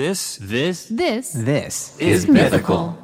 This, 0.00 0.38
this 0.40 0.86
This 0.86 1.30
This 1.32 1.98
is 1.98 2.26
mythical. 2.26 2.96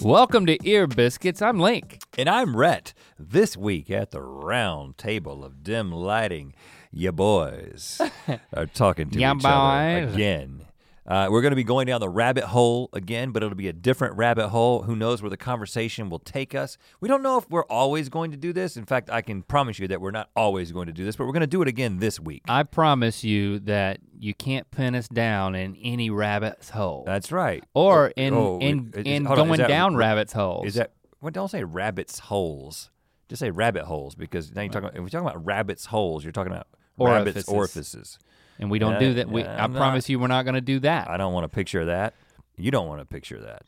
Welcome 0.00 0.46
to 0.46 0.58
Ear 0.68 0.88
Biscuits. 0.88 1.40
I'm 1.40 1.60
Link. 1.60 2.00
And 2.18 2.28
I'm 2.28 2.56
Rhett. 2.56 2.94
This 3.16 3.56
week 3.56 3.92
at 3.92 4.10
the 4.10 4.20
round 4.20 4.98
table 4.98 5.44
of 5.44 5.62
dim 5.62 5.92
lighting, 5.92 6.54
ya 6.90 7.12
boys 7.12 8.00
are 8.52 8.66
talking 8.66 9.10
to 9.10 9.20
Ya 9.20 9.36
each 9.36 9.44
other 9.44 10.06
boys. 10.06 10.14
again. 10.16 10.62
Uh, 11.06 11.26
we're 11.30 11.42
going 11.42 11.50
to 11.50 11.56
be 11.56 11.64
going 11.64 11.86
down 11.86 12.00
the 12.00 12.08
rabbit 12.08 12.44
hole 12.44 12.88
again, 12.92 13.32
but 13.32 13.42
it'll 13.42 13.56
be 13.56 13.68
a 13.68 13.72
different 13.72 14.16
rabbit 14.16 14.48
hole. 14.48 14.82
Who 14.82 14.94
knows 14.94 15.20
where 15.20 15.30
the 15.30 15.36
conversation 15.36 16.08
will 16.08 16.20
take 16.20 16.54
us? 16.54 16.78
We 17.00 17.08
don't 17.08 17.22
know 17.22 17.38
if 17.38 17.50
we're 17.50 17.64
always 17.64 18.08
going 18.08 18.30
to 18.30 18.36
do 18.36 18.52
this. 18.52 18.76
In 18.76 18.84
fact, 18.84 19.10
I 19.10 19.20
can 19.20 19.42
promise 19.42 19.78
you 19.80 19.88
that 19.88 20.00
we're 20.00 20.12
not 20.12 20.30
always 20.36 20.70
going 20.70 20.86
to 20.86 20.92
do 20.92 21.04
this, 21.04 21.16
but 21.16 21.26
we're 21.26 21.32
going 21.32 21.40
to 21.40 21.46
do 21.48 21.60
it 21.60 21.68
again 21.68 21.98
this 21.98 22.20
week. 22.20 22.42
I 22.48 22.62
promise 22.62 23.24
you 23.24 23.58
that 23.60 23.98
you 24.18 24.32
can't 24.32 24.70
pin 24.70 24.94
us 24.94 25.08
down 25.08 25.56
in 25.56 25.76
any 25.82 26.08
rabbit's 26.10 26.70
hole. 26.70 27.02
That's 27.04 27.32
right. 27.32 27.64
or 27.74 28.12
in 28.16 28.34
oh, 28.34 28.58
in, 28.60 28.92
it- 28.94 29.06
in 29.06 29.24
hold 29.24 29.40
on, 29.40 29.48
going 29.48 29.58
that 29.58 29.68
down 29.68 29.96
ra- 29.96 30.06
rabbit's 30.06 30.32
holes. 30.32 30.66
Is 30.66 30.74
that 30.74 30.92
well? 31.20 31.32
Don't 31.32 31.50
say 31.50 31.64
rabbits 31.64 32.20
holes. 32.20 32.90
Just 33.28 33.40
say 33.40 33.50
rabbit 33.50 33.84
holes 33.84 34.14
because 34.14 34.54
now 34.54 34.62
you're 34.62 34.70
talking. 34.70 34.88
About, 34.90 34.96
if 34.96 35.02
we're 35.02 35.08
talking 35.08 35.26
about 35.26 35.44
rabbits 35.44 35.86
holes, 35.86 36.22
you're 36.22 36.32
talking 36.32 36.52
about 36.52 36.68
rabbits 36.98 37.48
Orifices. 37.48 38.18
And 38.62 38.70
we 38.70 38.78
don't 38.78 38.92
Yeah, 38.94 38.98
do 39.00 39.14
that. 39.14 39.28
We, 39.28 39.42
yeah, 39.42 39.56
I 39.60 39.64
I'm 39.64 39.74
promise 39.74 40.08
you 40.08 40.18
we're 40.18 40.28
not 40.28 40.44
gonna 40.46 40.60
do 40.62 40.78
that. 40.80 41.10
I 41.10 41.16
don't 41.18 41.32
want 41.34 41.44
to 41.44 41.48
picture 41.54 41.80
of 41.80 41.86
that. 41.88 42.14
You 42.56 42.70
don't 42.70 42.86
want 42.86 43.00
to 43.00 43.04
picture 43.04 43.36
of 43.36 43.42
that. 43.42 43.62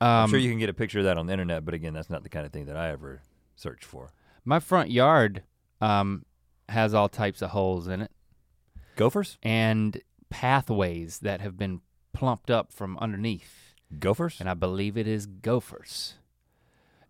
Um, 0.00 0.08
I'm 0.24 0.30
sure 0.30 0.38
you 0.38 0.48
can 0.50 0.58
get 0.58 0.70
a 0.70 0.74
picture 0.74 0.98
of 1.00 1.04
that 1.04 1.18
on 1.18 1.26
the 1.26 1.32
internet, 1.32 1.64
but 1.64 1.74
again, 1.74 1.92
that's 1.92 2.08
not 2.08 2.22
the 2.22 2.30
kind 2.30 2.46
of 2.46 2.52
thing 2.52 2.64
that 2.66 2.76
I 2.76 2.88
ever 2.88 3.20
search 3.54 3.84
for. 3.84 4.12
my 4.46 4.58
front 4.58 4.90
yard 4.90 5.42
um, 5.82 6.24
has 6.70 6.94
all 6.94 7.08
types 7.08 7.42
of 7.42 7.50
holes 7.50 7.86
in 7.86 8.00
it 8.00 8.10
Gophers? 8.96 9.36
and 9.42 10.00
pathways 10.30 11.18
that 11.18 11.40
have 11.42 11.56
been 11.58 11.80
plumped 12.14 12.50
up 12.50 12.72
from 12.72 12.96
underneath. 12.98 13.74
Gophers? 13.98 14.36
and 14.40 14.48
I 14.48 14.54
believe 14.54 14.96
it 14.96 15.06
is 15.06 15.26
gophers. 15.26 16.14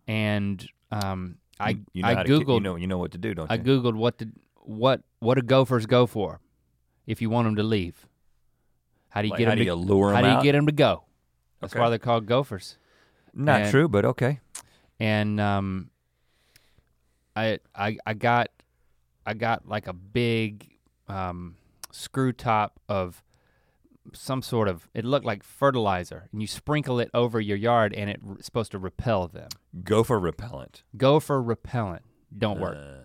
And 0.07 0.67
um, 0.91 1.37
I 1.59 1.77
You- 1.93 2.01
know 2.01 2.07
I 2.09 2.15
how 2.15 2.23
to 2.23 2.29
googled 2.29 2.55
you 2.55 2.59
know 2.59 2.75
you 2.75 2.87
know 2.87 2.97
what 2.97 3.11
to 3.11 3.17
do, 3.17 3.33
don't 3.33 3.49
you? 3.49 3.53
I 3.53 3.57
googled 3.57 3.95
what 3.95 4.17
did 4.17 4.33
what 4.63 5.01
what 5.19 5.35
do 5.35 5.41
gophers 5.43 5.85
go 5.85 6.05
for 6.07 6.39
if 7.11 7.21
you 7.21 7.29
want 7.29 7.45
them 7.45 7.55
to 7.57 7.63
leave? 7.63 8.07
How 9.09 9.21
do 9.21 9.27
you 9.27 9.31
Like, 9.31 9.39
get 9.39 9.45
how 9.45 9.51
them 9.51 9.57
do 9.59 9.63
to 9.63 9.69
you 9.69 9.75
lure 9.75 10.09
'em 10.15 10.15
How 10.15 10.21
do 10.31 10.37
you 10.37 10.43
get 10.43 10.53
them 10.57 10.65
to 10.67 10.71
go? 10.71 11.03
That's 11.59 11.73
Okay. 11.73 11.79
why 11.81 11.89
they're 11.89 11.99
called 11.99 12.25
gophers. 12.25 12.77
not 13.33 13.61
and- 13.61 13.71
true, 13.71 13.87
but 13.87 14.03
okay. 14.05 14.39
And 14.99 15.39
um, 15.39 15.89
I 17.35 17.59
I 17.75 17.97
I 18.05 18.13
got 18.13 18.49
I 19.25 19.33
got 19.33 19.67
like 19.67 19.87
a 19.87 19.93
big 19.93 20.69
um, 21.07 21.55
screw 21.91 22.31
top 22.33 22.79
of 22.89 23.23
some 24.13 24.41
sort 24.41 24.67
of 24.67 24.87
it 24.93 25.05
looked 25.05 25.25
like 25.25 25.43
fertilizer 25.43 26.27
and 26.31 26.41
you 26.41 26.47
sprinkle 26.47 26.99
it 26.99 27.09
over 27.13 27.39
your 27.39 27.57
yard 27.57 27.93
and 27.93 28.09
it's 28.09 28.45
supposed 28.45 28.71
to 28.71 28.79
repel 28.79 29.27
them. 29.27 29.49
Gopher 29.83 30.19
repellent. 30.19 30.83
Gopher 30.97 31.41
repellent 31.41 32.03
don't 32.35 32.59
work. 32.59 32.77
Uh, 32.77 33.03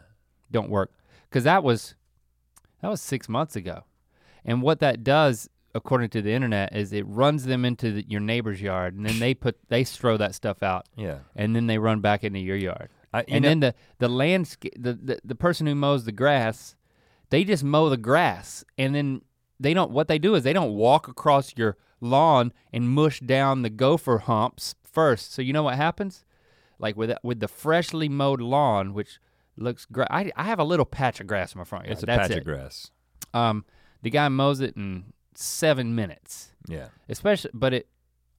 Don't 0.50 0.70
work. 0.70 0.92
Cause 1.30 1.44
that 1.44 1.62
was 1.64 1.94
that 2.80 2.88
was 2.88 3.00
six 3.00 3.28
months 3.28 3.56
ago. 3.56 3.84
And 4.46 4.62
what 4.62 4.80
that 4.80 5.04
does, 5.04 5.50
according 5.74 6.08
to 6.10 6.22
the 6.22 6.32
internet, 6.32 6.74
is 6.74 6.92
it 6.92 7.06
runs 7.06 7.44
them 7.44 7.64
into 7.64 7.92
the, 7.92 8.04
your 8.08 8.20
neighbor's 8.20 8.62
yard 8.62 8.94
and 8.94 9.04
then 9.04 9.18
they 9.18 9.34
put 9.34 9.58
they 9.68 9.84
throw 9.84 10.16
that 10.16 10.34
stuff 10.34 10.62
out 10.62 10.86
yeah. 10.96 11.18
and 11.34 11.54
then 11.54 11.66
they 11.66 11.76
run 11.76 12.00
back 12.00 12.24
into 12.24 12.38
your 12.38 12.56
yard. 12.56 12.88
I, 13.12 13.20
you 13.20 13.24
and 13.28 13.42
know, 13.42 13.48
then 13.48 13.60
the 13.60 13.74
the 13.98 14.08
landscape 14.08 14.74
the, 14.78 14.94
the 14.94 15.20
the 15.24 15.34
person 15.34 15.66
who 15.66 15.74
mows 15.74 16.04
the 16.04 16.12
grass, 16.12 16.76
they 17.30 17.44
just 17.44 17.64
mow 17.64 17.90
the 17.90 17.96
grass 17.96 18.64
and 18.78 18.94
then 18.94 19.22
they 19.58 19.74
don't 19.74 19.90
what 19.90 20.08
they 20.08 20.18
do 20.18 20.34
is 20.34 20.44
they 20.44 20.52
don't 20.52 20.74
walk 20.74 21.08
across 21.08 21.52
your 21.56 21.76
lawn 22.00 22.52
and 22.72 22.88
mush 22.88 23.20
down 23.20 23.62
the 23.62 23.70
gopher 23.70 24.18
humps 24.18 24.76
first. 24.84 25.32
So 25.34 25.42
you 25.42 25.52
know 25.52 25.64
what 25.64 25.76
happens? 25.76 26.24
Like 26.78 26.96
with 26.96 27.12
with 27.22 27.40
the 27.40 27.48
freshly 27.48 28.08
mowed 28.08 28.40
lawn, 28.40 28.94
which 28.94 29.18
looks 29.56 29.86
great. 29.86 30.08
I, 30.10 30.30
I 30.36 30.44
have 30.44 30.58
a 30.58 30.64
little 30.64 30.84
patch 30.84 31.20
of 31.20 31.26
grass 31.26 31.54
in 31.54 31.58
my 31.58 31.64
front 31.64 31.86
yard. 31.86 31.92
it's 31.94 32.02
a 32.02 32.06
That's 32.06 32.28
patch 32.28 32.30
it. 32.32 32.38
of 32.38 32.44
grass. 32.44 32.90
Um, 33.32 33.64
the 34.02 34.10
guy 34.10 34.28
mows 34.28 34.60
it 34.60 34.76
in 34.76 35.04
seven 35.34 35.94
minutes 35.94 36.52
Yeah. 36.68 36.88
especially 37.08 37.50
but 37.54 37.72
it 37.74 37.88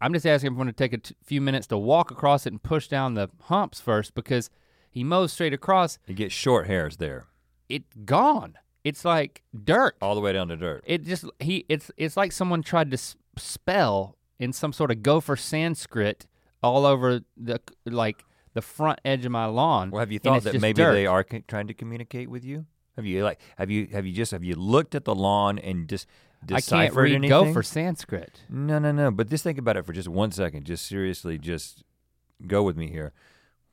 i'm 0.01 0.13
just 0.13 0.25
asking 0.25 0.47
everyone 0.47 0.67
to 0.67 0.73
take 0.73 0.93
a 0.93 0.97
t- 0.97 1.15
few 1.23 1.41
minutes 1.41 1.67
to 1.67 1.77
walk 1.77 2.11
across 2.11 2.45
it 2.45 2.53
and 2.53 2.61
push 2.63 2.87
down 2.87 3.13
the 3.13 3.29
humps 3.43 3.79
first 3.79 4.15
because 4.15 4.49
he 4.89 5.03
mows 5.03 5.31
straight 5.31 5.53
across 5.53 5.99
You 6.07 6.15
get 6.15 6.31
short 6.31 6.65
hairs 6.67 6.97
there, 6.97 7.27
It's 7.69 7.93
gone 8.05 8.55
it's 8.83 9.03
like 9.03 9.43
dirt 9.65 9.95
all 10.01 10.15
the 10.15 10.21
way 10.21 10.31
down 10.33 10.47
to 10.47 10.55
dirt. 10.55 10.83
it 10.87 11.03
just 11.03 11.25
he 11.39 11.65
it's 11.69 11.91
it's 11.97 12.15
like 12.17 12.31
someone 12.31 12.63
tried 12.63 12.89
to 12.91 12.97
spell 13.37 14.15
in 14.39 14.53
some 14.53 14.73
sort 14.73 14.91
of 14.91 15.03
gopher 15.03 15.35
sanskrit 15.35 16.25
all 16.63 16.85
over 16.85 17.21
the 17.35 17.59
like 17.85 18.23
the 18.53 18.61
front 18.61 18.99
edge 19.05 19.25
of 19.25 19.31
my 19.31 19.45
lawn 19.45 19.91
Well, 19.91 19.99
have 19.99 20.11
you 20.11 20.19
thought 20.19 20.43
that 20.43 20.59
maybe 20.59 20.81
dirt. 20.81 20.93
they 20.93 21.05
are 21.05 21.25
c- 21.29 21.43
trying 21.47 21.67
to 21.67 21.73
communicate 21.75 22.29
with 22.29 22.43
you? 22.43 22.65
Have 22.97 23.05
you 23.05 23.23
like 23.23 23.39
have 23.57 23.69
you 23.71 23.87
have 23.93 24.05
you 24.05 24.13
just 24.13 24.31
have 24.31 24.43
you 24.43 24.55
looked 24.55 24.95
at 24.95 25.05
the 25.05 25.15
lawn 25.15 25.57
and 25.59 25.87
just 25.87 26.07
i 26.43 26.53
can't 26.55 26.65
deciphered 26.65 27.03
read 27.05 27.15
anything? 27.15 27.29
gopher 27.29 27.63
sanskrit 27.63 28.41
No, 28.49 28.79
no, 28.79 28.91
no. 28.91 29.11
But 29.11 29.29
just 29.29 29.43
think 29.43 29.57
about 29.57 29.77
it 29.77 29.85
for 29.85 29.93
just 29.93 30.07
one 30.09 30.31
second. 30.31 30.65
Just 30.65 30.85
seriously, 30.87 31.37
just 31.37 31.83
go 32.45 32.63
with 32.63 32.75
me 32.75 32.89
here. 32.89 33.13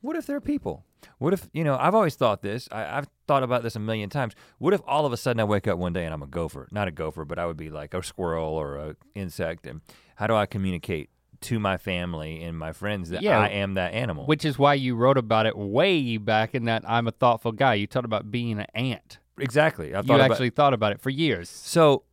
What 0.01 0.17
if 0.17 0.27
there 0.27 0.37
are 0.37 0.41
people? 0.41 0.85
What 1.19 1.33
if 1.33 1.49
you 1.53 1.65
know? 1.65 1.77
I've 1.79 1.95
always 1.95 2.15
thought 2.15 2.43
this. 2.43 2.69
I, 2.71 2.99
I've 2.99 3.09
thought 3.27 3.43
about 3.43 3.63
this 3.63 3.77
a 3.77 3.81
million 3.81 4.11
times. 4.11 4.35
What 4.59 4.75
if 4.75 4.81
all 4.87 5.07
of 5.07 5.13
a 5.13 5.17
sudden 5.17 5.41
I 5.41 5.45
wake 5.45 5.67
up 5.67 5.79
one 5.79 5.93
day 5.93 6.05
and 6.05 6.13
I'm 6.13 6.23
a 6.23 6.27
gopher? 6.27 6.69
Not 6.71 6.89
a 6.89 6.91
gopher, 6.91 7.25
but 7.25 7.39
I 7.39 7.47
would 7.47 7.57
be 7.57 7.71
like 7.71 7.95
a 7.95 8.03
squirrel 8.03 8.53
or 8.55 8.77
an 8.77 8.97
insect. 9.15 9.67
And 9.67 9.81
how 10.17 10.27
do 10.27 10.35
I 10.35 10.47
communicate 10.47 11.11
to 11.45 11.59
my 11.59 11.77
family 11.77 12.43
and 12.43 12.59
my 12.59 12.73
friends 12.73 13.11
that 13.11 13.23
Yeah. 13.23 13.39
I 13.39 13.49
am 13.49 13.75
that 13.75 13.93
animal? 13.95 14.27
which 14.27 14.45
is 14.45 14.59
why 14.59 14.75
you 14.75 14.95
wrote 14.97 15.19
about 15.19 15.47
it 15.47 15.57
way 15.57 16.17
back 16.17 16.55
in 16.55 16.65
that 16.65 16.83
i'm 16.89 17.07
a 17.07 17.13
thoughtful 17.13 17.53
guy 17.53 17.75
you 17.75 17.87
talked 17.87 18.05
about 18.05 18.31
being 18.31 18.59
an 18.59 18.67
ant 18.75 19.19
exactly. 19.39 19.89
You 19.89 19.95
thought 19.95 20.05
about. 20.05 20.31
actually 20.31 20.51
thought 20.51 20.75
about 20.75 20.93
it 20.93 21.01
for 21.01 21.11
years, 21.11 21.49
So, 21.51 22.05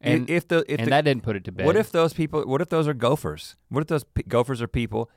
and 0.00 0.28
if 0.28 0.46
the 0.48 0.64
if 0.72 0.78
and 0.78 0.86
the, 0.86 0.90
that 0.90 1.04
didn't 1.04 1.22
put 1.22 1.36
it 1.36 1.44
to 1.44 1.52
bed. 1.52 1.64
What 1.66 1.76
if 1.76 1.90
those 1.90 2.12
people? 2.12 2.42
What 2.42 2.60
if 2.60 2.68
those 2.68 2.86
are 2.86 2.94
gophers? 2.94 3.56
What 3.70 3.80
if 3.80 3.86
those 3.88 4.04
p- 4.04 4.22
gophers 4.24 4.60
are 4.60 4.68
people? 4.68 5.10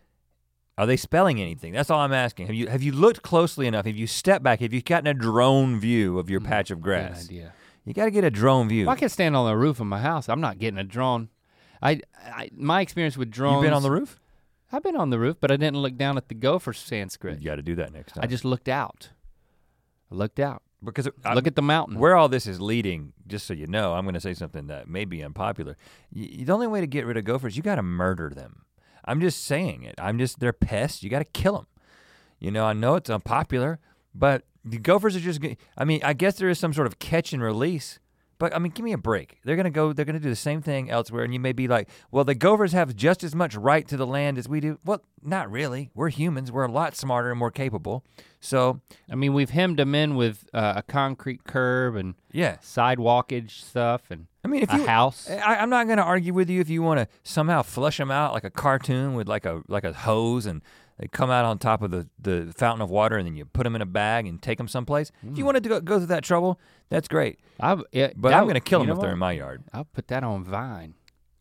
Are 0.78 0.86
they 0.86 0.96
spelling 0.96 1.42
anything? 1.42 1.74
That's 1.74 1.90
all 1.90 2.00
I'm 2.00 2.14
asking. 2.14 2.48
Have 2.48 2.56
you 2.56 2.68
have 2.68 2.82
you 2.82 2.92
looked 2.94 3.22
closely 3.22 3.68
enough? 3.68 3.86
Have 3.86 3.98
you 3.98 4.08
stepped 4.08 4.44
back? 4.44 4.62
Have 4.62 4.74
you 4.74 4.82
gotten 4.82 5.08
a 5.08 5.14
drone 5.14 5.80
view 5.80 6.18
of 6.18 6.30
your 6.30 6.40
hmm, 6.40 6.46
patch 6.48 6.72
of 6.72 6.80
Good 6.80 6.84
grass? 6.84 7.26
idea. 7.26 7.54
You 7.84 7.94
got 7.94 8.06
to 8.06 8.12
get 8.12 8.24
a 8.24 8.30
drone 8.32 8.70
view. 8.70 8.86
Well, 8.86 8.94
I 8.96 9.00
can 9.00 9.10
stand 9.10 9.36
on 9.36 9.46
the 9.48 9.58
roof 9.58 9.80
of 9.80 9.88
my 9.88 10.00
house. 10.00 10.30
I'm 10.30 10.42
not 10.42 10.60
getting 10.60 10.78
a 10.78 10.84
drone. 10.84 11.30
I, 11.82 12.02
I 12.24 12.50
my 12.56 12.82
experience 12.82 13.18
with 13.18 13.30
drones. 13.32 13.56
You've 13.56 13.64
been 13.64 13.74
on 13.74 13.84
the 13.84 13.92
roof? 13.92 14.20
I've 14.72 14.84
been 14.84 14.96
on 14.98 15.10
the 15.10 15.18
roof, 15.20 15.38
but 15.40 15.50
I 15.52 15.58
didn't 15.58 15.78
look 15.82 15.98
down 15.98 16.16
at 16.18 16.28
the 16.28 16.36
gopher 16.36 16.74
Sanskrit. 16.74 17.40
You 17.40 17.46
got 17.46 17.56
to 17.56 17.62
do 17.64 17.76
that 17.76 17.92
next 17.92 18.14
time. 18.14 18.24
I 18.24 18.28
just 18.28 18.46
looked 18.46 18.70
out. 18.70 19.10
I 20.12 20.16
looked 20.16 20.40
out. 20.40 20.62
because 20.84 21.08
it- 21.08 21.14
I- 21.26 21.34
look 21.34 21.48
at 21.48 21.56
the 21.56 21.62
mountain. 21.62 21.98
where 22.00 22.16
all 22.16 22.30
this 22.30 22.46
is 22.48 22.62
leading. 22.62 23.14
Just 23.28 23.46
so 23.48 23.54
you 23.54 23.68
know, 23.68 23.94
I'm 23.96 24.06
going 24.06 24.14
to 24.14 24.20
say 24.22 24.34
something 24.34 24.68
that 24.68 24.88
may 24.88 25.06
be 25.06 25.24
unpopular. 25.24 25.76
Y- 26.16 26.44
the 26.44 26.52
only 26.54 26.68
way 26.68 26.82
to 26.82 26.88
get 26.88 27.06
rid 27.06 27.18
of 27.18 27.24
gophers, 27.26 27.58
you 27.58 27.64
got 27.64 27.76
to 27.76 27.84
murder 27.84 28.30
them. 28.30 28.64
I'm 29.06 29.20
just 29.22 29.44
saying 29.44 29.84
it. 29.84 29.96
I'm 29.98 30.18
just 30.20 30.40
they're 30.40 30.54
pests. 30.54 31.02
You 31.04 31.10
got 31.10 31.20
to 31.20 31.26
kill 31.26 31.56
them. 31.58 31.68
You 32.40 32.52
know, 32.52 32.66
I 32.66 32.74
know 32.74 32.96
it's 32.96 33.10
unpopular, 33.10 33.80
but 34.16 34.44
the 34.64 34.78
gophers 34.78 35.16
are 35.16 35.20
just. 35.20 35.42
I 35.78 35.84
mean, 35.84 36.02
I 36.04 36.14
guess 36.14 36.36
there 36.38 36.50
is 36.50 36.60
some 36.60 36.74
sort 36.74 36.86
of 36.88 37.00
catch 37.00 37.34
and 37.34 37.42
release. 37.42 38.00
But 38.40 38.56
I 38.56 38.60
mean, 38.60 38.72
give 38.72 38.84
me 38.84 38.94
a 38.94 38.98
break. 38.98 39.38
They're 39.44 39.56
gonna 39.56 39.70
go. 39.70 39.94
They're 39.94 40.06
gonna 40.06 40.20
do 40.20 40.30
the 40.30 40.36
same 40.36 40.62
thing 40.62 40.90
elsewhere, 40.90 41.24
and 41.24 41.34
you 41.34 41.40
may 41.40 41.52
be 41.52 41.68
like, 41.68 41.90
"Well, 42.10 42.24
the 42.24 42.36
gophers 42.36 42.72
have 42.72 42.96
just 42.96 43.24
as 43.24 43.36
much 43.36 43.56
right 43.56 43.88
to 43.88 43.98
the 43.98 44.08
land 44.08 44.38
as 44.38 44.48
we 44.48 44.60
do." 44.62 44.80
Well, 44.86 45.04
not 45.22 45.52
really. 45.52 45.92
We're 45.94 46.10
humans. 46.10 46.52
We're 46.52 46.66
a 46.66 46.72
lot 46.72 46.96
smarter 46.96 47.30
and 47.30 47.38
more 47.38 47.52
capable. 47.52 48.04
So, 48.40 48.80
I 49.12 49.16
mean, 49.16 49.34
we've 49.34 49.50
hemmed 49.50 49.78
them 49.78 49.94
in 49.94 50.16
with 50.16 50.50
uh, 50.54 50.76
a 50.78 50.82
concrete 50.84 51.44
curb 51.44 51.96
and 51.98 52.16
yeah. 52.32 52.56
sidewalkage 52.58 53.52
stuff 53.52 54.04
and 54.10 54.28
I 54.46 54.48
mean, 54.48 54.64
if 54.64 54.72
a 54.72 54.78
you 54.78 54.88
house. 54.88 55.30
I, 55.30 55.58
I'm 55.58 55.70
not 55.70 55.88
going 55.88 55.98
to 55.98 56.04
argue 56.04 56.34
with 56.34 56.50
you 56.50 56.62
if 56.62 56.70
you 56.70 56.82
want 56.82 57.02
to 57.02 57.08
somehow 57.24 57.62
flush 57.62 57.98
them 57.98 58.10
out 58.10 58.34
like 58.34 58.46
a 58.46 58.50
cartoon 58.50 59.14
with 59.14 59.28
like 59.28 59.46
a 59.46 59.62
like 59.68 59.84
a 59.84 59.92
hose 59.92 60.46
and 60.46 60.62
they 61.00 61.08
come 61.08 61.30
out 61.32 61.46
on 61.46 61.58
top 61.58 61.82
of 61.82 61.92
the, 61.92 62.08
the 62.20 62.54
fountain 62.58 62.82
of 62.82 62.90
water 62.90 63.18
and 63.18 63.26
then 63.26 63.36
you 63.36 63.46
put 63.46 63.64
them 63.64 63.76
in 63.76 63.82
a 63.82 63.86
bag 63.86 64.28
and 64.28 64.42
take 64.42 64.58
them 64.58 64.68
someplace. 64.68 65.12
If 65.24 65.30
Hmm. 65.30 65.36
you 65.36 65.46
wanted 65.46 65.64
to 65.64 65.70
go, 65.70 65.80
go 65.82 65.98
through 65.98 66.08
that 66.08 66.24
trouble, 66.24 66.60
that's 66.90 67.08
great. 67.08 67.40
I, 67.60 67.74
it, 67.92 68.14
But 68.18 68.30
that- 68.30 68.38
I'm 68.38 68.44
going 68.44 68.56
to 68.56 68.60
kill 68.60 68.82
them 68.82 68.90
if 68.90 69.00
they're 69.00 69.14
in 69.14 69.18
my 69.20 69.32
yard. 69.32 69.64
I'll 69.74 69.86
put 69.86 70.08
that 70.10 70.24
on 70.24 70.44
Vine. 70.44 70.94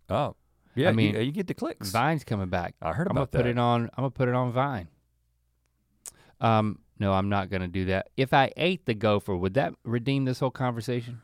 Oh, 0.08 0.36
yeah. 0.74 0.88
I 0.88 0.92
mean, 0.92 1.14
you, 1.14 1.20
you 1.22 1.32
get 1.32 1.48
the 1.48 1.54
clicks. 1.54 1.90
Vine's 1.90 2.22
coming 2.24 2.48
back. 2.48 2.76
I 2.80 2.92
heard 2.92 3.08
about 3.08 3.10
I'm 3.10 3.14
gonna 3.16 3.22
about 3.24 3.30
put 3.32 3.46
it 3.46 3.58
on. 3.58 3.82
I'm 3.96 4.02
gonna 4.04 4.10
put 4.10 4.28
it 4.28 4.34
on 4.34 4.52
Vine. 4.52 4.88
Um, 6.40 6.78
no, 7.00 7.12
I'm 7.12 7.28
not 7.28 7.50
gonna 7.50 7.68
do 7.68 7.86
that. 7.86 8.08
If 8.16 8.32
I 8.32 8.52
ate 8.56 8.86
the 8.86 8.94
gopher, 8.94 9.36
would 9.36 9.54
that 9.54 9.74
redeem 9.84 10.24
this 10.24 10.40
whole 10.40 10.50
conversation? 10.50 11.20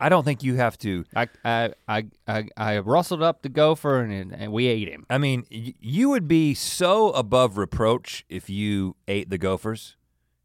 I 0.00 0.08
don't 0.08 0.24
think 0.24 0.42
you 0.42 0.54
have 0.56 0.78
to. 0.78 1.04
I 1.16 1.28
I 1.44 1.72
I 1.88 2.06
I, 2.26 2.48
I 2.56 2.78
rustled 2.78 3.22
up 3.22 3.42
the 3.42 3.48
gopher 3.48 4.00
and 4.00 4.32
and 4.32 4.52
we 4.52 4.66
ate 4.66 4.88
him. 4.88 5.04
I 5.10 5.18
mean, 5.18 5.44
y- 5.50 5.74
you 5.80 6.08
would 6.10 6.28
be 6.28 6.54
so 6.54 7.10
above 7.10 7.58
reproach 7.58 8.24
if 8.28 8.48
you 8.48 8.96
ate 9.08 9.28
the 9.30 9.38
gophers. 9.38 9.96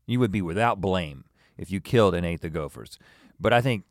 You 0.06 0.20
would 0.20 0.32
be 0.32 0.42
without 0.42 0.82
blame 0.82 1.26
if 1.58 1.72
you 1.72 1.80
killed 1.80 2.14
and 2.16 2.26
ate 2.26 2.42
the 2.42 2.50
gophers. 2.50 2.98
But 3.40 3.54
I 3.54 3.62
think 3.62 3.86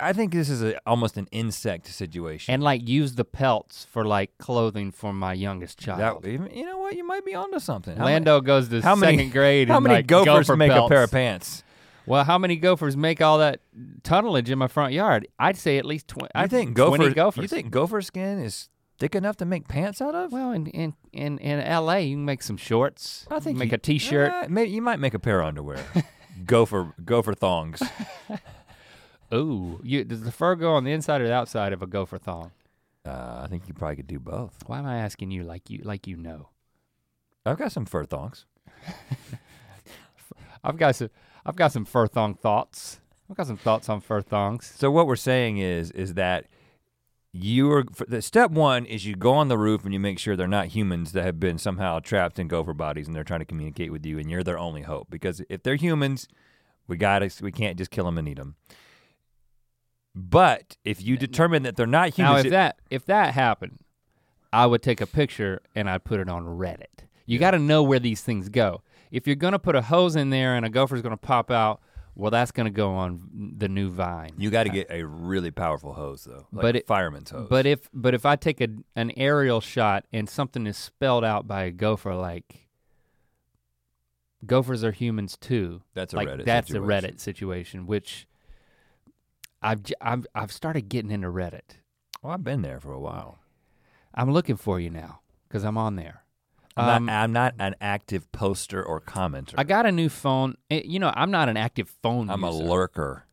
I 0.00 0.12
think 0.12 0.32
this 0.32 0.48
is 0.50 0.62
a, 0.62 0.78
almost 0.86 1.16
an 1.16 1.26
insect 1.32 1.86
situation. 1.86 2.52
And 2.52 2.62
like 2.62 2.86
use 2.86 3.14
the 3.14 3.24
pelts 3.24 3.86
for 3.90 4.04
like 4.04 4.36
clothing 4.38 4.90
for 4.92 5.12
my 5.12 5.32
youngest 5.32 5.78
child. 5.78 6.22
that, 6.22 6.54
you 6.54 6.64
know 6.66 6.78
what? 6.78 6.96
You 6.96 7.06
might 7.06 7.24
be 7.24 7.34
onto 7.34 7.58
something. 7.60 7.96
How 7.96 8.04
many- 8.04 8.14
Lando 8.16 8.40
goes 8.40 8.68
to 8.68 8.82
how 8.82 8.94
second 8.96 9.16
many- 9.16 9.30
grade. 9.30 9.68
How 9.68 9.76
and, 9.76 9.84
many 9.84 9.96
like, 9.96 10.06
gophers 10.06 10.46
gopher 10.48 10.56
make 10.56 10.72
a 10.72 10.86
pair 10.88 11.02
of 11.04 11.10
pants? 11.10 11.64
Well, 12.06 12.24
how 12.24 12.38
many 12.38 12.56
gophers 12.56 12.96
make 12.96 13.20
all 13.20 13.38
that 13.38 13.60
tunnelage 14.02 14.48
in 14.48 14.58
my 14.58 14.68
front 14.68 14.92
yard? 14.92 15.28
I'd 15.38 15.56
say 15.56 15.78
at 15.78 15.84
least 15.84 16.08
twenty. 16.08 16.30
I 16.34 16.46
think 16.46 16.76
twenty 16.76 17.04
gopher, 17.04 17.14
gophers. 17.14 17.42
You 17.42 17.48
think 17.48 17.70
gopher 17.70 18.00
skin 18.02 18.38
is 18.40 18.68
thick 18.98 19.14
enough 19.14 19.36
to 19.38 19.44
make 19.44 19.68
pants 19.68 20.00
out 20.00 20.14
of? 20.14 20.32
Well, 20.32 20.52
in 20.52 20.66
in 20.68 20.94
in, 21.12 21.38
in 21.38 21.60
L.A., 21.60 22.00
you 22.00 22.16
can 22.16 22.24
make 22.24 22.42
some 22.42 22.56
shorts. 22.56 23.26
I 23.30 23.40
think 23.40 23.56
you 23.56 23.58
make 23.58 23.70
you- 23.72 23.76
a 23.76 23.78
T-shirt. 23.78 24.32
Uh, 24.32 24.46
maybe 24.48 24.70
you 24.70 24.82
might 24.82 25.00
make 25.00 25.14
a 25.14 25.18
pair 25.18 25.40
of 25.40 25.48
underwear. 25.48 25.84
gopher 26.46 26.94
gopher 27.04 27.34
thongs. 27.34 27.82
Ooh, 29.32 29.80
you 29.84 30.04
does 30.04 30.22
the 30.22 30.32
fur 30.32 30.56
go 30.56 30.74
on 30.74 30.84
the 30.84 30.92
inside 30.92 31.20
or 31.20 31.28
the 31.28 31.34
outside 31.34 31.72
of 31.72 31.82
a 31.82 31.86
gopher 31.86 32.18
thong? 32.18 32.50
Uh, 33.06 33.42
I 33.44 33.46
think 33.48 33.68
you 33.68 33.74
probably 33.74 33.96
could 33.96 34.06
do 34.06 34.18
both. 34.18 34.56
Why 34.66 34.78
am 34.78 34.86
I 34.86 34.98
asking 34.98 35.30
you 35.30 35.44
like 35.44 35.70
you 35.70 35.80
like 35.84 36.06
you 36.06 36.16
know? 36.16 36.48
I've 37.46 37.58
got 37.58 37.72
some 37.72 37.86
fur 37.86 38.04
thongs. 38.04 38.44
I've 40.64 40.76
got 40.76 40.96
some 40.96 41.08
I've 41.44 41.56
got 41.56 41.72
some 41.72 41.84
fur 41.84 42.06
thong 42.06 42.34
thoughts. 42.34 43.00
I've 43.30 43.36
got 43.36 43.46
some 43.46 43.56
thoughts 43.56 43.88
on 43.88 44.00
fur 44.00 44.22
thongs. 44.22 44.72
So 44.76 44.90
what 44.90 45.06
we're 45.06 45.16
saying 45.16 45.58
is 45.58 45.90
is 45.92 46.14
that 46.14 46.46
you 47.32 47.70
are 47.70 47.84
the 48.08 48.20
step 48.22 48.50
one 48.50 48.84
is 48.84 49.06
you 49.06 49.14
go 49.14 49.32
on 49.34 49.48
the 49.48 49.58
roof 49.58 49.84
and 49.84 49.92
you 49.92 50.00
make 50.00 50.18
sure 50.18 50.34
they're 50.34 50.48
not 50.48 50.68
humans 50.68 51.12
that 51.12 51.24
have 51.24 51.38
been 51.38 51.58
somehow 51.58 52.00
trapped 52.00 52.38
in 52.40 52.48
gopher 52.48 52.74
bodies 52.74 53.06
and 53.06 53.14
they're 53.14 53.22
trying 53.22 53.40
to 53.40 53.46
communicate 53.46 53.92
with 53.92 54.04
you 54.04 54.18
and 54.18 54.28
you're 54.30 54.42
their 54.42 54.58
only 54.58 54.82
hope 54.82 55.08
because 55.10 55.40
if 55.48 55.62
they're 55.62 55.76
humans, 55.76 56.26
we 56.88 56.96
got 56.96 57.20
to 57.20 57.30
we 57.44 57.52
can't 57.52 57.78
just 57.78 57.90
kill 57.92 58.04
them 58.04 58.18
and 58.18 58.28
eat 58.28 58.36
them. 58.36 58.56
But 60.12 60.76
if 60.84 61.00
you 61.00 61.16
determine 61.16 61.62
that 61.62 61.76
they're 61.76 61.86
not 61.86 62.18
humans, 62.18 62.44
Now, 62.44 62.48
if 62.48 62.50
that 62.50 62.76
if 62.90 63.06
that 63.06 63.34
happened, 63.34 63.78
I 64.52 64.66
would 64.66 64.82
take 64.82 65.00
a 65.00 65.06
picture 65.06 65.62
and 65.74 65.88
I'd 65.88 66.02
put 66.02 66.18
it 66.18 66.28
on 66.28 66.44
Reddit. 66.44 67.06
You 67.26 67.38
got 67.38 67.52
to 67.52 67.60
know 67.60 67.84
where 67.84 68.00
these 68.00 68.22
things 68.22 68.48
go. 68.48 68.82
If 69.10 69.26
you're 69.26 69.36
gonna 69.36 69.58
put 69.58 69.74
a 69.76 69.82
hose 69.82 70.16
in 70.16 70.30
there 70.30 70.54
and 70.56 70.64
a 70.64 70.70
gopher's 70.70 71.02
gonna 71.02 71.16
pop 71.16 71.50
out, 71.50 71.80
well, 72.14 72.30
that's 72.30 72.50
gonna 72.52 72.70
go 72.70 72.92
on 72.94 73.54
the 73.58 73.68
new 73.68 73.90
Vine. 73.90 74.32
you 74.36 74.50
got 74.50 74.64
to 74.64 74.70
uh, 74.70 74.74
get 74.74 74.86
a 74.90 75.04
really 75.04 75.50
powerful 75.50 75.92
hose 75.94 76.24
though, 76.24 76.46
like 76.52 76.62
But 76.62 76.74
a 76.74 76.78
it- 76.80 76.86
fireman's 76.86 77.30
hose. 77.30 77.48
But 77.48 77.66
if 77.66 77.88
but 77.94 78.14
if 78.14 78.24
I 78.26 78.36
take 78.36 78.60
a, 78.60 78.68
an 78.96 79.12
aerial 79.16 79.60
shot 79.60 80.04
and 80.12 80.28
something 80.28 80.66
is 80.66 80.76
spelled 80.76 81.24
out 81.24 81.46
by 81.46 81.62
a 81.64 81.70
gopher, 81.70 82.14
like 82.14 82.68
gophers 84.44 84.82
are 84.84 84.92
humans 84.92 85.36
too, 85.36 85.82
that's 85.94 86.12
a 86.12 86.16
like 86.16 86.28
Reddit. 86.28 86.44
that's 86.44 86.68
situation. 86.68 86.90
a 86.90 87.08
Reddit 87.12 87.20
situation, 87.20 87.86
which 87.86 88.26
I've 89.62 89.80
I've 90.00 90.26
I've 90.34 90.52
started 90.52 90.88
getting 90.88 91.10
into 91.10 91.28
Reddit. 91.28 91.78
Well, 92.22 92.32
I've 92.32 92.44
been 92.44 92.62
there 92.62 92.80
for 92.80 92.92
a 92.92 93.00
while. 93.00 93.38
I'm 94.14 94.32
looking 94.32 94.56
for 94.56 94.80
you 94.80 94.90
now 94.90 95.20
because 95.48 95.64
I'm 95.64 95.78
on 95.78 95.96
there. 95.96 96.24
I'm, 96.76 96.88
Um, 96.88 97.06
not, 97.06 97.12
I'm 97.12 97.32
not 97.32 97.54
an 97.58 97.74
active 97.80 98.30
poster 98.32 98.82
or 98.82 99.00
commenter. 99.00 99.54
I 99.58 99.64
got 99.64 99.86
a 99.86 99.92
new 99.92 100.08
phone. 100.08 100.56
Eh, 100.70 100.82
You 100.84 100.98
know, 100.98 101.12
I'm 101.14 101.30
not 101.30 101.48
an 101.48 101.56
active 101.56 101.88
phone 102.02 102.30
I'm 102.30 102.44
a 102.44 102.50
lurker. 102.50 103.26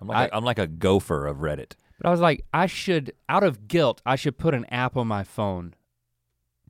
I'm 0.00 0.08
like 0.08 0.30
a, 0.30 0.34
I- 0.34 0.36
I'm 0.36 0.44
like 0.44 0.58
a 0.58 0.66
gopher 0.66 1.26
of 1.26 1.38
Reddit. 1.38 1.72
But 1.98 2.08
I 2.08 2.10
was 2.10 2.20
like, 2.20 2.44
I 2.52 2.66
should, 2.66 3.12
out 3.28 3.42
of 3.44 3.68
guilt, 3.68 4.00
I 4.04 4.16
should 4.16 4.36
put 4.38 4.54
an 4.54 4.64
app 4.66 4.96
on 4.96 5.06
my 5.08 5.22
phone 5.24 5.74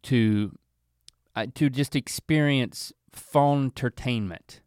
to, 0.03 0.57
uh, 1.35 1.47
to 1.55 1.71
just 1.71 1.97
experience 1.97 2.93
phone 3.13 3.67
entertainment, 3.67 4.61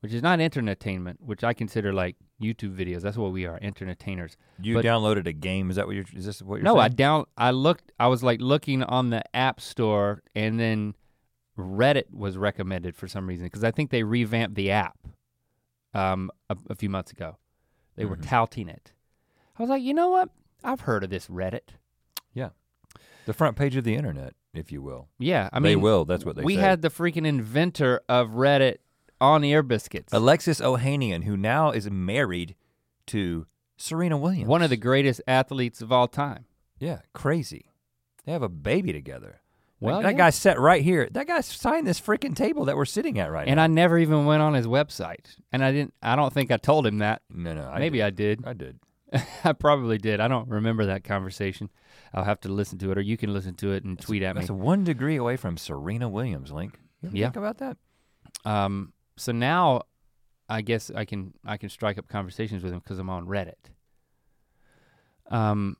which 0.00 0.12
is 0.12 0.22
not 0.22 0.40
entertainment, 0.40 1.20
which 1.22 1.44
I 1.44 1.52
consider 1.54 1.92
like 1.92 2.16
YouTube 2.40 2.76
videos. 2.76 3.00
That's 3.02 3.16
what 3.16 3.32
we 3.32 3.46
are, 3.46 3.58
entertainers. 3.62 4.36
You 4.60 4.74
But- 4.74 4.84
downloaded 4.84 5.26
a 5.26 5.32
game. 5.32 5.70
Is 5.70 5.76
that 5.76 5.86
what 5.86 5.94
you're? 5.96 6.04
Is 6.14 6.26
this 6.26 6.42
what 6.42 6.56
you're 6.56 6.64
No, 6.64 6.78
I 6.78 6.88
down, 6.88 7.24
I 7.36 7.50
looked, 7.50 7.92
I 7.98 8.08
was 8.08 8.22
like 8.22 8.40
looking 8.40 8.82
on 8.82 9.10
the 9.10 9.22
App 9.34 9.60
Store, 9.60 10.22
and 10.34 10.60
then 10.60 10.94
Reddit 11.58 12.12
was 12.12 12.36
recommended 12.36 12.94
for 12.96 13.08
some 13.08 13.26
reason 13.26 13.46
because 13.46 13.64
I 13.64 13.70
think 13.70 13.90
they 13.90 14.02
revamped 14.02 14.54
the 14.56 14.70
app 14.70 14.98
um, 15.94 16.30
a, 16.50 16.56
a 16.68 16.74
few 16.74 16.90
months 16.90 17.10
ago. 17.10 17.38
They 17.96 18.04
were 18.04 18.16
Mhm. 18.16 18.28
touting 18.28 18.68
it. 18.68 18.92
I 19.58 19.62
was 19.62 19.70
like, 19.70 19.82
you 19.82 19.94
know 19.94 20.10
what? 20.10 20.28
I've 20.62 20.80
heard 20.82 21.02
of 21.04 21.08
this 21.10 21.28
Reddit. 21.28 21.70
Yeah, 22.34 22.50
the 23.24 23.32
front 23.32 23.56
page 23.56 23.76
of 23.76 23.84
the 23.84 23.94
internet, 23.94 24.34
if 24.52 24.70
you 24.70 24.82
will. 24.82 25.08
Yeah, 25.18 25.48
I 25.50 25.58
mean, 25.60 25.70
they 25.70 25.76
will. 25.76 26.04
That's 26.04 26.26
what 26.26 26.36
they 26.36 26.42
we 26.42 26.56
say. 26.56 26.60
had 26.60 26.82
the 26.82 26.90
freaking 26.90 27.26
inventor 27.26 28.02
of 28.10 28.30
Reddit 28.32 28.76
on 29.20 29.44
ear 29.44 29.62
biscuits. 29.62 30.12
Alexis 30.12 30.60
Ohanian, 30.60 31.24
who 31.24 31.36
now 31.36 31.70
is 31.70 31.90
married 31.90 32.54
to 33.08 33.46
Serena 33.76 34.16
Williams. 34.16 34.48
One 34.48 34.62
of 34.62 34.70
the 34.70 34.76
greatest 34.76 35.20
athletes 35.26 35.80
of 35.80 35.92
all 35.92 36.08
time. 36.08 36.44
yeah, 36.78 37.00
crazy. 37.12 37.66
They 38.24 38.32
have 38.32 38.42
a 38.42 38.48
baby 38.48 38.92
together. 38.92 39.40
Well, 39.78 40.00
that 40.00 40.12
yeah. 40.12 40.18
guy 40.18 40.30
sat 40.30 40.58
right 40.58 40.82
here. 40.82 41.06
That 41.12 41.26
guy 41.26 41.42
signed 41.42 41.86
this 41.86 42.00
freaking 42.00 42.34
table 42.34 42.64
that 42.64 42.76
we're 42.76 42.86
sitting 42.86 43.18
at 43.18 43.30
right 43.30 43.46
And 43.46 43.56
now. 43.56 43.64
And 43.64 43.72
I 43.72 43.74
never 43.74 43.98
even 43.98 44.24
went 44.24 44.42
on 44.42 44.54
his 44.54 44.66
website. 44.66 45.36
And 45.52 45.62
I 45.62 45.70
didn't 45.70 45.92
I 46.02 46.16
don't 46.16 46.32
think 46.32 46.50
I 46.50 46.56
told 46.56 46.86
him 46.86 46.98
that. 46.98 47.20
no, 47.30 47.54
no, 47.54 47.68
I 47.68 47.78
Maybe 47.78 47.98
did. 47.98 48.04
I 48.06 48.10
did. 48.10 48.44
I 48.46 48.52
did. 48.54 48.78
I 49.44 49.52
probably 49.52 49.98
did. 49.98 50.18
I 50.18 50.28
don't 50.28 50.48
remember 50.48 50.86
that 50.86 51.04
conversation. 51.04 51.68
I'll 52.14 52.24
have 52.24 52.40
to 52.40 52.48
listen 52.48 52.78
to 52.78 52.90
it 52.90 52.96
or 52.98 53.02
you 53.02 53.16
can 53.18 53.32
listen 53.34 53.54
to 53.56 53.72
it 53.72 53.84
and 53.84 54.00
tweet 54.00 54.22
at 54.22 54.34
me. 54.34 54.40
That's 54.40 54.50
one 54.50 54.82
degree 54.82 55.16
away 55.16 55.36
from 55.36 55.58
Serena 55.58 56.08
Williams, 56.08 56.50
Link. 56.50 56.78
You 57.02 57.08
ever 57.10 57.16
Yeah. 57.18 57.26
think 57.26 57.36
about 57.36 57.58
that? 57.58 57.76
Um, 58.46 58.92
so 59.16 59.32
now 59.32 59.82
I 60.48 60.62
guess 60.62 60.90
I 60.94 61.04
can 61.04 61.34
I 61.44 61.56
can 61.56 61.68
strike 61.68 61.98
up 61.98 62.08
conversations 62.08 62.62
with 62.62 62.72
him 62.72 62.78
because 62.80 62.98
I'm 62.98 63.10
on 63.10 63.26
Reddit. 63.26 63.54
Um, 65.30 65.76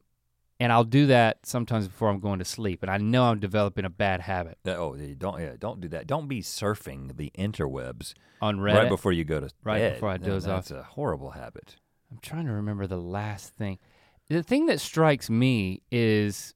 and 0.58 0.72
I'll 0.72 0.84
do 0.84 1.06
that 1.06 1.44
sometimes 1.44 1.86
before 1.86 2.08
I'm 2.08 2.18
going 2.18 2.38
to 2.38 2.44
sleep, 2.44 2.82
and 2.82 2.90
I 2.90 2.96
know 2.96 3.24
I'm 3.24 3.38
developing 3.38 3.84
a 3.84 3.90
bad 3.90 4.22
habit 4.22 4.58
That- 4.64 4.78
oh, 4.78 4.96
don't 4.96 5.40
yeah, 5.40 5.52
don't 5.58 5.80
do 5.80 5.88
that. 5.88 6.06
Don't 6.06 6.28
be 6.28 6.40
surfing 6.42 7.16
the 7.16 7.30
interwebs 7.38 8.14
on 8.40 8.58
Reddit. 8.58 8.74
right 8.74 8.88
before 8.88 9.12
you 9.12 9.24
go 9.24 9.38
to 9.40 9.50
Right 9.62 9.78
bed. 9.78 9.94
before 9.94 10.08
I 10.10 10.16
doze 10.16 10.46
off. 10.46 10.68
That's 10.68 10.70
a 10.72 10.82
horrible 10.82 11.30
habit. 11.30 11.76
I'm 12.10 12.18
trying 12.22 12.46
to 12.46 12.52
remember 12.52 12.86
the 12.86 12.96
last 12.98 13.54
thing. 13.54 13.78
The 14.28 14.42
thing 14.42 14.66
that 14.66 14.80
strikes 14.80 15.30
me 15.30 15.82
is 15.92 16.54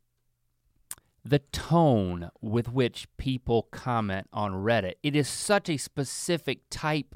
the 1.24 1.38
tone 1.38 2.30
with 2.40 2.72
which 2.72 3.06
people 3.16 3.68
comment 3.70 4.28
on 4.32 4.52
Reddit. 4.52 4.94
It 5.02 5.14
is 5.14 5.28
such 5.28 5.68
a 5.68 5.76
specific 5.76 6.60
type 6.70 7.14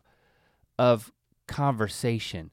of 0.78 1.12
conversation. 1.48 2.50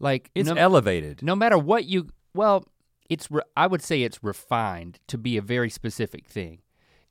Like 0.00 0.30
It's 0.34 0.48
no, 0.48 0.54
elevated. 0.54 1.22
no 1.22 1.34
matter 1.36 1.58
what 1.58 1.84
you 1.84 2.08
well, 2.34 2.64
it's 3.08 3.30
re, 3.30 3.40
I 3.56 3.66
would 3.66 3.82
say 3.82 4.02
it's 4.02 4.22
refined 4.22 4.98
to 5.08 5.16
be 5.18 5.36
a 5.36 5.42
very 5.42 5.70
specific 5.70 6.26
thing. 6.26 6.60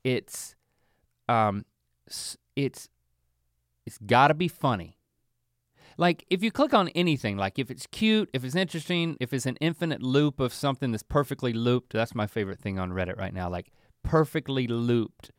It's 0.03 0.55
um 1.27 1.65
it's 2.55 2.89
it's 3.85 3.97
got 3.99 4.29
to 4.29 4.33
be 4.33 4.47
funny. 4.47 4.97
Like 5.97 6.25
if 6.29 6.43
you 6.43 6.51
click 6.51 6.73
on 6.73 6.89
anything, 6.89 7.37
like 7.37 7.57
if 7.57 7.71
it's 7.71 7.87
cute, 7.87 8.29
if 8.33 8.43
it's 8.43 8.55
interesting, 8.55 9.17
if 9.19 9.33
it's 9.33 9.45
an 9.45 9.55
infinite 9.61 10.01
loop 10.01 10.39
of 10.39 10.53
something 10.53 10.91
that's 10.91 11.03
perfectly 11.03 11.53
looped, 11.53 11.93
that's 11.93 12.13
my 12.13 12.27
favorite 12.27 12.59
thing 12.59 12.77
on 12.77 12.91
Reddit 12.91 13.17
right 13.17 13.33
now. 13.33 13.49
Like 13.49 13.71
perfectly 14.03 14.67
looped 14.67 15.31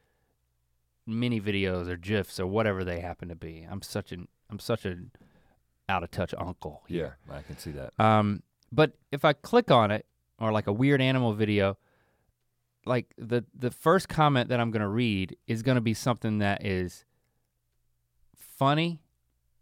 mini 1.06 1.40
videos 1.40 1.88
or 1.88 1.96
gifs 1.96 2.40
or 2.40 2.46
whatever 2.46 2.84
they 2.84 3.00
happen 3.00 3.28
to 3.28 3.36
be. 3.36 3.66
I'm 3.70 3.82
such 3.82 4.12
an 4.12 4.28
I'm 4.50 4.58
such 4.58 4.84
an 4.84 5.10
out 5.88 6.02
of 6.02 6.10
touch 6.10 6.34
uncle 6.36 6.82
here. 6.88 7.18
Yeah, 7.28 7.36
I 7.36 7.42
can 7.42 7.58
see 7.58 7.70
that. 7.72 7.92
Um, 7.98 8.42
but 8.72 8.92
if 9.12 9.24
I 9.24 9.32
click 9.32 9.70
on 9.70 9.90
it 9.90 10.06
or 10.38 10.52
like 10.52 10.66
a 10.66 10.72
weird 10.72 11.00
animal 11.00 11.32
video, 11.32 11.76
like 12.84 13.12
the 13.18 13.44
the 13.54 13.70
first 13.70 14.08
comment 14.08 14.48
that 14.48 14.58
I'm 14.58 14.70
gonna 14.70 14.88
read 14.88 15.36
is 15.46 15.62
gonna 15.62 15.80
be 15.80 15.94
something 15.94 16.38
that 16.38 16.64
is 16.64 17.04
funny, 18.34 19.00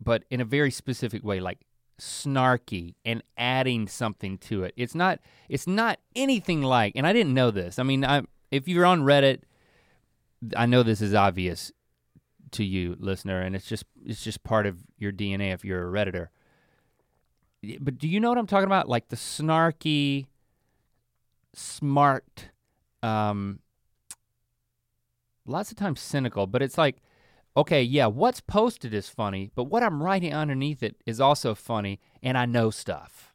but 0.00 0.24
in 0.30 0.40
a 0.40 0.44
very 0.44 0.70
specific 0.70 1.24
way, 1.24 1.40
like 1.40 1.60
snarky 2.00 2.94
and 3.04 3.22
adding 3.36 3.86
something 3.88 4.38
to 4.38 4.64
it. 4.64 4.74
It's 4.76 4.94
not 4.94 5.20
it's 5.48 5.66
not 5.66 5.98
anything 6.16 6.62
like, 6.62 6.92
and 6.96 7.06
I 7.06 7.12
didn't 7.12 7.34
know 7.34 7.50
this. 7.50 7.78
I 7.78 7.82
mean, 7.82 8.04
I 8.04 8.22
if 8.50 8.68
you're 8.68 8.86
on 8.86 9.02
Reddit, 9.02 9.40
I 10.56 10.66
know 10.66 10.82
this 10.82 11.00
is 11.00 11.14
obvious 11.14 11.72
to 12.52 12.64
you, 12.64 12.96
listener, 12.98 13.40
and 13.40 13.54
it's 13.54 13.66
just 13.66 13.84
it's 14.04 14.22
just 14.22 14.42
part 14.44 14.66
of 14.66 14.78
your 14.98 15.12
DNA 15.12 15.52
if 15.52 15.64
you're 15.64 15.88
a 15.88 16.04
redditor. 16.04 16.28
But 17.80 17.98
do 17.98 18.08
you 18.08 18.20
know 18.20 18.28
what 18.28 18.38
I'm 18.38 18.46
talking 18.46 18.66
about? 18.66 18.88
Like 18.88 19.08
the 19.08 19.16
snarky, 19.16 20.26
smart, 21.54 22.50
um, 23.02 23.60
lots 25.46 25.70
of 25.70 25.76
times 25.78 26.00
cynical, 26.00 26.46
but 26.46 26.60
it's 26.60 26.76
like, 26.76 26.96
okay, 27.56 27.82
yeah, 27.82 28.06
what's 28.06 28.40
posted 28.40 28.92
is 28.94 29.08
funny, 29.08 29.50
but 29.54 29.64
what 29.64 29.82
I'm 29.82 30.02
writing 30.02 30.34
underneath 30.34 30.82
it 30.82 30.96
is 31.06 31.20
also 31.20 31.54
funny, 31.54 32.00
and 32.22 32.36
I 32.36 32.46
know 32.46 32.70
stuff, 32.70 33.34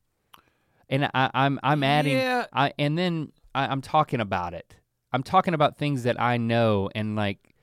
and 0.89 1.05
I, 1.13 1.29
I'm 1.33 1.59
I'm 1.63 1.83
adding, 1.83 2.17
Yeah. 2.17 2.45
I 2.51 2.73
and 2.77 2.97
then 2.97 3.31
I, 3.55 3.67
I'm 3.67 3.81
talking 3.81 4.19
about 4.19 4.53
it. 4.53 4.75
I'm 5.11 5.23
talking 5.23 5.53
about 5.53 5.77
things 5.77 6.03
that 6.03 6.19
I 6.21 6.37
know 6.37 6.89
and 6.93 7.15
like 7.15 7.55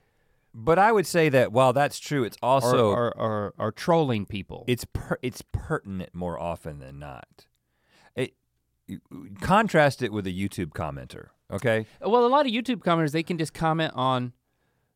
But 0.53 0.79
I 0.79 0.91
would 0.91 1.07
say 1.07 1.29
that 1.29 1.53
while 1.53 1.73
that's 1.73 1.99
true, 1.99 2.25
it's 2.25 2.37
or, 2.43 2.49
also 2.49 2.89
or, 2.91 3.17
or, 3.17 3.55
or 3.59 3.71
trolling 3.73 4.27
people. 4.27 4.65
it's 4.67 4.85
per, 4.85 5.19
it's 5.23 5.43
pertinent 5.53 6.15
more 6.15 6.41
often 6.41 6.79
than 6.81 6.99
not. 6.99 7.47
it, 8.17 8.35
contrast 9.41 10.03
it 10.03 10.13
with 10.13 10.27
a 10.27 10.33
YouTube 10.33 10.71
commenter, 10.71 11.29
okay? 11.53 11.87
Well, 12.01 12.25
a 12.25 12.29
lot 12.29 12.47
of 12.47 12.53
YouTube 12.53 12.79
commenters 12.79 13.13
they 13.13 13.23
can 13.23 13.37
just 13.39 13.53
comment 13.53 13.93
on 13.95 14.33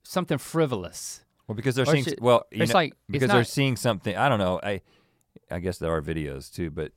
something 0.02 0.38
frivolous. 0.38 1.24
Well, 1.50 1.56
because 1.56 1.74
they're 1.74 1.82
Or 1.82 1.90
seeing 1.92 2.04
should- 2.04 2.20
well, 2.20 2.46
you 2.52 2.62
it's 2.62 2.72
know, 2.72 2.78
like- 2.78 2.92
it's 2.92 2.98
because 3.08 3.28
they're 3.30 3.42
seeing 3.42 3.74
something. 3.74 4.16
I 4.16 4.28
don't 4.28 4.38
know. 4.38 4.60
I 4.62 4.82
I 5.50 5.58
guess 5.58 5.78
there 5.78 5.92
are 5.92 6.00
videos 6.00 6.48
too, 6.52 6.70
but 6.70 6.92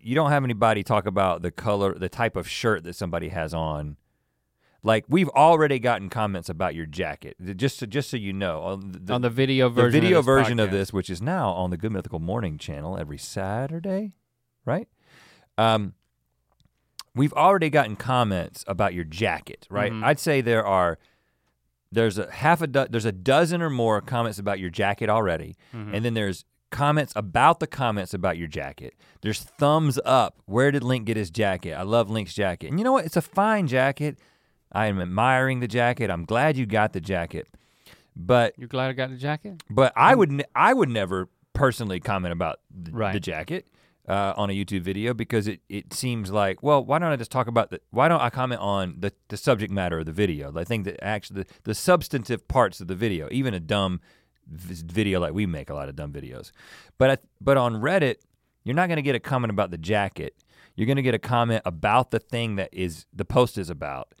you 0.00 0.14
don't 0.16 0.30
have 0.30 0.42
anybody 0.42 0.82
talk 0.82 1.06
about 1.06 1.42
the 1.42 1.50
color, 1.52 1.94
the 1.94 2.08
type 2.08 2.34
of 2.34 2.48
shirt 2.48 2.82
that 2.82 2.94
somebody 2.94 3.28
has 3.28 3.54
on. 3.54 3.96
Like 4.82 5.04
we've 5.08 5.28
already 5.30 5.78
gotten 5.78 6.10
comments 6.10 6.48
about 6.48 6.74
your 6.74 6.84
jacket. 6.84 7.36
Just 7.56 7.78
so, 7.78 7.86
just 7.86 8.10
so 8.10 8.16
you 8.16 8.32
know, 8.32 8.60
on 8.62 8.92
the, 9.04 9.14
on 9.14 9.22
the 9.22 9.30
video 9.30 9.68
the 9.68 9.74
version. 9.82 10.00
video 10.00 10.18
of 10.18 10.24
this 10.26 10.34
version 10.34 10.58
of 10.60 10.70
this, 10.72 10.92
which 10.92 11.08
is 11.08 11.22
now 11.22 11.50
on 11.52 11.70
the 11.70 11.76
Good 11.76 11.92
Mythical 11.92 12.18
Morning 12.18 12.58
channel 12.58 12.98
every 12.98 13.18
Saturday, 13.18 14.12
right? 14.66 14.88
Um, 15.56 15.94
we've 17.14 17.32
already 17.34 17.70
gotten 17.70 17.94
comments 17.96 18.64
about 18.66 18.92
your 18.94 19.04
jacket, 19.04 19.66
right? 19.70 19.92
Mhm. 19.92 20.02
I'd 20.02 20.18
say 20.18 20.40
there 20.40 20.66
are 20.66 20.98
there's 21.94 22.18
a 22.18 22.30
half 22.30 22.60
a 22.62 22.66
do- 22.66 22.86
there's 22.90 23.04
a 23.04 23.12
dozen 23.12 23.62
or 23.62 23.70
more 23.70 24.00
comments 24.00 24.38
about 24.38 24.58
your 24.58 24.70
jacket 24.70 25.08
already, 25.08 25.56
Mhm. 25.74 25.94
and 25.94 26.04
then 26.04 26.14
there's 26.14 26.44
comments 26.70 27.12
about 27.16 27.60
the 27.60 27.66
comments 27.66 28.12
about 28.12 28.36
your 28.36 28.48
jacket. 28.48 28.94
There's 29.22 29.40
thumbs 29.42 29.98
up. 30.04 30.38
Where 30.46 30.70
did 30.72 30.82
Link 30.82 31.06
get 31.06 31.16
his 31.16 31.30
jacket? 31.30 31.72
I 31.74 31.82
love 31.82 32.10
Link's 32.10 32.34
jacket. 32.34 32.68
And 32.70 32.78
you 32.80 32.84
know 32.84 32.92
what? 32.92 33.04
It's 33.04 33.16
a 33.16 33.22
fine 33.22 33.66
jacket. 33.68 34.18
I 34.72 34.86
am 34.86 35.00
admiring 35.00 35.60
the 35.60 35.68
jacket. 35.68 36.10
I'm 36.10 36.24
glad 36.24 36.56
you 36.56 36.66
got 36.66 36.92
the 36.92 37.00
jacket. 37.00 37.46
But 38.16 38.54
You're 38.58 38.68
glad 38.68 38.90
I 38.90 38.92
got 38.92 39.10
the 39.10 39.16
jacket? 39.16 39.62
but 39.70 39.92
I 39.96 40.14
would 40.14 40.32
ne- 40.32 40.44
I 40.54 40.72
would 40.74 40.88
never 40.88 41.28
personally 41.52 42.00
comment 42.00 42.32
about 42.32 42.58
the, 42.70 42.90
Right. 42.92 43.12
the 43.12 43.20
jacket 43.20 43.66
uh, 44.08 44.34
on 44.36 44.50
a 44.50 44.52
YouTube 44.52 44.82
video 44.82 45.14
because 45.14 45.48
it, 45.48 45.60
it 45.68 45.92
seems 45.94 46.30
like 46.30 46.62
well 46.62 46.84
why 46.84 46.98
don't 46.98 47.10
I 47.10 47.16
just 47.16 47.30
talk 47.30 47.46
about 47.46 47.70
the 47.70 47.80
why 47.90 48.08
don't 48.08 48.20
I 48.20 48.30
comment 48.30 48.60
on 48.60 48.96
the, 48.98 49.12
the 49.28 49.36
subject 49.36 49.72
matter 49.72 49.98
of 49.98 50.06
the 50.06 50.12
video? 50.12 50.52
I 50.56 50.64
think 50.64 50.84
that 50.84 51.02
actually 51.02 51.44
the, 51.44 51.46
the 51.64 51.74
substantive 51.74 52.46
parts 52.48 52.80
of 52.80 52.88
the 52.88 52.94
video 52.94 53.28
even 53.30 53.54
a 53.54 53.60
dumb 53.60 54.00
video 54.46 55.20
like 55.20 55.32
we 55.32 55.46
make 55.46 55.70
a 55.70 55.74
lot 55.74 55.88
of 55.88 55.96
dumb 55.96 56.12
videos. 56.12 56.52
But 56.98 57.10
I, 57.10 57.18
but 57.40 57.56
on 57.56 57.76
Reddit 57.76 58.16
you're 58.64 58.74
not 58.74 58.88
going 58.88 58.96
to 58.96 59.02
get 59.02 59.14
a 59.14 59.20
comment 59.20 59.50
about 59.50 59.70
the 59.70 59.78
jacket. 59.78 60.34
You're 60.74 60.86
going 60.86 60.96
to 60.96 61.02
get 61.02 61.14
a 61.14 61.18
comment 61.18 61.62
about 61.64 62.10
the 62.10 62.18
thing 62.18 62.56
that 62.56 62.70
is 62.72 63.06
the 63.12 63.24
post 63.24 63.58
is 63.58 63.70
about. 63.70 64.14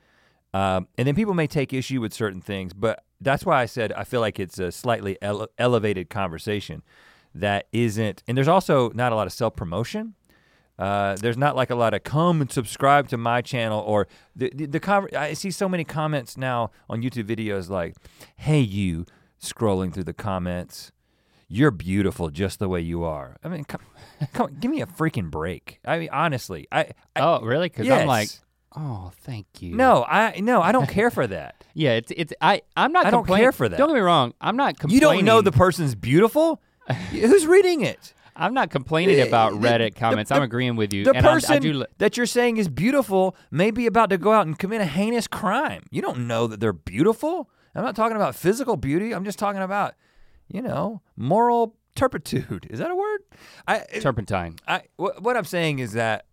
Um, 0.52 0.86
and 0.96 1.08
then 1.08 1.16
people 1.16 1.34
may 1.34 1.48
take 1.48 1.72
issue 1.72 2.00
with 2.00 2.14
certain 2.14 2.40
things, 2.40 2.72
but 2.72 3.02
that's 3.20 3.44
why 3.44 3.60
I 3.60 3.66
said 3.66 3.92
I 3.92 4.04
feel 4.04 4.20
like 4.20 4.38
it's 4.38 4.58
a 4.58 4.70
slightly 4.70 5.18
ele- 5.20 5.48
elevated 5.58 6.10
conversation 6.10 6.82
that 7.34 7.66
isn't. 7.72 8.22
And 8.26 8.36
there's 8.36 8.48
also 8.48 8.90
not 8.90 9.12
a 9.12 9.16
lot 9.16 9.26
of 9.26 9.32
self 9.32 9.56
promotion. 9.56 10.14
Uh, 10.78 11.14
there's 11.16 11.36
not 11.36 11.54
like 11.54 11.70
a 11.70 11.74
lot 11.74 11.94
of 11.94 12.02
come 12.02 12.40
and 12.40 12.50
subscribe 12.50 13.08
to 13.08 13.16
my 13.16 13.40
channel 13.40 13.80
or 13.80 14.08
the 14.34 14.50
the, 14.54 14.66
the 14.66 15.08
I 15.16 15.32
see 15.34 15.50
so 15.50 15.68
many 15.68 15.84
comments 15.84 16.36
now 16.36 16.70
on 16.90 17.02
YouTube 17.02 17.24
videos 17.24 17.68
like, 17.68 17.94
"Hey 18.36 18.60
you," 18.60 19.06
scrolling 19.40 19.92
through 19.92 20.04
the 20.04 20.12
comments. 20.12 20.90
You're 21.46 21.70
beautiful 21.70 22.30
just 22.30 22.58
the 22.58 22.68
way 22.68 22.80
you 22.80 23.04
are. 23.04 23.36
I 23.44 23.48
mean, 23.48 23.64
come, 23.64 23.82
come 24.32 24.56
give 24.58 24.70
me 24.70 24.80
a 24.80 24.86
freaking 24.86 25.30
break. 25.30 25.78
I 25.84 25.98
mean, 25.98 26.08
honestly, 26.10 26.66
I, 26.72 26.90
I 27.14 27.20
oh, 27.20 27.40
really? 27.42 27.68
Because 27.68 27.88
I'm 27.88 28.08
like, 28.08 28.30
oh, 28.74 29.12
thank 29.20 29.46
you. 29.60 29.76
no, 29.76 30.04
I 30.08 30.40
no, 30.40 30.60
I 30.60 30.72
don't 30.72 30.88
care 30.88 31.10
for 31.10 31.26
that. 31.26 31.56
Yeah, 31.76 31.94
it's 31.94 32.12
it's 32.16 32.32
I 32.40 32.62
I'm 32.76 32.92
not. 32.92 33.04
I 33.04 33.10
don't 33.10 33.26
care 33.26 33.50
for 33.50 33.68
that. 33.68 33.76
Don't 33.76 33.88
get 33.88 33.94
me 33.94 34.00
wrong. 34.00 34.32
I'm 34.40 34.56
not 34.56 34.76
You 34.88 35.00
don't 35.00 35.24
know 35.24 35.40
the 35.40 35.50
person's 35.50 35.96
beautiful? 35.96 36.62
Who's 37.10 37.46
reading 37.46 37.82
it? 37.82 38.14
I'm 38.36 38.52
not 38.52 38.70
complaining 38.70 39.20
about 39.20 39.52
Reddit 39.52 39.94
comments. 39.94 40.28
the- 40.30 40.34
I'm 40.34 40.42
agreeing 40.42 40.74
with 40.76 40.92
you. 40.92 41.04
The 41.04 41.14
and 41.14 41.24
I- 41.26 41.32
person 41.34 41.54
I, 41.54 41.58
do. 41.60 41.72
li- 41.72 41.86
that 41.98 42.16
you're 42.16 42.26
saying 42.26 42.56
is 42.56 42.68
beautiful 42.68 43.36
may 43.50 43.70
be 43.70 43.86
about 43.86 44.10
to 44.10 44.18
go 44.18 44.32
out 44.32 44.46
and 44.46 44.58
commit 44.58 44.80
a 44.80 44.86
heinous 44.86 45.26
crime. 45.28 45.84
You 45.90 46.02
don't 46.02 46.26
know 46.26 46.46
that 46.48 46.58
they're 46.60 46.72
beautiful. 46.72 47.48
I'm 47.76 47.84
not 47.84 47.96
talking 47.96 48.16
about 48.16 48.34
physical 48.34 48.76
beauty. 48.76 49.12
I'm 49.12 49.24
just 49.24 49.38
talking 49.38 49.60
about, 49.62 49.94
you 50.48 50.62
know, 50.62 51.00
moral 51.16 51.76
turpitude. 51.94 52.66
Is 52.70 52.78
that 52.80 52.90
a 52.90 52.96
word? 52.96 53.20
I, 53.68 53.78
Turpentine. 54.00 54.56
I 54.66 54.82
what, 54.96 55.22
what 55.22 55.36
I'm 55.36 55.44
saying 55.44 55.78
is 55.78 55.92
that 55.92 56.26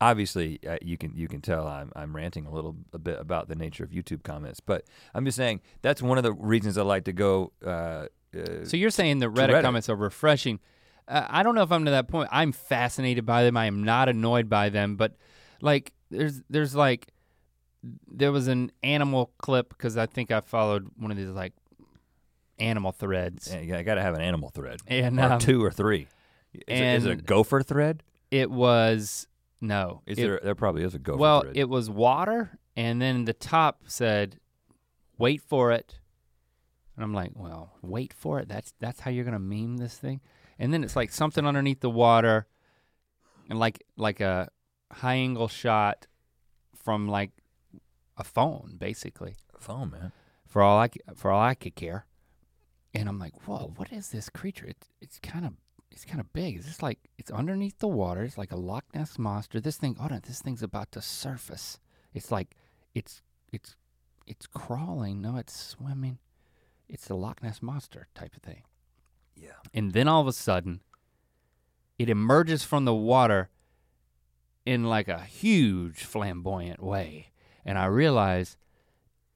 obviously 0.00 0.60
uh, 0.68 0.78
you 0.82 0.96
can 0.96 1.14
you 1.14 1.28
can 1.28 1.40
tell 1.40 1.66
I'm 1.66 1.90
I'm 1.96 2.14
ranting 2.14 2.46
a 2.46 2.50
little 2.52 2.76
a 2.92 2.98
bit 2.98 3.18
about 3.20 3.48
the 3.48 3.54
nature 3.56 3.84
of 3.84 3.90
YouTube 3.90 4.22
comments, 4.22 4.60
but 4.60 4.84
I'm 5.14 5.24
just 5.24 5.36
saying 5.36 5.60
that's 5.82 6.00
one 6.02 6.18
of 6.18 6.24
the 6.24 6.32
reasons 6.32 6.78
I 6.78 6.82
like 6.82 7.04
to 7.04 7.12
go. 7.12 7.52
Uh, 7.64 8.06
uh, 8.36 8.64
So 8.64 8.76
you're 8.76 8.90
saying 8.90 9.18
the 9.18 9.26
Reddit, 9.26 9.50
Reddit. 9.50 9.62
comments 9.62 9.88
are 9.88 9.96
refreshing. 9.96 10.60
Uh, 11.06 11.26
I 11.28 11.42
don't 11.42 11.54
know 11.54 11.62
if 11.62 11.72
I'm 11.72 11.84
to 11.86 11.90
that 11.92 12.08
point. 12.08 12.28
I'm 12.32 12.52
fascinated 12.52 13.24
by 13.24 13.44
them. 13.44 13.56
I 13.56 13.66
am 13.66 13.82
not 13.84 14.08
annoyed 14.08 14.48
by 14.48 14.68
them, 14.68 14.96
but 14.96 15.16
like 15.60 15.92
there's 16.10 16.42
there's 16.50 16.74
like 16.74 17.08
there 18.10 18.32
was 18.32 18.48
an 18.48 18.72
animal 18.82 19.30
clip 19.38 19.70
because 19.70 19.96
I 19.96 20.06
think 20.06 20.30
I 20.30 20.40
followed 20.40 20.88
one 20.98 21.10
of 21.10 21.16
these 21.16 21.28
like 21.28 21.52
animal 22.58 22.92
threads, 22.92 23.54
yeah, 23.54 23.78
I 23.78 23.82
got 23.82 23.94
to 23.94 24.02
have 24.02 24.14
an 24.14 24.20
animal 24.20 24.50
thread, 24.50 24.80
and 24.86 25.18
or 25.18 25.32
um, 25.32 25.38
two 25.38 25.62
or 25.64 25.70
three. 25.70 26.08
Is, 26.52 26.62
it, 26.66 26.82
is 26.82 27.06
it 27.06 27.12
a 27.12 27.16
gopher 27.16 27.62
thread? 27.62 28.02
it 28.30 28.50
was 28.50 29.26
no. 29.60 30.02
Is 30.06 30.18
it- 30.18 30.22
there? 30.22 30.40
There 30.42 30.54
probably 30.54 30.82
is 30.82 30.94
a 30.94 30.98
gopher 30.98 31.18
well, 31.18 31.40
thread. 31.42 31.56
it 31.56 31.68
was 31.68 31.88
water, 31.88 32.58
and 32.76 33.00
then 33.00 33.24
the 33.24 33.32
top 33.32 33.82
said, 33.86 34.38
"Wait 35.18 35.40
for 35.40 35.72
it," 35.72 35.98
and 36.98 37.04
I'm 37.04 37.14
like, 37.14 37.30
"Well, 37.36 37.74
wait 37.80 38.12
for 38.12 38.40
it. 38.40 38.48
That's 38.48 38.74
that's 38.80 38.98
how 38.98 39.12
you're 39.12 39.24
gonna 39.24 39.38
meme 39.38 39.76
this 39.76 39.96
thing." 39.96 40.20
And 40.58 40.74
then 40.74 40.82
it's 40.82 40.96
like 40.96 41.12
something 41.12 41.46
underneath 41.46 41.78
the 41.78 41.90
water, 41.90 42.48
and 43.48 43.56
like 43.60 43.84
like 43.96 44.18
a 44.18 44.48
high 44.90 45.14
angle 45.14 45.46
shot 45.46 46.08
from 46.74 47.06
like 47.06 47.30
a 48.16 48.24
phone, 48.24 48.74
basically. 48.78 49.36
phone, 49.56 49.92
man. 49.92 50.12
For 50.44 50.60
all 50.60 50.76
I 50.76 50.88
for 51.14 51.30
all 51.30 51.40
I 51.40 51.54
could 51.54 51.76
care, 51.76 52.06
and 52.92 53.08
I'm 53.08 53.20
like, 53.20 53.46
"Whoa, 53.46 53.72
what 53.76 53.92
is 53.92 54.08
this 54.08 54.28
creature? 54.28 54.66
It's 54.66 54.88
it's 55.00 55.20
kind 55.20 55.46
of." 55.46 55.52
It's 55.90 56.04
kind 56.04 56.20
of 56.20 56.32
big. 56.32 56.56
Is 56.58 56.66
this 56.66 56.82
like 56.82 56.98
it's 57.16 57.30
underneath 57.30 57.78
the 57.78 57.88
water? 57.88 58.22
It's 58.22 58.38
like 58.38 58.52
a 58.52 58.56
Loch 58.56 58.84
Ness 58.94 59.18
monster. 59.18 59.58
This 59.58 59.78
thing, 59.78 59.96
oh 59.98 60.06
no, 60.06 60.20
this 60.20 60.40
thing's 60.40 60.62
about 60.62 60.92
to 60.92 61.02
surface. 61.02 61.80
It's 62.12 62.30
like 62.30 62.54
it's 62.94 63.22
it's 63.50 63.74
it's 64.26 64.46
crawling. 64.46 65.20
No, 65.22 65.36
it's 65.36 65.58
swimming. 65.58 66.18
It's 66.88 67.06
the 67.06 67.14
Loch 67.16 67.42
Ness 67.42 67.62
monster 67.62 68.08
type 68.14 68.34
of 68.36 68.42
thing. 68.42 68.62
Yeah. 69.36 69.50
And 69.74 69.92
then 69.92 70.08
all 70.08 70.20
of 70.20 70.26
a 70.26 70.32
sudden, 70.32 70.80
it 71.98 72.08
emerges 72.08 72.64
from 72.64 72.84
the 72.84 72.94
water 72.94 73.50
in 74.64 74.84
like 74.84 75.08
a 75.08 75.20
huge 75.20 76.04
flamboyant 76.04 76.82
way, 76.82 77.30
and 77.64 77.78
I 77.78 77.86
realize 77.86 78.56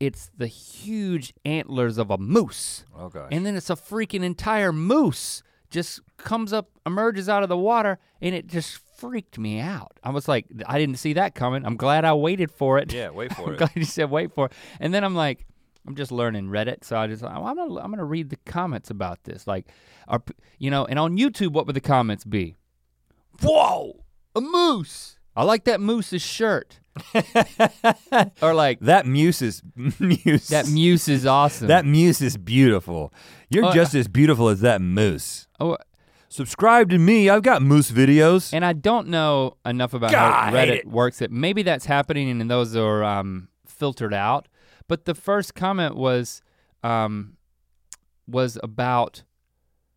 it's 0.00 0.30
the 0.36 0.46
huge 0.48 1.32
antlers 1.44 1.96
of 1.98 2.10
a 2.10 2.18
moose. 2.18 2.84
Oh 2.96 3.08
gosh. 3.08 3.28
And 3.30 3.46
then 3.46 3.56
it's 3.56 3.70
a 3.70 3.76
freaking 3.76 4.22
entire 4.24 4.72
moose 4.72 5.42
just 5.70 6.00
comes 6.18 6.52
up, 6.52 6.68
emerges 6.84 7.28
out 7.28 7.42
of 7.42 7.48
the 7.48 7.56
water, 7.56 7.98
and 8.20 8.34
it 8.34 8.46
just 8.46 8.78
freaked 8.98 9.38
me 9.38 9.58
out. 9.58 9.98
I 10.02 10.10
was 10.10 10.28
like, 10.28 10.46
I 10.66 10.78
didn't 10.78 10.96
see 10.96 11.14
that 11.14 11.34
coming. 11.34 11.64
I'm 11.64 11.76
glad 11.76 12.04
I 12.04 12.12
waited 12.14 12.50
for 12.50 12.78
it. 12.78 12.92
yeah, 12.92 13.10
wait 13.10 13.32
for 13.36 13.46
I'm 13.48 13.54
it. 13.54 13.58
glad 13.58 13.70
you 13.74 13.84
said 13.84 14.10
wait 14.10 14.32
for 14.34 14.46
it. 14.46 14.52
And 14.80 14.92
then 14.92 15.02
I'm 15.02 15.14
like, 15.14 15.46
I'm 15.86 15.94
just 15.96 16.12
learning 16.12 16.46
Reddit, 16.48 16.84
so 16.84 16.96
I 16.96 17.06
just 17.08 17.24
I'm 17.24 17.42
gonna 17.42 17.80
I'm 17.80 17.90
gonna 17.90 18.04
read 18.04 18.30
the 18.30 18.36
comments 18.46 18.90
about 18.90 19.24
this. 19.24 19.46
Like, 19.46 19.66
are 20.08 20.22
you 20.58 20.70
know? 20.70 20.84
And 20.84 20.98
on 20.98 21.16
YouTube, 21.18 21.52
what 21.52 21.66
would 21.66 21.74
the 21.76 21.80
comments 21.80 22.24
be? 22.24 22.56
Whoa, 23.42 24.04
a 24.36 24.40
moose! 24.40 25.18
I 25.34 25.42
like 25.44 25.64
that 25.64 25.80
moose's 25.80 26.22
shirt. 26.22 26.78
or 28.42 28.52
like 28.52 28.78
That 28.80 29.06
muse 29.06 29.40
is 29.40 29.62
muse. 29.98 30.48
that 30.48 30.68
muse 30.68 31.08
is 31.08 31.24
awesome. 31.26 31.68
That 31.68 31.86
muse 31.86 32.20
is 32.20 32.36
beautiful. 32.36 33.12
You're 33.48 33.64
Uh, 33.64 33.72
just 33.74 33.94
as 33.94 34.08
beautiful 34.08 34.48
as 34.48 34.60
that 34.60 34.80
moose. 34.82 35.48
oh, 35.58 35.78
Subscribe 36.28 36.88
to 36.90 36.98
me. 36.98 37.28
I've 37.28 37.42
got 37.42 37.60
moose 37.62 37.90
videos. 37.90 38.52
And 38.54 38.64
I 38.64 38.72
don't 38.72 39.08
know 39.08 39.56
enough 39.66 39.92
about 39.94 40.12
God, 40.12 40.50
how 40.50 40.52
Reddit 40.52 40.78
it. 40.80 40.86
works. 40.86 41.18
That 41.18 41.30
maybe 41.30 41.62
that's 41.62 41.84
happening 41.84 42.40
and 42.40 42.50
those 42.50 42.74
are 42.76 43.04
um, 43.04 43.48
filtered 43.66 44.14
out. 44.14 44.48
But 44.92 45.06
the 45.06 45.14
first 45.14 45.54
comment 45.54 45.96
was 45.96 46.42
um, 46.82 47.38
was 48.28 48.58
about 48.62 49.22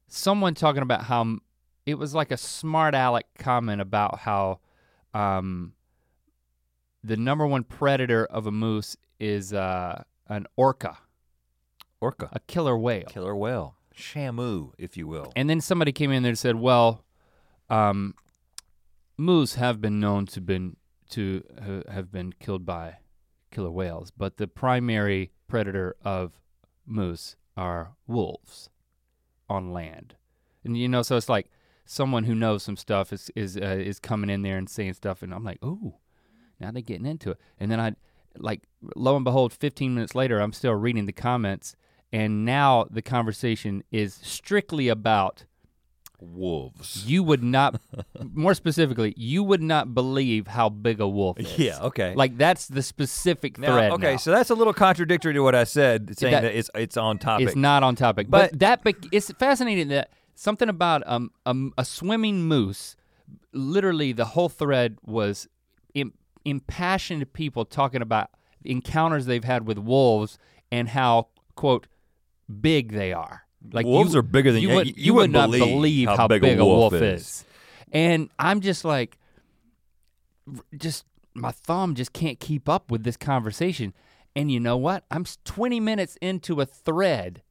someone 0.07 0.53
talking 0.53 0.83
about 0.83 1.03
how 1.03 1.39
it 1.85 1.95
was 1.95 2.15
like 2.15 2.31
a 2.31 2.37
smart 2.37 2.95
aleck 2.95 3.25
comment 3.37 3.81
about 3.81 4.19
how 4.19 4.61
um, 5.13 5.73
the 7.03 7.17
number 7.17 7.45
one 7.45 7.65
predator 7.65 8.23
of 8.23 8.47
a 8.47 8.53
moose 8.53 8.95
is 9.19 9.51
uh, 9.51 10.01
an 10.29 10.47
orca, 10.55 10.99
Orca. 11.99 12.29
a 12.31 12.39
killer 12.39 12.77
whale. 12.77 13.07
Killer 13.09 13.35
whale. 13.35 13.75
Shamu, 13.93 14.71
if 14.77 14.95
you 14.95 15.07
will. 15.07 15.33
And 15.35 15.49
then 15.49 15.59
somebody 15.59 15.91
came 15.91 16.13
in 16.13 16.23
there 16.23 16.29
and 16.29 16.39
said, 16.39 16.55
"Well, 16.55 17.03
um, 17.69 18.15
moose 19.17 19.55
have 19.55 19.81
been 19.81 19.99
known 19.99 20.25
to 20.27 20.39
been 20.39 20.77
to 21.09 21.43
uh, 21.59 21.91
have 21.91 22.13
been 22.13 22.31
killed 22.39 22.65
by 22.65 22.99
killer 23.55 23.71
whales, 23.71 24.11
but 24.11 24.37
the 24.37 24.47
primary 24.47 25.31
predator 25.47 25.95
of 26.03 26.39
moose 26.85 27.35
are 27.55 27.93
wolves 28.07 28.69
on 29.49 29.71
land." 29.71 30.15
And 30.63 30.77
you 30.77 30.87
know, 30.87 31.01
so 31.01 31.15
it's 31.15 31.29
like 31.29 31.47
someone 31.85 32.23
who 32.23 32.35
knows 32.35 32.63
some 32.63 32.75
stuff 32.75 33.13
is 33.13 33.31
is 33.35 33.55
uh, 33.57 33.79
is 33.79 33.99
coming 33.99 34.29
in 34.29 34.41
there 34.41 34.57
and 34.57 34.69
saying 34.69 34.93
stuff, 34.93 35.21
and 35.21 35.33
I'm 35.33 35.43
like, 35.43 35.63
ooh, 35.63 35.95
now 36.59 36.71
they're 36.71 36.81
getting 36.81 37.05
into 37.05 37.31
it. 37.31 37.37
And 37.59 37.71
then 37.71 37.79
I, 37.79 37.93
like, 38.37 38.63
lo 38.95 39.15
and 39.15 39.23
behold, 39.23 39.53
15 39.53 39.95
minutes 39.95 40.15
later, 40.15 40.39
I'm 40.39 40.53
still 40.53 40.73
reading 40.73 41.05
the 41.05 41.13
comments, 41.13 41.75
and 42.11 42.43
now 42.43 42.87
the 42.89 43.01
conversation 43.01 43.83
is 43.91 44.13
strictly 44.13 44.87
about 44.87 45.45
Wolves. 46.19 47.03
you 47.05 47.23
would 47.23 47.43
not, 47.43 47.79
more 48.33 48.53
specifically, 48.53 49.13
you 49.17 49.43
would 49.43 49.61
not 49.61 49.93
believe 49.93 50.47
how 50.47 50.69
big 50.69 50.99
a 50.99 51.07
wolf 51.07 51.39
is. 51.39 51.57
Yeah, 51.57 51.79
okay. 51.81 52.13
Like 52.15 52.37
that's 52.37 52.67
the 52.67 52.81
specific 52.83 53.57
Now, 53.57 53.73
thread. 53.73 53.91
okay, 53.93 54.11
now. 54.11 54.17
so 54.17 54.31
that's 54.31 54.49
a 54.49 54.55
little 54.55 54.73
contradictory 54.73 55.33
to 55.33 55.39
what 55.41 55.55
I 55.55 55.63
said, 55.65 56.17
saying 56.17 56.31
That- 56.33 56.41
that, 56.41 56.55
it's 56.55 56.69
it's 56.75 56.97
on 56.97 57.17
topic. 57.19 57.47
It's 57.47 57.55
not 57.55 57.83
on 57.83 57.95
topic, 57.95 58.29
but, 58.29 58.51
But- 58.51 58.59
that 58.59 58.83
bec- 58.83 59.07
it's 59.11 59.31
fascinating 59.33 59.87
that 59.89 60.09
something 60.35 60.69
about 60.69 61.03
um, 61.05 61.31
um 61.45 61.73
a 61.77 61.85
swimming 61.85 62.43
moose. 62.43 62.95
Literally, 63.53 64.11
the 64.11 64.25
whole 64.25 64.49
thread 64.49 64.97
was 65.03 65.47
Im- 65.93 66.13
impassioned 66.43 67.31
people 67.33 67.65
talking 67.65 68.01
about 68.01 68.29
encounters 68.63 69.25
they've 69.25 69.43
had 69.43 69.65
with 69.67 69.77
wolves 69.77 70.37
and 70.71 70.89
how 70.89 71.27
quote 71.55 71.87
big 72.61 72.91
they 72.91 73.13
are. 73.13 73.44
Like 73.71 73.85
Wolves 73.85 74.13
you, 74.13 74.19
are 74.19 74.23
bigger 74.23 74.51
than 74.51 74.61
you 74.61 74.69
you- 74.69 74.75
would 74.75 74.87
you 74.87 74.93
you 74.97 75.13
would 75.13 75.31
wouldn't 75.33 75.51
believe 75.51 75.63
believe 75.63 76.07
how 76.09 76.17
how, 76.17 76.27
big 76.27 76.43
a 76.43 76.55
wolf 76.63 76.91
wolf 76.91 76.93
is. 77.01 77.21
is. 77.21 77.45
And 77.91 78.29
I'm 78.39 78.61
just 78.61 78.83
like, 78.85 79.17
just 80.77 81.05
my 81.33 81.51
thumb 81.51 81.95
just 81.95 82.13
can't 82.13 82.39
keep 82.39 82.69
up 82.69 82.91
with 82.91 83.03
this 83.03 83.17
conversation. 83.17 83.93
And 84.35 84.51
you 84.51 84.59
know 84.59 84.77
what? 84.77 85.05
I'm 85.11 85.25
20 85.45 85.79
minutes 85.79 86.17
into 86.21 86.59
a 86.61 86.65
thread 86.65 87.41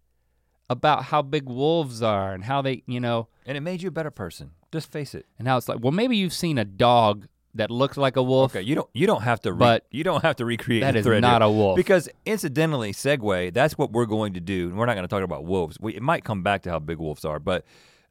about 0.70 1.04
how 1.04 1.22
big 1.22 1.46
wolves 1.48 2.02
are 2.02 2.32
and 2.32 2.44
how 2.44 2.62
they, 2.62 2.82
you 2.86 3.00
know, 3.00 3.28
and 3.46 3.56
it 3.56 3.60
made 3.60 3.82
you 3.82 3.88
a 3.88 3.92
better 3.92 4.10
person. 4.10 4.50
Just 4.72 4.90
face 4.90 5.14
it. 5.14 5.26
and 5.38 5.46
how 5.46 5.56
it's 5.56 5.68
like, 5.68 5.78
well, 5.80 5.92
maybe 5.92 6.16
you've 6.16 6.32
seen 6.32 6.58
a 6.58 6.64
dog 6.64 7.26
that 7.54 7.70
looks 7.70 7.96
like 7.96 8.16
a 8.16 8.22
wolf. 8.22 8.54
Okay, 8.54 8.62
you 8.62 8.74
don't 8.74 8.88
you 8.92 9.06
don't 9.06 9.22
have 9.22 9.40
to 9.42 9.52
re- 9.52 9.58
But 9.58 9.86
you 9.90 10.04
don't 10.04 10.22
have 10.22 10.36
to 10.36 10.44
recreate 10.44 10.82
that 10.82 10.96
is 10.96 11.04
thread 11.04 11.22
not 11.22 11.42
here. 11.42 11.48
a 11.48 11.52
wolf. 11.52 11.76
Because 11.76 12.08
incidentally, 12.26 12.92
segue, 12.92 13.52
that's 13.54 13.78
what 13.78 13.92
we're 13.92 14.06
going 14.06 14.34
to 14.34 14.40
do. 14.40 14.68
And 14.68 14.76
we're 14.78 14.86
not 14.86 14.94
going 14.94 15.04
to 15.06 15.08
talk 15.08 15.22
about 15.22 15.44
wolves. 15.44 15.78
We, 15.80 15.94
it 15.94 16.02
might 16.02 16.24
come 16.24 16.42
back 16.42 16.62
to 16.62 16.70
how 16.70 16.78
big 16.78 16.98
wolves 16.98 17.24
are, 17.24 17.38
but 17.38 17.64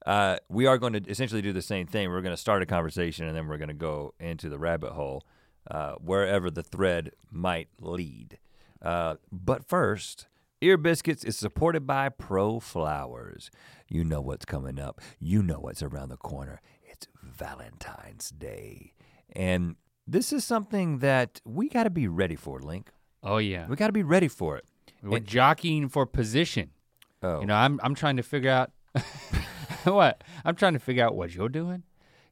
uh, 0.06 0.38
we 0.50 0.66
are 0.66 0.78
going 0.78 0.94
to 0.94 1.10
essentially 1.10 1.42
do 1.42 1.54
the 1.54 1.62
same 1.62 1.88
thing. 1.88 2.10
We're 2.10 2.22
going 2.22 2.36
to 2.36 2.42
start 2.42 2.62
a 2.62 2.66
conversation 2.66 3.26
and 3.28 3.36
then 3.36 3.48
we're 3.48 3.58
going 3.58 3.68
to 3.70 3.74
go 3.74 4.14
into 4.20 4.50
the 4.50 4.58
rabbit 4.58 4.92
hole 4.94 5.26
uh, 5.72 5.94
wherever 5.94 6.50
the 6.52 6.64
thread 6.64 7.12
might 7.32 7.70
lead. 7.80 8.38
Uh, 8.82 9.16
but 9.32 9.66
first, 9.66 10.28
Ear 10.62 10.76
Biscuits 10.78 11.24
is 11.24 11.38
supported 11.38 11.88
by 11.88 12.10
Pro 12.10 12.60
Flowers. 12.60 13.50
You 13.88 14.04
know 14.04 14.20
what's 14.22 14.44
coming 14.46 14.80
up. 14.80 15.00
You 15.20 15.42
know 15.44 15.60
what's 15.60 15.82
around 15.84 16.10
the 16.10 16.18
corner. 16.18 16.62
It's 16.84 17.08
Valentine's 17.22 18.30
Day. 18.30 18.94
And 19.34 19.76
this 20.08 20.32
is 20.32 20.44
something 20.44 21.00
that 21.00 21.42
we 21.46 21.70
got 21.70 21.84
to 21.84 21.90
be 21.90 22.08
ready 22.08 22.36
for, 22.36 22.60
Link. 22.60 22.92
oh 23.24 23.38
yeah, 23.38 23.68
We 23.68 23.76
got 23.76 23.88
to 23.88 23.94
be 23.94 24.04
ready 24.04 24.28
for 24.28 24.58
it. 24.58 24.66
we're 25.02 25.20
jockeying 25.20 25.90
for 25.90 26.06
position. 26.06 26.70
Oh, 27.22 27.40
You 27.42 27.48
know, 27.48 27.56
I'm 27.56 27.80
I'm 27.84 27.96
trying 27.96 28.18
to 28.18 28.24
figure 28.24 28.52
out 28.52 28.72
what 29.84 30.24
I'm 30.46 30.56
trying 30.56 30.74
to 30.74 30.80
figure 30.80 31.06
out 31.06 31.16
what 31.16 31.34
you're 31.34 31.50
doing. 31.50 31.84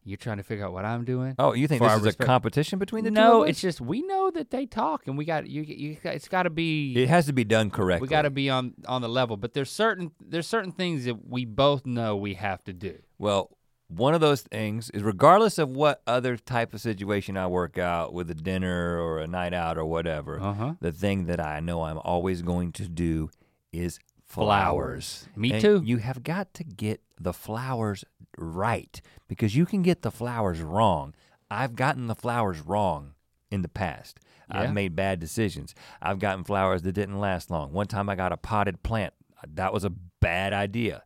You're 0.03 0.17
trying 0.17 0.37
to 0.37 0.43
figure 0.43 0.65
out 0.65 0.73
what 0.73 0.83
I'm 0.83 1.05
doing. 1.05 1.35
oh, 1.37 1.53
you 1.53 1.67
think 1.67 1.81
this 1.83 1.91
is 1.93 2.01
respect- 2.01 2.23
a 2.23 2.25
competition 2.25 2.79
between 2.79 3.03
the 3.03 3.11
two? 3.11 3.13
no, 3.13 3.43
it's 3.43 3.61
just 3.61 3.79
we 3.79 4.01
know 4.01 4.31
that 4.31 4.49
they 4.49 4.65
talk, 4.65 5.05
and 5.05 5.15
we 5.15 5.25
got 5.25 5.47
you. 5.47 5.61
You 5.61 5.97
it's 6.03 6.27
got 6.27 6.43
to 6.43 6.49
be. 6.49 6.93
it 6.95 7.07
has 7.07 7.27
to 7.27 7.33
be 7.33 7.43
done 7.43 7.69
correctly. 7.69 8.07
we 8.07 8.09
got 8.09 8.23
to 8.23 8.31
be 8.31 8.49
on 8.49 8.73
on 8.87 9.01
the 9.03 9.09
level. 9.09 9.37
But 9.37 9.53
there's 9.53 9.69
certain 9.69 10.11
there's 10.19 10.47
certain 10.47 10.71
things 10.71 11.05
that 11.05 11.27
we 11.29 11.45
both 11.45 11.85
know 11.85 12.17
we 12.17 12.33
have 12.33 12.63
to 12.63 12.73
do. 12.73 12.97
Well, 13.19 13.51
one 13.95 14.13
of 14.13 14.21
those 14.21 14.41
things 14.41 14.89
is 14.91 15.03
regardless 15.03 15.57
of 15.57 15.69
what 15.69 16.01
other 16.07 16.37
type 16.37 16.73
of 16.73 16.81
situation 16.81 17.35
I 17.37 17.47
work 17.47 17.77
out 17.77 18.13
with 18.13 18.29
a 18.31 18.35
dinner 18.35 18.99
or 18.99 19.19
a 19.19 19.27
night 19.27 19.53
out 19.53 19.77
or 19.77 19.85
whatever, 19.85 20.39
Uh 20.39 20.53
huh. 20.53 20.73
the 20.79 20.91
thing 20.91 21.25
that 21.25 21.39
I 21.39 21.59
know 21.59 21.83
I'm 21.83 21.97
always 21.99 22.41
going 22.41 22.71
to 22.73 22.87
do 22.87 23.29
is 23.73 23.99
flowers. 24.25 25.27
Me 25.35 25.51
And 25.53 25.61
too. 25.61 25.81
You 25.85 25.97
have 25.97 26.23
got 26.23 26.53
to 26.55 26.63
get 26.63 27.01
the 27.19 27.33
flowers 27.33 28.03
right 28.37 29.01
because 29.27 29.55
you 29.55 29.65
can 29.65 29.81
get 29.81 30.01
the 30.01 30.11
flowers 30.11 30.61
wrong. 30.61 31.13
I've 31.49 31.75
gotten 31.75 32.07
the 32.07 32.15
flowers 32.15 32.59
wrong 32.61 33.13
in 33.51 33.61
the 33.61 33.67
past. 33.69 34.19
Yeah. 34.49 34.61
I've 34.61 34.73
made 34.73 34.95
bad 34.95 35.19
decisions. 35.19 35.75
I've 36.01 36.19
gotten 36.19 36.43
flowers 36.43 36.81
that 36.83 36.93
didn't 36.93 37.19
last 37.19 37.51
long. 37.51 37.71
One 37.73 37.87
time 37.87 38.09
I 38.09 38.15
got 38.15 38.31
a 38.31 38.37
potted 38.37 38.83
plant. 38.83 39.13
That 39.47 39.73
was 39.73 39.83
a 39.83 39.89
bad 40.19 40.53
idea. 40.53 41.03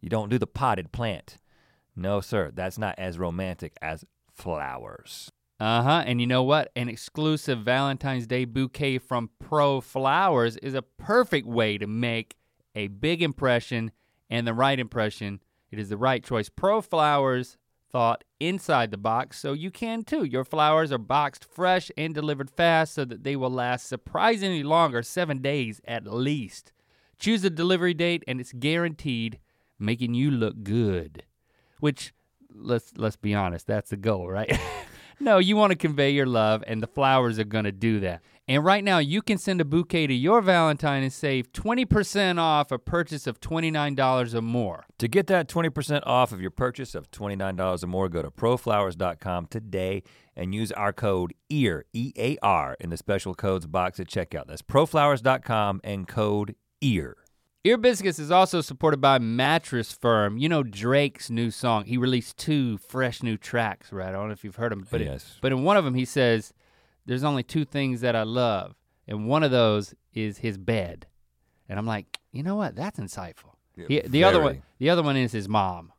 You 0.00 0.08
don't 0.08 0.28
do 0.28 0.38
the 0.38 0.46
potted 0.46 0.92
plant. 0.92 1.38
No, 1.96 2.20
sir. 2.20 2.50
That's 2.52 2.78
not 2.78 2.94
as 2.98 3.18
romantic 3.18 3.76
as 3.80 4.04
flowers. 4.32 5.30
Uh 5.60 5.82
huh. 5.82 6.02
And 6.06 6.20
you 6.20 6.26
know 6.26 6.42
what? 6.42 6.70
An 6.74 6.88
exclusive 6.88 7.60
Valentine's 7.60 8.26
Day 8.26 8.44
bouquet 8.44 8.98
from 8.98 9.30
Pro 9.38 9.80
Flowers 9.80 10.56
is 10.58 10.74
a 10.74 10.82
perfect 10.82 11.46
way 11.46 11.78
to 11.78 11.86
make 11.86 12.36
a 12.74 12.88
big 12.88 13.22
impression 13.22 13.92
and 14.28 14.46
the 14.46 14.54
right 14.54 14.78
impression. 14.78 15.40
It 15.70 15.78
is 15.78 15.88
the 15.88 15.96
right 15.96 16.24
choice. 16.24 16.48
Pro 16.48 16.80
Flowers 16.80 17.56
thought 17.90 18.24
inside 18.40 18.90
the 18.90 18.96
box, 18.96 19.38
so 19.38 19.52
you 19.52 19.70
can 19.70 20.02
too. 20.02 20.24
Your 20.24 20.42
flowers 20.42 20.90
are 20.90 20.98
boxed 20.98 21.44
fresh 21.44 21.92
and 21.96 22.12
delivered 22.12 22.50
fast 22.50 22.92
so 22.92 23.04
that 23.04 23.22
they 23.22 23.36
will 23.36 23.50
last 23.50 23.86
surprisingly 23.86 24.64
longer, 24.64 25.00
seven 25.04 25.40
days 25.40 25.80
at 25.86 26.12
least. 26.12 26.72
Choose 27.20 27.44
a 27.44 27.50
delivery 27.50 27.94
date 27.94 28.24
and 28.26 28.40
it's 28.40 28.52
guaranteed 28.52 29.38
making 29.78 30.14
you 30.14 30.32
look 30.32 30.64
good. 30.64 31.22
Which 31.80 32.12
let's 32.54 32.92
let's 32.96 33.16
be 33.16 33.34
honest, 33.34 33.66
that's 33.66 33.90
the 33.90 33.96
goal, 33.96 34.28
right? 34.28 34.58
no, 35.20 35.38
you 35.38 35.56
want 35.56 35.70
to 35.70 35.76
convey 35.76 36.10
your 36.10 36.26
love 36.26 36.62
and 36.66 36.82
the 36.82 36.86
flowers 36.86 37.38
are 37.38 37.44
going 37.44 37.64
to 37.64 37.72
do 37.72 38.00
that. 38.00 38.22
And 38.46 38.62
right 38.62 38.84
now 38.84 38.98
you 38.98 39.22
can 39.22 39.38
send 39.38 39.60
a 39.60 39.64
bouquet 39.64 40.06
to 40.06 40.14
your 40.14 40.42
Valentine 40.42 41.02
and 41.02 41.12
save 41.12 41.52
20% 41.52 42.38
off 42.38 42.70
a 42.70 42.78
purchase 42.78 43.26
of 43.26 43.40
$29 43.40 44.34
or 44.34 44.42
more. 44.42 44.84
To 44.98 45.08
get 45.08 45.26
that 45.28 45.48
20% 45.48 46.02
off 46.04 46.30
of 46.30 46.42
your 46.42 46.50
purchase 46.50 46.94
of 46.94 47.10
$29 47.10 47.82
or 47.82 47.86
more, 47.86 48.08
go 48.10 48.20
to 48.20 48.30
proflowers.com 48.30 49.46
today 49.46 50.02
and 50.36 50.54
use 50.54 50.72
our 50.72 50.92
code 50.92 51.32
EAR, 51.48 51.84
E 51.94 52.12
A 52.18 52.36
R, 52.42 52.76
in 52.80 52.90
the 52.90 52.96
special 52.96 53.34
codes 53.34 53.66
box 53.66 53.98
at 53.98 54.08
checkout. 54.08 54.46
That's 54.46 54.62
proflowers.com 54.62 55.80
and 55.82 56.06
code 56.06 56.54
EAR. 56.82 57.23
Ear 57.66 57.78
Biscuits 57.78 58.18
is 58.18 58.30
also 58.30 58.60
supported 58.60 59.00
by 59.00 59.18
Mattress 59.18 59.90
Firm. 59.90 60.36
You 60.36 60.50
know 60.50 60.62
Drake's 60.62 61.30
new 61.30 61.50
song. 61.50 61.86
He 61.86 61.96
released 61.96 62.36
two 62.36 62.76
fresh 62.76 63.22
new 63.22 63.38
tracks, 63.38 63.90
right? 63.90 64.08
I 64.10 64.12
don't 64.12 64.26
know 64.26 64.32
if 64.34 64.44
you've 64.44 64.56
heard 64.56 64.70
them, 64.72 64.86
but 64.90 65.00
Yes. 65.00 65.38
but 65.40 65.50
in 65.50 65.64
one 65.64 65.78
of 65.78 65.84
them 65.84 65.94
he 65.94 66.04
says, 66.04 66.52
"There's 67.06 67.24
only 67.24 67.42
two 67.42 67.64
things 67.64 68.02
that 68.02 68.14
I 68.14 68.22
love, 68.22 68.74
and 69.08 69.26
one 69.26 69.42
of 69.42 69.50
those 69.50 69.94
is 70.12 70.38
his 70.38 70.58
bed." 70.58 71.06
And 71.66 71.78
I'm 71.78 71.86
like, 71.86 72.18
you 72.32 72.42
know 72.42 72.54
what? 72.54 72.76
That's 72.76 73.00
insightful. 73.00 73.54
He- 73.88 74.00
the 74.00 74.24
other 74.24 74.42
one, 74.42 74.62
the 74.78 74.90
other 74.90 75.02
one 75.02 75.16
is 75.16 75.32
his 75.32 75.48
mom. 75.48 75.90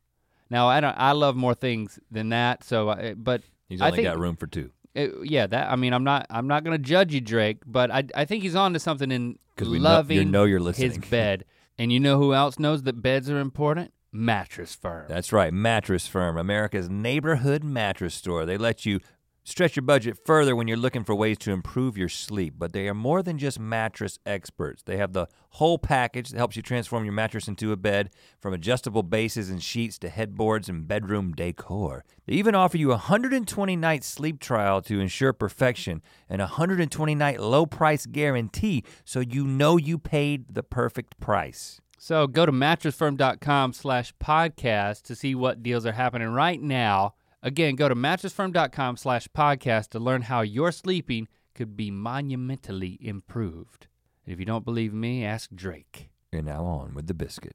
Now 0.48 0.68
I 0.68 0.78
don't. 0.80 0.94
I 0.96 1.10
love 1.12 1.34
more 1.34 1.54
things 1.54 1.98
than 2.12 2.28
that. 2.28 2.62
So, 2.62 2.90
I, 2.90 3.14
but 3.14 3.42
He's 3.68 3.80
I 3.80 3.86
only 3.86 3.96
think- 3.96 4.06
got 4.06 4.20
room 4.20 4.36
for 4.36 4.46
two. 4.46 4.70
uh, 4.94 5.08
yeah, 5.24 5.48
that. 5.48 5.68
I 5.68 5.74
mean, 5.74 5.92
I'm 5.92 6.04
not. 6.04 6.26
I'm 6.30 6.46
not 6.46 6.62
gonna 6.62 6.78
judge 6.78 7.12
you, 7.12 7.20
Drake, 7.20 7.62
but 7.66 7.90
I 7.90 8.04
I 8.14 8.24
think 8.24 8.44
he's 8.44 8.54
on 8.54 8.72
to 8.74 8.78
something 8.78 9.10
in 9.10 9.36
we 9.58 9.78
know- 9.80 9.82
loving 9.82 10.16
you 10.18 10.24
know 10.24 10.44
you're 10.44 10.58
his 10.60 10.78
listening. 10.78 11.10
bed. 11.10 11.44
And 11.78 11.92
you 11.92 12.00
know 12.00 12.18
who 12.18 12.32
else 12.32 12.58
knows 12.58 12.84
that 12.84 13.02
beds 13.02 13.28
are 13.28 13.38
important? 13.38 13.92
Mattress 14.12 14.74
Firm. 14.74 15.06
That's 15.08 15.32
right, 15.32 15.52
Mattress 15.52 16.06
Firm, 16.06 16.38
America's 16.38 16.88
neighborhood 16.88 17.62
mattress 17.62 18.14
store. 18.14 18.46
They 18.46 18.56
let 18.56 18.86
you 18.86 19.00
stretch 19.46 19.76
your 19.76 19.84
budget 19.84 20.18
further 20.26 20.56
when 20.56 20.66
you're 20.66 20.76
looking 20.76 21.04
for 21.04 21.14
ways 21.14 21.38
to 21.38 21.52
improve 21.52 21.96
your 21.96 22.08
sleep, 22.08 22.54
but 22.58 22.72
they 22.72 22.88
are 22.88 22.94
more 22.94 23.22
than 23.22 23.38
just 23.38 23.60
mattress 23.60 24.18
experts. 24.26 24.82
They 24.82 24.96
have 24.96 25.12
the 25.12 25.28
whole 25.50 25.78
package 25.78 26.30
that 26.30 26.36
helps 26.36 26.56
you 26.56 26.62
transform 26.62 27.04
your 27.04 27.12
mattress 27.12 27.46
into 27.46 27.70
a 27.70 27.76
bed, 27.76 28.10
from 28.40 28.52
adjustable 28.52 29.04
bases 29.04 29.48
and 29.48 29.62
sheets 29.62 29.98
to 30.00 30.08
headboards 30.08 30.68
and 30.68 30.88
bedroom 30.88 31.32
decor. 31.32 32.04
They 32.26 32.34
even 32.34 32.56
offer 32.56 32.76
you 32.76 32.88
a 32.88 32.96
120 32.96 33.76
night 33.76 34.02
sleep 34.02 34.40
trial 34.40 34.82
to 34.82 34.98
ensure 34.98 35.32
perfection 35.32 36.02
and 36.28 36.42
a 36.42 36.46
120 36.46 37.14
night 37.14 37.40
low 37.40 37.66
price 37.66 38.04
guarantee 38.04 38.82
so 39.04 39.20
you 39.20 39.46
know 39.46 39.76
you 39.76 39.96
paid 39.96 40.54
the 40.54 40.64
perfect 40.64 41.20
price. 41.20 41.80
So 41.98 42.26
go 42.26 42.46
to 42.46 42.52
mattressfirm.com 42.52 43.72
slash 43.72 44.12
podcast 44.22 45.02
to 45.02 45.14
see 45.14 45.36
what 45.36 45.62
deals 45.62 45.86
are 45.86 45.92
happening 45.92 46.28
right 46.28 46.60
now. 46.60 47.14
Again, 47.46 47.76
go 47.76 47.88
to 47.88 47.94
mattressfirm.com 47.94 48.96
slash 48.96 49.28
podcast 49.28 49.90
to 49.90 50.00
learn 50.00 50.22
how 50.22 50.40
your 50.40 50.72
sleeping 50.72 51.28
could 51.54 51.76
be 51.76 51.92
monumentally 51.92 52.98
improved. 53.00 53.86
And 54.24 54.32
if 54.32 54.40
you 54.40 54.44
don't 54.44 54.64
believe 54.64 54.92
me, 54.92 55.24
ask 55.24 55.50
Drake. 55.54 56.10
And 56.32 56.46
now 56.46 56.64
on 56.64 56.92
with 56.92 57.06
the 57.06 57.14
biscuit. 57.14 57.54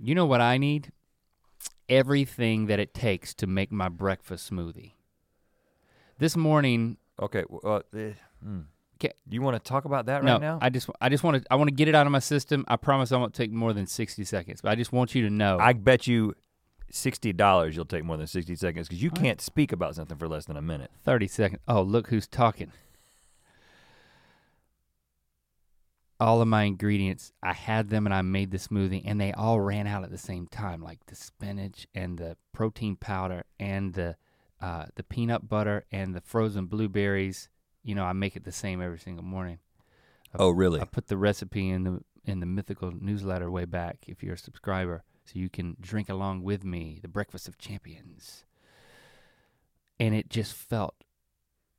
You 0.00 0.14
know 0.14 0.24
what 0.24 0.40
I 0.40 0.56
need? 0.56 0.92
Everything 1.90 2.68
that 2.68 2.80
it 2.80 2.94
takes 2.94 3.34
to 3.34 3.46
make 3.46 3.70
my 3.70 3.90
breakfast 3.90 4.50
smoothie. 4.50 4.92
This 6.18 6.34
morning, 6.34 6.96
Okay, 7.20 7.44
well, 7.50 7.82
uh, 7.92 7.98
hmm. 8.42 8.60
Okay. 8.94 9.12
you 9.28 9.42
want 9.42 9.62
to 9.62 9.68
talk 9.68 9.84
about 9.84 10.06
that 10.06 10.24
no, 10.24 10.32
right 10.32 10.40
now? 10.40 10.58
I 10.62 10.70
just 10.70 10.88
I 11.02 11.10
just 11.10 11.22
want 11.22 11.42
to 11.42 11.52
I 11.52 11.56
want 11.56 11.68
to 11.68 11.74
get 11.74 11.86
it 11.86 11.94
out 11.94 12.06
of 12.06 12.12
my 12.12 12.18
system. 12.18 12.64
I 12.66 12.76
promise 12.76 13.12
I 13.12 13.18
won't 13.18 13.34
take 13.34 13.52
more 13.52 13.74
than 13.74 13.86
60 13.86 14.24
seconds, 14.24 14.62
but 14.62 14.70
I 14.70 14.74
just 14.74 14.90
want 14.90 15.14
you 15.14 15.22
to 15.28 15.30
know. 15.30 15.58
I 15.60 15.74
bet 15.74 16.06
you 16.06 16.34
sixty 16.90 17.32
dollars, 17.32 17.76
you'll 17.76 17.84
take 17.84 18.04
more 18.04 18.16
than 18.16 18.26
sixty 18.26 18.56
seconds 18.56 18.88
because 18.88 19.02
you 19.02 19.10
can't 19.10 19.40
speak 19.40 19.72
about 19.72 19.94
something 19.94 20.16
for 20.16 20.28
less 20.28 20.46
than 20.46 20.56
a 20.56 20.62
minute. 20.62 20.90
30 21.04 21.26
seconds. 21.28 21.62
Oh, 21.68 21.82
look 21.82 22.08
who's 22.08 22.26
talking. 22.26 22.72
All 26.20 26.42
of 26.42 26.48
my 26.48 26.64
ingredients, 26.64 27.32
I 27.42 27.52
had 27.52 27.90
them 27.90 28.04
and 28.04 28.14
I 28.14 28.22
made 28.22 28.50
the 28.50 28.58
smoothie 28.58 29.02
and 29.04 29.20
they 29.20 29.32
all 29.32 29.60
ran 29.60 29.86
out 29.86 30.02
at 30.02 30.10
the 30.10 30.18
same 30.18 30.48
time, 30.48 30.82
like 30.82 31.06
the 31.06 31.14
spinach 31.14 31.86
and 31.94 32.18
the 32.18 32.36
protein 32.52 32.96
powder 32.96 33.44
and 33.60 33.94
the 33.94 34.16
uh, 34.60 34.86
the 34.96 35.04
peanut 35.04 35.48
butter 35.48 35.84
and 35.92 36.14
the 36.14 36.20
frozen 36.20 36.66
blueberries. 36.66 37.48
You 37.84 37.94
know, 37.94 38.04
I 38.04 38.12
make 38.12 38.34
it 38.34 38.44
the 38.44 38.52
same 38.52 38.82
every 38.82 38.98
single 38.98 39.24
morning. 39.24 39.58
Oh, 40.36 40.50
really? 40.50 40.80
I 40.80 40.84
put 40.84 41.06
the 41.06 41.16
recipe 41.16 41.68
in 41.68 41.84
the 41.84 42.00
in 42.24 42.40
the 42.40 42.46
mythical 42.46 42.92
newsletter 42.92 43.50
way 43.50 43.64
back 43.64 44.04
if 44.06 44.22
you're 44.22 44.34
a 44.34 44.38
subscriber, 44.38 45.02
so 45.28 45.38
you 45.38 45.50
can 45.50 45.76
drink 45.78 46.08
along 46.08 46.42
with 46.42 46.64
me, 46.64 46.98
the 47.02 47.08
Breakfast 47.08 47.48
of 47.48 47.58
Champions. 47.58 48.44
And 50.00 50.14
it 50.14 50.30
just 50.30 50.54
felt 50.54 50.94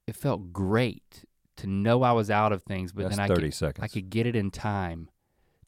it 0.06 0.16
felt 0.16 0.54
great 0.54 1.26
to 1.58 1.68
know 1.68 2.04
I 2.04 2.12
was 2.12 2.30
out 2.30 2.52
of 2.52 2.64
things, 2.64 2.92
but 2.92 3.04
That's 3.04 3.18
then 3.18 3.26
I 3.26 3.28
thirty 3.28 3.48
could, 3.48 3.54
seconds. 3.56 3.84
I 3.84 3.88
could 3.88 4.10
get 4.10 4.28
it 4.28 4.36
in 4.36 4.52
time 4.52 5.10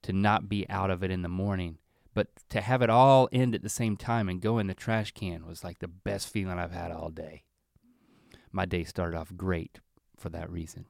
to 0.04 0.14
not 0.14 0.48
be 0.48 0.70
out 0.70 0.92
of 0.92 1.04
it 1.04 1.12
in 1.12 1.22
the 1.22 1.30
morning. 1.30 1.78
But 2.14 2.28
to 2.50 2.60
have 2.60 2.82
it 2.82 2.90
all 2.90 3.30
end 3.32 3.56
at 3.56 3.64
the 3.64 3.70
same 3.70 3.96
time 3.96 4.28
and 4.28 4.42
go 4.42 4.60
in 4.60 4.68
the 4.68 4.74
trash 4.74 5.12
can 5.12 5.46
was 5.46 5.64
like 5.64 5.80
the 5.80 5.88
best 5.88 6.28
feeling 6.28 6.60
I've 6.60 6.74
had 6.74 6.92
all 6.92 7.10
day. 7.10 7.44
My 8.52 8.66
day 8.66 8.84
started 8.84 9.18
off 9.18 9.32
great 9.36 9.80
for 10.18 10.30
that 10.30 10.52
reason. 10.52 10.88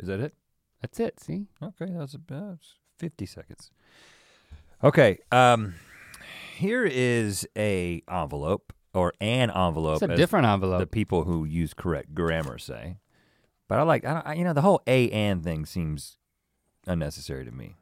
Is 0.00 0.08
that 0.08 0.18
it? 0.18 0.34
That's 0.80 0.98
it, 0.98 1.20
see? 1.20 1.46
Okay, 1.62 1.92
that's 1.96 2.16
that's 2.26 2.74
fifty 3.00 3.26
seconds. 3.26 3.70
Okay, 4.84 5.18
um, 5.32 5.74
here 6.56 6.84
is 6.84 7.48
a 7.56 8.02
envelope 8.10 8.72
or 8.94 9.12
an 9.20 9.50
envelope. 9.50 10.02
It's 10.02 10.12
a 10.12 10.16
different 10.16 10.46
the 10.78 10.86
people 10.86 11.24
who 11.24 11.44
use 11.44 11.74
correct 11.74 12.14
grammar 12.14 12.58
say. 12.58 12.98
But 13.68 13.78
I 13.78 13.82
like, 13.82 14.04
I, 14.04 14.14
don't, 14.14 14.26
I 14.26 14.34
you 14.34 14.44
know, 14.44 14.52
the 14.52 14.62
whole 14.62 14.82
a 14.86 15.10
and 15.10 15.42
thing 15.44 15.64
seems 15.64 16.18
unnecessary 16.86 17.44
to 17.44 17.52
me. 17.52 17.76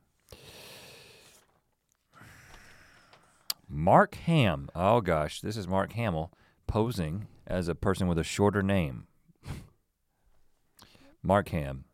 Mark 3.69 4.15
Ham. 4.15 4.69
Oh 4.75 5.01
gosh, 5.01 5.41
this 5.41 5.57
is 5.57 5.67
Mark 5.67 5.93
Hamill 5.93 6.33
posing 6.67 7.27
as 7.47 7.69
a 7.69 7.75
person 7.75 8.07
with 8.07 8.19
a 8.19 8.25
shorter 8.25 8.63
name. 8.63 9.07
Mark 11.23 11.49
Ham, 11.51 11.85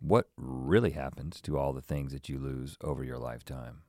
what 0.00 0.30
really 0.36 0.90
happens 0.90 1.40
to 1.42 1.58
all 1.58 1.72
the 1.72 1.82
things 1.82 2.12
that 2.12 2.28
you 2.28 2.38
lose 2.38 2.76
over 2.82 3.04
your 3.04 3.18
lifetime? 3.18 3.82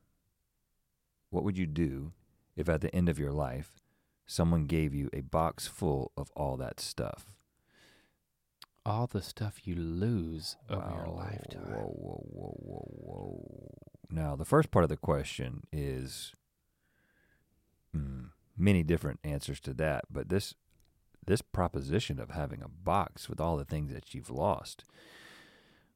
What 1.29 1.43
would 1.43 1.57
you 1.57 1.65
do 1.65 2.11
if 2.55 2.67
at 2.69 2.81
the 2.81 2.93
end 2.93 3.09
of 3.09 3.19
your 3.19 3.31
life 3.31 3.79
someone 4.25 4.65
gave 4.65 4.93
you 4.93 5.09
a 5.13 5.21
box 5.21 5.67
full 5.67 6.11
of 6.15 6.29
all 6.35 6.57
that 6.57 6.79
stuff? 6.79 7.25
all 8.85 9.07
the 9.07 9.21
stuff 9.21 9.61
you 9.65 9.75
lose 9.75 10.57
over 10.69 10.91
your 10.95 11.13
lifetime. 11.15 11.61
Whoa, 11.67 11.87
whoa, 11.87 12.25
whoa, 12.29 12.55
whoa, 12.57 12.87
whoa. 12.87 13.77
Now, 14.09 14.35
the 14.35 14.45
first 14.45 14.71
part 14.71 14.83
of 14.83 14.89
the 14.89 14.97
question 14.97 15.63
is 15.71 16.33
hmm, 17.93 18.25
many 18.57 18.83
different 18.83 19.19
answers 19.23 19.59
to 19.61 19.73
that, 19.75 20.05
but 20.11 20.29
this 20.29 20.55
this 21.23 21.41
proposition 21.43 22.19
of 22.19 22.31
having 22.31 22.63
a 22.63 22.67
box 22.67 23.29
with 23.29 23.39
all 23.39 23.55
the 23.55 23.65
things 23.65 23.93
that 23.93 24.15
you've 24.15 24.31
lost. 24.31 24.83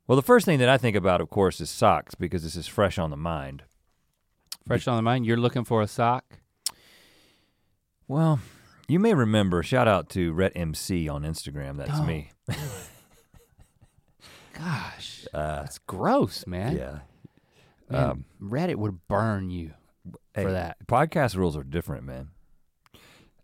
Well, 0.07 0.15
the 0.15 0.21
first 0.21 0.45
thing 0.45 0.59
that 0.59 0.69
I 0.69 0.77
think 0.77 0.95
about, 0.95 1.19
of 1.21 1.29
course, 1.29 1.59
is 1.59 1.69
socks 1.69 2.13
because 2.15 2.43
this 2.43 2.55
is 2.55 2.67
fresh 2.67 2.97
on 2.99 3.09
the 3.09 3.17
mind. 3.17 3.63
Fresh 4.67 4.87
on 4.87 4.95
the 4.97 5.01
mind, 5.01 5.25
you're 5.25 5.37
looking 5.37 5.63
for 5.63 5.81
a 5.81 5.87
sock? 5.87 6.39
Well, 8.07 8.39
you 8.87 8.99
may 8.99 9.13
remember, 9.15 9.63
shout 9.63 9.87
out 9.87 10.09
to 10.11 10.31
Rhett 10.33 10.51
MC 10.55 11.07
on 11.09 11.23
Instagram. 11.23 11.77
That's 11.77 11.99
Oh. 11.99 12.03
me. 12.03 12.31
Gosh, 14.53 15.25
Uh, 15.33 15.61
that's 15.61 15.79
gross, 15.79 16.47
man. 16.47 16.75
yeah. 16.77 16.99
Man, 17.89 18.09
Um, 18.09 18.25
Reddit 18.41 18.75
would 18.77 19.07
burn 19.07 19.49
you 19.49 19.73
Hey, 20.33 20.43
for 20.43 20.51
that. 20.51 20.77
Podcast 20.87 21.35
rules 21.35 21.57
are 21.57 21.63
different, 21.63 22.03
man. 22.05 22.29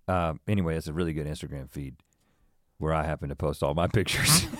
Um, 0.07 0.39
anyway, 0.47 0.77
it's 0.77 0.87
a 0.87 0.93
really 0.93 1.13
good 1.13 1.27
Instagram 1.27 1.69
feed 1.69 1.95
where 2.77 2.93
I 2.93 3.03
happen 3.03 3.29
to 3.29 3.35
post 3.35 3.61
all 3.63 3.73
my 3.73 3.87
pictures. 3.87 4.45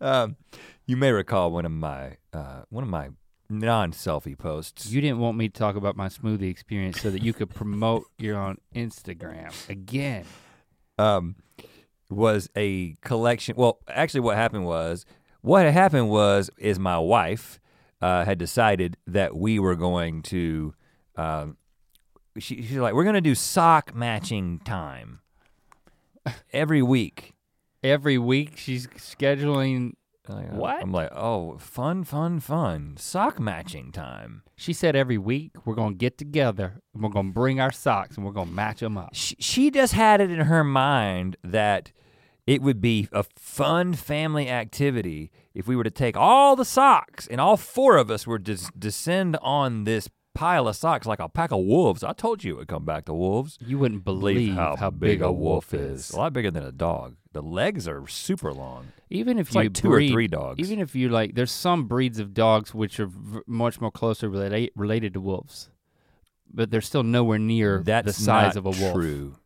um, 0.00 0.36
you 0.86 0.96
may 0.96 1.10
recall 1.12 1.50
one 1.50 1.64
of 1.64 1.72
my 1.72 2.16
uh, 2.32 2.62
one 2.70 2.84
of 2.84 2.90
my 2.90 3.10
non-selfie 3.48 4.36
posts. 4.36 4.90
You 4.90 5.00
didn't 5.00 5.18
want 5.18 5.36
me 5.36 5.48
to 5.48 5.58
talk 5.58 5.76
about 5.76 5.96
my 5.96 6.08
smoothie 6.08 6.50
experience 6.50 7.00
so 7.00 7.10
that 7.10 7.22
you 7.22 7.32
could 7.32 7.50
promote 7.50 8.04
your 8.18 8.36
own 8.38 8.58
Instagram 8.74 9.52
again. 9.68 10.24
um, 10.98 11.36
was 12.08 12.48
a 12.56 12.94
collection. 13.00 13.56
Well, 13.56 13.78
actually, 13.88 14.20
what 14.20 14.36
happened 14.36 14.64
was 14.66 15.04
what 15.42 15.64
had 15.64 15.72
happened 15.74 16.08
was 16.10 16.50
is 16.58 16.78
my 16.78 16.98
wife 16.98 17.60
uh, 18.00 18.24
had 18.24 18.38
decided 18.38 18.96
that 19.06 19.36
we 19.36 19.58
were 19.58 19.76
going 19.76 20.22
to. 20.22 20.74
Um, 21.16 21.56
she, 22.38 22.62
she's 22.62 22.76
like, 22.76 22.94
we're 22.94 23.04
gonna 23.04 23.20
do 23.20 23.34
sock 23.34 23.94
matching 23.94 24.58
time 24.60 25.20
every 26.52 26.82
week. 26.82 27.32
Every 27.86 28.18
week 28.18 28.56
she's 28.56 28.86
scheduling. 28.88 29.92
Like, 30.28 30.50
uh, 30.50 30.56
What? 30.56 30.82
I'm 30.82 30.90
like, 30.92 31.10
oh, 31.14 31.56
fun, 31.58 32.02
fun, 32.02 32.40
fun. 32.40 32.96
Sock 32.98 33.38
matching 33.38 33.92
time. 33.92 34.42
She 34.56 34.72
said 34.72 34.96
every 34.96 35.18
week 35.18 35.52
we're 35.64 35.76
gonna 35.76 35.94
get 35.94 36.18
together 36.18 36.80
and 36.92 37.02
we're 37.02 37.10
gonna 37.10 37.30
bring 37.32 37.60
our 37.60 37.70
socks 37.70 38.16
and 38.16 38.26
we're 38.26 38.32
gonna 38.32 38.50
match 38.50 38.80
them 38.80 38.98
up. 38.98 39.10
She, 39.12 39.36
she 39.38 39.70
just 39.70 39.92
had 39.92 40.20
it 40.20 40.30
in 40.30 40.40
her 40.40 40.64
mind 40.64 41.36
that 41.44 41.92
it 42.46 42.60
would 42.62 42.80
be 42.80 43.08
a 43.12 43.24
fun 43.36 43.94
family 43.94 44.48
activity 44.48 45.30
if 45.54 45.68
we 45.68 45.76
were 45.76 45.84
to 45.84 45.90
take 45.90 46.16
all 46.16 46.56
the 46.56 46.64
socks 46.64 47.26
and 47.28 47.40
all 47.40 47.56
four 47.56 47.96
of 47.96 48.10
us 48.10 48.26
were 48.26 48.38
to 48.40 48.56
descend 48.78 49.36
on 49.42 49.84
this 49.84 50.08
pile 50.36 50.68
of 50.68 50.76
socks 50.76 51.06
like 51.06 51.18
a 51.20 51.28
pack 51.28 51.50
of 51.50 51.64
wolves. 51.64 52.04
I 52.04 52.12
told 52.12 52.44
you 52.44 52.54
it 52.54 52.58
would 52.58 52.68
come 52.68 52.84
back 52.84 53.04
to 53.06 53.14
wolves. 53.14 53.58
You 53.60 53.78
wouldn't 53.78 54.04
believe 54.04 54.54
how, 54.54 54.90
big 54.90 55.22
a 55.22 55.32
wolf 55.32 55.72
is. 55.74 56.10
A 56.12 56.16
lot 56.18 56.32
bigger 56.32 56.50
than 56.50 56.64
a 56.64 56.72
dog. 56.72 57.16
The 57.32 57.42
legs 57.42 57.86
are 57.88 58.06
super 58.06 58.52
long. 58.52 58.88
Even 59.10 59.38
if 59.38 59.48
It's 59.48 59.54
you 59.54 59.60
like 59.62 59.72
two 59.74 59.88
breed, 59.88 60.10
or 60.10 60.14
three 60.14 60.28
dogs. 60.28 60.58
Even 60.58 60.80
if 60.80 60.94
you 60.94 61.08
like, 61.08 61.34
there's 61.34 61.52
some 61.52 61.84
breeds 61.84 62.18
of 62.18 62.34
dogs 62.34 62.74
which 62.74 62.98
are 63.00 63.06
v- 63.06 63.40
much 63.46 63.80
more 63.80 63.90
closely 63.90 64.28
related 64.28 64.70
related 64.74 65.12
to 65.14 65.20
wolves, 65.20 65.68
but 66.52 66.70
they're 66.70 66.80
still 66.80 67.02
nowhere 67.02 67.38
near 67.38 67.82
That's 67.84 68.06
the 68.06 68.12
size 68.12 68.56
of 68.56 68.66
a 68.66 68.70
wolf. 68.70 68.94
True. 68.94 69.36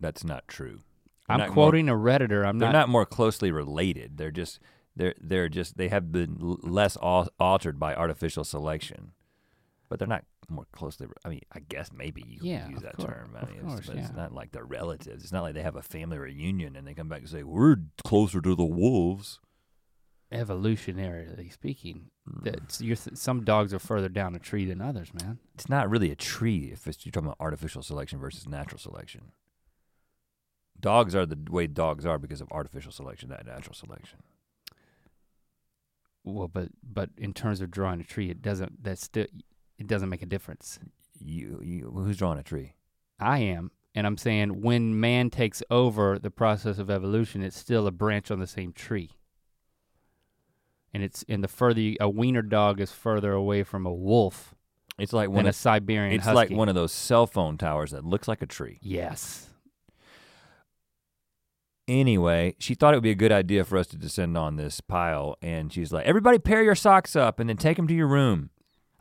That's 0.00 0.24
not 0.24 0.46
true. 0.48 0.80
They're 1.28 1.34
I'm 1.34 1.38
not 1.40 1.48
more- 1.48 1.54
quoting 1.66 1.88
a 1.88 1.94
redditor. 1.94 2.46
I'm 2.46 2.58
they're 2.58 2.72
not. 2.72 2.78
not 2.80 2.88
more 2.88 3.06
closely 3.06 3.50
related. 3.50 4.16
They're 4.16 4.30
just 4.30 4.58
they're 4.96 5.14
they're 5.20 5.48
just 5.48 5.76
they 5.76 5.88
have 5.88 6.12
been 6.12 6.38
l- 6.40 6.58
less 6.62 6.96
al- 7.02 7.28
altered 7.40 7.78
by 7.80 7.94
artificial 7.94 8.44
selection, 8.44 9.12
but 9.88 9.98
they're 9.98 10.08
not 10.08 10.24
more 10.48 10.66
closely. 10.72 11.06
I 11.24 11.28
mean, 11.28 11.40
I 11.52 11.60
guess 11.60 11.90
maybe 11.92 12.22
you 12.26 12.38
could 12.38 12.46
Yeah, 12.46 12.68
use 12.68 12.82
that 12.82 12.96
cour- 12.96 13.06
term. 13.06 13.36
I 13.36 13.42
of 13.42 13.48
mean, 13.50 13.58
it's, 13.60 13.66
course, 13.66 13.86
but 13.86 13.96
it's 13.96 14.12
not 14.12 14.32
like 14.32 14.52
they're 14.52 14.64
relatives. 14.64 15.22
It's 15.22 15.32
not 15.32 15.42
like 15.42 15.54
they 15.54 15.62
have 15.62 15.76
a 15.76 15.82
family 15.82 16.18
reunion 16.18 16.76
and 16.76 16.86
they 16.86 16.94
come 16.94 17.08
back 17.08 17.20
and 17.20 17.28
say 17.28 17.42
we're 17.42 17.76
closer 18.04 18.40
to 18.40 18.54
the 18.54 18.64
wolves. 18.64 19.40
evolutionarily 20.32 21.52
speaking, 21.52 22.10
mm. 22.28 22.42
that's, 22.44 22.80
you're, 22.80 22.96
some 22.96 23.44
dogs 23.44 23.72
are 23.72 23.78
further 23.78 24.08
down 24.08 24.34
a 24.34 24.38
tree 24.38 24.64
than 24.64 24.80
others, 24.80 25.12
man. 25.14 25.38
It's 25.54 25.68
not 25.68 25.88
really 25.88 26.10
a 26.10 26.16
tree 26.16 26.70
if 26.72 26.86
it's, 26.86 27.04
you're 27.06 27.12
talking 27.12 27.28
about 27.28 27.36
artificial 27.40 27.82
selection 27.82 28.18
versus 28.18 28.48
natural 28.48 28.78
selection. 28.78 29.32
Dogs 30.80 31.14
are 31.14 31.24
the 31.24 31.38
way 31.50 31.66
dogs 31.66 32.04
are 32.04 32.18
because 32.18 32.40
of 32.40 32.48
artificial 32.50 32.90
selection, 32.92 33.28
not 33.30 33.46
natural 33.46 33.74
selection. 33.74 34.18
Well, 36.24 36.48
but 36.48 36.68
but 36.82 37.10
in 37.16 37.32
terms 37.32 37.60
of 37.60 37.70
drawing 37.70 38.00
a 38.00 38.04
tree, 38.04 38.30
it 38.30 38.42
doesn't. 38.42 38.82
That's 38.82 39.04
still. 39.04 39.26
It 39.78 39.86
doesn't 39.86 40.08
make 40.08 40.22
a 40.22 40.26
difference. 40.26 40.78
You, 41.18 41.60
you 41.62 41.90
who's 41.94 42.16
drawing 42.16 42.38
a 42.38 42.42
tree? 42.42 42.74
I 43.20 43.38
am, 43.38 43.70
and 43.94 44.06
I'm 44.06 44.16
saying 44.16 44.60
when 44.62 44.98
man 44.98 45.30
takes 45.30 45.62
over 45.70 46.18
the 46.18 46.30
process 46.30 46.78
of 46.78 46.90
evolution, 46.90 47.42
it's 47.42 47.58
still 47.58 47.86
a 47.86 47.90
branch 47.92 48.30
on 48.30 48.40
the 48.40 48.46
same 48.46 48.72
tree. 48.72 49.10
And 50.92 51.02
it's 51.02 51.24
and 51.28 51.42
the 51.42 51.48
further 51.48 51.80
you, 51.80 51.96
a 52.00 52.08
wiener 52.08 52.42
dog 52.42 52.80
is 52.80 52.92
further 52.92 53.32
away 53.32 53.64
from 53.64 53.84
a 53.84 53.92
wolf 53.92 54.54
It's 54.98 55.12
like 55.12 55.28
one 55.28 55.46
a 55.46 55.48
of, 55.48 55.56
Siberian 55.56 56.14
it's 56.14 56.24
husky. 56.24 56.36
like 56.36 56.50
one 56.50 56.68
of 56.68 56.76
those 56.76 56.92
cell 56.92 57.26
phone 57.26 57.58
towers 57.58 57.90
that 57.90 58.04
looks 58.04 58.28
like 58.28 58.42
a 58.42 58.46
tree. 58.46 58.78
Yes. 58.80 59.48
Anyway, 61.86 62.54
she 62.58 62.74
thought 62.74 62.94
it 62.94 62.96
would 62.96 63.02
be 63.02 63.10
a 63.10 63.14
good 63.14 63.32
idea 63.32 63.62
for 63.64 63.76
us 63.76 63.86
to 63.88 63.96
descend 63.98 64.38
on 64.38 64.56
this 64.56 64.80
pile, 64.80 65.36
and 65.42 65.70
she's 65.70 65.92
like, 65.92 66.06
"Everybody, 66.06 66.38
pair 66.38 66.62
your 66.62 66.74
socks 66.74 67.14
up, 67.14 67.38
and 67.38 67.48
then 67.48 67.58
take 67.58 67.76
them 67.76 67.86
to 67.88 67.94
your 67.94 68.06
room." 68.06 68.48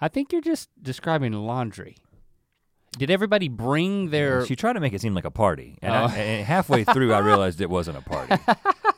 I 0.03 0.09
think 0.09 0.33
you're 0.33 0.41
just 0.41 0.69
describing 0.81 1.31
laundry. 1.31 1.95
Did 2.97 3.09
everybody 3.09 3.47
bring 3.47 4.09
their? 4.09 4.45
She 4.45 4.57
tried 4.57 4.73
to 4.73 4.81
make 4.81 4.91
it 4.91 4.99
seem 4.99 5.15
like 5.15 5.23
a 5.23 5.31
party, 5.31 5.77
and, 5.81 5.93
Oh. 5.93 6.07
I, 6.13 6.15
and 6.17 6.45
halfway 6.45 6.83
through, 6.83 7.13
I 7.13 7.19
realized 7.31 7.61
it 7.61 7.69
wasn't 7.69 7.97
a 7.97 8.01
party. 8.01 8.35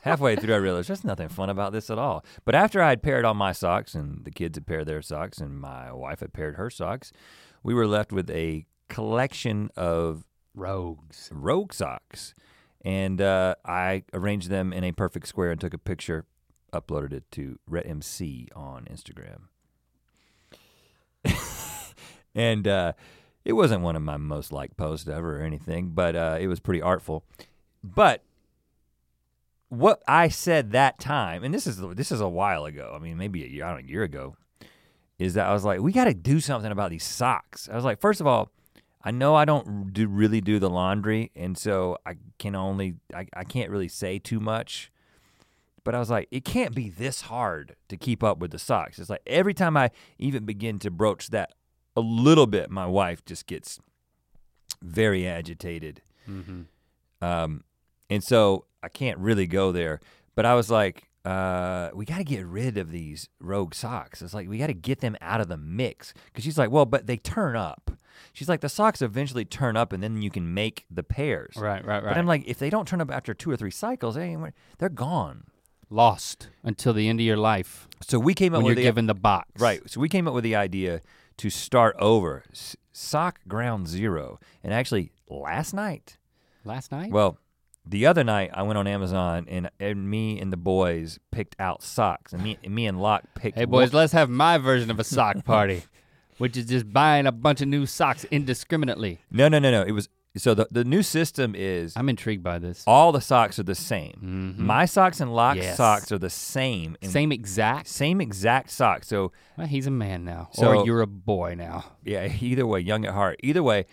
Halfway 0.02 0.36
through, 0.36 0.56
I 0.56 0.58
realized 0.58 0.90
there's 0.90 1.04
nothing 1.04 1.30
fun 1.30 1.52
about 1.52 1.74
this 1.74 1.92
at 1.92 2.00
all. 2.00 2.26
But 2.44 2.56
after 2.56 2.82
I 2.82 2.90
had 2.90 3.04
paired 3.04 3.24
all 3.24 3.36
my 3.36 3.52
socks 3.52 3.94
and 3.94 4.26
the 4.26 4.32
kids 4.32 4.58
had 4.58 4.66
paired 4.66 4.88
their 4.88 5.04
socks 5.04 5.38
and 5.38 5.60
my 5.60 5.92
wife 5.92 6.22
had 6.22 6.34
paired 6.34 6.56
her 6.56 6.72
socks, 6.72 7.12
we 7.62 7.76
were 7.76 7.86
left 7.88 8.12
with 8.12 8.30
a 8.32 8.66
collection 8.90 9.70
of 9.78 10.26
Rogues. 10.56 11.30
rogue 11.32 11.72
socks. 11.72 12.34
And 12.84 13.22
uh, 13.22 13.56
I 13.64 14.06
arranged 14.12 14.50
them 14.50 14.74
in 14.74 14.84
a 14.84 14.92
perfect 14.92 15.28
square 15.28 15.52
and 15.52 15.62
took 15.62 15.76
a 15.76 15.78
picture, 15.78 16.26
uploaded 16.74 17.14
it 17.14 17.32
to 17.34 17.60
RhettMC 17.70 18.48
on 18.56 18.86
Instagram. 18.92 19.44
And 22.36 22.68
uh, 22.68 22.94
it 23.46 23.54
wasn't 23.54 23.82
one 23.82 23.96
of 23.96 24.02
my 24.02 24.18
most 24.18 24.52
liked 24.52 24.76
posts 24.76 25.08
ever 25.08 25.40
or 25.40 25.44
anything, 25.44 25.90
but 25.90 26.16
uh, 26.16 26.38
it 26.40 26.48
was 26.48 26.60
pretty 26.60 26.82
artful. 26.82 27.24
But 27.84 28.24
what 29.70 30.02
I 30.08 30.28
said 30.28 30.72
that 30.72 31.00
time, 31.00 31.44
and 31.44 31.54
this 31.54 31.66
is 31.66 31.82
this 31.96 32.12
is 32.12 32.22
a 32.22 32.30
while 32.30 32.66
ago. 32.66 32.94
I 32.96 33.00
mean, 33.00 33.18
maybe 33.18 33.44
a 33.44 33.48
year, 33.48 33.66
I 33.66 33.70
don't 33.70 33.82
know, 33.82 33.88
a 33.88 33.92
year 33.92 34.04
ago, 34.04 34.36
is 35.18 35.36
that 35.36 35.48
I 35.48 35.54
was 35.54 35.64
like, 35.64 35.80
we 35.80 35.92
got 35.92 36.06
to 36.06 36.14
do 36.14 36.40
something 36.40 36.72
about 36.72 36.90
these 36.90 37.04
socks. 37.04 37.70
I 37.72 37.76
was 37.76 37.86
like, 37.86 38.00
first 38.00 38.22
of 38.22 38.28
all, 38.28 38.52
I 39.04 39.12
know 39.12 39.36
I 39.36 39.46
don't 39.46 39.94
do 39.94 40.08
really 40.08 40.42
do 40.42 40.60
the 40.60 40.70
laundry, 40.70 41.32
and 41.36 41.58
so 41.58 41.98
I 42.06 42.16
can 42.40 42.56
only 42.56 42.96
I, 43.14 43.28
I 43.34 43.44
can't 43.44 43.70
really 43.70 43.88
say 43.88 44.20
too 44.20 44.40
much. 44.40 44.92
But 45.84 45.94
I 45.94 46.00
was 46.00 46.10
like, 46.10 46.28
it 46.32 46.44
can't 46.44 46.74
be 46.74 46.90
this 46.90 47.22
hard 47.22 47.76
to 47.90 47.98
keep 47.98 48.24
up 48.24 48.40
with 48.40 48.50
the 48.50 48.58
socks. 48.58 48.98
It's 48.98 49.10
like 49.10 49.22
every 49.28 49.54
time 49.54 49.78
I 49.78 49.92
even 50.18 50.44
begin 50.44 50.80
to 50.80 50.90
broach 50.90 51.30
that 51.30 51.52
a 51.96 52.02
little 52.02 52.48
bit, 52.48 52.70
my 52.70 52.86
wife 52.86 53.24
just 53.26 53.48
gets 53.48 53.80
very 54.82 55.28
agitated. 55.28 56.02
Mm-hmm. 56.30 56.62
Um, 57.26 57.64
and 58.10 58.24
so 58.24 58.66
I 58.84 58.90
can't 58.90 59.18
really 59.20 59.48
go 59.48 59.72
there. 59.72 60.00
But 60.36 60.46
I 60.46 60.54
was 60.56 60.70
like, 60.70 61.10
uh, 61.24 61.90
we 61.96 62.06
got 62.06 62.18
to 62.18 62.24
get 62.24 62.46
rid 62.46 62.78
of 62.78 62.92
these 62.92 63.30
rogue 63.40 63.74
socks. 63.74 64.22
It's 64.22 64.34
like 64.34 64.48
we 64.48 64.58
got 64.58 64.68
to 64.68 64.74
get 64.74 65.00
them 65.00 65.16
out 65.22 65.42
of 65.42 65.48
the 65.48 65.58
mix. 65.58 66.14
Because 66.26 66.44
she's 66.44 66.58
like, 66.58 66.70
well, 66.70 66.86
but 66.86 67.08
they 67.08 67.18
turn 67.18 67.56
up. 67.56 67.92
She's 68.32 68.48
like, 68.48 68.62
the 68.62 68.70
socks 68.70 69.02
eventually 69.02 69.44
turn 69.44 69.76
up, 69.76 69.92
and 69.92 70.02
then 70.04 70.22
you 70.22 70.30
can 70.30 70.54
make 70.54 70.86
the 70.90 71.04
pairs. 71.04 71.56
Right, 71.58 71.84
right, 71.86 72.04
right. 72.04 72.14
But 72.14 72.18
I'm 72.18 72.28
like, 72.28 72.44
if 72.48 72.60
they 72.60 72.70
don't 72.70 72.88
turn 72.88 73.02
up 73.02 73.12
after 73.12 73.34
two 73.34 73.50
or 73.52 73.58
three 73.58 73.72
cycles, 73.72 74.16
they 74.16 74.38
they're 74.78 74.90
gone. 74.90 75.46
lost 75.90 76.50
until 76.64 76.94
the 76.94 77.08
end 77.08 77.20
of 77.20 77.26
your 77.26 77.38
life 77.38 77.88
So 78.02 78.20
we 78.20 78.34
came 78.34 78.54
up 78.54 78.60
when 78.60 78.66
you're 78.66 78.72
with 78.72 78.78
the 78.78 78.84
given 78.84 79.06
the 79.08 79.14
box. 79.16 79.50
right. 79.60 79.82
So 79.90 80.00
we 80.00 80.10
came 80.10 80.28
up 80.28 80.34
with 80.34 80.44
the 80.44 80.56
idea 80.56 81.02
to 81.38 81.50
start 81.50 81.96
over, 82.00 82.44
S- 82.52 82.76
sock 82.92 83.40
ground 83.48 83.88
zero. 83.88 84.40
And 84.64 84.74
actually, 84.74 85.12
last 85.30 85.74
night, 85.74 86.18
Last 86.64 86.92
night. 86.92 87.12
Well, 87.12 87.38
the 87.86 88.08
other 88.08 88.24
night 88.24 88.50
I 88.54 88.64
went 88.64 88.80
on 88.80 88.88
Amazon 88.88 89.46
and, 89.48 89.70
and 89.80 90.10
me 90.10 90.40
and 90.40 90.52
the 90.52 90.58
boys 90.58 91.20
picked 91.32 91.56
out 91.60 91.84
socks, 91.84 92.34
and 92.34 92.42
me 92.42 92.58
and 92.64 92.74
me 92.74 92.88
and 92.88 93.00
Locke 93.00 93.24
picked. 93.36 93.56
hey 93.58 93.66
boys, 93.66 93.92
one- 93.94 94.00
let's 94.00 94.14
have 94.14 94.30
my 94.32 94.58
version 94.58 94.90
of 94.90 95.00
a 95.00 95.04
sock 95.04 95.46
party, 95.46 95.84
which 96.40 96.58
is 96.58 96.66
just 96.66 96.92
buying 96.92 97.28
a 97.28 97.32
bunch 97.32 97.62
of 97.62 97.68
new 97.68 97.86
socks 97.86 98.26
indiscriminately. 98.32 99.20
no, 99.30 99.48
no, 99.48 99.60
no, 99.60 99.70
no. 99.70 99.84
It 99.84 99.92
was 99.92 100.10
so 100.38 100.54
the 100.54 100.68
the 100.72 100.84
new 100.84 101.02
system 101.04 101.54
is 101.56 101.94
I'm 101.96 102.10
intrigued 102.10 102.44
by 102.44 102.60
this. 102.60 102.84
all 102.88 103.12
the 103.12 103.22
socks 103.22 103.58
are 103.60 103.64
the 103.64 103.76
same. 103.76 104.56
Mhm. 104.58 104.64
My 104.64 104.86
socks 104.86 105.20
and 105.22 105.34
Locke's 105.34 105.62
Yes. 105.62 105.78
socks 105.78 106.12
are 106.12 106.18
the 106.18 106.30
same. 106.30 106.98
and 107.02 107.12
Same 107.12 107.32
exact. 107.32 107.88
same 107.88 108.20
exact 108.22 108.70
sock. 108.72 109.04
So 109.04 109.32
Well, 109.58 109.68
he's 109.68 109.88
a 109.88 109.92
man 109.92 110.26
now, 110.26 110.50
So- 110.54 110.80
or 110.80 110.86
you're 110.86 111.02
a 111.02 111.08
boy 111.08 111.56
now. 111.58 111.86
yeah, 112.04 112.28
either 112.42 112.68
way, 112.68 112.80
young 112.82 113.06
at 113.06 113.14
heart. 113.14 113.40
Either 113.44 113.64
way, 113.64 113.86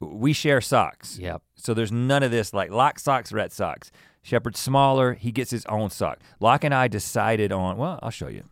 we 0.00 0.32
share 0.32 0.60
socks. 0.60 1.18
Yep. 1.18 1.42
So 1.56 1.74
there's 1.74 1.92
none 1.92 2.22
of 2.22 2.30
this 2.30 2.52
like 2.54 2.70
Locke 2.70 2.98
socks, 2.98 3.32
Rhett 3.32 3.52
socks. 3.52 3.92
Shepherd's 4.22 4.58
smaller, 4.60 5.14
he 5.14 5.30
gets 5.32 5.50
his 5.50 5.64
own 5.66 5.88
sock. 5.90 6.18
Locke 6.40 6.64
and 6.64 6.74
I 6.74 6.88
decided 6.88 7.52
on, 7.52 7.76
well, 7.78 7.98
I'll 8.02 8.10
show 8.10 8.28
you. 8.28 8.44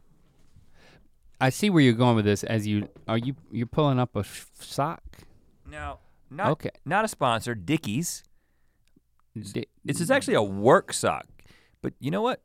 I 1.41 1.51
see 1.51 1.71
where 1.71 1.83
you're 1.83 1.93
going 1.95 2.17
with 2.17 2.25
this. 2.25 2.43
As 2.45 2.67
you 2.67 2.89
are 3.07 3.19
you 3.19 3.37
you're 3.53 3.67
pulling 3.67 3.99
up 3.99 4.17
a 4.17 4.25
sh- 4.25 4.45
sock. 4.55 5.03
Now, 5.71 5.99
not 6.31 6.49
Okay. 6.53 6.71
not 6.85 7.05
a 7.05 7.09
sponsor, 7.09 7.55
Dickies. 7.55 8.23
Di- 9.53 9.67
This 9.85 10.01
is 10.01 10.11
actually 10.11 10.35
a 10.35 10.43
work 10.43 10.93
sock. 10.93 11.27
But 11.83 11.95
you 12.01 12.11
know 12.11 12.23
what? 12.23 12.43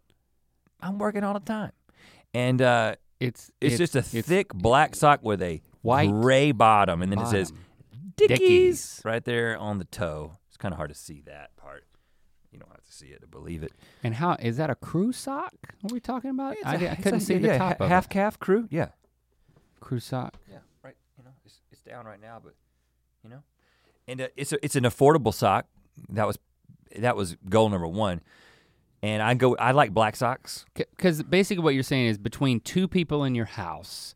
I'm 0.80 1.00
working 1.00 1.24
all 1.24 1.34
the 1.34 1.39
time. 1.39 1.72
And 2.34 2.62
uh, 2.62 2.96
It's 3.19 3.52
it's, 3.62 3.78
just 3.78 3.96
a 3.96 4.00
it's 4.00 4.28
thick 4.28 4.54
black 4.54 4.96
sock 4.96 5.24
with 5.24 5.41
a 5.41 5.62
white 5.82 6.10
gray 6.12 6.52
bottom. 6.52 7.02
And 7.02 7.12
then 7.12 7.19
it 7.19 7.28
says. 7.28 7.52
Dickies, 8.15 8.38
Dickies. 8.39 9.02
right 9.04 9.26
there 9.26 9.58
on 9.58 9.80
the 9.80 9.86
toe. 9.86 10.38
It's 10.48 10.56
kind 10.58 10.72
of 10.72 10.78
hard 10.78 10.89
to 10.91 10.96
see 10.96 11.24
that 11.26 11.56
part. 11.58 11.86
You 12.52 12.60
don't 12.60 12.69
have 12.69 12.84
to 12.84 12.91
see 12.93 13.08
it 13.08 13.22
to 13.22 13.28
believe 13.28 13.63
it. 13.63 13.72
And 14.04 14.13
how 14.13 14.34
is 14.39 14.58
that 14.58 14.69
a 14.69 14.76
crew 14.76 15.12
sock? 15.12 15.52
What 15.82 15.91
Are 15.91 15.96
we 15.96 16.00
talking 16.00 16.30
about? 16.30 16.54
It's 16.54 16.63
I, 16.65 16.76
a- 16.76 16.78
di- 16.78 16.89
I 16.89 16.96
couldn't 16.96 17.22
see 17.22 17.39
the 17.39 17.48
yeah, 17.48 17.58
top 17.58 17.78
ha- 17.80 17.86
of 17.86 17.89
half 17.89 18.06
it. 18.06 18.10
calf 18.12 18.38
crew. 18.38 18.67
Yeah. 18.69 18.89
Crew 19.80 20.00
sock. 20.00 20.36
Yeah, 20.48 20.60
right. 20.84 20.96
You 21.17 21.24
know, 21.24 21.32
it's, 21.43 21.60
it's 21.72 21.82
down 21.82 22.06
right 22.06 22.22
now, 22.22 22.39
but 22.43 22.54
you 23.24 23.32
know, 23.32 23.41
and 24.07 24.21
uh, 24.21 24.27
it's 24.37 24.51
a, 24.53 24.63
it's 24.63 24.75
an 24.75 24.83
affordable 24.83 25.33
sock. 25.33 25.65
That 26.09 26.27
was 26.27 26.37
that 26.97 27.15
was 27.15 27.35
goal 27.49 27.69
number 27.69 27.87
one. 27.87 28.21
And 29.01 29.21
I 29.21 29.33
go. 29.33 29.55
I 29.57 29.71
like 29.71 29.93
black 29.93 30.15
socks. 30.15 30.65
Because 30.75 31.21
basically, 31.23 31.61
what 31.63 31.73
you're 31.73 31.83
saying 31.83 32.05
is 32.07 32.17
between 32.17 32.61
two 32.61 32.87
people 32.87 33.23
in 33.25 33.35
your 33.35 33.45
house, 33.45 34.15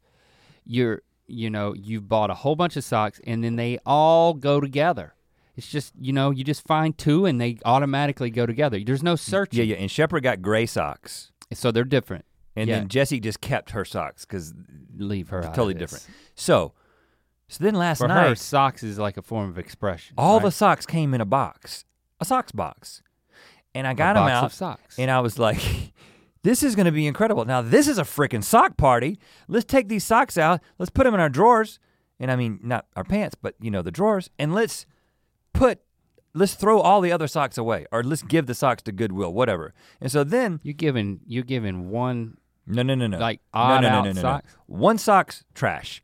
you're 0.66 1.02
you 1.28 1.50
know 1.50 1.74
you've 1.76 2.08
bought 2.08 2.30
a 2.30 2.34
whole 2.36 2.56
bunch 2.56 2.78
of 2.78 2.84
socks, 2.86 3.20
and 3.26 3.44
then 3.44 3.58
they 3.58 3.80
all 3.86 4.34
go 4.34 4.62
together. 4.62 5.14
It's 5.58 5.68
just 5.68 5.94
you 6.00 6.14
know 6.14 6.32
you 6.32 6.44
just 6.46 6.66
find 6.66 6.98
two, 6.98 7.26
and 7.26 7.42
they 7.42 7.58
automatically 7.66 8.30
go 8.30 8.46
together. 8.46 8.80
There's 8.80 9.04
no 9.04 9.16
searching. 9.18 9.60
Yeah, 9.60 9.76
yeah. 9.76 9.82
And 9.82 9.92
Shepherd 9.92 10.24
got 10.24 10.42
gray 10.42 10.66
socks, 10.66 11.32
So 11.52 11.72
they're 11.72 11.84
different. 11.84 12.24
and 12.56 12.70
Yeah. 12.70 12.80
then 12.80 12.88
Jessie 12.88 13.20
just 13.20 13.42
kept 13.42 13.72
her 13.72 13.84
socks 13.84 14.24
because 14.24 14.54
Leave 14.98 15.30
her 15.30 15.42
totally 15.44 15.74
different. 15.74 16.08
So, 16.34 16.74
so 17.48 17.64
then 17.64 17.76
last 17.76 18.00
For 18.00 18.08
night, 18.08 18.30
her, 18.30 18.36
socks 18.36 18.84
is 18.84 18.98
like 19.00 19.18
a 19.18 19.22
form 19.22 19.50
of 19.50 19.58
expression. 19.58 20.16
all 20.18 20.40
the 20.40 20.52
socks 20.52 20.86
came 20.86 21.14
in 21.14 21.22
a 21.22 21.26
box, 21.26 21.86
a 22.20 22.26
socks 22.26 22.52
box, 22.52 23.02
and 23.74 23.88
I 23.88 23.92
A 23.92 23.96
got 23.96 24.14
them 24.14 24.24
box 24.26 24.32
out. 24.34 24.44
of 24.46 24.54
socks. 24.54 25.00
And 25.00 25.10
I 25.12 25.20
was 25.20 25.38
like, 25.40 25.62
this 26.44 26.64
is 26.64 26.76
gonna 26.76 26.92
be 26.92 27.08
incredible. 27.08 27.46
Now, 27.46 27.62
this 27.62 27.88
is 27.88 27.98
a 27.98 28.04
freaking 28.04 28.44
sock 28.44 28.78
party. 28.78 29.20
Let's 29.48 29.66
take 29.66 29.88
these 29.90 30.04
socks 30.04 30.38
out, 30.38 30.62
let's 30.78 30.90
put 30.90 31.04
them 31.06 31.14
in 31.14 31.20
our 31.20 31.30
drawers. 31.30 31.80
And 32.20 32.32
I 32.32 32.36
mean, 32.36 32.60
not 32.64 32.88
our 32.96 33.04
pants, 33.04 33.36
but 33.40 33.54
you 33.62 33.70
know, 33.70 33.82
the 33.84 33.92
drawers. 33.92 34.30
And 34.40 34.52
let's 34.54 34.88
put, 35.54 35.80
let's 36.34 36.56
throw 36.56 36.80
all 36.80 37.00
the 37.00 37.12
other 37.12 37.28
socks 37.28 37.60
away, 37.60 37.86
or 37.92 38.04
let's 38.04 38.24
give 38.24 38.48
the 38.48 38.56
socks 38.56 38.82
to 38.84 38.92
Goodwill, 38.92 39.32
whatever. 39.34 39.74
And 40.02 40.12
so 40.12 40.24
then, 40.24 40.60
you're 40.64 40.74
giving 40.74 41.20
you're 41.28 41.44
giving 41.44 41.90
one 41.92 42.38
no, 42.66 42.82
no, 42.82 42.96
no, 42.96 43.06
no. 43.08 43.20
like 43.20 43.40
no, 43.54 43.60
odd 43.62 43.82
no, 43.84 43.90
no, 43.90 43.96
out 43.96 44.02
no, 44.06 44.10
no, 44.10 44.14
no. 44.14 44.22
socks. 44.22 44.52
One 44.66 44.98
sock's 44.98 45.46
trash. 45.54 46.02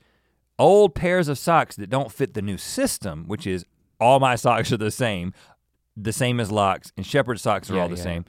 Old 0.59 0.95
pairs 0.95 1.27
of 1.27 1.37
socks 1.37 1.75
that 1.77 1.89
don't 1.89 2.11
fit 2.11 2.33
the 2.33 2.41
new 2.41 2.57
system, 2.57 3.25
which 3.27 3.47
is 3.47 3.65
all 3.99 4.19
my 4.19 4.35
socks 4.45 4.71
are 4.71 4.77
the 4.77 4.91
same, 4.91 5.33
the 5.97 6.13
same 6.13 6.39
as 6.39 6.51
Locke's, 6.51 6.91
and 6.97 7.05
Shepherd's 7.05 7.41
socks 7.41 7.69
are 7.69 7.75
Yeah, 7.75 7.81
all 7.83 7.89
the 7.89 7.95
yeah. 7.97 8.03
same. 8.03 8.25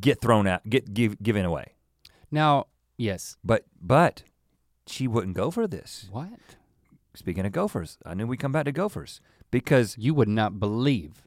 Get 0.00 0.20
thrown 0.20 0.46
out, 0.46 0.68
get 0.68 0.92
give, 0.92 1.22
given 1.22 1.44
away. 1.46 1.72
Now, 2.30 2.66
yes. 2.98 3.36
But 3.42 3.64
but 3.80 4.22
she 4.86 5.08
wouldn't 5.08 5.34
go 5.34 5.50
for 5.50 5.66
this. 5.66 6.08
What? 6.10 6.28
Speaking 7.14 7.46
of 7.46 7.52
gophers, 7.52 7.96
I 8.04 8.14
knew 8.14 8.26
we'd 8.26 8.38
come 8.38 8.52
back 8.52 8.66
to 8.66 8.72
gophers 8.72 9.20
because 9.50 9.96
You 9.98 10.12
would 10.14 10.28
not 10.28 10.60
believe 10.60 11.22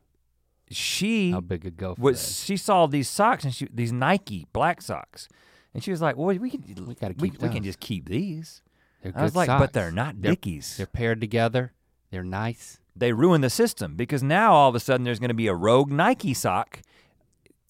she 0.69 1.31
how 1.31 1.41
big 1.41 1.65
a 1.65 1.71
gopher 1.71 1.99
was 1.99 2.21
is. 2.21 2.39
she 2.39 2.55
saw 2.55 2.85
these 2.85 3.09
socks 3.09 3.43
and 3.43 3.53
she 3.53 3.67
these 3.73 3.91
Nike 3.91 4.45
black 4.53 4.81
socks, 4.81 5.27
and 5.73 5.83
she 5.83 5.91
was 5.91 6.01
like, 6.01 6.15
"Well, 6.15 6.27
we 6.37 6.49
can 6.51 6.63
We 6.87 6.93
gotta 6.95 7.15
we, 7.17 7.31
keep 7.31 7.41
we 7.41 7.49
can 7.49 7.63
just 7.63 7.79
keep 7.79 8.07
these." 8.07 8.61
They're 9.01 9.13
I 9.15 9.23
was 9.23 9.35
like, 9.35 9.47
"But 9.47 9.73
they're 9.73 9.91
not 9.91 10.21
They're- 10.21 10.31
Dickies. 10.31 10.77
They're 10.77 10.85
paired 10.85 11.19
together. 11.21 11.73
They're 12.11 12.23
nice. 12.23 12.79
they 12.95 13.13
ruin 13.13 13.41
the 13.41 13.49
system 13.49 13.95
because 13.95 14.21
now 14.21 14.53
all 14.53 14.69
of 14.69 14.75
a 14.75 14.79
sudden 14.79 15.03
there's 15.05 15.19
going 15.19 15.29
to 15.29 15.33
be 15.33 15.47
a 15.47 15.55
rogue 15.55 15.91
Nike 15.91 16.33
sock 16.33 16.81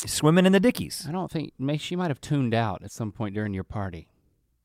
swimming 0.05 0.45
in 0.45 0.51
the 0.51 0.59
Dickies. 0.59 1.05
I 1.07 1.11
don't 1.11 1.29
think. 1.31 1.53
May 1.59 1.77
she 1.77 1.95
might 1.95 2.09
have 2.09 2.19
tuned 2.21 2.53
out 2.53 2.83
at 2.83 2.91
some 2.91 3.11
point 3.11 3.35
during 3.35 3.53
your 3.53 3.63
party. 3.63 4.07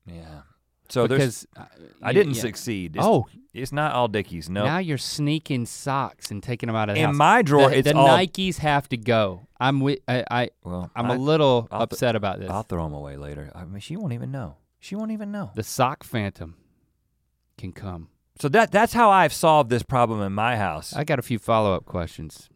Yeah. 0.05 0.41
So 0.89 1.05
there's 1.05 1.45
because 1.45 1.47
uh, 1.57 1.65
I 2.01 2.13
didn't 2.13 2.35
yeah. 2.35 2.41
succeed. 2.41 2.95
It's, 2.95 3.05
Oh, 3.05 3.27
it's 3.53 3.71
not 3.73 3.91
all 3.93 4.07
Dickies. 4.07 4.49
No. 4.49 4.63
now 4.65 4.77
you're 4.77 4.97
sneaking 4.97 5.65
socks 5.65 6.31
and 6.31 6.41
taking 6.41 6.67
them 6.67 6.75
out 6.77 6.89
of 6.89 6.95
the 6.95 7.01
in 7.01 7.07
house. 7.07 7.15
my 7.15 7.41
drawer, 7.41 7.69
the, 7.69 7.77
it's 7.79 7.91
the 7.91 7.97
all. 7.97 8.07
Nikes 8.07 8.57
have 8.59 8.87
to 8.89 8.97
go. 8.97 9.47
I'm 9.59 9.79
with. 9.81 9.99
I, 10.07 10.23
I 10.31 10.49
well, 10.63 10.89
I'm 10.95 11.11
I, 11.11 11.15
a 11.15 11.17
little 11.17 11.67
I'll 11.71 11.79
th- 11.79 11.91
upset 11.93 12.15
about 12.15 12.39
this. 12.39 12.49
I'll 12.49 12.63
throw 12.63 12.83
them 12.83 12.93
away 12.93 13.17
later. 13.17 13.51
I 13.53 13.65
mean, 13.65 13.81
she 13.81 13.95
won't 13.97 14.13
even 14.13 14.31
know. 14.31 14.55
She 14.79 14.95
won't 14.95 15.11
even 15.11 15.31
know. 15.31 15.51
the 15.55 15.63
sock 15.63 16.03
phantom 16.03 16.55
can 17.57 17.71
come. 17.71 18.09
So 18.39 18.47
that 18.49 18.71
that's 18.71 18.93
how 18.93 19.09
I've 19.09 19.33
solved 19.33 19.69
this 19.69 19.83
problem 19.83 20.21
in 20.21 20.33
my 20.33 20.55
house. 20.57 20.93
I 20.95 21.03
got 21.03 21.17
a 21.19 21.23
few 21.23 21.39
follow 21.39 21.73
up 21.73 21.85
questions. 21.85 22.49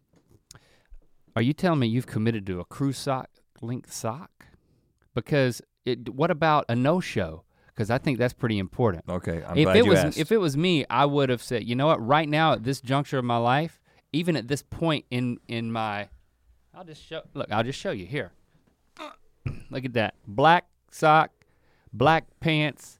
Are 1.34 1.42
you 1.42 1.52
telling 1.52 1.80
me 1.80 1.86
you've 1.88 2.06
committed 2.06 2.46
to 2.46 2.60
a 2.60 2.64
crew 2.64 2.92
sock 2.92 3.28
length 3.60 3.92
sock? 3.92 4.46
Because 5.14 5.60
it, 5.84 6.08
what 6.10 6.30
about 6.30 6.66
a 6.68 6.76
no 6.76 7.00
show? 7.00 7.42
Because 7.68 7.90
I 7.90 7.98
think 7.98 8.18
that's 8.18 8.34
pretty 8.34 8.58
important. 8.58 9.04
okay, 9.08 9.42
I'm 9.46 9.56
if 9.56 9.64
glad 9.64 9.76
it 9.76 9.84
you 9.84 9.90
was 9.90 9.98
asked. 9.98 10.18
if 10.18 10.30
it 10.30 10.36
was 10.38 10.56
me, 10.56 10.84
I 10.90 11.06
would 11.06 11.30
have 11.30 11.42
said, 11.42 11.64
you 11.64 11.74
know 11.74 11.86
what, 11.86 12.06
right 12.06 12.28
now 12.28 12.52
at 12.52 12.64
this 12.64 12.80
juncture 12.80 13.18
of 13.18 13.24
my 13.24 13.38
life, 13.38 13.80
even 14.12 14.36
at 14.36 14.46
this 14.46 14.62
point 14.62 15.06
in 15.10 15.38
in 15.48 15.72
my 15.72 16.08
I'll 16.74 16.84
just 16.84 17.02
show 17.04 17.22
look, 17.34 17.50
I'll 17.50 17.64
just 17.64 17.78
show 17.80 17.90
you 17.90 18.06
here. 18.06 18.30
Look 19.70 19.84
at 19.84 19.94
that. 19.94 20.14
Black 20.26 20.66
sock, 20.90 21.30
black 21.92 22.26
pants, 22.40 22.98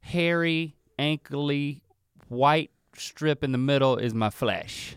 hairy, 0.00 0.76
ankly, 0.98 1.82
white 2.28 2.70
strip 2.96 3.42
in 3.44 3.52
the 3.52 3.58
middle 3.58 3.96
is 3.96 4.14
my 4.14 4.30
flesh. 4.30 4.96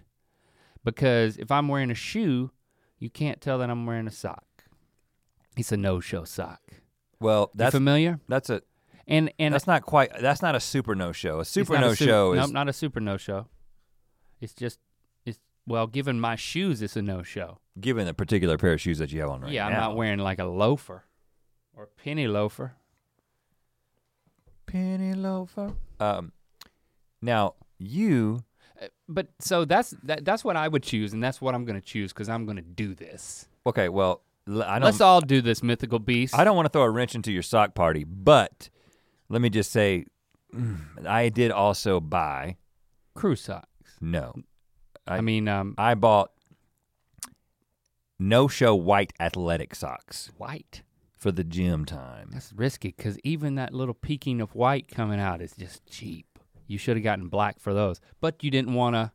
Because 0.83 1.37
if 1.37 1.51
I'm 1.51 1.67
wearing 1.67 1.91
a 1.91 1.95
shoe, 1.95 2.51
you 2.99 3.09
can't 3.09 3.39
tell 3.41 3.57
that 3.59 3.69
I'm 3.69 3.85
wearing 3.85 4.07
a 4.07 4.11
sock. 4.11 4.45
It's 5.55 5.71
a 5.71 5.77
no-show 5.77 6.23
sock. 6.25 6.61
Well, 7.19 7.51
You 7.53 7.57
that's 7.59 7.75
familiar? 7.75 8.19
that's 8.27 8.49
a 8.49 8.61
And 9.07 9.31
and 9.39 9.53
that's 9.53 9.67
not 9.67 9.83
quite 9.83 10.11
that's 10.19 10.41
not 10.41 10.55
a 10.55 10.59
super 10.59 10.95
no 10.95 11.11
show. 11.11 11.39
A 11.39 11.45
super 11.45 11.73
not 11.73 11.81
no 11.81 11.89
a 11.89 11.95
su- 11.95 12.05
show 12.05 12.33
Nope, 12.33 12.45
is 12.45 12.51
not 12.51 12.67
a 12.67 12.73
super 12.73 12.99
no-show. 12.99 13.47
It's 14.41 14.53
just 14.53 14.79
it's 15.25 15.39
well, 15.65 15.87
given 15.87 16.19
my 16.19 16.35
shoes, 16.35 16.81
it's 16.81 16.97
a 16.97 17.01
no-show. 17.01 17.59
given 17.79 18.05
the 18.05 18.13
particular 18.13 18.57
pair 18.57 18.73
of 18.73 18.81
shoes 18.81 18.97
that 18.97 19.11
you 19.13 19.21
have 19.21 19.29
on 19.29 19.41
right 19.41 19.51
yeah, 19.51 19.63
now. 19.63 19.69
Yeah, 19.69 19.75
I'm 19.75 19.81
not 19.81 19.95
wearing 19.95 20.19
like 20.19 20.39
a 20.39 20.45
loafer 20.45 21.05
or 21.75 21.83
a 21.83 21.87
penny 21.87 22.27
loafer. 22.27 22.73
Penny 24.65 25.13
loafer. 25.13 25.73
Um, 25.99 26.31
now 27.21 27.55
you 27.79 28.43
Uh, 28.81 28.87
But 29.07 29.27
so 29.39 29.65
that's 29.65 29.91
that, 30.03 30.25
that's 30.25 30.43
what 30.43 30.55
I 30.57 30.67
would 30.67 30.83
choose, 30.83 31.13
and 31.13 31.23
that's 31.23 31.39
what 31.41 31.53
I'm 31.55 31.65
gonna 31.65 31.81
choose 31.81 32.11
because 32.13 32.27
I'm 32.29 32.45
gonna 32.45 32.61
do 32.61 32.93
this. 32.95 33.47
okay? 33.65 33.87
Well, 33.89 34.21
I 34.47 34.79
don't. 34.79 34.83
Let's 34.83 34.99
all 35.01 35.21
do 35.21 35.41
this, 35.41 35.61
mythical 35.63 35.99
beast. 35.99 36.35
I 36.35 36.43
don't 36.43 36.55
want 36.55 36.65
to 36.65 36.69
throw 36.69 36.83
a 36.83 36.89
wrench 36.89 37.15
into 37.15 37.31
your 37.31 37.43
sock 37.43 37.75
party, 37.75 38.03
but 38.03 38.69
let 39.29 39.41
me 39.41 39.49
just 39.49 39.71
say, 39.71 40.05
mm, 40.53 41.05
I 41.07 41.29
did 41.29 41.51
also 41.51 41.99
buy. 41.99 42.57
crew 43.15 43.35
socks. 43.35 43.95
No, 44.01 44.33
I, 45.07 45.17
I- 45.17 45.21
mean, 45.21 45.47
um, 45.47 45.75
I 45.77 45.93
bought 45.95 46.31
no 48.19 48.47
show 48.47 48.75
white 48.75 49.13
athletic 49.19 49.75
socks 49.75 50.31
white. 50.37 50.81
For 51.23 51.31
the 51.31 51.43
gym 51.45 51.85
time. 51.85 52.29
That's 52.33 52.51
risky 52.53 52.93
because 52.95 53.17
even 53.23 53.55
that 53.55 53.73
little 53.73 53.93
peeking 53.93 54.41
of 54.41 54.53
white 54.55 54.89
coming 54.89 55.21
out 55.21 55.41
is 55.41 55.53
just 55.53 55.85
cheap. 55.89 56.27
You 56.67 56.77
should 56.77 56.97
have 56.97 57.03
gotten 57.03 57.29
black 57.29 57.61
for 57.61 57.73
those, 57.73 58.01
but 58.19 58.43
you 58.43 58.51
didn't 58.51 58.73
want 58.73 58.95
to. 58.95 59.11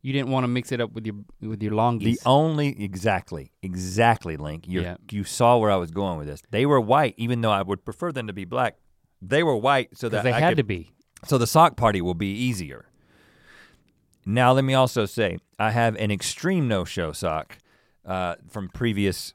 You 0.00 0.12
didn't 0.12 0.30
want 0.30 0.44
to 0.44 0.48
mix 0.48 0.72
it 0.72 0.80
up 0.80 0.92
with 0.92 1.04
your 1.04 1.16
with 1.40 1.62
your 1.62 1.72
longies. 1.72 2.04
The 2.04 2.18
only 2.24 2.82
exactly, 2.82 3.52
exactly, 3.62 4.36
Link. 4.38 4.66
You 4.66 4.80
Yeah. 4.82 4.96
you 5.10 5.24
saw 5.24 5.58
where 5.58 5.70
I 5.70 5.76
was 5.76 5.90
going 5.90 6.16
with 6.16 6.26
this. 6.26 6.42
They 6.50 6.64
were 6.64 6.80
white, 6.80 7.14
even 7.18 7.42
though 7.42 7.50
I 7.50 7.62
would 7.62 7.84
prefer 7.84 8.12
them 8.12 8.28
to 8.28 8.32
be 8.32 8.44
black. 8.46 8.78
They 9.20 9.42
were 9.42 9.56
white, 9.56 9.96
so 9.96 10.08
that 10.08 10.24
they 10.24 10.32
I 10.32 10.40
had 10.40 10.50
could, 10.50 10.56
to 10.58 10.64
be. 10.64 10.92
So 11.26 11.36
the 11.38 11.46
sock 11.46 11.76
party 11.76 12.00
will 12.00 12.14
be 12.14 12.32
easier. 12.32 12.86
Now 14.24 14.52
let 14.52 14.64
me 14.64 14.74
also 14.74 15.04
say 15.06 15.38
I 15.58 15.70
have 15.72 15.96
an 15.96 16.10
extreme 16.10 16.66
no-show 16.66 17.12
sock 17.12 17.58
uh, 18.04 18.36
from 18.48 18.68
previous 18.68 19.34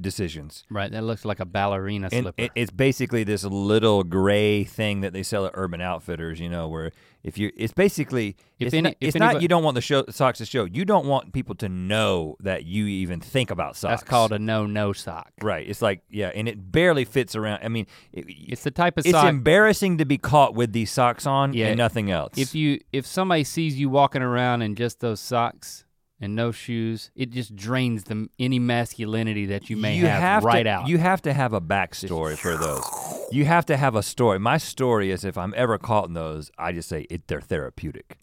decisions. 0.00 0.64
Right, 0.70 0.90
that 0.92 1.02
looks 1.04 1.24
like 1.24 1.40
a 1.40 1.44
ballerina 1.44 2.08
And 2.12 2.24
slipper. 2.24 2.42
it- 2.42 2.52
it's 2.54 2.70
basically 2.70 3.24
this 3.24 3.44
little 3.44 4.02
gray 4.04 4.64
thing 4.64 5.00
that 5.00 5.12
they 5.12 5.22
sell 5.22 5.46
at 5.46 5.52
Urban 5.54 5.80
Outfitters, 5.80 6.40
you 6.40 6.48
know, 6.48 6.68
where 6.68 6.92
if 7.22 7.36
you, 7.36 7.52
it's 7.54 7.72
basically, 7.74 8.36
If 8.58 8.68
it's, 8.68 8.74
any- 8.74 8.82
not, 8.82 8.94
if 9.00 9.08
it's 9.08 9.16
not 9.18 9.42
you 9.42 9.48
don't 9.48 9.62
want 9.62 9.74
the 9.74 9.82
show, 9.82 10.04
socks 10.08 10.38
to 10.38 10.46
show. 10.46 10.64
You 10.64 10.84
don't 10.86 11.04
want 11.06 11.32
people 11.34 11.54
to 11.56 11.68
know 11.68 12.36
that 12.40 12.64
you 12.64 12.86
even 12.86 13.20
think 13.20 13.50
about 13.50 13.76
socks. 13.76 14.00
That's 14.00 14.08
called 14.10 14.32
a 14.32 14.38
no-no 14.38 14.92
sock. 14.94 15.30
right. 15.42 15.68
It's 15.68 15.82
like 15.82 16.00
yeah, 16.08 16.30
and 16.34 16.48
it 16.48 16.72
barely 16.72 17.04
fits 17.04 17.36
around. 17.36 17.60
I 17.62 17.68
mean, 17.68 17.86
it, 18.12 18.24
It's 18.28 18.62
the 18.64 18.70
type 18.70 18.96
of 18.96 19.04
it's 19.04 19.12
sock. 19.12 19.28
embarrassing 19.28 19.98
to 19.98 20.06
be 20.06 20.16
caught 20.16 20.54
with 20.54 20.72
these 20.72 20.90
socks 20.90 21.26
on 21.26 21.52
Yeah, 21.52 21.66
and 21.68 21.78
nothing 21.78 22.10
else. 22.10 22.38
if 22.38 22.54
you 22.54 22.80
if 22.92 23.06
somebody 23.06 23.44
sees 23.44 23.78
you 23.78 23.90
walking 23.90 24.22
around 24.22 24.62
in 24.62 24.74
just 24.74 25.00
those 25.00 25.20
socks 25.20 25.84
and 26.20 26.36
no 26.36 26.52
shoes, 26.52 27.10
it 27.16 27.30
just 27.30 27.56
drains 27.56 28.04
the 28.04 28.28
any 28.38 28.58
masculinity 28.58 29.46
that 29.46 29.70
you 29.70 29.76
may 29.76 29.96
have, 29.96 30.44
right 30.44 30.64
to, 30.64 30.68
out. 30.68 30.88
You 30.88 30.98
have 30.98 31.22
to 31.22 31.32
have 31.32 31.52
a 31.52 31.60
backstory 31.60 32.36
for 32.36 32.56
those. 32.56 32.84
You 33.32 33.44
have 33.46 33.64
to 33.66 33.76
have 33.76 33.94
a 33.94 34.02
story. 34.02 34.38
My 34.38 34.58
story 34.58 35.10
is 35.10 35.24
if 35.24 35.38
I'm 35.38 35.54
ever 35.56 35.78
caught 35.78 36.08
in 36.08 36.14
those, 36.14 36.50
I 36.58 36.72
just 36.72 36.88
say 36.88 37.06
it, 37.08 37.26
they're 37.28 37.40
therapeutic, 37.40 38.18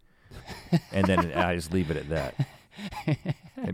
and 0.91 1.05
then 1.05 1.31
I 1.35 1.55
just 1.55 1.73
leave 1.73 1.89
it 1.89 1.97
at 1.97 2.09
that. 2.09 2.35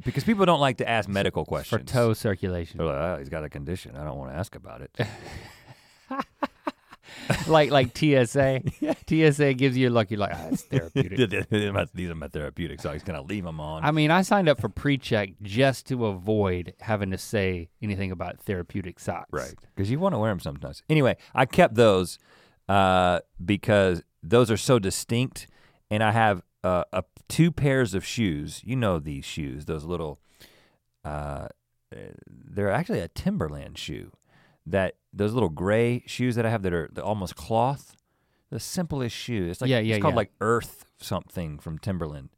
Because 0.06 0.24
people 0.24 0.46
don't 0.46 0.62
like 0.62 0.78
to 0.78 0.90
ask 0.90 1.10
medical 1.10 1.44
questions 1.44 1.82
for 1.82 1.86
toe 1.86 2.14
circulation. 2.14 2.78
They're 2.78 2.88
like, 2.88 2.96
oh, 2.96 3.18
he's 3.20 3.30
got 3.30 3.44
a 3.44 3.50
condition. 3.50 3.98
I 3.98 4.06
don't 4.06 4.18
want 4.18 4.32
to 4.32 4.38
ask 4.38 4.56
about 4.56 4.82
it. 4.82 4.98
like 7.48 7.72
like 7.72 7.98
TSA. 7.98 8.62
TSA 9.08 9.54
gives 9.54 9.78
you 9.78 9.90
like 9.90 10.12
you're 10.12 10.20
like 10.20 10.36
it's 10.52 10.64
therapeutic. 10.64 11.50
These 11.94 12.10
are 12.10 12.16
my 12.16 12.28
therapeutic 12.28 12.82
socks. 12.82 13.04
Can 13.04 13.16
I 13.16 13.20
leave 13.20 13.44
them 13.44 13.60
on? 13.60 13.84
I 13.84 13.92
mean, 13.92 14.12
I 14.12 14.22
signed 14.22 14.50
up 14.50 14.60
for 14.60 14.70
pre-check 14.70 15.30
just 15.42 15.88
to 15.88 16.06
avoid 16.06 16.74
having 16.80 17.12
to 17.12 17.18
say 17.18 17.70
anything 17.82 18.12
about 18.12 18.40
therapeutic 18.40 19.00
socks. 19.00 19.30
Right, 19.32 19.54
because 19.76 19.90
you 19.90 20.00
want 20.00 20.16
to 20.16 20.20
wear 20.20 20.32
them 20.32 20.40
sometimes. 20.40 20.84
Anyway, 20.90 21.18
I 21.34 21.46
kept 21.46 21.76
those 21.76 22.20
uh, 22.70 23.20
because 23.44 24.04
those 24.22 24.50
are 24.50 24.58
so 24.58 24.80
distinct, 24.80 25.48
and 25.90 26.04
I 26.04 26.12
have 26.12 26.44
uh, 26.64 26.84
a, 26.94 27.04
two 27.28 27.52
pairs 27.52 27.94
of 27.94 28.06
shoes. 28.06 28.62
You 28.64 28.76
know 28.76 29.00
these 29.00 29.26
shoes, 29.26 29.66
those 29.66 29.84
little. 29.84 30.20
Uh, 31.04 31.48
they're 32.28 32.72
actually 32.72 33.00
a 33.00 33.08
Timberland 33.08 33.78
shoe. 33.78 34.12
That 34.66 34.96
those 35.12 35.34
little 35.34 35.50
gray 35.50 36.04
shoes 36.08 36.36
that 36.36 36.46
I 36.46 36.50
have 36.50 36.64
that 36.64 36.74
are 36.74 36.90
almost 37.04 37.36
cloth. 37.36 37.96
The 38.50 38.60
simplest 38.60 39.16
shoe. 39.16 39.48
It's 39.50 39.62
like 39.62 39.70
Yeah, 39.70 39.80
yeah, 39.80 39.96
it's 39.96 40.02
called 40.02 40.14
yeah. 40.14 40.18
like 40.18 40.32
Earth 40.40 40.86
something 41.00 41.58
from 41.60 41.80
Timberland. 41.80 42.30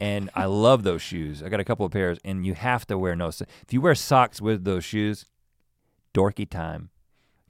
and 0.00 0.28
I 0.34 0.44
love 0.44 0.82
those 0.82 1.00
shoes. 1.02 1.42
I 1.42 1.48
got 1.48 1.60
a 1.60 1.64
couple 1.64 1.86
of 1.86 1.92
pairs, 1.92 2.18
and 2.24 2.44
you 2.46 2.52
have 2.54 2.86
to 2.88 2.98
wear 2.98 3.16
no. 3.16 3.30
so- 3.30 3.46
If 3.66 3.72
you 3.72 3.80
wear 3.80 3.94
socks 3.94 4.40
with 4.40 4.64
those 4.64 4.84
shoes, 4.84 5.24
dorky 6.14 6.48
time. 6.48 6.90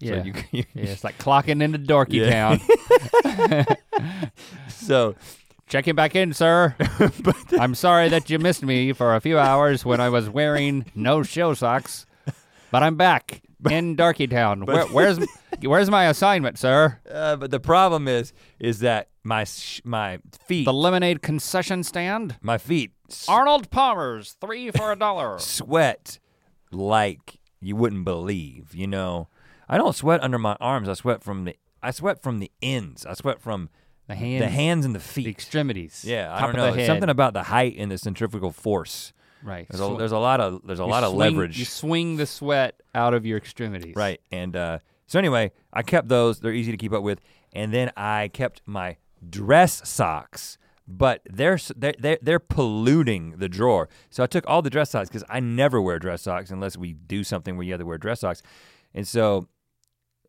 So 0.02 0.06
Yeah. 0.14 0.22
you, 0.24 0.34
you 0.52 0.64
Yeah, 0.74 0.84
it's 0.84 1.02
like 1.04 1.18
clocking 1.18 1.60
into 1.62 1.78
Dorky 1.78 2.24
Yeah. 2.24 2.58
Town. 3.36 3.76
so 4.68 5.14
Checking 5.68 5.96
back 5.96 6.14
in, 6.14 6.32
sir. 6.32 6.76
I'm 7.58 7.74
sorry 7.74 8.08
that 8.10 8.30
you 8.30 8.38
missed 8.38 8.62
me 8.62 8.92
for 8.92 9.16
a 9.16 9.20
few 9.20 9.36
hours 9.36 9.84
when 9.84 10.00
I 10.00 10.08
was 10.10 10.30
wearing 10.30 10.86
no 10.94 11.24
show 11.24 11.54
socks, 11.54 12.06
but 12.70 12.84
I'm 12.84 12.94
back 12.94 13.42
in 13.70 13.96
Dorky 13.96 14.30
Town. 14.30 14.64
Where, 14.66 14.84
where's 14.92 15.18
where's 15.62 15.90
my 15.90 16.06
assignment, 16.06 16.58
sir? 16.58 16.98
uh, 17.10 17.36
but 17.36 17.50
the 17.50 17.60
problem 17.60 18.08
is 18.08 18.32
is 18.58 18.80
that 18.80 19.08
my 19.22 19.44
sh- 19.44 19.80
my 19.84 20.18
feet 20.46 20.64
The 20.64 20.72
lemonade 20.72 21.22
concession 21.22 21.82
stand. 21.82 22.36
my 22.42 22.58
feet 22.58 22.92
s- 23.10 23.26
Arnold 23.28 23.70
Palmer's 23.70 24.36
three 24.40 24.70
for 24.70 24.92
a 24.92 24.96
dollar. 25.06 25.38
sweat 25.38 26.18
like 26.70 27.38
you 27.60 27.76
wouldn't 27.76 28.04
believe, 28.04 28.74
you 28.74 28.86
know. 28.86 29.28
I 29.68 29.78
don't 29.78 29.94
sweat 29.94 30.22
under 30.22 30.38
my 30.38 30.56
arms. 30.60 30.88
I 30.88 30.94
sweat 30.94 31.22
from 31.22 31.44
the 31.44 31.56
I 31.82 31.90
sweat 31.90 32.22
from 32.22 32.38
the 32.38 32.50
ends. 32.62 33.04
I 33.06 33.14
sweat 33.14 33.40
from 33.40 33.68
The 34.08 34.14
hands, 34.14 34.40
the 34.42 34.48
hands 34.48 34.84
and 34.84 34.94
the 34.94 35.00
feet, 35.00 35.24
the 35.24 35.30
extremities. 35.30 36.04
yeah, 36.06 36.32
I 36.34 36.40
don't 36.42 36.54
know. 36.56 36.84
something 36.86 37.08
about 37.08 37.32
the 37.34 37.44
height 37.44 37.74
and 37.78 37.90
the 37.90 37.98
centrifugal 37.98 38.52
force. 38.52 39.12
Right. 39.42 39.66
There's 39.68 39.80
a, 39.80 39.96
there's 39.96 40.12
a 40.12 40.18
lot 40.18 40.40
of 40.40 40.62
there's 40.66 40.80
a 40.80 40.84
you 40.84 40.88
lot 40.88 41.04
of 41.04 41.10
swing- 41.10 41.34
leverage. 41.34 41.58
You 41.58 41.64
swing 41.64 42.16
the 42.16 42.26
sweat 42.26 42.80
out 42.94 43.14
of 43.14 43.26
your 43.26 43.38
extremities. 43.38 43.94
Right. 43.96 44.20
And 44.30 44.56
uh, 44.56 44.78
so 45.06 45.18
anyway, 45.18 45.52
I 45.72 45.82
kept 45.82 46.08
those. 46.08 46.40
They're 46.40 46.52
easy 46.52 46.72
to 46.72 46.78
keep 46.78 46.92
up 46.92 47.02
with. 47.02 47.20
And 47.52 47.72
then 47.72 47.90
I 47.96 48.28
kept 48.32 48.62
my 48.66 48.96
dress 49.28 49.88
socks, 49.88 50.58
but 50.86 51.22
they're 51.24 51.58
they're 51.76 52.18
they're, 52.20 52.38
polluting 52.38 53.36
the 53.38 53.48
drawer. 53.48 53.88
So 54.10 54.22
I 54.22 54.26
took 54.26 54.44
all 54.46 54.62
the 54.62 54.70
dress 54.70 54.90
socks 54.90 55.08
because 55.08 55.24
I 55.28 55.40
never 55.40 55.80
wear 55.80 55.98
dress 55.98 56.22
socks 56.22 56.50
unless 56.50 56.76
we 56.76 56.92
do 56.92 57.24
something 57.24 57.56
where 57.56 57.64
you 57.64 57.72
have 57.72 57.80
to 57.80 57.86
wear 57.86 57.98
dress 57.98 58.20
socks. 58.20 58.42
And 58.94 59.06
so 59.06 59.48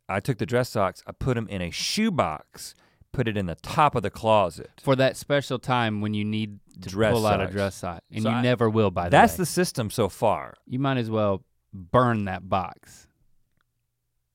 I 0.09 0.19
took 0.19 0.37
the 0.37 0.45
dress 0.45 0.69
socks. 0.69 1.03
I 1.05 1.11
put 1.11 1.35
them 1.35 1.47
in 1.47 1.61
a 1.61 1.69
shoebox. 1.71 2.75
Put 3.13 3.27
it 3.27 3.35
in 3.37 3.45
the 3.47 3.55
top 3.55 3.95
of 3.95 4.03
the 4.03 4.09
closet. 4.11 4.69
For 4.83 4.95
that 4.95 5.17
special 5.17 5.57
time 5.59 6.01
when 6.01 6.13
you 6.13 6.23
need 6.23 6.59
to 6.81 6.89
Dress 6.89 7.13
pull 7.13 7.25
out 7.25 7.41
a 7.41 7.47
dress 7.47 7.75
sock, 7.75 8.03
and 8.11 8.21
So 8.23 8.29
you 8.29 8.35
I- 8.35 8.41
never 8.41 8.69
will. 8.69 8.91
By 8.91 9.05
the 9.05 9.09
That's 9.11 9.33
way. 9.33 9.37
the 9.37 9.45
system 9.47 9.89
so 9.89 10.07
far. 10.09 10.53
you 10.67 10.77
might 10.77 10.97
as 10.97 11.09
well 11.09 11.43
burn 11.73 12.25
that 12.25 12.47
box 12.49 13.07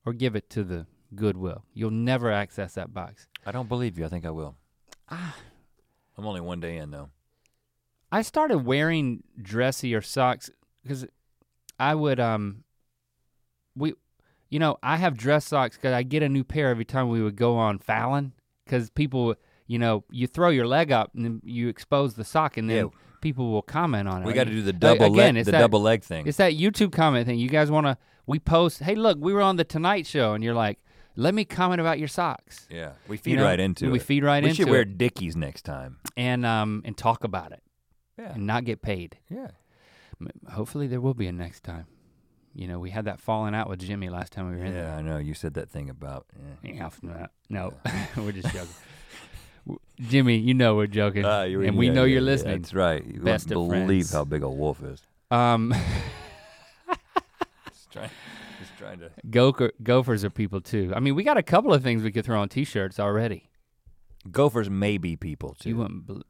or 0.05 0.11
give 0.13 0.35
it 0.35 0.49
to 0.51 0.63
the 0.63 0.85
Goodwill. 1.15 1.63
You'll 1.73 1.91
never 1.91 2.31
access 2.31 2.73
that 2.73 2.93
box. 2.93 3.27
I 3.45 3.51
don't 3.51 3.69
believe 3.69 3.97
you. 3.97 4.05
I 4.05 4.09
think 4.09 4.25
I 4.25 4.31
will. 4.31 4.55
Ah. 5.09 5.35
I'm 6.17 6.25
only 6.25 6.41
one 6.41 6.59
day 6.59 6.77
in 6.77 6.91
though. 6.91 7.09
I 8.11 8.21
started 8.21 8.59
wearing 8.59 9.23
dressier 9.41 10.01
socks 10.01 10.49
because 10.83 11.05
I 11.79 11.95
would 11.95 12.19
um 12.19 12.63
we 13.75 13.93
you 14.49 14.59
know 14.59 14.77
I 14.83 14.97
have 14.97 15.17
dress 15.17 15.45
socks 15.45 15.77
because 15.77 15.93
I 15.93 16.03
get 16.03 16.21
a 16.21 16.29
new 16.29 16.43
pair 16.43 16.69
every 16.69 16.85
time 16.85 17.09
we 17.09 17.21
would 17.23 17.35
go 17.35 17.57
on 17.57 17.79
Fallon 17.79 18.33
because 18.65 18.89
people 18.89 19.35
you 19.67 19.79
know 19.79 20.03
you 20.11 20.27
throw 20.27 20.49
your 20.49 20.67
leg 20.67 20.91
up 20.91 21.11
and 21.15 21.23
then 21.25 21.41
you 21.43 21.67
expose 21.69 22.13
the 22.15 22.23
sock 22.23 22.57
and 22.57 22.69
then 22.69 22.85
Yeah. 22.85 22.91
people 23.21 23.51
will 23.51 23.61
comment 23.61 24.07
on 24.07 24.23
it. 24.23 24.25
We 24.25 24.33
got 24.33 24.45
to 24.45 24.51
do 24.51 24.61
the 24.61 24.73
double 24.73 25.05
again, 25.13 25.35
leg, 25.35 25.45
the 25.45 25.51
that- 25.51 25.59
double 25.59 25.81
leg 25.81 26.03
thing. 26.03 26.27
It's 26.27 26.37
that 26.37 26.53
YouTube 26.53 26.91
comment 26.91 27.25
thing. 27.27 27.39
You 27.39 27.49
guys 27.49 27.71
want 27.71 27.87
to? 27.87 27.97
We 28.25 28.39
post. 28.39 28.79
Hey, 28.81 28.95
look, 28.95 29.17
we 29.19 29.33
were 29.33 29.41
on 29.41 29.55
the 29.57 29.63
Tonight 29.65 30.07
Show, 30.07 30.33
and 30.33 30.43
you're 30.43 30.53
like, 30.53 30.79
let 31.15 31.33
me 31.33 31.43
comment 31.45 31.79
about 31.81 31.99
your 31.99 32.07
socks. 32.07 32.67
Yeah, 32.69 32.93
we 33.07 33.17
feed 33.17 33.31
You 33.31 33.37
know, 33.37 33.43
right 33.43 33.59
into 33.59 33.85
it. 33.85 33.91
we 33.91 33.99
it. 33.99 34.01
feed 34.03 34.23
right 34.23 34.41
we 34.43 34.49
into 34.49 34.61
We 34.61 34.65
should 34.65 34.71
wear 34.71 34.81
it, 34.81 34.97
Dickies 34.97 35.35
next 35.35 35.63
time. 35.63 35.97
and 36.17 36.45
um 36.45 36.81
and 36.85 36.97
talk 36.97 37.23
about 37.23 37.51
it 37.51 37.61
Yeah, 38.17 38.33
and 38.33 38.45
not 38.47 38.63
get 38.65 38.81
paid. 38.81 39.17
yeah. 39.29 39.47
Hopefully, 40.51 40.87
there 40.87 41.01
will 41.01 41.13
be 41.13 41.27
a 41.27 41.31
next 41.33 41.63
time. 41.63 41.85
You 42.53 42.67
know, 42.67 42.79
we 42.79 42.89
had 42.91 43.05
that 43.05 43.19
falling 43.19 43.55
out 43.55 43.69
with 43.69 43.79
Jimmy 43.79 44.09
last 44.09 44.31
time 44.33 44.49
we 44.51 44.57
were 44.57 44.65
in 44.65 44.73
Yeah, 44.75 44.95
I 44.95 45.01
know. 45.01 45.17
You 45.17 45.33
said 45.33 45.53
that 45.55 45.69
thing 45.69 45.89
about. 45.89 46.25
eh. 46.63 46.73
Yeah, 46.73 47.27
no, 47.49 47.73
we're 48.17 48.31
just 48.31 48.53
joking. 48.53 48.69
Jimmy, 49.99 50.37
you 50.37 50.53
know 50.53 50.75
we're 50.75 50.87
joking, 50.87 51.23
you- 51.23 51.61
and 51.61 51.77
we 51.77 51.87
yeah, 51.87 51.93
know 51.93 52.03
yeah, 52.03 52.13
you're 52.13 52.19
yeah, 52.21 52.25
listening. 52.25 52.61
That's 52.61 52.73
right. 52.73 53.03
You 53.05 53.21
Best 53.21 53.47
wouldn't 53.49 53.71
of 53.73 53.79
believe 53.85 54.05
friends. 54.07 54.13
how 54.13 54.23
big 54.25 54.43
a 54.43 54.49
wolf 54.49 54.83
is. 54.83 55.01
Um, 55.31 55.73
Just 57.69 57.91
trying, 57.91 58.09
just 58.59 58.77
trying 58.77 58.99
to. 58.99 59.11
gopher, 59.29 59.71
gophers 59.81 60.23
are 60.25 60.29
people 60.29 60.61
too. 60.61 60.91
I 60.95 60.99
mean, 60.99 61.15
we 61.15 61.23
got 61.23 61.37
a 61.37 61.43
couple 61.43 61.73
of 61.73 61.81
things 61.83 62.03
we 62.03 62.11
could 62.11 62.25
throw 62.25 62.39
on 62.41 62.49
T-shirts 62.49 62.99
already. 62.99 63.49
Gophers 64.31 64.69
may 64.69 64.97
be 64.97 65.15
people 65.15 65.55
too. 65.59 65.69
You 65.69 65.77
wouldn't. 65.77 66.23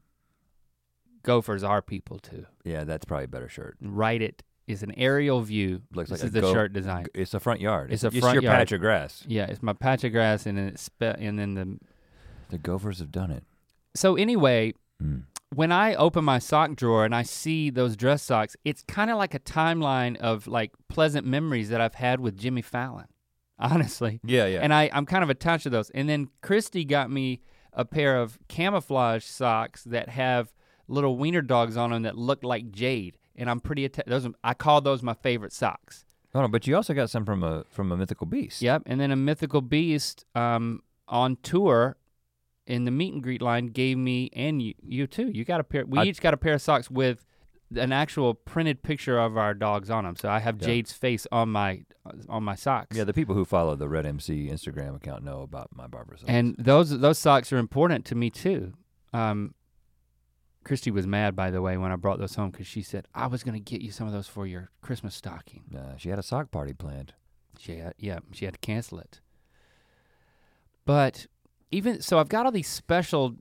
gophers 1.22 1.62
are 1.64 1.80
people 1.82 2.18
too. 2.18 2.46
yeah, 2.64 2.84
that's 2.84 3.04
probably 3.04 3.24
a 3.24 3.28
better 3.28 3.48
shirt. 3.48 3.76
Write 3.80 4.20
it 4.22 4.42
is 4.66 4.82
an 4.82 4.92
aerial 4.96 5.40
view. 5.42 5.82
Looks 5.92 6.10
this 6.10 6.20
like 6.20 6.26
is 6.28 6.30
a 6.30 6.34
the 6.34 6.40
go- 6.42 6.52
shirt 6.52 6.72
design. 6.72 7.06
It's 7.14 7.34
a 7.34 7.40
front 7.40 7.60
yard. 7.60 7.92
It's 7.92 8.04
a 8.04 8.08
it's 8.08 8.18
front 8.18 8.34
your 8.34 8.42
yard. 8.44 8.56
patch 8.58 8.72
of 8.72 8.80
grass. 8.80 9.24
Yeah, 9.26 9.46
it's 9.46 9.62
my 9.62 9.72
patch 9.74 10.04
of 10.04 10.12
grass, 10.12 10.46
and 10.46 10.56
then 10.58 10.68
it's 10.68 10.82
spe- 10.82 11.02
and 11.18 11.38
then 11.38 11.54
the. 11.54 11.78
The 12.50 12.58
Gophers 12.58 12.98
have 12.98 13.10
done 13.10 13.30
it. 13.30 13.42
So 13.94 14.16
anyway, 14.16 14.74
Mm. 15.02 15.24
when 15.54 15.72
I 15.72 15.94
open 15.94 16.24
my 16.24 16.38
sock 16.38 16.76
drawer 16.76 17.04
and 17.04 17.14
I 17.14 17.22
see 17.22 17.68
those 17.70 17.96
dress 17.96 18.22
socks, 18.22 18.54
it's 18.64 18.82
kind 18.86 19.10
of 19.10 19.16
like 19.16 19.34
a 19.34 19.40
timeline 19.40 20.16
of 20.18 20.46
like 20.46 20.70
pleasant 20.88 21.26
memories 21.26 21.70
that 21.70 21.80
I've 21.80 21.94
had 21.94 22.20
with 22.20 22.38
Jimmy 22.38 22.62
Fallon. 22.62 23.06
Honestly. 23.58 24.20
Yeah, 24.24 24.46
yeah. 24.46 24.60
And 24.60 24.72
I, 24.74 24.90
I'm 24.92 25.06
kind 25.06 25.24
of 25.24 25.30
attached 25.30 25.64
to 25.64 25.70
those. 25.70 25.90
And 25.90 26.08
then 26.08 26.28
Christy 26.42 26.84
got 26.84 27.10
me 27.10 27.40
a 27.72 27.84
pair 27.84 28.20
of 28.20 28.38
camouflage 28.48 29.24
socks 29.24 29.82
that 29.84 30.08
have 30.10 30.52
little 30.86 31.16
wiener 31.16 31.42
dogs 31.42 31.76
on 31.76 31.90
them 31.90 32.02
that 32.02 32.16
look 32.16 32.44
like 32.44 32.70
jade. 32.70 33.16
And 33.36 33.50
I'm 33.50 33.60
pretty 33.60 33.84
attached. 33.84 34.08
Those 34.08 34.26
are, 34.26 34.32
I 34.44 34.54
call 34.54 34.80
those 34.80 35.02
my 35.02 35.14
favorite 35.14 35.52
socks. 35.52 36.04
Hold 36.32 36.44
on, 36.44 36.50
but 36.50 36.66
you 36.66 36.74
also 36.76 36.94
got 36.94 37.10
some 37.10 37.24
from 37.24 37.42
a 37.42 37.64
from 37.70 37.92
a 37.92 37.96
mythical 37.96 38.26
beast. 38.26 38.60
Yep. 38.62 38.82
And 38.86 39.00
then 39.00 39.10
a 39.10 39.16
mythical 39.16 39.60
beast 39.60 40.24
um, 40.34 40.80
on 41.08 41.36
tour 41.42 41.96
in 42.66 42.84
the 42.84 42.90
meet 42.90 43.12
and 43.12 43.22
greet 43.22 43.42
line 43.42 43.66
gave 43.66 43.98
me 43.98 44.30
and 44.32 44.60
you, 44.62 44.74
you 44.82 45.06
too. 45.06 45.30
You 45.32 45.44
got 45.44 45.60
a 45.60 45.64
pair. 45.64 45.84
We 45.86 45.98
I- 45.98 46.04
each 46.04 46.20
got 46.20 46.34
a 46.34 46.36
pair 46.36 46.54
of 46.54 46.62
socks 46.62 46.90
with 46.90 47.24
an 47.76 47.92
actual 47.92 48.34
printed 48.34 48.82
picture 48.82 49.18
of 49.18 49.36
our 49.36 49.52
dogs 49.54 49.90
on 49.90 50.04
them. 50.04 50.16
So 50.16 50.28
I 50.28 50.38
have 50.38 50.60
Yeah. 50.60 50.66
Jade's 50.68 50.92
face 50.92 51.26
on 51.32 51.50
my 51.50 51.82
on 52.28 52.42
my 52.44 52.54
socks. 52.54 52.96
Yeah, 52.96 53.04
the 53.04 53.14
people 53.14 53.34
who 53.34 53.44
follow 53.44 53.74
the 53.76 53.86
RhettMC 53.86 54.50
Instagram 54.52 54.96
account 54.96 55.24
know 55.24 55.42
about 55.42 55.70
my 55.74 55.86
Barbara 55.86 56.18
socks. 56.18 56.28
And 56.28 56.54
those 56.58 56.98
those 56.98 57.18
socks 57.18 57.52
are 57.52 57.58
important 57.58 58.04
to 58.06 58.14
me 58.14 58.30
too. 58.30 58.74
Um, 59.12 59.54
Christy 60.64 60.90
was 60.90 61.06
mad, 61.06 61.36
by 61.36 61.50
the 61.50 61.60
way, 61.62 61.76
when 61.76 61.92
I 61.92 61.96
brought 61.96 62.18
those 62.18 62.34
home 62.34 62.50
because 62.50 62.66
she 62.66 62.82
said 62.82 63.06
I 63.14 63.26
was 63.26 63.42
gonna 63.44 63.60
get 63.60 63.80
you 63.82 63.92
some 63.92 64.06
of 64.06 64.12
those 64.12 64.26
for 64.28 64.46
your 64.46 64.70
Christmas 64.80 65.14
stocking. 65.14 65.62
uh, 65.76 65.96
she 65.96 66.08
had 66.08 66.18
a 66.18 66.22
sock 66.22 66.50
party 66.50 66.72
planned. 66.72 67.12
She 67.58 67.76
had, 67.76 67.94
yeah, 67.98 68.18
she 68.32 68.44
had 68.46 68.54
to 68.54 68.60
cancel 68.60 68.98
it. 68.98 69.20
But 70.84 71.26
even 71.70 72.00
so, 72.00 72.18
I've 72.18 72.28
got 72.28 72.46
all 72.46 72.52
these 72.52 72.68
special 72.68 73.36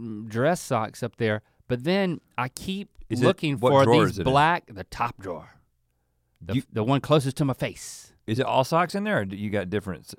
mm, 0.00 0.28
dress 0.28 0.60
socks 0.60 1.02
up 1.02 1.16
there. 1.16 1.42
But 1.68 1.84
then 1.84 2.20
I 2.38 2.48
keep 2.48 2.90
Is 3.08 3.22
looking 3.22 3.58
what 3.58 3.84
for 3.84 4.06
these 4.06 4.18
black, 4.20 4.64
the 4.68 4.84
top 4.84 5.16
drawer, 5.18 5.50
the, 6.40 6.54
You- 6.56 6.62
the 6.72 6.84
one 6.84 7.00
closest 7.00 7.36
to 7.38 7.44
my 7.44 7.54
face. 7.54 8.12
Is 8.26 8.40
it 8.40 8.46
all 8.46 8.64
socks 8.64 8.96
in 8.96 9.04
there, 9.04 9.20
or 9.20 9.24
do 9.24 9.36
you 9.36 9.50
got 9.50 9.70
different? 9.70 10.12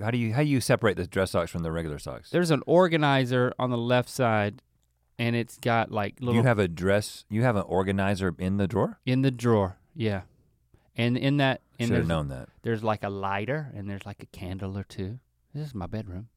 How 0.00 0.10
do 0.10 0.18
you 0.18 0.34
how 0.34 0.42
do 0.42 0.48
you 0.48 0.60
separate 0.60 0.98
the 0.98 1.06
dress 1.06 1.30
socks 1.30 1.50
from 1.50 1.62
the 1.62 1.72
regular 1.72 1.98
socks? 1.98 2.28
There's 2.30 2.50
an 2.50 2.62
organizer 2.66 3.54
on 3.58 3.70
the 3.70 3.78
left 3.78 4.10
side, 4.10 4.60
and 5.18 5.34
it's 5.36 5.58
got 5.58 5.90
like 5.90 6.20
little 6.20 6.34
you 6.34 6.42
have 6.42 6.58
a 6.58 6.68
dress. 6.68 7.24
You 7.28 7.42
have 7.42 7.56
an 7.56 7.62
organizer 7.62 8.34
in 8.38 8.56
the 8.56 8.66
drawer. 8.66 9.00
in 9.04 9.22
the 9.22 9.30
drawer. 9.30 9.78
Yeah, 9.94 10.22
and 10.96 11.16
in 11.16 11.38
that, 11.38 11.62
Should 11.78 11.80
have 11.80 11.90
there's, 11.90 12.06
known 12.08 12.28
that. 12.28 12.48
there's 12.62 12.82
like 12.84 13.02
a 13.02 13.08
lighter, 13.10 13.72
and 13.74 13.88
there's 13.90 14.06
like 14.06 14.22
a 14.22 14.26
candle 14.26 14.76
or 14.78 14.84
two. 14.84 15.18
This 15.54 15.66
is 15.68 15.74
my 15.74 15.86
bedroom. 15.86 16.28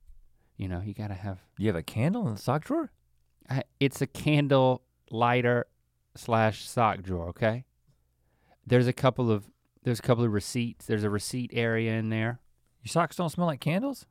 You 0.57 0.67
know, 0.67 0.81
you 0.81 0.93
gotta 0.93 1.13
have. 1.13 1.39
You 1.57 1.67
have 1.67 1.75
a 1.75 1.83
candle 1.83 2.27
in 2.27 2.35
the 2.35 2.41
sock 2.41 2.65
drawer. 2.65 2.91
I, 3.49 3.63
it's 3.79 4.01
a 4.01 4.07
candle 4.07 4.81
lighter 5.09 5.65
slash 6.15 6.67
sock 6.67 7.01
drawer. 7.01 7.29
Okay. 7.29 7.65
There's 8.65 8.87
a 8.87 8.93
couple 8.93 9.31
of 9.31 9.45
there's 9.83 9.99
a 9.99 10.03
couple 10.03 10.23
of 10.23 10.31
receipts. 10.31 10.85
There's 10.85 11.03
a 11.03 11.09
receipt 11.09 11.51
area 11.53 11.93
in 11.93 12.09
there. 12.09 12.39
Your 12.83 12.89
socks 12.89 13.15
don't 13.15 13.29
smell 13.29 13.47
like 13.47 13.59
candles. 13.59 14.05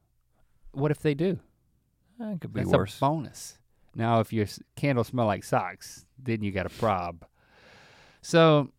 What 0.72 0.90
if 0.90 1.00
they 1.00 1.14
do? 1.14 1.38
Eh, 2.20 2.30
that 2.30 2.40
could 2.40 2.52
be 2.52 2.60
That's 2.60 2.72
worse. 2.72 2.96
a 2.96 3.00
bonus. 3.00 3.58
Now, 3.94 4.20
if 4.20 4.32
your 4.32 4.46
candles 4.76 5.08
smell 5.08 5.26
like 5.26 5.44
socks, 5.44 6.04
then 6.18 6.42
you 6.42 6.52
got 6.52 6.66
a 6.66 6.70
prob. 6.70 7.24
So 8.22 8.70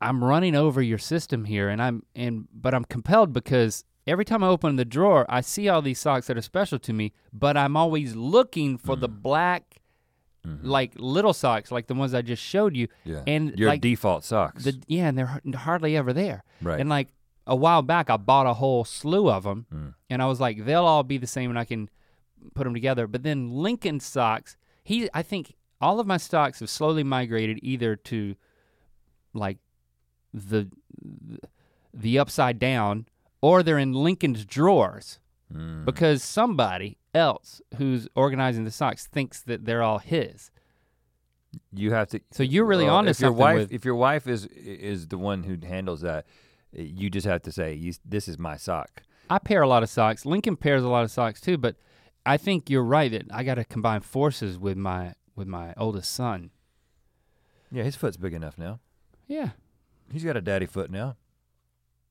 I'm 0.00 0.22
running 0.24 0.54
over 0.54 0.80
your 0.82 0.98
system 0.98 1.44
here, 1.44 1.68
and 1.68 1.80
I'm 1.82 2.02
and 2.14 2.48
but 2.52 2.74
I'm 2.74 2.84
compelled 2.84 3.32
because 3.32 3.84
every 4.06 4.24
time 4.24 4.42
I 4.42 4.48
open 4.48 4.76
the 4.76 4.84
drawer, 4.84 5.26
I 5.28 5.40
see 5.42 5.68
all 5.68 5.82
these 5.82 5.98
socks 5.98 6.26
that 6.26 6.36
are 6.38 6.42
special 6.42 6.78
to 6.80 6.92
me, 6.92 7.12
but 7.32 7.56
I'm 7.56 7.76
always 7.76 8.14
looking 8.16 8.76
for 8.78 8.96
the 8.96 9.08
black, 9.08 9.80
Mhm. 10.46 10.60
like 10.62 10.92
little 10.96 11.32
socks, 11.32 11.70
like 11.70 11.86
the 11.86 11.94
ones 11.94 12.12
I 12.14 12.22
just 12.22 12.42
showed 12.42 12.76
you. 12.76 12.88
yeah. 13.04 13.22
and 13.26 13.58
your 13.58 13.68
like 13.68 13.80
default 13.80 14.24
socks. 14.24 14.64
The 14.64 14.80
yeah, 14.86 15.08
and 15.08 15.18
they're 15.18 15.40
hardly 15.54 15.96
ever 15.96 16.12
there. 16.12 16.44
right. 16.62 16.80
And 16.80 16.88
like 16.88 17.08
a 17.46 17.56
while 17.56 17.82
back, 17.82 18.08
I 18.08 18.16
bought 18.16 18.46
a 18.46 18.54
whole 18.54 18.84
slew 18.84 19.30
of 19.30 19.44
them, 19.44 19.66
Mm. 19.72 19.94
and 20.10 20.22
I 20.22 20.26
was 20.26 20.40
like, 20.40 20.64
they'll 20.64 20.84
all 20.86 21.02
be 21.02 21.18
the 21.18 21.26
same, 21.26 21.50
and 21.50 21.58
I 21.58 21.64
can 21.66 21.90
put 22.54 22.64
them 22.64 22.74
together. 22.74 23.06
But 23.06 23.22
then 23.22 23.50
Lincoln 23.50 24.00
socks, 24.00 24.56
he, 24.82 25.08
I 25.14 25.22
think 25.22 25.54
all 25.80 26.00
of 26.00 26.06
my 26.06 26.16
stocks 26.16 26.60
have 26.60 26.70
slowly 26.70 27.02
migrated 27.04 27.58
either 27.62 27.96
to 27.96 28.34
like 29.32 29.58
the 30.32 30.68
the 31.92 32.18
upside 32.18 32.58
down, 32.58 33.06
or 33.40 33.62
they're 33.62 33.78
in 33.78 33.92
Lincoln's 33.92 34.44
drawers 34.44 35.18
Mm. 35.52 35.84
because 35.84 36.22
somebody 36.24 36.96
else 37.14 37.60
who's 37.76 38.08
organizing 38.16 38.64
the 38.64 38.70
socks 38.70 39.06
thinks 39.06 39.40
that 39.42 39.66
they're 39.66 39.82
all 39.82 39.98
his. 39.98 40.50
you 41.72 41.92
have 41.92 42.08
to. 42.08 42.20
So 42.32 42.42
you're 42.42 42.64
really 42.64 42.86
well, 42.86 42.96
onto 42.96 43.10
if 43.10 43.20
your 43.20 43.28
something 43.28 43.40
wife, 43.40 43.56
with- 43.58 43.72
If 43.72 43.84
your 43.84 43.94
wife 43.94 44.26
is 44.26 44.46
is 44.46 45.06
the 45.08 45.18
one 45.18 45.44
who 45.44 45.56
handles 45.64 46.00
that, 46.00 46.26
you 46.72 47.10
just 47.10 47.26
have 47.26 47.42
to 47.42 47.52
say, 47.52 47.92
"This 48.04 48.26
is 48.26 48.38
my 48.38 48.56
sock." 48.56 49.02
I 49.30 49.38
pair 49.38 49.62
a 49.62 49.68
lot 49.68 49.82
of 49.84 49.88
socks. 49.90 50.26
Lincoln 50.26 50.56
pairs 50.56 50.82
a 50.82 50.88
lot 50.88 51.04
of 51.04 51.10
socks 51.12 51.40
too, 51.40 51.56
but 51.58 51.76
I 52.26 52.36
think 52.36 52.70
you're 52.70 52.84
right 52.84 53.10
that 53.10 53.26
I 53.32 53.42
got 53.44 53.56
to 53.56 53.64
combine 53.64 54.00
forces 54.00 54.58
with 54.58 54.76
my 54.76 55.14
with 55.36 55.46
my 55.46 55.74
oldest 55.76 56.12
son. 56.12 56.50
Yeah, 57.70 57.82
his 57.82 57.96
foot's 57.96 58.16
big 58.16 58.34
enough 58.34 58.56
now. 58.56 58.80
Yeah, 59.26 59.50
He's 60.12 60.22
got 60.24 60.36
a 60.36 60.40
daddy 60.40 60.66
foot 60.66 60.90
now. 60.90 61.16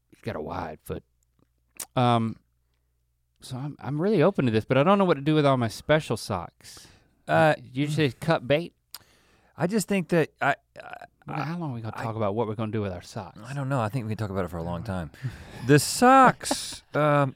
he's 0.09 0.21
got 0.21 0.35
a 0.35 0.41
wide 0.41 0.79
foot. 0.83 1.03
Um, 1.95 2.35
so 3.41 3.55
I'm 3.57 3.75
I'm 3.79 4.01
really 4.01 4.21
open 4.23 4.45
to 4.45 4.51
this, 4.51 4.65
but 4.65 4.77
I 4.77 4.83
don't 4.83 4.97
know 4.97 5.05
what 5.05 5.15
to 5.15 5.21
do 5.21 5.35
with 5.35 5.45
all 5.45 5.57
my 5.57 5.67
special 5.67 6.17
socks. 6.17 6.87
Uh, 7.27 7.53
you 7.71 7.87
say 7.87 8.11
cut 8.11 8.47
bait. 8.47 8.73
I 9.55 9.67
just 9.67 9.87
think 9.87 10.09
that 10.09 10.29
I, 10.41 10.55
I 11.27 11.41
How 11.43 11.57
long 11.57 11.71
are 11.71 11.75
we 11.75 11.81
gonna 11.81 11.93
I- 11.95 12.03
talk 12.03 12.15
about 12.15 12.35
what 12.35 12.47
we're 12.47 12.55
gonna 12.55 12.71
do 12.71 12.81
with 12.81 12.91
our 12.91 13.01
socks? 13.03 13.39
I 13.47 13.53
don't 13.53 13.69
know. 13.69 13.79
I 13.79 13.89
think 13.89 14.05
we 14.05 14.09
can 14.09 14.17
talk 14.17 14.29
about 14.31 14.45
it 14.45 14.49
for 14.49 14.57
a 14.57 14.63
long 14.63 14.83
time. 14.83 15.11
The 15.67 15.77
socks, 15.79 16.81
um, 16.95 17.35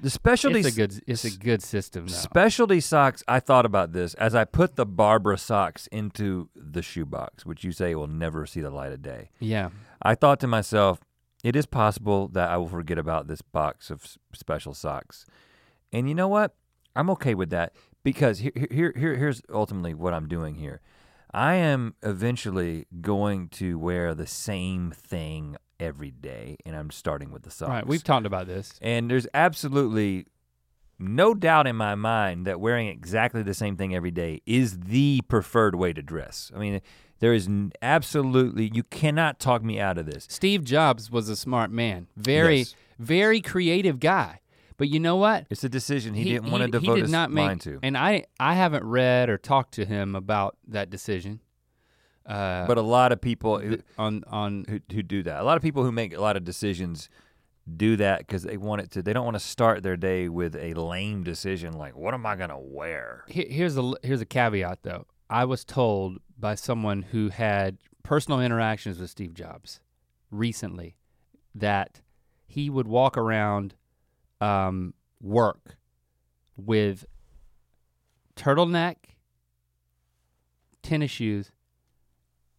the 0.00 0.10
specialty 0.10 0.60
It's 0.60 0.68
a 0.68 0.72
good 0.72 1.02
it's 1.06 1.24
a 1.24 1.30
good 1.30 1.62
system 1.62 2.08
specialty 2.08 2.80
socks. 2.80 3.22
I 3.26 3.40
thought 3.40 3.66
about 3.66 3.92
this 3.92 4.14
as 4.14 4.34
I 4.34 4.44
put 4.44 4.76
the 4.76 4.86
Barbara 4.86 5.38
socks 5.38 5.86
into 5.88 6.48
the 6.54 6.82
shoebox, 6.82 7.46
which 7.46 7.64
you 7.64 7.72
say 7.72 7.94
will 7.94 8.06
never 8.06 8.46
see 8.46 8.60
the 8.60 8.70
light 8.70 8.92
of 8.92 9.02
day. 9.02 9.30
yeah, 9.40 9.70
I 10.02 10.14
thought 10.14 10.40
to 10.40 10.46
myself, 10.46 11.00
it 11.42 11.56
is 11.56 11.66
possible 11.66 12.28
that 12.28 12.50
I 12.50 12.56
will 12.56 12.68
forget 12.68 12.98
about 12.98 13.26
this 13.28 13.42
box 13.42 13.90
of 13.90 14.04
special 14.32 14.74
socks. 14.74 15.24
And 15.92 16.08
you 16.08 16.14
know 16.14 16.28
what? 16.28 16.54
I'm 16.94 17.10
okay 17.10 17.34
with 17.34 17.50
that 17.50 17.72
because 18.02 18.38
here, 18.38 18.52
here, 18.70 18.92
here, 18.96 19.16
here's 19.16 19.42
ultimately 19.52 19.94
what 19.94 20.14
I'm 20.14 20.28
doing 20.28 20.56
here. 20.56 20.80
I 21.32 21.54
am 21.54 21.94
eventually 22.02 22.86
going 23.00 23.48
to 23.50 23.78
wear 23.78 24.14
the 24.14 24.26
same 24.26 24.90
thing 24.90 25.56
every 25.80 26.10
day, 26.10 26.56
and 26.64 26.74
I'm 26.76 26.90
starting 26.90 27.30
with 27.30 27.42
the 27.42 27.50
socks. 27.50 27.70
right. 27.70 27.86
We've 27.86 28.02
talked 28.04 28.26
about 28.26 28.46
this. 28.46 28.72
And 28.80 29.10
there's 29.10 29.26
absolutely 29.34 30.26
no 30.98 31.34
doubt 31.34 31.66
in 31.66 31.76
my 31.76 31.94
mind 31.94 32.46
that 32.46 32.58
wearing 32.60 32.88
exactly 32.88 33.42
the 33.42 33.54
same 33.54 33.76
thing 33.76 33.94
every 33.94 34.10
day 34.10 34.40
is 34.46 34.78
the 34.80 35.20
preferred 35.28 35.74
way 35.74 35.92
to 35.92 36.02
dress. 36.02 36.50
I 36.54 36.58
mean, 36.58 36.80
there 37.18 37.34
is 37.34 37.46
n- 37.46 37.72
absolutely, 37.82 38.70
you 38.72 38.82
cannot 38.84 39.38
talk 39.38 39.62
me 39.62 39.78
out 39.78 39.98
of 39.98 40.06
this. 40.06 40.26
Steve 40.30 40.64
Jobs 40.64 41.10
was 41.10 41.28
a 41.28 41.36
smart 41.36 41.70
man, 41.70 42.06
very 42.16 42.58
Yes. 42.58 42.74
very 42.98 43.40
creative 43.42 44.00
guy. 44.00 44.40
But 44.78 44.88
you 44.90 45.00
know 45.00 45.16
what? 45.16 45.46
It's 45.48 45.64
a 45.64 45.70
decision 45.70 46.12
he, 46.12 46.24
didn't 46.24 46.50
want 46.50 46.60
to 46.60 46.66
he 46.78 46.84
devote 46.84 46.94
did 46.96 47.02
his 47.04 47.10
not 47.10 47.30
make, 47.30 47.46
mind 47.46 47.60
to. 47.62 47.78
And 47.82 47.96
I, 47.96 48.24
I 48.38 48.54
haven't 48.54 48.84
read 48.84 49.30
or 49.30 49.38
talked 49.38 49.72
to 49.74 49.86
him 49.86 50.14
about 50.14 50.56
that 50.68 50.90
decision. 50.90 51.40
Uh, 52.26 52.66
But 52.66 52.76
a 52.78 52.82
lot 52.82 53.12
of 53.12 53.20
people 53.20 53.58
who, 53.60 53.78
on 53.98 54.24
on 54.26 54.64
who, 54.68 54.80
who 54.92 55.02
do 55.02 55.22
that, 55.22 55.40
a 55.40 55.44
lot 55.44 55.56
of 55.56 55.62
people 55.62 55.84
who 55.84 55.92
make 55.92 56.12
a 56.12 56.20
lot 56.20 56.36
of 56.36 56.44
decisions 56.44 57.08
do 57.76 57.96
that 57.96 58.18
because 58.20 58.42
they 58.44 58.56
want 58.56 58.80
it 58.82 58.90
to, 58.92 59.02
they 59.02 59.12
don't 59.12 59.24
want 59.24 59.34
to 59.36 59.40
start 59.40 59.82
their 59.82 59.96
day 59.96 60.28
with 60.28 60.54
a 60.56 60.74
lame 60.74 61.22
decision 61.24 61.72
like, 61.72 61.96
what 61.96 62.14
am 62.14 62.24
I 62.26 62.36
going 62.36 62.50
to 62.50 62.58
wear? 62.58 63.24
here's 63.28 63.76
a 63.76 63.80
l- 63.80 63.96
here's 64.02 64.20
a 64.20 64.26
caveat 64.26 64.82
though. 64.82 65.06
I 65.30 65.44
was 65.44 65.64
told 65.64 66.18
by 66.38 66.54
someone 66.54 67.02
who 67.02 67.28
had 67.30 67.78
personal 68.04 68.40
interactions 68.40 68.98
with 69.00 69.10
Steve 69.10 69.34
Jobs 69.34 69.80
recently 70.30 70.96
that 71.54 72.00
he 72.46 72.70
would 72.70 72.86
walk 72.86 73.16
around 73.16 73.74
um, 74.40 74.94
work 75.20 75.76
with 76.56 77.04
turtleneck, 78.36 78.96
tennis 80.82 81.10
shoes, 81.10 81.50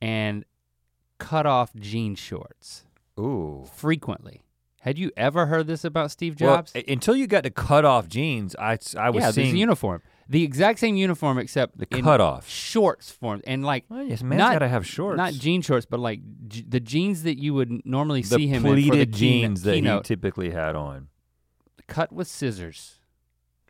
and 0.01 0.45
cut 1.19 1.45
off 1.45 1.73
jean 1.75 2.15
shorts 2.15 2.85
Ooh. 3.19 3.65
frequently. 3.73 4.43
Had 4.81 4.97
you 4.97 5.11
ever 5.17 5.47
heard 5.47 5.67
this 5.67 5.83
about 5.83 6.11
Steve 6.11 6.35
Jobs? 6.35 6.71
a- 6.75 6.89
until 6.91 7.15
you 7.15 7.27
got 7.27 7.43
to 7.43 7.49
cut 7.49 7.83
off 7.83 8.07
jeans, 8.07 8.55
I, 8.57 8.77
I 8.97 9.09
was 9.09 9.21
yeah, 9.23 9.31
seeing 9.31 9.47
this 9.51 9.59
uniform. 9.59 10.01
The 10.29 10.43
exact 10.43 10.79
same 10.79 10.95
uniform 10.97 11.37
except 11.39 11.77
the 11.77 11.87
in 11.91 12.03
cutoff. 12.03 12.47
shorts 12.49 13.09
form 13.11 13.41
and 13.47 13.63
like 13.65 13.85
Well, 13.89 14.03
yes, 14.03 14.21
man's 14.21 14.39
not- 14.39 14.53
gotta 14.53 14.67
have 14.67 14.85
shorts. 14.85 15.17
not 15.17 15.33
jean 15.33 15.61
shorts, 15.61 15.85
but 15.85 15.99
like 15.99 16.19
j- 16.47 16.65
the 16.67 16.79
jeans 16.79 17.23
that 17.23 17.37
you 17.39 17.53
would 17.53 17.85
normally 17.85 18.21
the 18.21 18.35
see 18.35 18.47
him 18.47 18.65
in 18.65 18.73
pleated 18.73 19.11
keyno- 19.13 19.15
jeans 19.15 19.61
that 19.63 19.75
he 19.77 19.99
typically 20.03 20.51
had 20.51 20.75
on. 20.75 21.07
cut 21.87 22.11
with 22.11 22.27
scissors. 22.27 22.99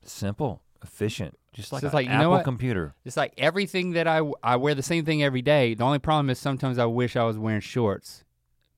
Simple, 0.03 0.61
efficient, 0.83 1.37
just 1.53 1.71
like 1.71 1.81
So 1.81 1.89
like, 1.93 2.07
you 2.07 2.17
know 2.17 2.33
Apple 2.33 2.43
computer. 2.43 2.95
It's 3.05 3.17
like 3.17 3.33
everything 3.37 3.91
that 3.91 4.07
I 4.07 4.21
I 4.43 4.55
wear 4.55 4.75
the 4.75 4.83
same 4.83 5.05
thing 5.05 5.23
every 5.23 5.41
day. 5.41 5.73
The 5.73 5.83
only 5.83 5.99
problem 5.99 6.29
is 6.29 6.39
sometimes 6.39 6.77
I 6.77 6.85
wish 6.85 7.15
I 7.15 7.23
was 7.23 7.37
wearing 7.37 7.61
shorts. 7.61 8.23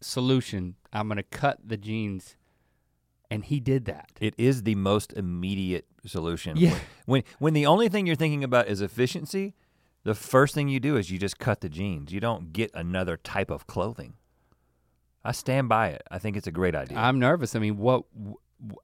Solution: 0.01 0.75
I'm 0.93 1.07
gonna 1.07 1.23
cut 1.23 1.59
the 1.65 1.77
jeans, 1.77 2.37
and 3.29 3.43
he 3.43 3.59
did 3.59 3.85
that. 3.85 4.11
It 4.19 4.33
is 4.37 4.63
the 4.63 4.75
most 4.75 5.13
immediate 5.13 5.85
solution. 6.05 6.57
Yeah. 6.57 6.77
When, 7.05 7.23
when 7.39 7.53
the 7.53 7.65
only 7.65 7.89
thing 7.89 8.07
you're 8.07 8.15
thinking 8.15 8.43
about 8.43 8.67
is 8.67 8.81
efficiency, 8.81 9.55
the 10.03 10.15
first 10.15 10.55
thing 10.55 10.69
you 10.69 10.79
do 10.79 10.95
is 10.95 11.11
you 11.11 11.19
just 11.19 11.39
cut 11.39 11.61
the 11.61 11.69
jeans. 11.69 12.13
You 12.13 12.19
don't 12.19 12.53
get 12.53 12.71
another 12.73 13.17
type 13.17 13.51
of 13.51 13.67
clothing. 13.67 14.13
I 15.23 15.33
stand 15.33 15.67
by 15.67 15.89
it. 15.89 16.03
I 16.09 16.17
think 16.17 16.37
it's 16.37 16.47
a 16.47 16.51
great 16.51 16.75
idea. 16.75 16.97
I'm 16.97 17.19
nervous. 17.19 17.55
I 17.55 17.59
mean, 17.59 17.77
what 17.77 18.05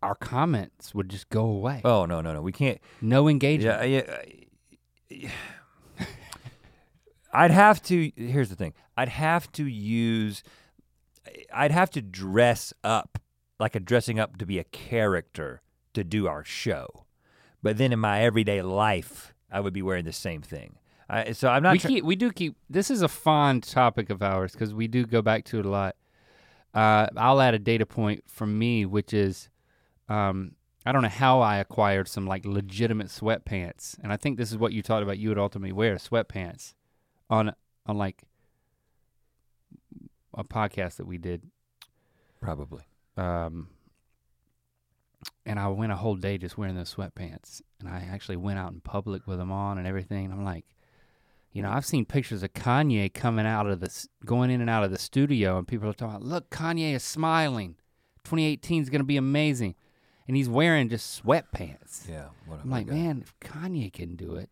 our 0.01 0.15
comments 0.15 0.93
would 0.95 1.09
just 1.09 1.29
go 1.29 1.45
away. 1.45 1.81
oh 1.83 2.05
no 2.05 2.21
no 2.21 2.33
no, 2.33 2.41
we 2.41 2.51
can't. 2.51 2.79
no 3.01 3.27
engagement. 3.27 3.87
Yeah, 3.89 4.01
yeah. 4.07 4.21
yeah. 5.09 5.29
I'd 7.33 7.51
have 7.51 7.81
to. 7.83 8.11
Here's 8.15 8.49
the 8.49 8.55
thing. 8.55 8.73
I'd 8.95 9.09
have 9.09 9.51
to 9.53 9.65
use. 9.65 10.41
I'd 11.53 11.71
have 11.71 11.89
to 11.91 12.01
dress 12.01 12.73
up 12.83 13.19
like 13.59 13.75
a 13.75 13.79
dressing 13.79 14.19
up 14.19 14.37
to 14.37 14.45
be 14.45 14.57
a 14.59 14.63
character 14.63 15.61
to 15.93 16.03
do 16.03 16.27
our 16.27 16.43
show, 16.43 17.05
but 17.61 17.77
then 17.77 17.91
in 17.91 17.99
my 17.99 18.21
everyday 18.21 18.61
life, 18.61 19.33
I 19.51 19.59
would 19.59 19.73
be 19.73 19.81
wearing 19.81 20.05
the 20.05 20.13
same 20.13 20.41
thing. 20.41 20.77
I, 21.09 21.33
so 21.33 21.49
I'm 21.49 21.61
not. 21.61 21.73
we 21.73 21.79
try- 21.79 21.89
keep 21.91 22.03
we 22.05 22.15
do 22.15 22.31
keep 22.31 22.55
this 22.69 22.89
is 22.89 23.01
a 23.01 23.07
fond 23.07 23.63
topic 23.63 24.09
of 24.09 24.21
ours 24.21 24.53
because 24.53 24.73
we 24.73 24.87
do 24.87 25.05
go 25.05 25.21
back 25.21 25.43
to 25.45 25.59
it 25.59 25.65
a 25.65 25.69
lot. 25.69 25.95
Uh, 26.73 27.07
I'll 27.15 27.41
add 27.41 27.53
a 27.53 27.59
data 27.59 27.85
point 27.85 28.23
from 28.27 28.57
me, 28.57 28.85
which 28.85 29.13
is 29.13 29.49
um, 30.09 30.53
I 30.85 30.91
don't 30.91 31.01
know 31.01 31.09
how 31.09 31.41
I 31.41 31.57
acquired 31.57 32.07
some 32.07 32.27
like 32.27 32.45
legitimate 32.45 33.07
sweatpants, 33.07 33.97
and 34.03 34.11
I 34.13 34.17
think 34.17 34.37
this 34.37 34.51
is 34.51 34.57
what 34.57 34.71
you 34.71 34.81
talked 34.81 35.03
about. 35.03 35.17
You 35.17 35.29
would 35.29 35.39
ultimately 35.39 35.71
wear 35.71 35.95
sweatpants 35.95 36.73
on 37.29 37.53
on 37.85 37.97
like 37.97 38.23
a 40.33 40.43
podcast 40.43 40.97
that 40.97 41.07
we 41.07 41.17
did, 41.17 41.43
probably. 42.41 42.83
um, 43.17 43.69
and 45.45 45.59
I 45.59 45.67
went 45.67 45.91
a 45.91 45.95
whole 45.95 46.15
day 46.15 46.37
just 46.37 46.57
wearing 46.57 46.75
those 46.75 46.93
sweatpants, 46.93 47.61
and 47.79 47.87
I 47.87 48.07
actually 48.11 48.37
went 48.37 48.59
out 48.59 48.73
in 48.73 48.81
public 48.81 49.27
with 49.27 49.37
them 49.37 49.51
on 49.51 49.77
and 49.77 49.87
everything. 49.87 50.25
And 50.25 50.33
I'm 50.33 50.43
like, 50.43 50.65
you 51.51 51.61
know, 51.61 51.69
I've 51.69 51.85
seen 51.85 52.05
pictures 52.05 52.43
of 52.43 52.53
Kanye 52.53 53.13
coming 53.13 53.45
out 53.45 53.67
of 53.67 53.79
this, 53.79 54.07
going 54.25 54.49
in 54.49 54.61
and 54.61 54.69
out 54.69 54.83
of 54.83 54.91
the 54.91 54.97
studio, 54.97 55.57
and 55.57 55.67
people 55.67 55.89
are 55.89 55.93
talking, 55.93 56.15
about, 56.15 56.27
look, 56.27 56.49
Kanye 56.49 56.93
is 56.93 57.03
smiling. 57.03 57.75
2018 58.23 58.83
is 58.83 58.89
going 58.89 59.01
to 59.01 59.05
be 59.05 59.17
amazing, 59.17 59.75
and 60.27 60.35
he's 60.35 60.49
wearing 60.49 60.89
just 60.89 61.23
sweatpants. 61.23 62.09
Yeah. 62.09 62.29
What 62.45 62.59
I'm 62.63 62.69
like, 62.69 62.87
man, 62.87 63.23
if 63.23 63.37
Kanye 63.39 63.91
can 63.91 64.15
do 64.15 64.35
it, 64.35 64.49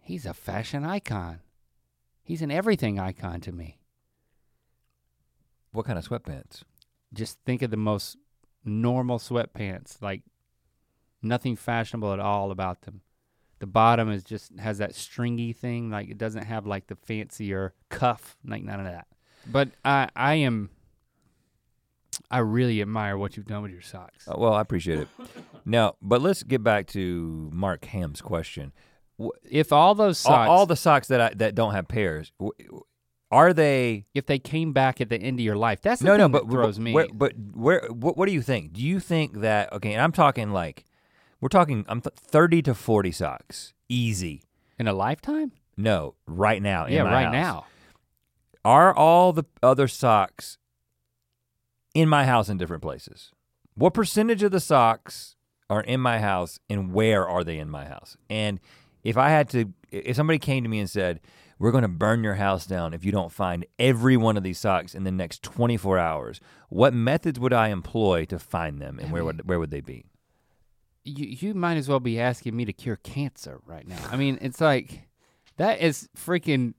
he's 0.00 0.26
a 0.26 0.34
fashion 0.34 0.84
icon. 0.84 1.40
He's 2.22 2.42
an 2.42 2.50
everything 2.50 2.98
icon 2.98 3.40
to 3.42 3.52
me. 3.52 3.78
What 5.72 5.86
kind 5.86 5.98
of 5.98 6.08
sweatpants? 6.08 6.62
just 7.14 7.38
think 7.46 7.62
of 7.62 7.70
the 7.70 7.76
most 7.76 8.16
normal 8.64 9.18
sweatpants, 9.18 10.02
like 10.02 10.22
nothing 11.22 11.56
fashionable 11.56 12.12
at 12.12 12.20
all 12.20 12.50
about 12.50 12.82
them. 12.82 13.00
The 13.60 13.66
bottom 13.66 14.10
is 14.10 14.24
just 14.24 14.58
has 14.58 14.78
that 14.78 14.94
stringy 14.94 15.52
thing, 15.52 15.90
like 15.90 16.10
it 16.10 16.18
doesn't 16.18 16.44
have 16.44 16.66
like 16.66 16.88
the 16.88 16.96
fancier 16.96 17.72
cuff, 17.88 18.36
like 18.44 18.62
none 18.62 18.80
of 18.80 18.86
that. 18.86 19.06
But 19.46 19.70
I 19.84 20.08
I 20.14 20.34
am 20.34 20.70
I 22.34 22.38
really 22.38 22.82
admire 22.82 23.16
what 23.16 23.36
you've 23.36 23.46
done 23.46 23.62
with 23.62 23.70
your 23.70 23.80
socks. 23.82 24.26
Uh, 24.26 24.34
well, 24.36 24.54
I 24.54 24.60
appreciate 24.60 24.98
it. 24.98 25.08
now, 25.64 25.94
but 26.02 26.20
let's 26.20 26.42
get 26.42 26.64
back 26.64 26.88
to 26.88 27.48
Mark 27.52 27.84
Ham's 27.84 28.20
question. 28.20 28.72
If 29.48 29.72
all 29.72 29.94
those 29.94 30.24
All, 30.26 30.32
socks 30.32 30.48
all 30.48 30.66
the 30.66 30.74
socks 30.76 31.06
that 31.08 31.20
I, 31.20 31.32
that 31.36 31.54
don't 31.54 31.72
have 31.74 31.86
pairs, 31.86 32.32
are 33.30 33.52
they? 33.52 34.06
if 34.14 34.26
they 34.26 34.40
came 34.40 34.72
back 34.72 35.00
at 35.00 35.08
the 35.08 35.16
end 35.16 35.38
of 35.38 35.44
your 35.44 35.54
life, 35.56 35.80
that's 35.80 36.00
the 36.00 36.06
no, 36.06 36.12
thing 36.14 36.18
no. 36.18 36.38
that 36.38 36.46
But 36.46 36.50
throws 36.50 36.78
but 36.78 36.82
me. 36.82 36.92
Where, 36.92 37.06
but 37.14 37.32
where? 37.54 37.86
What, 37.90 38.16
what 38.16 38.26
do 38.26 38.32
you 38.32 38.42
think? 38.42 38.72
Do 38.72 38.82
you 38.82 38.98
think 38.98 39.40
that? 39.40 39.72
Okay, 39.72 39.92
and 39.92 40.02
I'm 40.02 40.10
talking 40.10 40.50
like, 40.52 40.84
we're 41.40 41.48
talking. 41.48 41.84
I'm 41.88 42.00
th- 42.00 42.14
thirty 42.16 42.60
to 42.62 42.74
forty 42.74 43.12
socks, 43.12 43.72
easy. 43.88 44.42
in 44.78 44.88
a 44.88 44.92
lifetime? 44.92 45.52
No, 45.76 46.16
right 46.26 46.60
now. 46.60 46.86
in 46.86 46.94
yeah, 46.94 47.02
right 47.02 47.26
house. 47.26 47.32
now. 47.32 47.66
Are 48.64 48.92
all 48.92 49.32
the 49.32 49.44
other 49.62 49.86
socks 49.86 50.58
in 51.94 52.08
my 52.08 52.24
house 52.26 52.48
in 52.48 52.58
different 52.58 52.82
places? 52.82 53.30
What 53.74 53.94
percentage 53.94 54.42
of 54.42 54.52
the 54.52 54.60
socks 54.60 55.36
are 55.70 55.80
in 55.80 56.00
my 56.00 56.18
house 56.20 56.60
and 56.68 56.92
where 56.92 57.26
are 57.28 57.42
they 57.44 57.58
in 57.58 57.70
my 57.70 57.86
house? 57.86 58.16
And 58.28 58.60
if 59.02 59.16
I 59.16 59.30
had 59.30 59.48
to, 59.50 59.72
if 59.90 60.16
somebody 60.16 60.38
came 60.38 60.62
to 60.62 60.68
me 60.68 60.78
and 60.80 60.90
said, 60.90 61.20
we're 61.58 61.70
going 61.70 61.82
to 61.82 61.88
burn 61.88 62.24
your 62.24 62.34
house 62.34 62.66
down 62.66 62.94
if 62.94 63.04
you 63.04 63.12
don't 63.12 63.32
find 63.32 63.64
every 63.78 64.16
one 64.16 64.36
of 64.36 64.42
these 64.42 64.58
socks 64.58 64.94
in 64.94 65.04
the 65.04 65.10
next 65.12 65.42
24 65.42 65.98
hours, 65.98 66.40
what 66.68 66.92
methods 66.92 67.38
would 67.40 67.52
I 67.52 67.68
employ 67.68 68.24
to 68.26 68.38
find 68.38 68.80
them 68.80 68.98
and 68.98 69.08
I 69.08 69.12
where 69.12 69.22
mean- 69.22 69.26
would, 69.26 69.48
where 69.48 69.58
would 69.58 69.70
they 69.70 69.80
be? 69.80 70.04
you 71.06 71.26
you 71.26 71.54
might 71.54 71.76
as 71.76 71.86
well 71.86 72.00
be 72.00 72.18
asking 72.18 72.56
me 72.56 72.64
to 72.64 72.72
cure 72.72 72.96
cancer 72.96 73.60
right 73.66 73.86
now. 73.86 73.98
I 74.10 74.16
mean, 74.16 74.38
it's 74.40 74.58
like 74.60 75.06
that 75.58 75.80
is 75.80 76.08
freaking. 76.16 76.72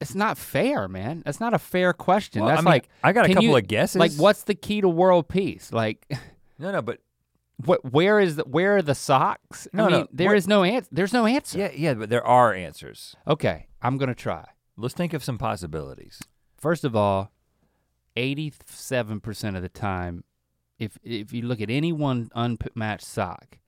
It's 0.00 0.14
not 0.14 0.36
fair, 0.36 0.88
man. 0.88 1.22
That's 1.24 1.40
not 1.40 1.54
a 1.54 1.58
fair 1.58 1.92
question. 1.92 2.42
Well, 2.42 2.48
That's 2.50 2.60
I 2.60 2.62
mean, 2.62 2.72
like 2.72 2.88
I 3.02 3.12
got 3.12 3.24
a 3.26 3.28
couple 3.28 3.44
you- 3.44 3.56
of 3.56 3.66
guesses. 3.66 3.96
like 4.00 4.12
what's 4.12 4.42
the 4.44 4.54
key 4.54 4.80
to 4.80 4.88
world 4.88 5.28
peace? 5.28 5.72
Like 5.72 6.06
No, 6.58 6.70
no, 6.72 6.82
but 6.82 7.00
what? 7.64 7.92
Where 7.92 8.20
is 8.20 8.36
the 8.36 8.42
where 8.44 8.76
are 8.76 8.82
the 8.82 8.94
socks? 8.94 9.66
No, 9.72 9.86
I 9.86 9.90
no, 9.90 9.96
mean, 9.98 10.08
there 10.12 10.28
what- 10.28 10.36
is 10.36 10.46
no 10.48 10.64
answer. 10.64 10.88
There's 10.92 11.12
no 11.12 11.26
answer. 11.26 11.58
yeah, 11.58 11.70
yeah, 11.74 11.94
but 11.94 12.10
there 12.10 12.26
are 12.26 12.52
answers. 12.52 13.14
Okay, 13.26 13.66
I'm 13.82 13.96
gonna 13.98 14.14
try. 14.14 14.44
Let's 14.76 14.94
think 14.94 15.14
of 15.14 15.22
some 15.24 15.38
possibilities. 15.38 16.20
First 16.58 16.84
of 16.84 16.96
all, 16.96 17.30
87% 18.16 19.56
of 19.56 19.62
the 19.62 19.68
time, 19.68 20.24
if 20.78 20.98
if 21.02 21.32
you 21.32 21.42
look 21.42 21.60
at 21.60 21.70
any 21.70 21.92
one 21.92 22.30
unmatched 22.34 23.04
sock, 23.06 23.58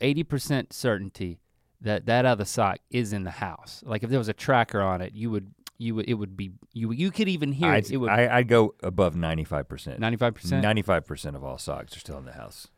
80% 0.00 0.72
certainty 0.72 1.38
that 1.80 2.06
that 2.06 2.24
other 2.24 2.44
sock 2.44 2.78
is 2.90 3.12
in 3.12 3.24
the 3.24 3.30
house. 3.30 3.82
Like 3.86 4.02
if 4.02 4.10
there 4.10 4.18
was 4.18 4.28
a 4.28 4.34
tracker 4.34 4.80
on 4.80 5.00
it, 5.00 5.12
you 5.14 5.30
would 5.30 5.52
you 5.78 5.94
would 5.94 6.08
it 6.08 6.14
would 6.14 6.36
be 6.36 6.52
you 6.72 6.92
you 6.92 7.10
could 7.10 7.28
even 7.28 7.52
hear 7.52 7.70
I'd, 7.70 7.84
it. 7.84 7.92
It 7.92 7.96
would 7.98 8.10
I, 8.10 8.38
I'd 8.38 8.48
go 8.48 8.74
above 8.82 9.14
95%. 9.14 9.98
95%. 9.98 10.00
95% 10.00 11.34
of 11.34 11.44
all 11.44 11.58
socks 11.58 11.96
are 11.96 12.00
still 12.00 12.18
in 12.18 12.24
the 12.24 12.32
house. 12.32 12.68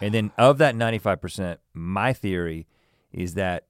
And 0.00 0.14
then 0.14 0.32
of 0.38 0.58
that 0.58 0.74
95%, 0.74 1.58
my 1.74 2.12
theory 2.12 2.66
is 3.12 3.34
that 3.34 3.66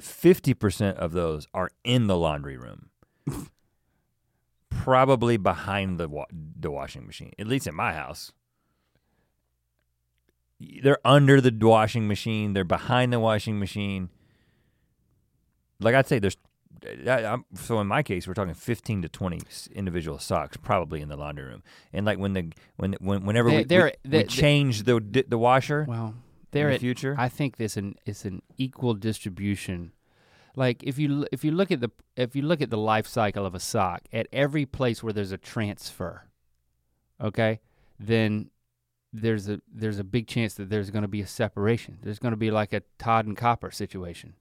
50% 0.00 0.94
of 0.94 1.12
those 1.12 1.48
are 1.52 1.70
in 1.82 2.06
the 2.06 2.16
laundry 2.16 2.56
room. 2.56 2.90
Probably 4.70 5.36
behind 5.36 5.98
the 5.98 6.08
wa- 6.08 6.26
the 6.30 6.70
washing 6.70 7.06
machine. 7.06 7.32
At 7.38 7.48
least 7.48 7.66
in 7.66 7.74
my 7.74 7.94
house. 7.94 8.32
They're 10.60 10.98
under 11.04 11.40
the 11.40 11.52
washing 11.66 12.08
machine, 12.08 12.52
they're 12.52 12.64
behind 12.64 13.12
the 13.12 13.20
washing 13.20 13.58
machine. 13.58 14.10
Like 15.80 15.94
I'd 15.94 16.06
say 16.06 16.18
there's 16.18 16.36
I, 17.08 17.24
I'm, 17.24 17.44
so 17.54 17.80
in 17.80 17.86
my 17.88 18.02
case, 18.04 18.28
we're 18.28 18.34
talking 18.34 18.54
15 18.54 19.02
to 19.02 19.08
20 19.08 19.40
individual 19.74 20.18
socks, 20.20 20.56
probably 20.56 21.00
in 21.00 21.08
the 21.08 21.16
laundry 21.16 21.44
room. 21.44 21.62
And 21.92 22.06
like 22.06 22.18
when 22.18 22.32
the 22.34 22.52
when 22.76 22.94
when 23.00 23.24
whenever 23.24 23.50
They- 23.50 23.56
we, 23.58 23.64
they're- 23.64 23.92
we, 24.04 24.10
they- 24.10 24.18
we 24.18 24.24
change 24.24 24.84
the 24.84 25.24
the 25.28 25.38
washer 25.38 25.84
well, 25.88 26.08
in 26.08 26.14
there 26.52 26.68
the 26.70 26.74
it, 26.76 26.80
future, 26.80 27.14
I 27.18 27.28
think 27.28 27.56
this 27.56 27.76
an 27.76 27.96
it's 28.06 28.24
an 28.24 28.42
equal 28.56 28.94
distribution. 28.94 29.92
Like 30.56 30.82
if 30.82 30.98
you 30.98 31.26
if 31.32 31.44
you 31.44 31.52
look 31.52 31.70
at 31.70 31.80
the 31.80 31.90
if 32.16 32.34
you 32.34 32.42
look 32.42 32.60
at 32.60 32.70
the 32.70 32.78
life 32.78 33.06
cycle 33.06 33.46
of 33.46 33.54
a 33.54 33.60
sock 33.60 34.02
at 34.12 34.26
every 34.32 34.66
place 34.66 35.02
where 35.02 35.12
there's 35.12 35.32
a 35.32 35.38
transfer, 35.38 36.24
okay, 37.20 37.60
then 37.98 38.50
there's 39.12 39.48
a 39.48 39.60
there's 39.72 39.98
a 39.98 40.04
big 40.04 40.26
chance 40.26 40.54
that 40.54 40.68
there's 40.70 40.90
going 40.90 41.02
to 41.02 41.08
be 41.08 41.20
a 41.22 41.26
separation. 41.26 41.98
There's 42.02 42.18
going 42.18 42.32
to 42.32 42.36
be 42.36 42.50
like 42.50 42.72
a 42.72 42.82
Tod 42.98 43.26
and 43.26 43.36
Copper 43.36 43.70
situation, 43.70 44.34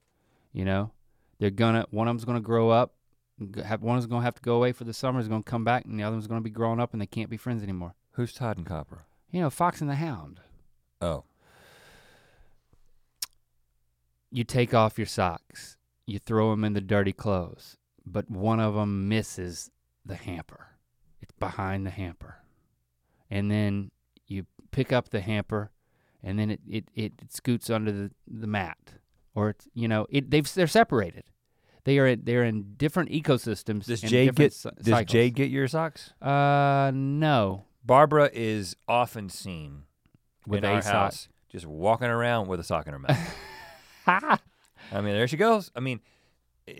you 0.51 0.65
know. 0.65 0.91
They're 1.39 1.49
gonna 1.51 1.85
one 1.91 2.07
of 2.07 2.11
them's 2.13 2.25
going 2.25 2.37
to 2.37 2.41
grow 2.41 2.69
up 2.69 2.93
have- 3.63 3.83
One 3.83 3.97
is 3.99 4.07
gonna 4.07 4.23
have 4.23 4.35
to 4.35 4.41
go 4.41 4.55
away 4.55 4.71
for 4.71 4.83
the 4.83 4.93
summer, 4.93 5.19
is 5.19 5.27
gonna 5.27 5.43
come 5.43 5.63
back, 5.63 5.85
and 5.85 5.99
the 5.99 6.03
other 6.03 6.15
one's 6.15 6.25
gonna 6.27 6.41
be 6.41 6.49
grown 6.49 6.79
up, 6.79 6.93
and 6.93 7.01
they 7.01 7.05
can't 7.05 7.29
be 7.29 7.37
friends 7.37 7.61
anymore. 7.61 7.93
Who's 8.13 8.33
Tod 8.33 8.57
and 8.57 8.65
Copper? 8.65 9.05
You 9.29 9.41
know, 9.41 9.49
Fox 9.51 9.79
and 9.81 9.89
the 9.89 9.95
Hound. 9.95 10.39
Oh, 11.01 11.25
You 14.31 14.43
take 14.43 14.73
off 14.73 14.97
your 14.97 15.05
socks, 15.07 15.77
you 16.05 16.19
throw 16.19 16.51
them 16.51 16.63
in 16.63 16.73
the 16.73 16.81
dirty 16.81 17.13
clothes, 17.13 17.77
but 18.05 18.29
one 18.29 18.59
of 18.59 18.73
them 18.73 19.07
misses 19.07 19.71
the 20.05 20.15
hamper. 20.15 20.75
It's 21.21 21.31
behind 21.33 21.85
the 21.85 21.91
hamper, 21.91 22.37
and 23.29 23.49
then 23.51 23.91
pick 24.77 24.93
up 24.93 25.09
the 25.09 25.19
hamper, 25.21 25.71
and 26.23 26.37
then 26.39 26.51
it 26.51 26.61
it, 26.69 26.85
it 26.95 27.13
scoots 27.29 27.69
under 27.69 27.91
the, 27.91 28.11
the 28.27 28.47
mat, 28.47 28.77
or 29.35 29.49
it's 29.49 29.67
you 29.73 29.87
know 29.87 30.05
it 30.09 30.31
they've 30.31 30.51
they're 30.53 30.67
separated. 30.67 31.23
They 31.83 31.97
are 31.99 32.15
they're 32.15 32.43
in 32.43 32.73
different 32.77 33.09
ecosystems. 33.11 33.85
does 33.85 34.01
Jade 34.01 34.35
get 34.35 34.53
cy- 34.53 34.71
does 34.77 34.87
cycles. 34.87 35.11
Jade 35.11 35.35
get 35.35 35.49
your 35.49 35.67
socks? 35.67 36.11
Uh, 36.21 36.91
no. 36.93 37.63
Barbara 37.85 38.29
is 38.33 38.75
often 38.89 39.29
seen 39.29 39.83
With 40.45 40.65
in 40.65 40.69
a 40.69 40.73
our 40.73 40.81
sock. 40.81 40.91
house 40.93 41.29
just 41.49 41.65
walking 41.65 42.07
around 42.09 42.47
with 42.49 42.59
a 42.59 42.63
sock 42.63 42.85
in 42.87 42.91
her 42.93 42.99
mouth. 42.99 43.35
I 44.07 44.39
mean, 44.95 45.13
there 45.13 45.27
she 45.27 45.37
goes. 45.37 45.71
I 45.75 45.79
mean, 45.79 46.01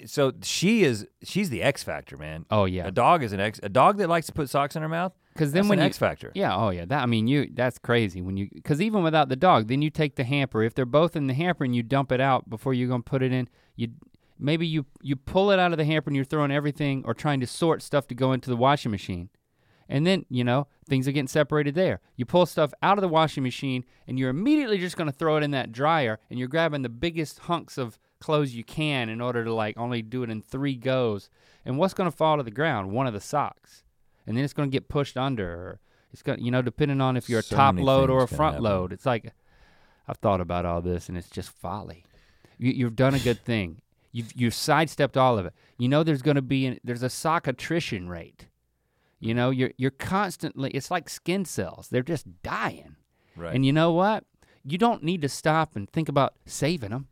so 0.06 0.34
she 0.41 0.84
is 0.84 1.08
she's 1.24 1.50
the 1.50 1.62
X 1.64 1.84
factor, 1.84 2.18
man. 2.18 2.45
oh 2.52 2.66
yeah, 2.66 2.88
A 2.88 2.91
dog 2.91 3.24
is 3.24 3.32
an 3.34 3.39
X. 3.39 3.60
A 3.64 3.70
dog 3.70 3.98
that 3.98 4.10
likes 4.10 4.28
to 4.28 4.34
put 4.34 4.50
socks 4.50 4.76
in 4.76 4.82
her 4.82 4.89
mouth. 4.89 5.14
Because 5.38 5.51
then 5.51 5.63
That's 5.63 5.69
when 5.69 5.79
you 5.79 5.85
X 5.85 5.97
factor. 5.99 6.31
Yeah, 6.33 6.55
oh 6.55 6.69
yeah. 6.69 6.85
That 6.85 7.03
I 7.03 7.05
mean, 7.05 7.27
you 7.27 7.49
that's 7.53 7.77
crazy 7.77 8.21
when 8.21 8.38
you 8.38 8.49
because 8.51 8.81
even 8.81 9.03
without 9.03 9.29
the 9.29 9.35
dog, 9.35 9.67
then 9.67 9.83
you 9.83 9.91
take 9.91 10.15
the 10.15 10.23
hamper. 10.23 10.63
If 10.63 10.73
they're 10.73 10.85
both 10.85 11.15
in 11.15 11.27
the 11.27 11.33
hamper 11.35 11.63
and 11.63 11.75
you 11.75 11.83
dump 11.83 12.11
it 12.11 12.19
out 12.19 12.49
before 12.49 12.73
you're 12.73 12.89
gonna 12.89 13.03
put 13.03 13.21
it 13.21 13.31
in, 13.31 13.47
you 13.75 13.89
maybe 14.39 14.65
you 14.65 14.85
you 15.01 15.15
pull 15.15 15.51
it 15.51 15.59
out 15.59 15.71
of 15.71 15.77
the 15.77 15.85
hamper 15.85 16.09
and 16.09 16.15
you're 16.15 16.25
throwing 16.25 16.51
everything 16.51 17.03
or 17.05 17.13
trying 17.13 17.39
to 17.39 17.47
sort 17.47 17.83
stuff 17.83 18.07
to 18.07 18.15
go 18.15 18.33
into 18.33 18.49
the 18.49 18.57
washing 18.57 18.91
machine, 18.91 19.29
and 19.88 20.07
then 20.07 20.25
you 20.29 20.43
know 20.43 20.67
things 20.89 21.07
are 21.07 21.11
getting 21.11 21.27
separated 21.27 21.75
there. 21.75 22.01
You 22.15 22.25
pull 22.25 22.47
stuff 22.47 22.73
out 22.81 22.97
of 22.97 23.03
the 23.03 23.07
washing 23.07 23.43
machine 23.43 23.85
and 24.07 24.17
you're 24.17 24.29
immediately 24.29 24.79
just 24.79 24.97
gonna 24.97 25.11
throw 25.11 25.38
it 25.38 25.43
in 25.43 25.51
that 25.51 25.71
dryer 25.71 26.19
and 26.29 26.39
you're 26.39 26.47
grabbing 26.47 26.81
the 26.81 26.89
biggest 26.89 27.39
hunks 27.39 27.77
of 27.77 27.99
clothes 28.19 28.55
you 28.55 28.63
can 28.63 29.09
in 29.09 29.21
order 29.21 29.43
to 29.43 29.53
like 29.53 29.77
only 29.77 30.01
do 30.01 30.23
it 30.23 30.29
in 30.31 30.41
three 30.41 30.75
goes. 30.75 31.29
And 31.63 31.77
what's 31.77 31.93
gonna 31.93 32.11
fall 32.11 32.38
to 32.38 32.43
the 32.43 32.51
ground? 32.51 32.91
One 32.91 33.05
of 33.05 33.13
the 33.13 33.21
socks, 33.21 33.83
and 34.28 34.38
then 34.38 34.43
it's 34.43 34.53
gonna 34.53 34.69
get 34.69 34.89
pushed 34.89 35.17
under. 35.17 35.49
Or, 35.49 35.80
it's 36.11 36.21
going 36.21 36.43
you 36.43 36.51
know, 36.51 36.61
depending 36.61 37.01
on 37.01 37.17
if 37.17 37.30
you're 37.30 37.39
a 37.39 37.43
top 37.43 37.75
load 37.78 38.09
or 38.09 38.23
a 38.23 38.28
front 38.28 38.61
load. 38.61 38.93
It's 38.93 39.05
like, 39.05 39.34
I've 40.07 40.17
thought 40.17 40.41
about 40.41 40.65
all 40.65 40.82
this 40.82 41.09
and 41.09 41.17
it's 41.17 41.30
just 41.30 41.49
folly. 41.49 42.05
You, 42.57 42.71
you've 42.71 42.95
done 42.95 43.13
a 43.13 43.19
good 43.19 43.39
thing. 43.45 43.82
You've, 44.11 44.32
you've 44.34 44.53
sidestepped 44.53 45.17
all 45.17 45.38
of 45.38 45.45
it. 45.45 45.53
You 45.78 45.89
know, 45.89 46.03
there's 46.03 46.21
going 46.21 46.36
to 46.36 46.41
be, 46.41 46.65
an, 46.65 46.80
there's 46.84 47.03
a 47.03 47.09
sock 47.09 47.45
attrition 47.45 48.09
rate. 48.09 48.47
You 49.19 49.34
know, 49.34 49.49
you're, 49.49 49.71
you're 49.78 49.91
constantly, 49.91 50.71
it's 50.71 50.89
like 50.89 51.09
skin 51.09 51.45
cells. 51.45 51.89
They're 51.89 52.03
just 52.03 52.41
dying. 52.41 52.95
Right. 53.36 53.53
And 53.53 53.65
you 53.65 53.73
know 53.73 53.91
what? 53.91 54.23
You 54.63 54.78
don't 54.78 55.03
need 55.03 55.21
to 55.21 55.30
stop 55.30 55.75
and 55.75 55.89
think 55.89 56.09
about 56.09 56.34
saving 56.45 56.89
them. 56.91 57.07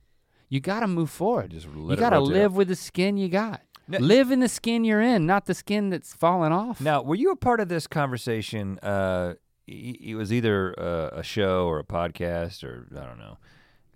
You 0.49 0.59
got 0.59 0.82
to 0.82 0.88
move 0.88 1.09
forward. 1.09 1.51
just 1.51 1.68
You 1.68 1.95
got 1.95 2.11
to 2.11 2.20
live 2.20 2.55
with 2.55 2.68
the 2.68 2.76
skin 2.76 3.18
you 3.18 3.30
got. 3.30 3.61
Live 3.88 4.32
in 4.32 4.40
the 4.40 4.50
skin 4.50 4.84
you're 4.84 5.02
in, 5.02 5.26
not 5.26 5.46
the 5.46 5.54
skin 5.54 5.90
that's 5.90 6.14
falling 6.14 6.52
off. 6.52 6.82
Now, 6.82 7.02
were 7.04 7.16
you 7.16 7.32
a 7.32 7.36
part 7.36 7.60
of 7.60 7.70
this 7.70 7.86
conversation? 7.88 8.80
Uh, 8.80 9.36
it 9.68 10.16
was 10.16 10.32
either 10.34 10.74
uh, 10.80 11.10
a 11.20 11.24
show 11.24 11.68
or 11.68 11.80
a 11.80 11.84
podcast, 11.84 12.64
or 12.64 12.88
I 12.92 13.06
don't 13.06 13.20
know. 13.20 13.38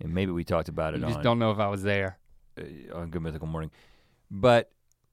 And 0.00 0.14
maybe 0.14 0.32
we 0.32 0.44
talked 0.44 0.68
about 0.68 0.94
it 0.94 1.00
you 1.00 1.06
just 1.06 1.18
on 1.18 1.24
don't 1.24 1.38
know 1.38 1.50
if 1.50 1.58
I 1.58 1.68
was 1.68 1.82
there. 1.82 2.18
uh, 2.58 2.96
on 2.96 3.10
Good 3.10 3.22
Mythical 3.22 3.46
Morning. 3.48 3.70
But 4.30 4.70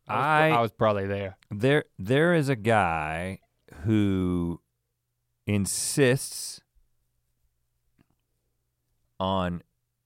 I 0.08 0.16
was, 0.16 0.24
I, 0.56 0.58
I 0.58 0.62
was 0.62 0.72
probably 0.72 1.08
there. 1.08 1.38
there 1.52 1.84
there 2.00 2.34
is 2.34 2.48
a 2.50 2.56
guy 2.56 3.40
who 3.84 4.62
insists 5.46 6.62
on 9.20 9.64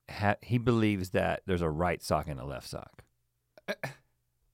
ha- 0.10 0.36
he 0.42 0.58
believes 0.58 1.10
that 1.12 1.42
there's 1.46 1.62
a 1.62 1.70
right 1.70 2.02
sock 2.02 2.28
and 2.28 2.40
a 2.40 2.46
left 2.46 2.68
sock. 2.68 3.04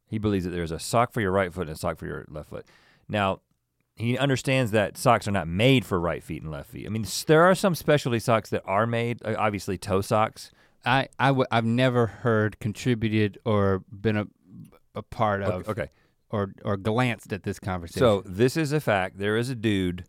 he 0.08 0.18
believes 0.18 0.46
that 0.46 0.52
there's 0.52 0.72
a 0.72 0.80
sock 0.80 1.12
for 1.12 1.22
your 1.22 1.32
right 1.32 1.54
foot 1.54 1.68
and 1.68 1.76
a 1.76 1.80
sock 1.80 1.98
for 1.98 2.06
your 2.06 2.26
left 2.30 2.50
foot. 2.50 2.66
Now, 3.10 3.42
he 3.96 4.18
understands 4.18 4.72
that 4.72 4.98
socks 4.98 5.28
are 5.28 5.32
not 5.32 5.48
made 5.48 5.84
for 5.86 6.00
right 6.00 6.24
feet 6.24 6.42
and 6.44 6.52
left 6.52 6.70
feet. 6.70 6.86
I 6.86 6.90
mean, 6.90 7.06
there 7.26 7.44
are 7.44 7.56
some 7.56 7.74
specialty 7.76 8.20
socks 8.20 8.50
that 8.52 8.62
are 8.66 8.86
made, 8.86 9.20
uh, 9.26 9.36
obviously 9.38 9.78
toe 9.78 10.02
socks. 10.02 10.52
I, 10.86 11.08
I 11.20 11.28
w- 11.30 11.48
I've 11.52 11.66
never 11.66 12.06
heard 12.08 12.60
contributed 12.60 13.40
or 13.44 13.84
been 13.92 14.18
a, 14.18 14.28
a 14.96 15.02
part 15.02 15.42
of 15.42 15.68
Okay, 15.68 15.72
okay. 15.72 15.92
or 16.30 16.54
or 16.64 16.78
glanced 16.78 17.34
at 17.34 17.44
this 17.44 17.60
conversation. 17.60 18.00
So 18.00 18.24
this 18.26 18.56
is 18.56 18.72
a 18.72 18.80
fact. 18.80 19.18
There 19.18 19.36
is 19.36 19.50
a 19.50 19.56
dude. 19.56 20.06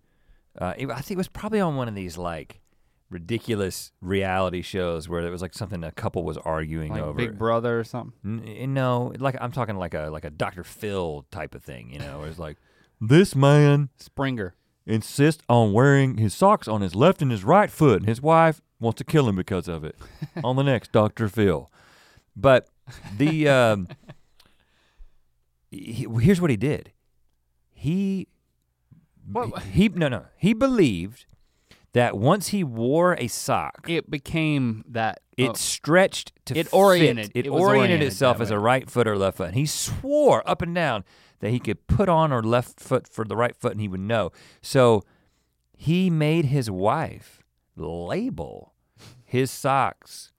Uh, 0.57 0.75
I 0.77 1.01
think 1.01 1.13
it 1.13 1.17
was 1.17 1.29
probably 1.29 1.61
on 1.61 1.77
one 1.77 1.89
of 1.89 1.95
these 1.95 2.19
like 2.19 2.61
ridiculous 3.11 3.93
reality 4.01 4.61
shows 4.63 5.09
where 5.09 5.21
it 5.27 5.31
was 5.31 5.41
like 5.43 5.55
something 5.55 5.83
a 5.83 5.93
couple 5.93 6.25
was 6.25 6.37
arguing 6.39 6.93
like 6.93 7.03
over. 7.03 7.15
Big 7.15 7.39
Brother 7.39 7.81
or 7.81 7.85
something. 7.85 8.13
N- 8.47 8.75
no, 8.75 9.13
like 9.19 9.37
I'm 9.41 9.53
talking 9.53 9.77
like 9.77 9.95
a 9.95 10.09
like 10.11 10.25
a 10.25 10.31
Dr. 10.31 10.65
Phil 10.65 11.25
type 11.31 11.55
of 11.55 11.63
thing. 11.65 11.91
You 11.91 11.99
know, 12.01 12.19
where 12.21 12.29
it's 12.29 12.39
like 12.39 12.57
this 13.01 13.35
man 13.35 13.89
Springer. 13.97 14.55
insists 14.87 15.43
on 15.49 15.73
wearing 15.73 16.19
his 16.19 16.35
socks 16.35 16.69
on 16.69 16.81
his 16.83 16.95
left 16.95 17.23
and 17.23 17.31
his 17.31 17.45
right 17.45 17.71
foot, 17.71 18.01
and 18.01 18.09
his 18.09 18.21
wife 18.21 18.61
wants 18.81 18.99
to 18.99 19.05
kill 19.05 19.29
him 19.29 19.37
because 19.37 19.69
of 19.69 19.85
it. 19.85 19.97
on 20.45 20.57
the 20.57 20.63
next 20.63 20.93
Dr. 20.93 21.29
Phil, 21.29 21.71
but 22.37 22.69
the 23.17 23.49
um, 23.59 23.89
he, 25.71 26.07
here's 26.21 26.41
what 26.41 26.51
he 26.51 26.57
did. 26.57 26.93
He 27.73 28.29
What- 29.31 29.63
he 29.63 29.89
no 29.89 30.09
no 30.09 30.25
he 30.37 30.53
believed 30.53 31.27
that 31.99 32.17
once 32.17 32.49
he 32.49 32.65
wore 32.65 33.15
a 33.19 33.27
sock, 33.29 33.85
It 33.89 34.11
became 34.11 34.85
that. 34.89 35.21
it 35.37 35.51
oh, 35.51 35.55
stretched 35.55 36.33
to 36.47 36.57
It 36.59 36.65
fit. 36.65 36.73
oriented- 36.73 37.33
It, 37.35 37.47
it 37.47 37.49
oriented, 37.51 37.77
oriented 37.79 38.07
itself 38.09 38.41
as 38.41 38.51
a 38.51 38.59
right 38.59 38.89
foot 38.91 39.07
or 39.07 39.17
left 39.19 39.37
foot. 39.39 39.49
And 39.49 39.57
he 39.57 39.67
swore 39.67 40.49
up 40.49 40.63
and 40.63 40.75
down 40.75 41.05
that 41.41 41.51
he 41.51 41.59
could 41.61 41.87
put 41.87 42.09
on 42.09 42.33
or 42.33 42.43
left 42.43 42.81
foot 42.81 43.07
for 43.09 43.25
the 43.25 43.37
right 43.37 43.55
foot 43.57 43.73
and 43.73 43.81
he 43.81 43.89
would 43.89 44.01
know. 44.01 44.31
So 44.63 45.05
he 45.77 46.11
made 46.11 46.47
his 46.47 46.71
wife 46.71 47.43
label 47.77 48.75
his 49.25 49.51
socks 49.51 50.33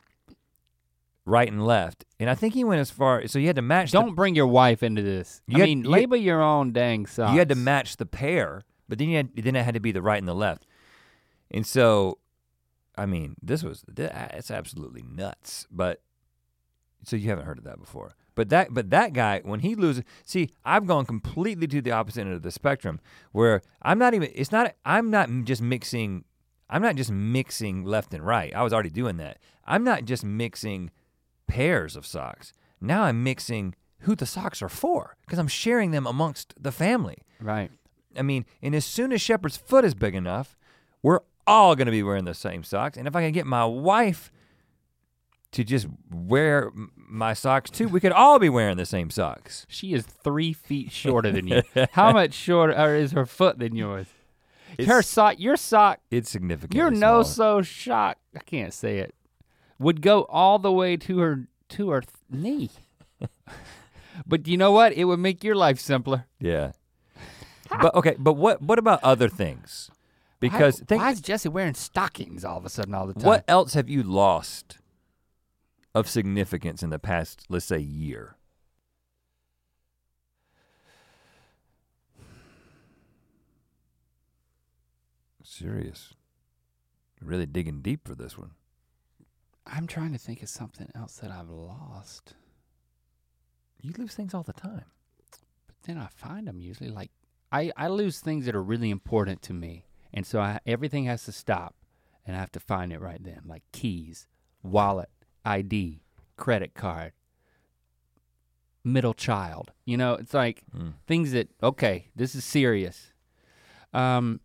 right 1.26 1.48
and 1.52 1.66
left. 1.66 2.06
And 2.20 2.30
I 2.30 2.36
think 2.36 2.54
he 2.54 2.64
went 2.64 2.82
as 2.82 2.92
far 2.92 3.28
so 3.28 3.40
you 3.40 3.48
had 3.48 3.56
to 3.56 3.62
match 3.62 3.92
don't 3.92 4.16
bring 4.16 4.36
your 4.36 4.48
wife 4.48 4.82
into 4.84 5.02
this. 5.02 5.42
You 5.48 5.58
I 5.58 5.60
had- 5.62 5.66
mean, 5.70 5.84
you- 5.84 5.90
label 5.90 6.18
your 6.18 6.42
own 6.42 6.72
dang 6.74 7.06
socks. 7.06 7.32
you 7.34 7.40
had 7.40 7.50
to 7.50 7.56
match 7.56 7.98
the 7.98 8.06
pair, 8.06 8.64
but 8.88 8.98
then 8.98 9.10
you 9.10 9.18
had 9.18 9.30
then 9.36 9.56
it 9.56 9.64
had 9.64 9.76
to 9.76 9.80
be 9.80 9.92
the 9.92 10.02
right 10.02 10.18
and 10.20 10.28
the 10.28 10.34
left. 10.36 10.66
And 11.52 11.66
so 11.66 12.20
I 13.00 13.06
mean, 13.06 13.36
this 13.42 13.64
was 13.64 13.86
it's 13.98 14.52
absolutely 14.52 15.04
nuts. 15.04 15.66
But 15.72 16.02
so 17.04 17.16
you 17.16 17.30
haven't 17.30 17.46
heard 17.46 17.58
of 17.58 17.64
that 17.64 17.80
before. 17.80 18.16
But 18.36 18.50
that 18.50 18.74
but 18.74 18.90
that 18.90 19.14
guy 19.14 19.42
when 19.44 19.62
he 19.62 19.76
loses, 19.76 20.04
see, 20.26 20.50
I've 20.66 20.86
gone 20.86 21.06
completely 21.06 21.68
to 21.68 21.82
the 21.82 21.92
opposite 21.92 22.22
end 22.22 22.34
of 22.34 22.42
the 22.42 22.52
spectrum 22.52 23.00
where 23.32 23.62
I'm 23.82 24.00
not 24.00 24.14
even 24.14 24.30
it's 24.36 24.52
not 24.52 24.76
I'm 24.86 25.10
not 25.10 25.30
just 25.46 25.62
mixing 25.62 26.26
I'm 26.70 26.82
not 26.82 26.96
just 26.96 27.12
mixing 27.12 27.84
left 27.84 28.14
and 28.14 28.26
right. 28.26 28.54
I 28.54 28.64
was 28.64 28.74
already 28.74 28.90
doing 28.90 29.18
that. 29.18 29.40
I'm 29.66 29.84
not 29.84 30.06
just 30.06 30.26
mixing 30.26 30.92
pairs 31.48 31.96
of 31.96 32.06
socks. 32.06 32.54
Now 32.82 33.04
I'm 33.04 33.24
mixing 33.24 33.76
who 34.00 34.16
the 34.16 34.26
socks 34.26 34.62
are 34.62 34.70
for 34.70 35.16
because 35.26 35.40
I'm 35.40 35.48
sharing 35.48 35.92
them 35.92 36.06
amongst 36.06 36.54
the 36.60 36.72
family. 36.72 37.24
Right. 37.40 37.72
I 38.18 38.24
mean, 38.24 38.46
and 38.62 38.76
as 38.76 38.86
soon 38.86 39.12
as 39.12 39.22
Shepherd's 39.22 39.58
foot 39.58 39.86
is 39.86 39.94
big 39.94 40.16
enough, 40.16 40.58
we're 41.02 41.20
all 41.50 41.76
to 41.88 41.92
be 41.92 42.04
wearing 42.04 42.26
the 42.26 42.34
same 42.34 42.64
socks. 42.64 42.98
And 42.98 43.08
if 43.08 43.16
I 43.16 43.22
can 43.24 43.32
get 43.32 43.46
my 43.46 43.66
wife 43.66 44.32
to 45.52 45.64
just 45.64 45.88
wear 46.12 46.72
my 46.96 47.34
socks 47.34 47.70
too, 47.70 47.88
we 47.88 48.00
could 48.00 48.12
all 48.12 48.38
be 48.40 48.50
wearing 48.50 48.78
the 48.78 48.86
same 48.86 49.10
socks. 49.10 49.66
She 49.68 49.94
is 49.94 50.06
three 50.06 50.54
feet 50.54 50.92
shorter 50.92 51.32
than 51.32 51.48
you. 51.48 51.64
How 51.92 52.12
much 52.14 52.34
shorter 52.34 52.96
is 52.96 53.12
her 53.14 53.26
foot 53.26 53.60
than 53.60 53.76
yours? 53.76 54.08
her 54.86 55.02
sock, 55.02 55.40
your 55.40 55.58
sock, 55.58 56.00
It's 56.12 56.30
significant. 56.30 56.76
your 56.76 56.92
no 56.92 57.24
so 57.24 57.62
shock. 57.64 58.18
I 58.36 58.40
can't 58.40 58.72
say 58.74 59.00
it. 59.00 59.16
Would 59.80 60.02
go 60.02 60.24
all 60.30 60.60
the 60.60 60.72
way 60.72 60.96
to 60.98 61.18
her 61.20 61.48
to 61.70 61.90
her 61.90 62.02
th- 62.02 62.14
knee. 62.30 62.70
but 64.28 64.48
you 64.48 64.58
know 64.58 64.72
what? 64.72 64.94
It 64.94 65.06
would 65.06 65.20
make 65.20 65.44
your 65.44 65.56
life 65.56 65.80
simpler. 65.80 66.28
Yeah. 66.40 66.74
but 67.82 67.96
okay, 67.96 68.16
but 68.20 68.34
what 68.34 68.62
what 68.62 68.78
about 68.78 69.04
other 69.04 69.28
things? 69.28 69.90
Because 70.40 70.80
why, 70.82 70.86
think 70.86 71.02
why 71.02 71.12
is 71.12 71.22
Jessie 71.22 71.50
wearing 71.50 71.74
stockings 71.74 72.46
all 72.46 72.58
of 72.58 72.66
a 72.66 72.70
sudden 72.70 72.94
all 72.94 73.08
the 73.08 73.14
time? 73.14 73.24
what 73.24 73.44
else 73.48 73.74
have 73.74 73.90
you 73.90 74.04
lost 74.04 74.78
of 75.94 76.08
significance 76.10 76.82
in 76.82 76.90
the 76.90 77.00
past, 77.00 77.46
let's 77.50 77.66
say, 77.66 77.80
year? 77.80 78.36
Serious. 85.44 86.14
Really 87.22 87.46
digging 87.46 87.82
deep 87.82 88.08
for 88.08 88.16
this 88.16 88.38
one. 88.38 88.52
I'm 89.68 89.88
trying 89.88 90.14
to 90.14 90.18
think 90.18 90.42
of 90.42 90.50
something 90.50 90.90
else 90.96 91.16
that 91.18 91.32
I've 91.32 91.50
lost. 91.50 92.34
You 93.82 93.94
lose 93.98 94.14
things 94.14 94.34
all 94.34 94.44
the 94.44 94.54
time. 94.54 94.86
But 95.68 95.76
then 95.84 95.98
I 95.98 96.08
find 96.08 96.48
them 96.48 96.62
usually. 96.62 96.90
Like 96.90 97.12
I 97.52 97.72
I 97.76 97.88
lose 97.88 98.20
things 98.20 98.46
that 98.46 98.56
are 98.56 98.64
really 98.64 98.90
important 98.90 99.42
to 99.44 99.54
me, 99.54 99.86
and 100.14 100.26
so 100.26 100.40
I, 100.40 100.60
everything 100.66 101.06
has 101.06 101.24
to 101.26 101.32
stop, 101.32 101.76
and 102.26 102.36
I 102.36 102.40
have 102.40 102.52
to 102.54 102.60
find 102.60 102.92
it 102.94 103.00
right 103.02 103.24
then. 103.24 103.42
Like 103.46 103.64
keys, 103.72 104.28
wallet, 104.64 105.10
ID, 105.46 106.02
credit 106.38 106.74
card, 106.74 107.14
middle 108.84 109.14
child. 109.14 109.72
You 109.86 109.98
know, 109.98 110.14
it's 110.14 110.34
like 110.34 110.64
Mm. 110.76 110.94
things 111.08 111.32
that 111.32 111.50
okay, 111.62 112.10
this 112.16 112.36
is 112.36 112.44
serious. 112.46 113.14
Um, 113.94 114.40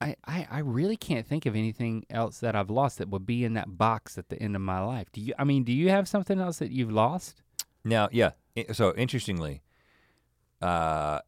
I, 0.00 0.16
I 0.26 0.46
I 0.50 0.58
really 0.58 0.96
can't 0.96 1.26
think 1.26 1.46
of 1.46 1.54
anything 1.56 2.04
else 2.10 2.38
that 2.40 2.54
I've 2.54 2.68
lost 2.70 2.98
that 2.98 3.08
would 3.08 3.24
be 3.24 3.44
in 3.44 3.54
that 3.54 3.78
box 3.78 4.18
at 4.18 4.28
the 4.28 4.40
end 4.42 4.54
of 4.56 4.62
my 4.62 4.80
life. 4.80 5.10
Do 5.12 5.20
you? 5.20 5.32
I 5.38 5.44
mean, 5.44 5.64
do 5.64 5.72
you 5.72 5.88
have 5.90 6.08
something 6.08 6.38
else 6.40 6.58
that 6.58 6.70
you've 6.70 6.92
lost? 6.92 7.42
Now, 7.84 8.08
yeah. 8.12 8.32
So 8.72 8.94
interestingly, 8.96 9.62
uh, 10.60 11.20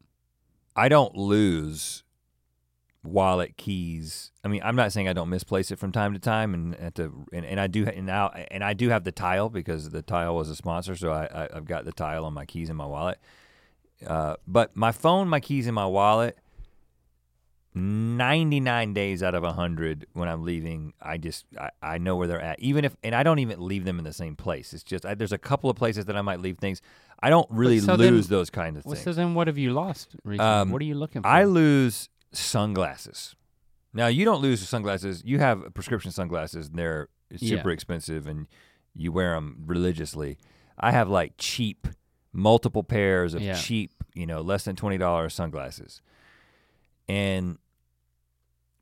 I 0.75 0.89
don't 0.89 1.15
lose 1.15 2.03
wallet 3.07 3.57
keys. 3.57 4.31
I 4.43 4.47
mean, 4.47 4.61
I'm 4.63 4.75
not 4.75 4.91
saying 4.91 5.07
I 5.07 5.13
don't 5.13 5.29
misplace 5.29 5.71
it 5.71 5.79
from 5.79 5.91
time 5.91 6.13
to 6.13 6.19
time, 6.19 6.53
and 6.53 6.75
at 6.75 6.95
the 6.95 7.11
and, 7.33 7.45
and 7.45 7.59
I 7.59 7.67
do 7.67 7.85
and 7.87 8.05
now 8.05 8.29
and 8.29 8.63
I 8.63 8.73
do 8.73 8.89
have 8.89 9.03
the 9.03 9.11
tile 9.11 9.49
because 9.49 9.89
the 9.89 10.01
tile 10.01 10.35
was 10.35 10.49
a 10.49 10.55
sponsor, 10.55 10.95
so 10.95 11.11
I, 11.11 11.25
I 11.25 11.49
I've 11.55 11.65
got 11.65 11.85
the 11.85 11.91
tile 11.91 12.25
on 12.25 12.33
my 12.33 12.45
keys 12.45 12.69
in 12.69 12.75
my 12.75 12.85
wallet. 12.85 13.19
Uh, 14.05 14.35
but 14.47 14.75
my 14.75 14.91
phone, 14.91 15.27
my 15.27 15.39
keys 15.39 15.67
in 15.67 15.73
my 15.73 15.85
wallet. 15.87 16.37
99 17.79 18.93
days 18.95 19.21
out 19.21 19.35
of 19.35 19.43
100 19.43 20.07
when 20.13 20.27
I'm 20.27 20.43
leaving, 20.43 20.93
I 20.99 21.17
just 21.17 21.45
I, 21.59 21.69
I 21.83 21.97
know 21.99 22.15
where 22.15 22.27
they're 22.27 22.41
at. 22.41 22.59
Even 22.59 22.85
if 22.85 22.95
and 23.03 23.13
I 23.13 23.21
don't 23.21 23.37
even 23.37 23.59
leave 23.63 23.85
them 23.85 23.99
in 23.99 24.03
the 24.03 24.13
same 24.13 24.35
place. 24.35 24.73
It's 24.73 24.81
just 24.83 25.05
I, 25.05 25.13
there's 25.13 25.31
a 25.31 25.37
couple 25.37 25.69
of 25.69 25.75
places 25.75 26.05
that 26.05 26.15
I 26.17 26.21
might 26.23 26.39
leave 26.39 26.57
things. 26.57 26.81
I 27.21 27.29
don't 27.29 27.47
really 27.51 27.79
so 27.79 27.95
then- 27.95 28.13
lose 28.13 28.29
those 28.29 28.49
kind 28.49 28.77
of 28.77 28.85
Well, 28.85 28.95
things. 28.95 29.03
so 29.03 29.13
then, 29.13 29.35
what 29.35 29.45
have 29.47 29.59
you 29.59 29.73
lost 29.73 30.15
recently? 30.23 30.49
Um, 30.51 30.71
what 30.71 30.81
are 30.81 30.85
you 30.85 30.95
looking 30.95 31.21
for? 31.21 31.27
I 31.27 31.43
lose 31.43 32.09
sunglasses. 32.31 33.35
Now 33.93 34.07
you 34.07 34.25
don't 34.25 34.41
lose 34.41 34.67
sunglasses. 34.67 35.23
You 35.25 35.39
have 35.39 35.73
prescription 35.73 36.11
sunglasses, 36.11 36.67
and 36.67 36.77
they're 36.77 37.09
super 37.37 37.69
expensive, 37.71 38.27
and 38.27 38.47
you 38.95 39.11
wear 39.11 39.33
them 39.35 39.63
religiously. 39.65 40.37
I 40.77 40.91
have 40.91 41.09
like 41.09 41.33
cheap, 41.37 41.87
multiple 42.33 42.83
pairs 42.83 43.33
of 43.33 43.41
Yeah. 43.41 43.53
cheap, 43.55 44.03
you 44.13 44.25
know, 44.25 44.41
less 44.41 44.63
than 44.65 44.75
twenty 44.75 44.97
dollars 44.97 45.33
sunglasses, 45.33 46.01
and 47.07 47.57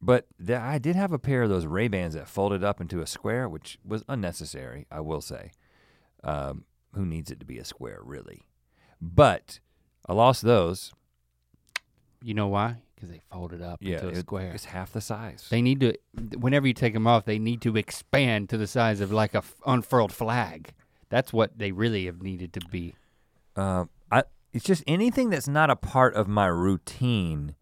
but 0.02 0.28
the, 0.38 0.58
I 0.58 0.78
did 0.78 0.96
have 0.96 1.12
a 1.14 1.18
pair 1.20 1.44
of 1.44 1.50
those 1.50 1.66
Ray 1.66 1.88
Bans 1.88 2.14
that 2.14 2.28
folded 2.28 2.64
up 2.64 2.80
into 2.82 3.02
a 3.02 3.08
square, 3.08 3.48
which 3.50 3.80
was 3.84 4.04
unnecessary. 4.08 4.86
I 4.92 5.00
will 5.00 5.22
say, 5.22 5.52
um, 6.24 6.66
who 6.94 7.06
needs 7.06 7.32
it 7.32 7.40
to 7.40 7.46
be 7.46 7.58
a 7.58 7.66
square, 7.66 8.00
really? 8.04 8.46
But 9.02 9.60
I 10.08 10.14
lost 10.14 10.42
those. 10.44 10.94
you 12.22 12.34
know 12.34 12.48
why? 12.48 12.78
Because 12.96 13.10
they 13.10 13.22
fold 13.32 13.52
it 13.54 13.62
up 13.62 13.80
Yeah, 13.82 13.96
into 13.96 14.08
a 14.08 14.12
it- 14.12 14.18
square. 14.18 14.52
It's 14.54 14.66
half 14.66 14.94
the 14.94 15.02
size. 15.02 15.46
They 15.50 15.62
need 15.62 15.82
to. 15.82 15.94
Whenever 16.38 16.66
you 16.68 16.74
take 16.74 16.94
them 16.94 17.06
off, 17.08 17.26
they 17.26 17.38
need 17.40 17.62
to 17.62 17.76
expand 17.76 18.48
to 18.50 18.58
the 18.58 18.68
size 18.68 19.02
of 19.02 19.12
like 19.12 19.34
a 19.34 19.40
f- 19.40 19.56
unfurled 19.66 20.14
flag. 20.14 20.72
That's 21.10 21.34
what 21.34 21.58
they 21.58 21.72
really 21.72 22.06
have 22.06 22.22
needed 22.22 22.54
to 22.54 22.62
be. 22.72 22.96
Um, 23.58 23.90
I 24.12 24.24
it's 24.54 24.64
just 24.66 24.84
anything 24.88 25.30
that's 25.30 25.48
not 25.48 25.70
a 25.70 25.76
part 25.76 26.16
of 26.16 26.28
my 26.30 26.48
routine 26.48 27.56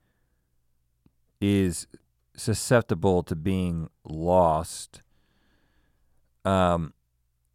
is 1.42 1.88
susceptible 2.36 3.24
to 3.24 3.36
being 3.36 3.90
lost. 4.04 5.02
Um, 6.46 6.94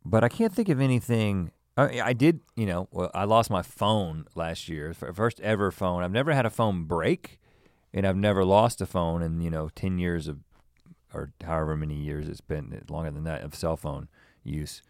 but 0.04 0.24
I 0.24 0.28
can't 0.28 0.52
think 0.52 0.68
of 0.68 0.80
anything. 0.80 1.52
I, 1.76 2.00
I 2.00 2.12
did, 2.12 2.40
you 2.56 2.66
know, 2.66 2.88
well, 2.90 3.10
I 3.14 3.24
lost 3.24 3.50
my 3.50 3.62
phone 3.62 4.24
last 4.34 4.68
year, 4.68 4.92
first 4.94 5.40
ever 5.40 5.70
phone. 5.70 6.02
I've 6.02 6.10
never 6.12 6.32
had 6.32 6.46
a 6.46 6.50
phone 6.50 6.84
break, 6.84 7.38
and 7.92 8.06
I've 8.06 8.16
never 8.16 8.44
lost 8.44 8.80
a 8.80 8.86
phone 8.86 9.22
in 9.22 9.40
you 9.40 9.50
know 9.50 9.68
ten 9.74 9.98
years 9.98 10.28
of, 10.28 10.38
or 11.12 11.32
however 11.42 11.76
many 11.76 11.94
years 11.94 12.28
it's 12.28 12.40
been, 12.40 12.84
longer 12.88 13.10
than 13.10 13.24
that 13.24 13.42
of 13.42 13.54
cell 13.54 13.76
phone 13.76 14.08
use. 14.44 14.82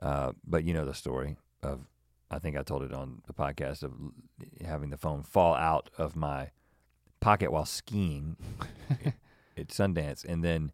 Uh, 0.00 0.32
but 0.46 0.64
you 0.64 0.72
know 0.72 0.84
the 0.84 0.94
story 0.94 1.36
of 1.62 1.86
I 2.30 2.38
think 2.38 2.56
I 2.56 2.62
told 2.62 2.82
it 2.82 2.92
on 2.92 3.22
the 3.26 3.32
podcast 3.32 3.82
of 3.82 3.92
having 4.64 4.90
the 4.90 4.96
phone 4.96 5.22
fall 5.22 5.54
out 5.54 5.90
of 5.98 6.14
my 6.14 6.50
pocket 7.20 7.50
while 7.50 7.66
skiing 7.66 8.36
at 9.56 9.68
Sundance, 9.68 10.24
and 10.24 10.44
then, 10.44 10.72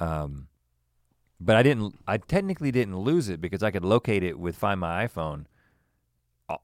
um, 0.00 0.48
but 1.40 1.56
I 1.56 1.62
didn't. 1.62 1.98
I 2.06 2.18
technically 2.18 2.72
didn't 2.72 2.98
lose 2.98 3.28
it 3.28 3.40
because 3.40 3.62
I 3.62 3.70
could 3.70 3.84
locate 3.84 4.22
it 4.22 4.38
with 4.38 4.56
Find 4.56 4.80
My 4.80 5.06
iPhone 5.06 5.46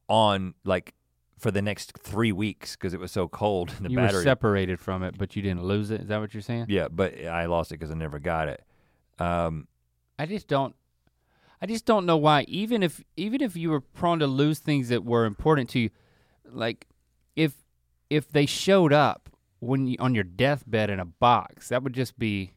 on 0.09 0.55
like 0.65 0.95
for 1.43 1.51
the 1.51 1.61
next 1.61 1.99
three 1.99 2.31
weeks 2.31 2.77
because 2.77 2.95
it 2.95 3.01
was 3.01 3.11
so 3.11 3.27
cold 3.27 3.73
and 3.77 3.85
the 3.87 3.91
you 3.91 3.97
battery. 3.97 4.19
were 4.19 4.23
separated 4.23 4.79
from 4.79 5.03
it, 5.03 5.19
but 5.19 5.35
you 5.35 5.43
didn't 5.43 5.65
lose 5.65 5.91
it. 5.91 6.01
Is 6.03 6.09
that 6.09 6.21
what 6.21 6.33
you're 6.33 6.41
saying? 6.41 6.67
yeah, 6.69 6.87
but 6.89 7.19
I 7.25 7.47
lost 7.47 7.73
it 7.73 7.81
because 7.81 7.91
I 7.91 7.95
never 7.95 8.21
got 8.21 8.47
it. 8.49 8.63
Um, 9.19 9.67
I 10.21 10.27
just 10.27 10.47
don't. 10.47 10.77
I 11.61 11.67
just 11.67 11.85
don't 11.85 12.07
know 12.07 12.17
why. 12.17 12.43
Even 12.47 12.83
if 12.85 13.03
even 13.17 13.41
if 13.43 13.57
you 13.57 13.71
were 13.71 13.81
prone 13.81 14.21
to 14.21 14.27
lose 14.29 14.61
things 14.61 14.89
that 14.91 15.05
were 15.05 15.25
important 15.25 15.69
to 15.71 15.81
you, 15.81 15.91
like 16.49 16.87
if 17.35 17.55
if 18.09 18.31
they 18.31 18.47
showed 18.47 18.93
up 18.93 19.29
when 19.59 19.87
you, 19.89 19.97
on 19.99 20.15
your 20.15 20.25
deathbed 20.25 20.91
in 20.91 21.01
a 21.01 21.05
box, 21.05 21.69
that 21.71 21.83
would 21.83 21.93
just 21.93 22.19
be 22.19 22.53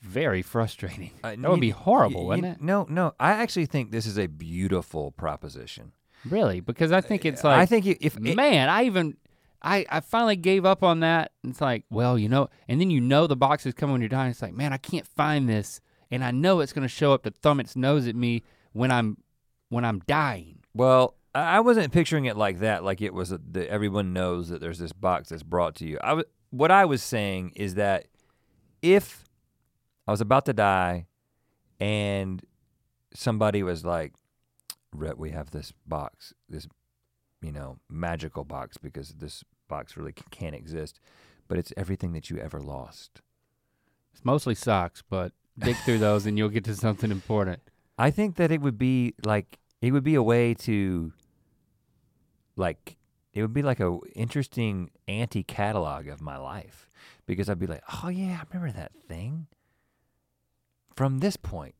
very 0.00 0.42
frustrating. 0.42 1.10
uh, 1.24 1.30
That 1.30 1.40
would 1.50 1.56
you- 1.56 1.60
be 1.60 1.70
horrible, 1.70 2.22
you- 2.22 2.26
wouldn't 2.28 2.46
it? 2.46 2.62
No, 2.62 2.86
no. 2.88 3.14
I 3.18 3.32
actually 3.32 3.66
think 3.66 3.90
this 3.90 4.06
is 4.06 4.18
a 4.18 4.26
beautiful 4.26 5.10
proposition. 5.12 5.92
Really, 6.24 6.60
because 6.60 6.92
I 6.92 7.00
think 7.00 7.24
it's 7.24 7.44
uh, 7.44 7.48
like 7.48 7.58
I 7.58 7.66
think 7.66 7.86
if 7.86 8.16
it, 8.16 8.36
man, 8.36 8.68
I 8.68 8.84
even 8.84 9.16
I 9.62 9.86
I 9.88 10.00
finally 10.00 10.36
gave 10.36 10.64
up 10.64 10.82
on 10.82 11.00
that. 11.00 11.32
It's 11.44 11.60
like, 11.60 11.84
well, 11.90 12.18
you 12.18 12.28
know, 12.28 12.48
and 12.68 12.80
then 12.80 12.90
you 12.90 13.00
know 13.00 13.26
the 13.26 13.36
box 13.36 13.66
is 13.66 13.74
coming 13.74 13.92
when 13.92 14.00
you're 14.00 14.08
dying. 14.08 14.30
It's 14.30 14.42
like, 14.42 14.54
man, 14.54 14.72
I 14.72 14.78
can't 14.78 15.06
find 15.06 15.48
this, 15.48 15.80
and 16.10 16.24
I 16.24 16.30
know 16.30 16.60
it's 16.60 16.72
gonna 16.72 16.88
show 16.88 17.12
up 17.12 17.22
to 17.24 17.30
thumb 17.30 17.60
its 17.60 17.76
nose 17.76 18.06
at 18.06 18.16
me 18.16 18.42
when 18.72 18.90
I'm 18.90 19.18
when 19.68 19.84
I'm 19.84 20.00
dying. 20.06 20.60
Well, 20.74 21.14
I 21.34 21.60
wasn't 21.60 21.92
picturing 21.92 22.24
it 22.24 22.36
like 22.36 22.60
that. 22.60 22.84
Like 22.84 23.00
it 23.00 23.14
was 23.14 23.32
a, 23.32 23.38
the, 23.38 23.70
everyone 23.70 24.12
knows 24.12 24.48
that 24.48 24.60
there's 24.60 24.78
this 24.78 24.92
box 24.92 25.28
that's 25.28 25.42
brought 25.42 25.74
to 25.76 25.86
you. 25.86 25.98
I 26.02 26.08
w- 26.10 26.28
what 26.50 26.70
I 26.70 26.84
was 26.84 27.02
saying 27.02 27.52
is 27.54 27.74
that 27.74 28.06
if 28.82 29.24
I 30.06 30.10
was 30.10 30.20
about 30.20 30.46
to 30.46 30.52
die, 30.52 31.06
and 31.80 32.42
somebody 33.14 33.62
was 33.62 33.84
like, 33.84 34.14
"Rhett, 34.14 34.27
we 34.92 35.30
have 35.30 35.50
this 35.50 35.72
box, 35.86 36.32
this 36.48 36.66
you 37.40 37.52
know 37.52 37.78
magical 37.88 38.44
box 38.44 38.76
because 38.76 39.14
this 39.18 39.44
box 39.68 39.96
really 39.96 40.14
can't 40.30 40.54
exist, 40.54 41.00
but 41.46 41.58
it's 41.58 41.72
everything 41.76 42.12
that 42.12 42.30
you 42.30 42.38
ever 42.38 42.60
lost." 42.60 43.20
It's 44.12 44.24
mostly 44.24 44.54
socks, 44.54 45.02
but 45.08 45.32
dig 45.58 45.76
through 45.76 45.98
those 45.98 46.26
and 46.26 46.36
you'll 46.36 46.48
get 46.48 46.64
to 46.64 46.74
something 46.74 47.10
important. 47.10 47.60
I 47.98 48.10
think 48.10 48.36
that 48.36 48.50
it 48.50 48.60
would 48.60 48.78
be 48.78 49.14
like 49.24 49.58
it 49.80 49.92
would 49.92 50.04
be 50.04 50.14
a 50.14 50.22
way 50.22 50.54
to 50.54 51.12
like 52.56 52.96
it 53.32 53.42
would 53.42 53.52
be 53.52 53.62
like 53.62 53.80
a 53.80 53.98
interesting 54.14 54.90
anti 55.06 55.42
catalog 55.42 56.08
of 56.08 56.20
my 56.20 56.36
life 56.36 56.88
because 57.26 57.48
I'd 57.48 57.58
be 57.58 57.66
like, 57.66 57.82
"Oh 58.02 58.08
yeah, 58.08 58.40
I 58.40 58.44
remember 58.52 58.76
that 58.78 58.92
thing 59.06 59.46
from 60.94 61.18
this 61.18 61.36
point." 61.36 61.74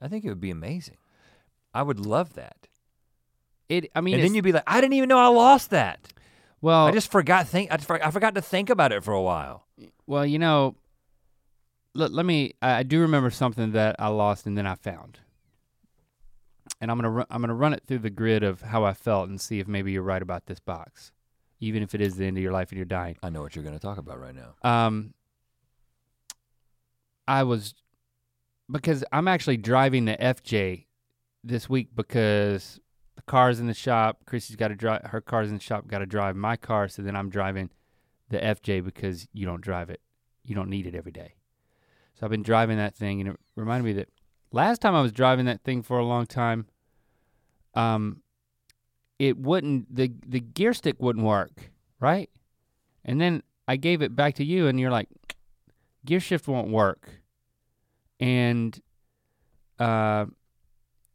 I 0.00 0.08
think 0.08 0.24
it 0.24 0.28
would 0.28 0.40
be 0.40 0.50
amazing. 0.50 0.98
I 1.74 1.82
would 1.82 2.00
love 2.00 2.34
that. 2.34 2.68
It, 3.68 3.90
I 3.94 4.00
mean, 4.00 4.14
and 4.14 4.24
then 4.24 4.34
you'd 4.34 4.44
be 4.44 4.52
like, 4.52 4.64
"I 4.66 4.80
didn't 4.80 4.94
even 4.94 5.08
know 5.08 5.18
I 5.18 5.28
lost 5.28 5.70
that. 5.70 6.12
well, 6.60 6.86
I 6.86 6.90
just 6.92 7.10
forgot 7.10 7.46
think 7.46 7.70
I, 7.72 7.76
for- 7.76 8.02
I 8.04 8.10
forgot 8.10 8.34
to 8.34 8.42
think 8.42 8.70
about 8.70 8.92
it 8.92 9.04
for 9.04 9.12
a 9.12 9.22
while." 9.22 9.66
well, 10.06 10.24
you 10.24 10.38
know, 10.38 10.74
let, 11.94 12.12
let 12.12 12.24
me. 12.24 12.54
I 12.62 12.76
I 12.78 12.82
do 12.82 13.00
remember 13.00 13.30
something 13.30 13.72
that 13.72 13.96
I 13.98 14.08
lost 14.08 14.46
and 14.46 14.56
then 14.56 14.66
I 14.66 14.74
found, 14.74 15.18
and 16.80 16.90
I'm 16.90 16.96
gonna 16.96 17.10
ru- 17.10 17.26
I'm 17.30 17.42
gonna 17.42 17.54
run 17.54 17.74
it 17.74 17.82
through 17.86 17.98
the 17.98 18.10
grid 18.10 18.42
of 18.42 18.62
how 18.62 18.84
I 18.84 18.94
felt 18.94 19.28
and 19.28 19.38
see 19.38 19.60
if 19.60 19.68
maybe 19.68 19.92
you're 19.92 20.02
right 20.02 20.22
about 20.22 20.46
this 20.46 20.60
box, 20.60 21.12
even 21.60 21.82
if 21.82 21.94
it 21.94 22.00
is 22.00 22.16
the 22.16 22.24
end 22.24 22.38
of 22.38 22.42
your 22.42 22.52
life 22.52 22.70
and 22.70 22.76
you're 22.78 22.86
dying. 22.86 23.16
I 23.22 23.28
know 23.28 23.42
what 23.42 23.54
you're 23.54 23.64
going 23.64 23.76
to 23.76 23.80
talk 23.82 23.98
about 23.98 24.18
right 24.18 24.34
now. 24.34 24.54
Um, 24.68 25.12
I 27.26 27.42
was 27.42 27.74
because 28.70 29.04
I'm 29.12 29.28
actually 29.28 29.58
driving 29.58 30.06
the 30.06 30.16
FJ 30.16 30.86
this 31.44 31.68
week 31.68 31.88
because 31.94 32.80
the 33.16 33.22
car's 33.22 33.60
in 33.60 33.66
the 33.66 33.74
shop. 33.74 34.20
Chrissy's 34.26 34.56
got 34.56 34.68
to 34.68 34.74
drive 34.74 35.02
her 35.06 35.20
car's 35.20 35.48
in 35.48 35.54
the 35.54 35.62
shop. 35.62 35.86
Got 35.86 35.98
to 35.98 36.06
drive 36.06 36.36
my 36.36 36.56
car, 36.56 36.88
so 36.88 37.02
then 37.02 37.16
I'm 37.16 37.30
driving 37.30 37.70
the 38.28 38.38
FJ 38.38 38.84
because 38.84 39.28
you 39.32 39.46
don't 39.46 39.60
drive 39.60 39.90
it. 39.90 40.00
You 40.44 40.54
don't 40.54 40.70
need 40.70 40.86
it 40.86 40.94
every 40.94 41.12
day. 41.12 41.34
So 42.14 42.26
I've 42.26 42.30
been 42.30 42.42
driving 42.42 42.76
that 42.78 42.96
thing, 42.96 43.20
and 43.20 43.30
it 43.30 43.36
reminded 43.54 43.84
me 43.84 43.92
that 43.94 44.08
last 44.52 44.80
time 44.80 44.94
I 44.94 45.02
was 45.02 45.12
driving 45.12 45.46
that 45.46 45.62
thing 45.62 45.82
for 45.82 45.98
a 45.98 46.04
long 46.04 46.26
time, 46.26 46.66
um, 47.74 48.22
it 49.18 49.36
wouldn't 49.36 49.94
the 49.94 50.12
the 50.26 50.40
gear 50.40 50.72
stick 50.72 50.96
wouldn't 50.98 51.24
work, 51.24 51.70
right? 52.00 52.30
And 53.04 53.20
then 53.20 53.42
I 53.66 53.76
gave 53.76 54.02
it 54.02 54.14
back 54.14 54.34
to 54.36 54.44
you, 54.44 54.66
and 54.66 54.78
you're 54.78 54.90
like, 54.90 55.08
gear 56.04 56.20
shift 56.20 56.48
won't 56.48 56.70
work. 56.70 57.22
And 58.20 58.80
uh, 59.78 60.26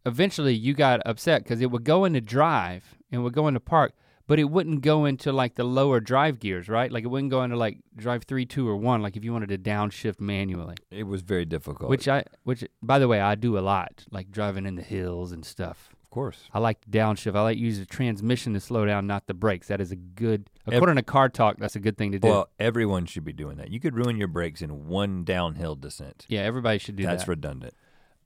eventually 0.06 0.54
you 0.54 0.74
got 0.74 1.02
upset 1.06 1.44
because 1.44 1.62
it 1.62 1.72
would 1.72 1.84
go 1.84 2.06
into 2.06 2.22
drive 2.22 2.96
and 3.12 3.24
would 3.24 3.34
go 3.34 3.48
into 3.48 3.60
park, 3.60 3.94
but 4.28 4.40
it 4.40 4.46
wouldn't 4.46 4.82
go 4.82 5.06
into 5.06 5.32
like 5.32 5.56
the 5.56 5.64
lower 5.64 6.00
drive 6.00 6.40
gears, 6.40 6.68
right? 6.70 6.92
Like 6.92 7.04
it 7.04 7.08
wouldn't 7.08 7.32
go 7.32 7.44
into 7.44 7.56
like 7.58 7.80
drive 7.96 8.24
three, 8.24 8.46
two, 8.46 8.68
or 8.68 8.76
one, 8.76 9.02
like 9.02 9.16
if 9.18 9.24
you 9.24 9.34
wanted 9.34 9.50
to 9.50 9.58
downshift 9.58 10.20
manually. 10.20 10.76
It 10.92 11.04
was 11.04 11.22
very 11.22 11.46
difficult. 11.46 11.90
Which 11.90 12.08
I, 12.08 12.24
which 12.44 12.64
by 12.82 13.00
the 13.00 13.08
way, 13.08 13.20
I 13.22 13.36
do 13.36 13.58
a 13.58 13.62
lot, 13.62 14.06
like 14.12 14.32
driving 14.32 14.66
in 14.66 14.76
the 14.76 14.82
hills 14.82 15.32
and 15.32 15.46
stuff. 15.46 15.90
of 16.04 16.10
course. 16.10 16.44
I 16.54 16.60
like 16.60 16.82
to 16.82 16.90
downshift. 16.90 17.36
I 17.36 17.42
like 17.42 17.58
to 17.58 17.64
use 17.64 17.80
the 17.80 17.86
transmission 17.86 18.54
to 18.54 18.60
slow 18.60 18.86
down, 18.86 19.08
not 19.08 19.28
the 19.28 19.34
brakes. 19.34 19.68
That 19.68 19.82
is 19.82 19.92
a 19.92 19.96
good, 19.98 20.50
Ev- 20.68 20.74
according 20.76 20.96
to 20.98 21.04
car 21.04 21.28
talk, 21.30 21.58
that's 21.58 21.76
a 21.76 21.80
good 21.80 21.98
thing 21.98 22.12
to 22.14 22.20
do. 22.20 22.28
Well, 22.28 22.50
everyone 22.60 23.06
should 23.06 23.26
be 23.26 23.34
doing 23.34 23.58
that. 23.58 23.72
You 23.72 23.80
could 23.80 23.96
ruin 23.96 24.18
your 24.18 24.28
brakes 24.30 24.62
in 24.62 24.88
one 24.88 25.24
downhill 25.24 25.76
descent. 25.76 26.26
yeah, 26.30 26.42
everybody 26.42 26.78
should 26.80 26.96
do 26.96 27.04
That's 27.04 27.14
that. 27.14 27.18
That's 27.20 27.28
redundant. 27.30 27.74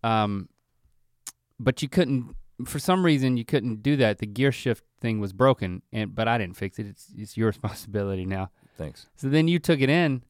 um, 0.04 0.50
but 1.60 1.82
you 1.82 1.90
couldn't, 1.90 2.36
for 2.66 2.80
some 2.80 3.06
reason, 3.06 3.38
you 3.38 3.46
couldn't 3.46 3.82
do 3.84 3.96
that. 3.98 4.20
The 4.20 4.26
gear 4.26 4.52
shift 4.52 4.84
thing 5.00 5.20
was 5.20 5.34
broken, 5.34 5.82
and 5.92 6.14
but 6.16 6.28
I 6.28 6.38
didn't 6.38 6.58
fix 6.58 6.80
it. 6.80 6.88
It's 6.88 7.08
it's 7.16 7.38
your 7.38 7.48
responsibility 7.54 8.26
now. 8.26 8.50
Thanks. 8.78 9.08
So 9.16 9.30
then 9.30 9.48
you 9.48 9.60
took 9.60 9.80
it 9.82 9.90
in, 9.90 10.24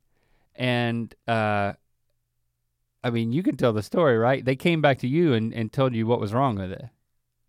and 0.56 1.14
uh, 1.28 1.74
I 3.04 3.10
mean, 3.10 3.32
you 3.32 3.44
can 3.44 3.58
tell 3.58 3.74
the 3.74 3.84
story, 3.84 4.18
right? 4.18 4.44
They 4.44 4.56
came 4.56 4.82
back 4.82 5.00
to 5.00 5.08
you 5.08 5.34
and, 5.34 5.54
and 5.54 5.72
told 5.72 5.94
you 5.94 6.08
what 6.08 6.20
was 6.20 6.34
wrong 6.34 6.56
with 6.56 6.72
it. 6.72 6.86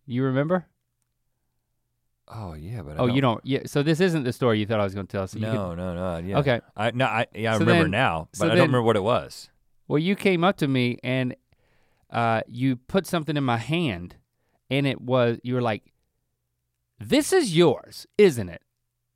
You 0.06 0.24
remember? 0.24 0.66
Oh 2.28 2.52
yeah, 2.54 2.82
but 2.82 2.96
I 2.96 3.00
oh, 3.00 3.06
you 3.06 3.20
don't. 3.20 3.40
Yeah. 3.44 3.60
So 3.66 3.82
this 3.82 4.00
isn't 4.00 4.24
the 4.24 4.32
story 4.32 4.58
you 4.58 4.66
thought 4.66 4.80
I 4.80 4.84
was 4.84 4.94
going 4.94 5.06
to 5.06 5.10
tell. 5.10 5.26
So 5.26 5.38
you 5.38 5.46
could- 5.46 5.54
No, 5.54 5.74
no, 5.74 5.94
no. 5.94 6.18
Yeah. 6.18 6.38
Okay. 6.40 6.60
I 6.76 6.90
no, 6.90 7.06
I 7.06 7.26
yeah, 7.34 7.52
I 7.52 7.54
So 7.54 7.60
remember 7.60 7.84
then- 7.84 7.90
now, 7.90 8.28
but 8.32 8.38
so 8.38 8.44
I 8.44 8.48
then- 8.48 8.56
don't 8.58 8.66
remember 8.68 8.82
what 8.82 8.96
it 8.96 9.02
was. 9.02 9.48
Well, 9.86 9.98
you 9.98 10.14
came 10.14 10.44
up 10.44 10.58
to 10.58 10.68
me 10.68 10.98
and 11.02 11.34
uh, 12.10 12.42
you 12.46 12.76
put 12.76 13.06
something 13.06 13.36
in 13.36 13.44
my 13.44 13.58
hand, 13.58 14.16
and 14.70 14.86
it 14.86 15.00
was 15.00 15.38
you 15.42 15.54
were 15.54 15.62
like, 15.62 15.92
"This 16.98 17.32
is 17.32 17.56
yours, 17.56 18.06
isn't 18.16 18.48
it?" 18.48 18.62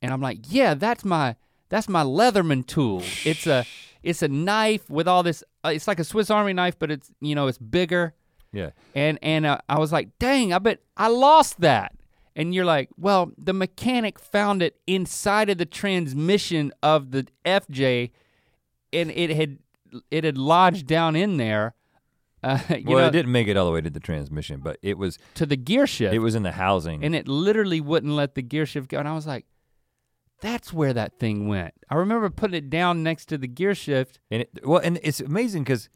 And 0.01 0.13
I'm 0.13 0.21
like, 0.21 0.39
"Yeah, 0.49 0.73
that's 0.73 1.03
my 1.03 1.35
that's 1.69 1.89
my 1.89 2.03
Leatherman 2.03 2.65
tool. 2.65 3.01
It's 3.25 3.47
a 3.47 3.65
it's 4.03 4.21
a 4.21 4.27
knife 4.27 4.89
with 4.89 5.07
all 5.07 5.23
this. 5.23 5.43
Uh, 5.65 5.69
it's 5.69 5.87
like 5.87 5.99
a 5.99 6.03
Swiss 6.03 6.29
Army 6.29 6.53
knife, 6.53 6.77
but 6.77 6.91
it's 6.91 7.11
you 7.19 7.35
know 7.35 7.47
it's 7.47 7.57
bigger." 7.57 8.13
Yeah. 8.51 8.69
And 8.93 9.17
and 9.21 9.45
uh, 9.45 9.57
I 9.67 9.79
was 9.79 9.91
like, 9.91 10.09
"Dang, 10.19 10.53
I 10.53 10.59
bet 10.59 10.79
I 10.95 11.07
lost 11.07 11.61
that." 11.61 11.95
And 12.35 12.53
you're 12.53 12.65
like, 12.65 12.89
"Well, 12.97 13.31
the 13.37 13.53
mechanic 13.53 14.19
found 14.19 14.61
it 14.61 14.79
inside 14.85 15.49
of 15.49 15.57
the 15.57 15.65
transmission 15.65 16.71
of 16.83 17.11
the 17.11 17.27
FJ, 17.43 18.11
and 18.91 19.09
it 19.11 19.31
had 19.31 19.57
it 20.11 20.23
had 20.23 20.37
lodged 20.37 20.85
down 20.85 21.15
in 21.15 21.37
there." 21.37 21.73
Uh, 22.43 22.59
you 22.69 22.83
well, 22.87 22.99
know, 22.99 23.07
it 23.07 23.11
didn't 23.11 23.31
make 23.31 23.47
it 23.47 23.55
all 23.57 23.65
the 23.65 23.71
way 23.71 23.81
to 23.81 23.89
the 23.89 23.99
transmission, 23.99 24.59
but 24.59 24.77
it 24.81 24.97
was 24.97 25.17
to 25.35 25.45
the 25.45 25.55
gear 25.57 25.87
shift, 25.87 26.13
it 26.13 26.19
was 26.19 26.35
in 26.35 26.43
the 26.43 26.51
housing. 26.51 27.03
and 27.03 27.15
it 27.15 27.27
literally 27.27 27.79
wouldn't 27.81 28.13
let 28.13 28.35
the 28.35 28.41
gear 28.41 28.65
shift 28.65 28.89
go. 28.89 28.99
And 28.99 29.07
I 29.07 29.13
was 29.15 29.25
like, 29.27 29.45
"That's 30.41 30.73
where 30.73 30.93
that 30.93 31.19
thing 31.19 31.47
went." 31.47 31.73
I 31.89 31.95
remember 31.95 32.29
putting 32.29 32.57
it 32.57 32.69
down 32.69 33.01
next 33.03 33.25
to 33.27 33.37
the 33.37 33.47
gear 33.47 33.73
shift, 33.75 34.19
And 34.29 34.41
it, 34.43 34.49
well, 34.65 34.81
and 34.83 34.99
it's 35.03 35.19
amazing 35.21 35.63
because, 35.63 35.89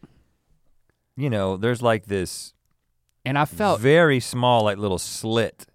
you 1.16 1.30
know, 1.30 1.58
there's 1.58 1.82
like 1.82 2.06
this 2.06 2.54
and 3.26 3.38
I 3.38 3.46
felt 3.46 3.80
very 3.82 4.20
small, 4.20 4.64
like 4.64 4.78
little 4.78 5.00
slit 5.00 5.66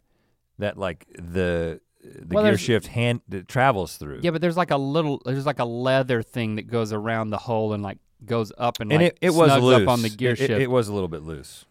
that 0.59 0.79
like 0.79 1.07
the 1.19 1.81
the 2.03 2.35
Well, 2.35 2.45
gear 2.45 2.57
shift 2.59 2.87
hand 2.89 3.21
that 3.29 3.47
travels 3.47 3.97
through. 3.97 4.21
yeah, 4.23 4.31
but 4.31 4.41
there's 4.41 4.57
like 4.57 4.71
a 4.71 4.77
little, 4.77 5.21
there's 5.25 5.47
like 5.47 5.59
a 5.61 5.65
leather 5.65 6.23
thing 6.23 6.57
that 6.57 6.67
goes 6.67 6.93
around 6.93 7.31
the 7.31 7.37
hole 7.39 7.73
and 7.75 7.83
like 7.83 7.99
goes 8.27 8.53
up 8.59 8.81
and, 8.81 8.93
and 8.93 9.03
like 9.03 9.13
it, 9.13 9.19
it 9.29 9.35
was 9.35 9.61
loose 9.63 9.83
up 9.83 9.89
on 9.89 10.03
the 10.03 10.09
gear 10.11 10.31
It- 10.33 10.41
it, 10.41 10.47
shift, 10.47 10.61
It, 10.61 10.71
was 10.71 10.89
a 10.89 10.93
little 10.95 11.09
bit 11.09 11.23
loose. 11.23 11.65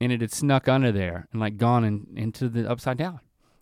and 0.00 0.12
it 0.12 0.20
had 0.20 0.32
snuck 0.32 0.68
under 0.68 0.92
there 0.92 1.28
and 1.32 1.40
like 1.40 1.56
gone 1.56 1.84
in, 1.84 2.06
into 2.16 2.48
the 2.48 2.68
upside 2.70 2.98
down. 2.98 3.20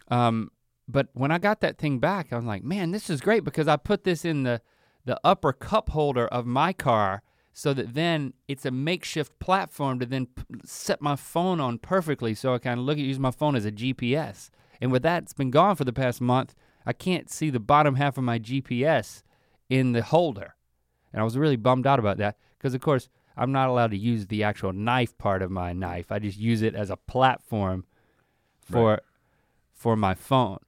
Um, 0.09 0.51
but 0.89 1.09
when 1.15 1.31
I 1.33 1.39
got 1.39 1.61
that 1.61 1.79
thing 1.79 1.99
back, 1.99 2.33
I 2.33 2.37
was 2.37 2.45
like, 2.45 2.63
man, 2.63 2.91
this 2.93 3.11
is 3.11 3.21
great 3.21 3.43
because 3.45 3.67
I 3.69 3.77
put 3.77 4.05
this 4.05 4.25
in 4.25 4.43
the 4.45 4.61
the 5.05 5.21
upper 5.23 5.53
cup 5.53 5.91
holder 5.91 6.27
of 6.27 6.47
my 6.47 6.73
car 6.73 7.23
so 7.53 7.73
that 7.73 7.95
then 7.95 8.33
it's 8.49 8.67
a 8.67 8.73
makeshift 8.73 9.39
platform 9.39 10.01
to 10.01 10.05
then 10.07 10.27
p- 10.27 10.43
set 10.65 11.01
my 11.01 11.15
phone 11.15 11.61
on 11.61 11.79
perfectly 11.79 12.35
so 12.35 12.55
I 12.55 12.59
can 12.59 12.81
look 12.81 12.99
at 12.99 13.05
use 13.05 13.19
my 13.21 13.31
phone 13.31 13.55
as 13.55 13.65
a 13.65 13.71
GPS. 13.71 14.51
And 14.81 14.91
with 14.91 15.03
that, 15.05 15.23
it's 15.23 15.33
been 15.33 15.53
gone 15.53 15.77
for 15.77 15.85
the 15.85 15.93
past 15.93 16.21
month. 16.21 16.57
I 16.85 16.93
can't 16.93 17.31
see 17.31 17.51
the 17.51 17.61
bottom 17.61 17.95
half 17.95 18.19
of 18.19 18.25
my 18.25 18.41
GPS 18.41 19.23
in 19.71 19.93
the 19.93 20.03
holder. 20.03 20.56
And 21.13 21.21
I 21.21 21.25
was 21.25 21.37
really 21.37 21.57
bummed 21.57 21.87
out 21.87 21.99
about 21.99 22.19
that 22.19 22.37
because, 22.59 22.75
of 22.75 22.81
course, 22.81 23.09
I'm 23.37 23.53
not 23.53 23.69
allowed 23.69 23.91
to 23.91 23.97
use 23.97 24.27
the 24.27 24.43
actual 24.43 24.73
knife 24.73 25.17
part 25.19 25.43
of 25.43 25.51
my 25.51 25.73
knife. 25.73 26.11
I 26.11 26.19
just 26.19 26.39
use 26.39 26.63
it 26.63 26.75
as 26.75 26.91
a 26.91 26.97
platform 26.97 27.85
for 28.61 29.01
for 29.75 29.97
my 29.97 30.15
phone. 30.15 30.59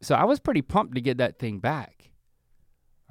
So 0.00 0.14
I 0.14 0.24
was 0.24 0.40
pretty 0.40 0.62
pumped 0.62 0.94
to 0.94 1.00
get 1.00 1.18
that 1.18 1.38
thing 1.38 1.58
back. 1.58 2.10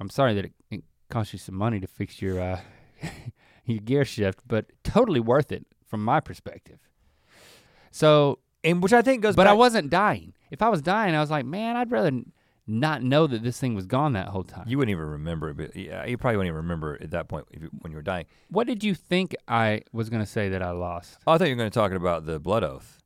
I'm 0.00 0.10
sorry 0.10 0.34
that 0.34 0.46
it, 0.46 0.52
it 0.70 0.84
cost 1.10 1.32
you 1.32 1.38
some 1.38 1.54
money 1.54 1.80
to 1.80 1.86
fix 1.86 2.20
your 2.20 2.40
uh, 2.40 2.60
your 3.64 3.78
gear 3.78 4.04
shift, 4.04 4.40
but 4.46 4.66
totally 4.82 5.20
worth 5.20 5.52
it 5.52 5.66
from 5.86 6.04
my 6.04 6.20
perspective. 6.20 6.78
So, 7.90 8.38
And 8.64 8.82
which 8.82 8.92
I 8.92 9.02
think 9.02 9.22
goes 9.22 9.36
but 9.36 9.44
back. 9.44 9.50
I 9.50 9.54
wasn't 9.54 9.90
dying. 9.90 10.32
If 10.50 10.62
I 10.62 10.70
was 10.70 10.82
dying, 10.82 11.14
I 11.14 11.20
was 11.20 11.30
like, 11.30 11.44
man, 11.44 11.76
I'd 11.76 11.90
rather 11.90 12.10
not 12.72 13.02
know 13.02 13.26
that 13.26 13.42
this 13.42 13.58
thing 13.60 13.74
was 13.74 13.86
gone 13.86 14.14
that 14.14 14.28
whole 14.28 14.42
time. 14.42 14.64
you 14.66 14.78
wouldn't 14.78 14.90
even 14.92 15.04
remember 15.06 15.50
it, 15.50 15.56
but 15.56 15.76
yeah, 15.76 16.04
you 16.04 16.16
probably 16.18 16.38
wouldn't 16.38 16.48
even 16.52 16.56
remember 16.62 16.98
at 17.00 17.10
that 17.12 17.28
point 17.28 17.46
if 17.50 17.62
you, 17.62 17.70
when 17.80 17.92
you 17.92 17.96
were 17.96 18.02
dying. 18.02 18.26
what 18.48 18.66
did 18.66 18.82
you 18.82 18.94
think 18.94 19.34
I 19.46 19.82
was 19.92 20.08
going 20.10 20.22
to 20.22 20.30
say 20.30 20.48
that 20.50 20.62
I 20.62 20.70
lost? 20.70 21.18
Oh, 21.26 21.32
I 21.32 21.38
thought 21.38 21.48
you 21.48 21.54
were 21.54 21.58
going 21.58 21.70
to 21.70 21.78
talk 21.78 21.92
about 21.92 22.26
the 22.26 22.40
blood 22.40 22.64
oath. 22.64 22.98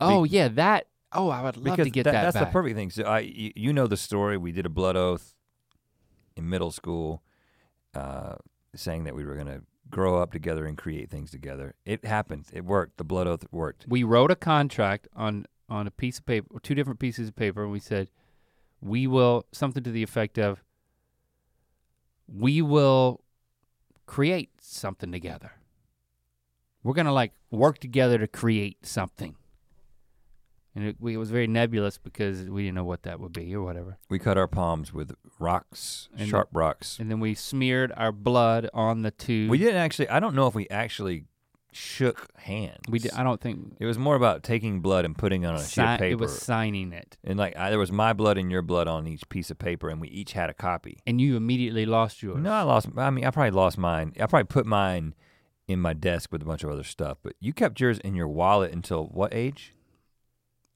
Oh 0.00 0.24
yeah, 0.24 0.48
that. 0.48 0.86
Oh, 1.12 1.28
I 1.28 1.42
would 1.42 1.56
love 1.56 1.64
because 1.76 1.86
to 1.86 1.90
get 1.90 2.04
that- 2.04 2.12
that, 2.12 2.22
that's 2.22 2.34
back. 2.36 2.48
the 2.48 2.52
perfect 2.52 2.76
thing. 2.76 2.90
So 2.90 3.02
I, 3.04 3.20
you, 3.20 3.52
you 3.54 3.72
know 3.72 3.86
the 3.86 3.96
story. 3.96 4.36
We 4.36 4.52
did 4.52 4.64
a 4.66 4.70
blood 4.70 4.96
oath 4.96 5.34
in 6.36 6.48
middle 6.48 6.70
school, 6.70 7.22
uh, 7.94 8.34
saying 8.74 9.04
that 9.04 9.14
we 9.14 9.24
were 9.24 9.34
going 9.34 9.48
to 9.48 9.62
grow 9.90 10.22
up 10.22 10.32
together 10.32 10.66
and 10.66 10.78
create 10.78 11.10
things 11.10 11.30
together. 11.32 11.74
It 11.84 12.04
happened. 12.04 12.46
It 12.52 12.64
worked. 12.64 12.96
The 12.96 13.04
blood 13.04 13.26
oath 13.26 13.44
worked. 13.50 13.86
we 13.88 14.04
wrote 14.04 14.30
a 14.30 14.36
contract 14.36 15.08
on 15.14 15.46
on 15.68 15.86
a 15.86 15.90
piece 15.90 16.18
of 16.18 16.26
paper, 16.26 16.58
two 16.60 16.74
different 16.74 16.98
pieces 16.98 17.28
of 17.28 17.36
paper, 17.36 17.62
and 17.62 17.70
we 17.70 17.78
said, 17.78 18.08
we 18.80 19.06
will 19.06 19.46
something 19.52 19.82
to 19.82 19.90
the 19.90 20.02
effect 20.02 20.38
of, 20.38 20.62
we 22.26 22.62
will 22.62 23.22
create 24.06 24.50
something 24.60 25.12
together. 25.12 25.52
We're 26.82 26.94
gonna 26.94 27.12
like 27.12 27.32
work 27.50 27.78
together 27.78 28.18
to 28.18 28.26
create 28.26 28.86
something. 28.86 29.36
And 30.74 30.86
it, 30.86 30.96
we, 31.00 31.14
it 31.14 31.16
was 31.16 31.30
very 31.30 31.48
nebulous 31.48 31.98
because 31.98 32.42
we 32.48 32.62
didn't 32.62 32.76
know 32.76 32.84
what 32.84 33.02
that 33.02 33.18
would 33.18 33.32
be 33.32 33.52
or 33.54 33.62
whatever. 33.62 33.98
We 34.08 34.20
cut 34.20 34.38
our 34.38 34.46
palms 34.46 34.92
with 34.92 35.14
rocks, 35.40 36.08
And- 36.16 36.28
sharp 36.28 36.48
rocks. 36.52 36.96
And 37.00 37.10
then 37.10 37.18
we 37.18 37.34
smeared 37.34 37.92
our 37.96 38.12
blood 38.12 38.70
on 38.72 39.02
the 39.02 39.10
two. 39.10 39.48
We 39.48 39.58
didn't 39.58 39.76
actually. 39.76 40.08
I 40.08 40.20
don't 40.20 40.34
know 40.34 40.46
if 40.46 40.54
we 40.54 40.68
actually 40.68 41.24
shook 41.72 42.28
hands. 42.36 42.80
We 42.88 42.98
did, 42.98 43.12
I 43.12 43.22
don't 43.22 43.40
think. 43.40 43.76
It 43.78 43.86
was 43.86 43.98
more 43.98 44.16
about 44.16 44.42
taking 44.42 44.80
blood 44.80 45.04
and 45.04 45.16
putting 45.16 45.42
it 45.42 45.46
on 45.46 45.54
a 45.56 45.64
sheet 45.64 45.82
of 45.82 45.98
paper. 45.98 46.12
it 46.12 46.18
was 46.18 46.36
signing 46.40 46.92
it, 46.92 47.16
and 47.24 47.38
like 47.38 47.56
I, 47.56 47.70
there 47.70 47.78
was 47.78 47.92
my 47.92 48.12
blood 48.12 48.38
and 48.38 48.50
your 48.50 48.62
blood 48.62 48.88
on 48.88 49.06
each 49.06 49.28
piece 49.28 49.50
of 49.50 49.58
paper, 49.58 49.88
and 49.88 50.00
we 50.00 50.08
each 50.08 50.32
had 50.32 50.50
a 50.50 50.54
copy. 50.54 50.98
and 51.06 51.20
you 51.20 51.36
immediately 51.36 51.86
lost 51.86 52.22
yours. 52.22 52.38
No, 52.42 52.52
I 52.52 52.62
lost. 52.62 52.88
I 52.96 53.10
mean, 53.10 53.24
I 53.24 53.30
probably 53.30 53.52
lost 53.52 53.78
mine. 53.78 54.12
I 54.20 54.26
probably 54.26 54.44
put 54.44 54.66
mine 54.66 55.14
in 55.68 55.78
my 55.80 55.92
desk 55.92 56.32
with 56.32 56.42
a 56.42 56.44
bunch 56.44 56.64
of 56.64 56.70
other 56.70 56.82
stuff. 56.84 57.18
But 57.22 57.34
you 57.40 57.52
kept 57.52 57.80
yours 57.80 57.98
in 58.00 58.14
your 58.14 58.26
wallet 58.28 58.72
until 58.72 59.06
what 59.06 59.32
age? 59.32 59.72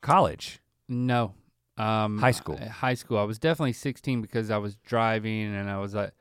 College. 0.00 0.60
No. 0.88 1.34
Um, 1.76 2.18
High 2.18 2.30
school. 2.30 2.58
uh, 2.60 2.68
High 2.68 2.94
school. 2.94 3.18
I 3.18 3.24
was 3.24 3.38
definitely 3.38 3.72
16 3.72 4.20
because 4.22 4.50
I 4.50 4.58
was 4.58 4.76
driving 4.76 5.54
and 5.54 5.68
I 5.68 5.78
was 5.78 5.94
like, 5.94 6.12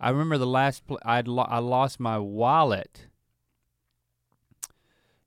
I 0.00 0.10
remember 0.10 0.36
the 0.36 0.46
last 0.46 0.86
pl- 0.86 0.98
I'd 1.04 1.28
lo- 1.28 1.46
I 1.48 1.60
lost 1.60 2.00
my 2.00 2.18
wallet. 2.18 3.06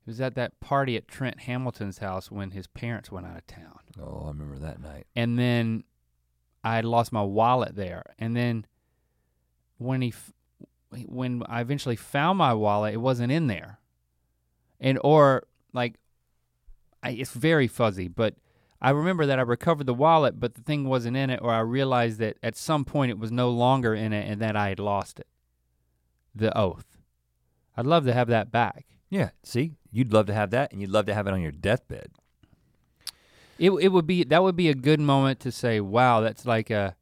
It 0.06 0.10
was 0.10 0.20
at 0.20 0.36
that 0.36 0.60
party 0.60 0.96
at 0.96 1.08
Trent 1.08 1.40
Hamilton's 1.40 1.98
house 1.98 2.30
when 2.30 2.52
his 2.52 2.68
parents 2.68 3.10
went 3.10 3.26
out 3.26 3.36
of 3.38 3.46
town, 3.48 3.80
Oh, 4.00 4.22
I 4.26 4.28
remember 4.28 4.56
that 4.60 4.80
night. 4.80 5.06
and 5.16 5.36
then 5.38 5.82
I 6.62 6.76
had 6.76 6.84
lost 6.84 7.10
my 7.12 7.22
wallet 7.22 7.74
there. 7.74 8.04
And 8.18 8.36
then 8.36 8.66
when 9.78 10.02
he, 10.02 10.14
when 11.06 11.42
I 11.48 11.60
eventually 11.60 11.96
found 11.96 12.38
my 12.38 12.54
wallet, 12.54 12.94
it 12.94 12.98
wasn't 12.98 13.32
in 13.32 13.48
there, 13.48 13.80
and 14.80 14.98
or 15.02 15.46
like, 15.72 15.94
I, 17.02 17.10
it's 17.10 17.32
very 17.32 17.66
fuzzy, 17.66 18.06
but 18.08 18.34
I 18.80 18.90
remember 18.90 19.26
that 19.26 19.38
I 19.38 19.42
recovered 19.42 19.86
the 19.86 19.94
wallet, 19.94 20.38
but 20.38 20.54
the 20.54 20.62
thing 20.62 20.88
wasn't 20.88 21.16
in 21.16 21.30
it, 21.30 21.40
or 21.42 21.52
I 21.52 21.60
realized 21.60 22.18
that 22.20 22.36
at 22.42 22.56
some 22.56 22.84
point 22.84 23.10
it 23.10 23.18
was 23.18 23.32
no 23.32 23.50
longer 23.50 23.94
in 23.94 24.12
it 24.12 24.30
and 24.30 24.40
that 24.40 24.54
I 24.54 24.68
had 24.68 24.78
lost 24.78 25.18
it. 25.18 25.26
The 26.34 26.56
oath. 26.56 26.96
I'd 27.76 27.86
love 27.86 28.04
to 28.04 28.12
have 28.12 28.28
that 28.28 28.50
back. 28.52 28.86
Yeah. 29.08 29.30
See, 29.42 29.72
you'd 29.92 30.12
love 30.12 30.26
to 30.26 30.34
have 30.34 30.50
that, 30.50 30.72
and 30.72 30.80
you'd 30.80 30.90
love 30.90 31.06
to 31.06 31.14
have 31.14 31.26
it 31.26 31.32
on 31.32 31.40
your 31.40 31.52
deathbed. 31.52 32.10
It 33.58 33.70
it 33.70 33.88
would 33.88 34.06
be 34.06 34.24
that 34.24 34.42
would 34.42 34.56
be 34.56 34.68
a 34.68 34.74
good 34.74 35.00
moment 35.00 35.40
to 35.40 35.52
say, 35.52 35.80
wow, 35.80 36.20
that's 36.20 36.44
like 36.44 36.70
a, 36.70 36.94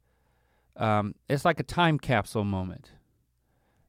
um, 0.77 1.15
it's 1.27 1.43
like 1.43 1.59
a 1.59 1.63
time 1.63 1.99
capsule 1.99 2.45
moment. 2.45 2.91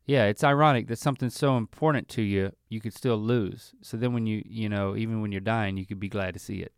Yeah, 0.04 0.26
it's 0.26 0.44
ironic 0.44 0.86
that 0.86 0.98
something 0.98 1.30
so 1.30 1.56
important 1.56 2.08
to 2.10 2.22
you, 2.22 2.52
you 2.68 2.80
could 2.80 2.94
still 2.94 3.16
lose. 3.16 3.72
So 3.82 3.96
then 3.96 4.12
when 4.12 4.24
you, 4.26 4.42
you 4.46 4.68
know, 4.68 4.96
even 4.96 5.20
when 5.20 5.32
you're 5.32 5.40
dying, 5.40 5.76
you 5.76 5.84
could 5.84 5.98
be 5.98 6.08
glad 6.08 6.34
to 6.34 6.40
see 6.40 6.60
it. 6.60 6.72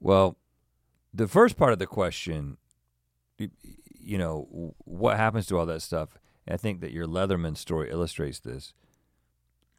Well, 0.00 0.36
the 1.12 1.26
first 1.26 1.56
part 1.56 1.72
of 1.72 1.80
the 1.80 1.86
question, 1.88 2.58
y- 3.40 3.50
you 3.98 4.18
know, 4.18 4.74
what 4.84 5.16
happens 5.16 5.46
to 5.46 5.58
all 5.58 5.66
that 5.66 5.82
stuff? 5.82 6.10
I 6.48 6.56
think 6.56 6.80
that 6.80 6.92
your 6.92 7.06
Leatherman 7.06 7.56
story 7.56 7.90
illustrates 7.90 8.38
this. 8.38 8.72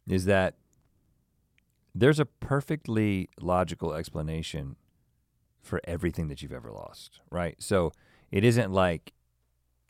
Is 0.08 0.24
that 0.26 0.54
there's 1.94 2.20
a 2.20 2.24
perfectly 2.26 3.28
logical 3.40 3.92
explanation 3.94 4.76
for 5.62 5.80
everything 5.84 6.28
that 6.28 6.40
you've 6.42 6.52
ever 6.52 6.70
lost, 6.70 7.20
right? 7.30 7.56
So 7.58 7.92
it 8.30 8.44
isn't 8.44 8.72
like 8.72 9.12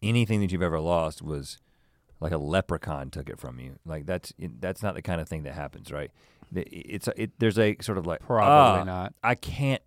anything 0.03 0.41
that 0.41 0.51
you've 0.51 0.63
ever 0.63 0.81
lost 0.81 1.23
was 1.23 1.59
like 2.21 2.33
a 2.33 2.39
leprechaun 2.39 3.11
took 3.11 3.29
it 3.31 3.39
from 3.39 3.61
you. 3.61 3.79
Like 3.87 4.07
that's 4.07 4.33
that's 4.39 4.83
not 4.83 4.95
the 4.95 5.03
kind 5.03 5.21
of 5.21 5.29
thing 5.29 5.43
that 5.45 5.55
happens, 5.55 5.93
right? 5.93 6.11
It's 6.55 7.09
it, 7.17 7.33
there's 7.39 7.59
a 7.59 7.77
sort 7.81 7.99
of 7.99 8.07
like 8.07 8.21
Probably 8.21 8.81
"Ah, 8.81 8.85
not. 8.85 9.15
I 9.23 9.35
can't. 9.37 9.83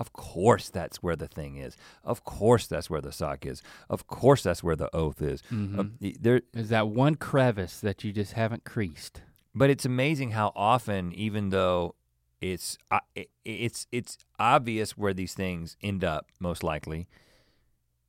Of 0.00 0.12
course, 0.12 0.68
that's 0.70 1.02
where 1.04 1.14
the 1.16 1.28
thing 1.28 1.56
is. 1.56 1.76
Of 2.02 2.24
course, 2.24 2.66
that's 2.66 2.90
where 2.90 3.00
the 3.00 3.12
sock 3.12 3.46
is. 3.46 3.62
Of 3.88 4.08
course, 4.08 4.42
that's 4.42 4.62
where 4.62 4.74
the 4.74 4.94
oath 4.94 5.22
is. 5.22 5.40
Uh, 5.50 5.54
Mhm. 5.54 5.90
y- 6.00 6.14
there, 6.20 6.42
There's 6.52 6.68
that 6.70 6.88
one 6.88 7.14
crevice 7.14 7.78
that 7.78 8.02
you 8.02 8.12
just 8.12 8.32
haven't 8.32 8.64
creased. 8.64 9.22
But 9.54 9.70
it's 9.70 9.84
amazing 9.84 10.32
how 10.32 10.52
often, 10.56 11.12
even 11.12 11.50
though 11.50 11.94
it's 12.40 12.76
uh, 12.90 13.00
it's 13.44 13.86
it's 13.92 14.18
obvious 14.38 14.96
where 14.98 15.14
these 15.14 15.34
things 15.34 15.76
end 15.82 16.04
up, 16.04 16.26
most 16.40 16.62
likely, 16.62 17.08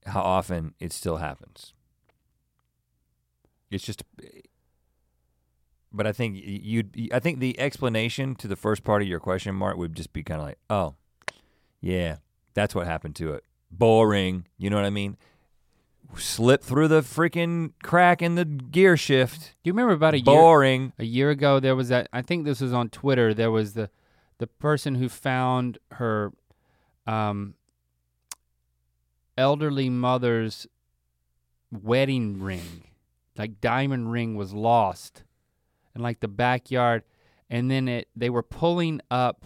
how 0.05 0.21
often 0.21 0.73
it 0.79 0.91
still 0.91 1.17
happens. 1.17 1.73
It's 3.69 3.85
just. 3.85 4.03
But 5.91 6.05
I 6.05 6.11
think 6.11 6.37
you'd 6.37 7.09
I 7.13 7.19
think 7.19 7.39
the 7.39 7.57
explanation 7.59 8.35
to 8.35 8.47
the 8.47 8.57
first 8.57 8.83
part 8.83 9.01
of 9.01 9.07
your 9.07 9.19
question, 9.19 9.55
Mark, 9.55 9.77
would 9.77 9.95
just 9.95 10.11
be 10.11 10.23
kind 10.23 10.41
of 10.41 10.47
like, 10.47 10.57
oh, 10.69 10.95
yeah, 11.79 12.17
that's 12.53 12.75
what 12.75 12.87
happened 12.87 13.15
to 13.17 13.33
it. 13.33 13.43
Boring. 13.71 14.47
You 14.57 14.69
know 14.69 14.75
what 14.75 14.85
I 14.85 14.89
mean? 14.89 15.15
Slip 16.17 16.63
through 16.63 16.87
the 16.87 17.01
freaking 17.01 17.73
crack 17.83 18.21
in 18.21 18.35
the 18.35 18.45
gear 18.45 18.97
shift. 18.97 19.55
Do 19.63 19.69
you 19.69 19.73
remember 19.73 19.93
about 19.93 20.13
a 20.13 20.19
year 20.19 20.23
Boring. 20.25 20.93
a 20.97 21.05
year 21.05 21.29
ago 21.29 21.59
there 21.59 21.75
was 21.75 21.89
that 21.89 22.07
I 22.13 22.21
think 22.21 22.45
this 22.45 22.61
was 22.61 22.73
on 22.73 22.89
Twitter, 22.89 23.33
there 23.33 23.51
was 23.51 23.73
the 23.73 23.89
the 24.37 24.47
person 24.47 24.95
who 24.95 25.09
found 25.09 25.77
her 25.91 26.31
um 27.07 27.55
elderly 29.37 29.89
mother's 29.89 30.67
wedding 31.71 32.41
ring. 32.41 32.87
Like 33.37 33.59
diamond 33.59 34.11
ring 34.11 34.35
was 34.35 34.53
lost 34.53 35.23
in 35.95 36.01
like 36.01 36.19
the 36.19 36.27
backyard 36.27 37.03
and 37.49 37.69
then 37.69 37.87
it 37.87 38.07
they 38.15 38.29
were 38.29 38.43
pulling 38.43 39.01
up 39.11 39.45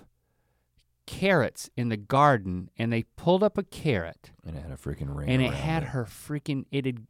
carrots 1.10 1.70
in 1.76 1.90
the 1.90 1.98
garden 1.98 2.70
and 2.78 2.94
they 2.94 3.04
pulled 3.16 3.42
up 3.42 3.58
a 3.58 3.64
carrot 3.64 4.30
And 4.46 4.56
it 4.56 4.62
had 4.62 4.72
a 4.72 4.76
freaking 4.78 5.16
ring. 5.16 5.28
and 5.30 5.42
it 5.42 5.54
had 5.54 5.86
her 5.86 6.06
freaking 6.06 6.66
it 6.72 6.86
had 6.86 7.08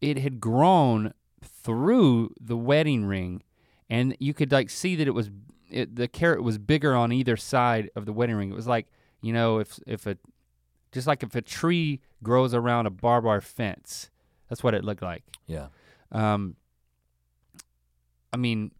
it 0.00 0.18
had 0.18 0.40
grown 0.40 1.12
through 1.42 2.34
the 2.40 2.56
wedding 2.56 3.04
ring 3.04 3.42
and 3.88 4.16
you 4.18 4.34
could 4.34 4.50
like 4.50 4.70
see 4.70 4.96
that 4.96 5.06
it 5.06 5.12
was 5.12 5.30
it, 5.70 5.94
the 5.94 6.08
carrot 6.08 6.42
was 6.42 6.58
bigger 6.58 6.96
on 6.96 7.12
either 7.12 7.36
side 7.36 7.90
of 7.94 8.06
the 8.06 8.12
wedding 8.12 8.34
ring 8.36 8.50
it 8.50 8.54
was 8.56 8.66
like 8.66 8.86
you 9.22 9.32
know 9.32 9.58
if 9.58 9.78
if 9.86 10.06
a 10.06 10.16
just 10.90 11.06
like 11.06 11.22
if 11.22 11.34
a 11.36 11.42
tree 11.42 12.00
grows 12.22 12.54
around 12.54 12.86
a 12.86 12.90
barbed 12.90 13.24
wire 13.26 13.40
fence 13.40 14.10
that's 14.48 14.62
what 14.64 14.74
it 14.74 14.82
looked 14.84 15.02
like 15.02 15.22
Yeah. 15.46 15.68
um 16.10 16.56
i 18.32 18.36
mean 18.36 18.72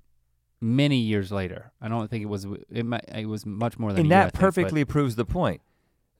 many 0.61 0.97
years 0.97 1.31
later 1.31 1.71
i 1.81 1.89
don't 1.89 2.09
think 2.11 2.23
it 2.23 2.27
was 2.29 2.47
it 2.71 2.85
might 2.85 3.05
it 3.15 3.27
was 3.27 3.47
much 3.47 3.79
more 3.79 3.93
than 3.93 4.01
And 4.01 4.13
a 4.13 4.15
year, 4.15 4.25
that 4.25 4.33
think, 4.33 4.41
perfectly 4.41 4.85
proves 4.85 5.15
the 5.17 5.25
point. 5.25 5.61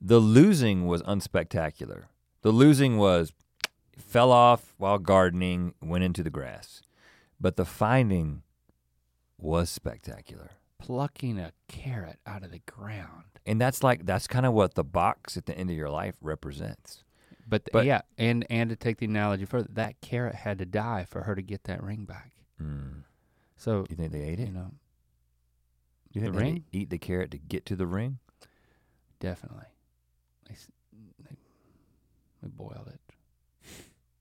The 0.01 0.21
losing 0.21 0.87
was 0.87 1.03
unspectacular. 1.03 2.05
The 2.43 2.53
losing 2.53 2.99
was 2.99 3.33
fell 3.97 4.31
off 4.31 4.75
while 4.79 4.99
gardening, 4.99 5.75
went 5.83 6.05
into 6.05 6.23
the 6.23 6.31
grass. 6.31 6.83
But 7.41 7.57
the 7.57 7.65
finding 7.65 8.43
was 9.39 9.71
spectacular. 9.71 10.51
plucking 10.79 11.39
a 11.41 11.51
carrot 11.67 12.19
out 12.27 12.45
of 12.45 12.53
the 12.53 12.61
ground 12.61 13.25
And 13.45 13.61
that's 13.61 13.83
like 13.83 14.07
that's 14.07 14.29
kind 14.29 14.47
of 14.47 14.53
what 14.53 14.75
the 14.75 14.85
box 14.85 15.37
at 15.37 15.47
the 15.47 15.59
end 15.59 15.69
of 15.71 15.77
your 15.77 15.91
life 15.91 16.15
represents. 16.21 17.03
But, 17.49 17.69
But- 17.73 17.85
yeah, 17.87 18.03
and 18.17 18.47
and 18.51 18.71
to 18.71 18.77
take 18.77 18.99
the 18.99 19.07
analogy 19.07 19.47
further, 19.47 19.69
that 19.73 20.01
carrot 20.01 20.37
had 20.37 20.59
to 20.59 20.67
die 20.67 21.07
for 21.09 21.23
her 21.23 21.35
to 21.35 21.43
get 21.43 21.65
that 21.65 21.83
ring 21.83 22.05
back. 22.05 22.33
Mm. 22.63 23.03
So 23.59 23.85
You 23.91 23.97
think 23.97 24.13
they 24.13 24.23
ate 24.23 24.39
it? 24.41 24.47
you 24.47 24.53
know, 24.55 24.71
You 26.13 26.21
think 26.23 26.33
the 26.33 26.39
they 26.39 26.45
ring? 26.45 26.65
eat 26.73 26.91
the 26.91 26.99
carrot 26.99 27.31
to 27.33 27.39
get 27.39 27.67
to 27.67 27.77
the 27.77 27.87
ring? 27.87 28.19
definitely, 29.21 29.67
they, 30.49 30.55
s- 30.55 30.71
they, 31.29 31.37
they 32.43 32.49
boiled 32.49 32.87
it. 32.89 33.01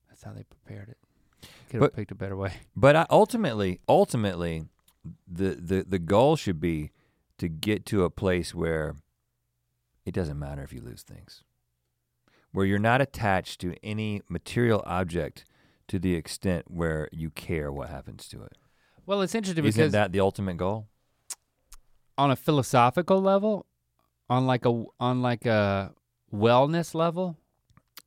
That's 0.08 0.22
how 0.24 0.32
they 0.32 0.42
prepared 0.42 0.88
it. 0.88 0.98
Could 1.70 1.82
have 1.82 1.94
picked 1.94 2.10
a 2.10 2.16
better 2.16 2.36
way. 2.36 2.52
But 2.76 2.96
I, 2.96 3.06
ultimately, 3.10 3.78
ultimately, 3.88 4.64
the, 5.30 5.50
the 5.54 5.84
the 5.88 5.98
goal 6.00 6.34
should 6.36 6.58
be 6.60 6.90
to 7.38 7.46
get 7.48 7.86
to 7.86 8.02
a 8.02 8.10
place 8.10 8.52
where 8.54 8.96
it 10.04 10.12
doesn't 10.14 10.38
matter 10.38 10.62
if 10.62 10.72
you 10.72 10.80
lose 10.80 11.02
things, 11.02 11.44
where 12.50 12.66
you're 12.66 12.78
not 12.80 13.00
attached 13.00 13.60
to 13.60 13.74
any 13.84 14.22
material 14.28 14.82
object 14.84 15.44
to 15.86 16.00
the 16.00 16.16
extent 16.16 16.64
where 16.68 17.08
you 17.12 17.30
care 17.30 17.70
what 17.70 17.88
happens 17.88 18.26
to 18.28 18.42
it. 18.42 18.56
Well, 19.08 19.22
it's 19.22 19.34
interesting 19.34 19.64
Isn't 19.64 19.78
because 19.78 19.92
that 19.92 20.12
the 20.12 20.20
ultimate 20.20 20.58
goal? 20.58 20.86
on 22.18 22.30
a 22.30 22.36
philosophical 22.36 23.22
level, 23.22 23.64
on 24.28 24.46
like 24.46 24.66
a 24.66 24.84
on 25.00 25.22
like 25.22 25.46
a 25.46 25.94
wellness 26.30 26.94
level, 26.94 27.38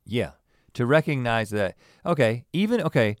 Yeah, 0.06 0.32
to 0.74 0.86
recognize 0.86 1.50
that. 1.50 1.74
Okay, 2.06 2.44
even 2.52 2.80
okay. 2.82 3.16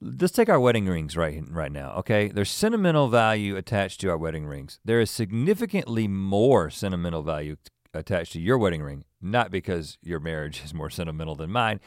Let's 0.00 0.32
take 0.32 0.48
our 0.48 0.58
wedding 0.58 0.86
rings 0.86 1.14
right 1.14 1.44
right 1.50 1.70
now. 1.70 1.92
Okay, 1.98 2.28
there's 2.28 2.50
sentimental 2.50 3.08
value 3.08 3.54
attached 3.54 4.00
to 4.00 4.08
our 4.08 4.16
wedding 4.16 4.46
rings. 4.46 4.80
There 4.82 4.98
is 5.02 5.10
significantly 5.10 6.08
more 6.08 6.70
sentimental 6.70 7.22
value 7.22 7.56
t- 7.56 7.70
attached 7.92 8.32
to 8.32 8.40
your 8.40 8.56
wedding 8.56 8.80
ring, 8.82 9.04
not 9.20 9.50
because 9.50 9.98
your 10.02 10.20
marriage 10.20 10.62
is 10.64 10.72
more 10.72 10.88
sentimental 10.88 11.34
than 11.34 11.50
mine, 11.50 11.80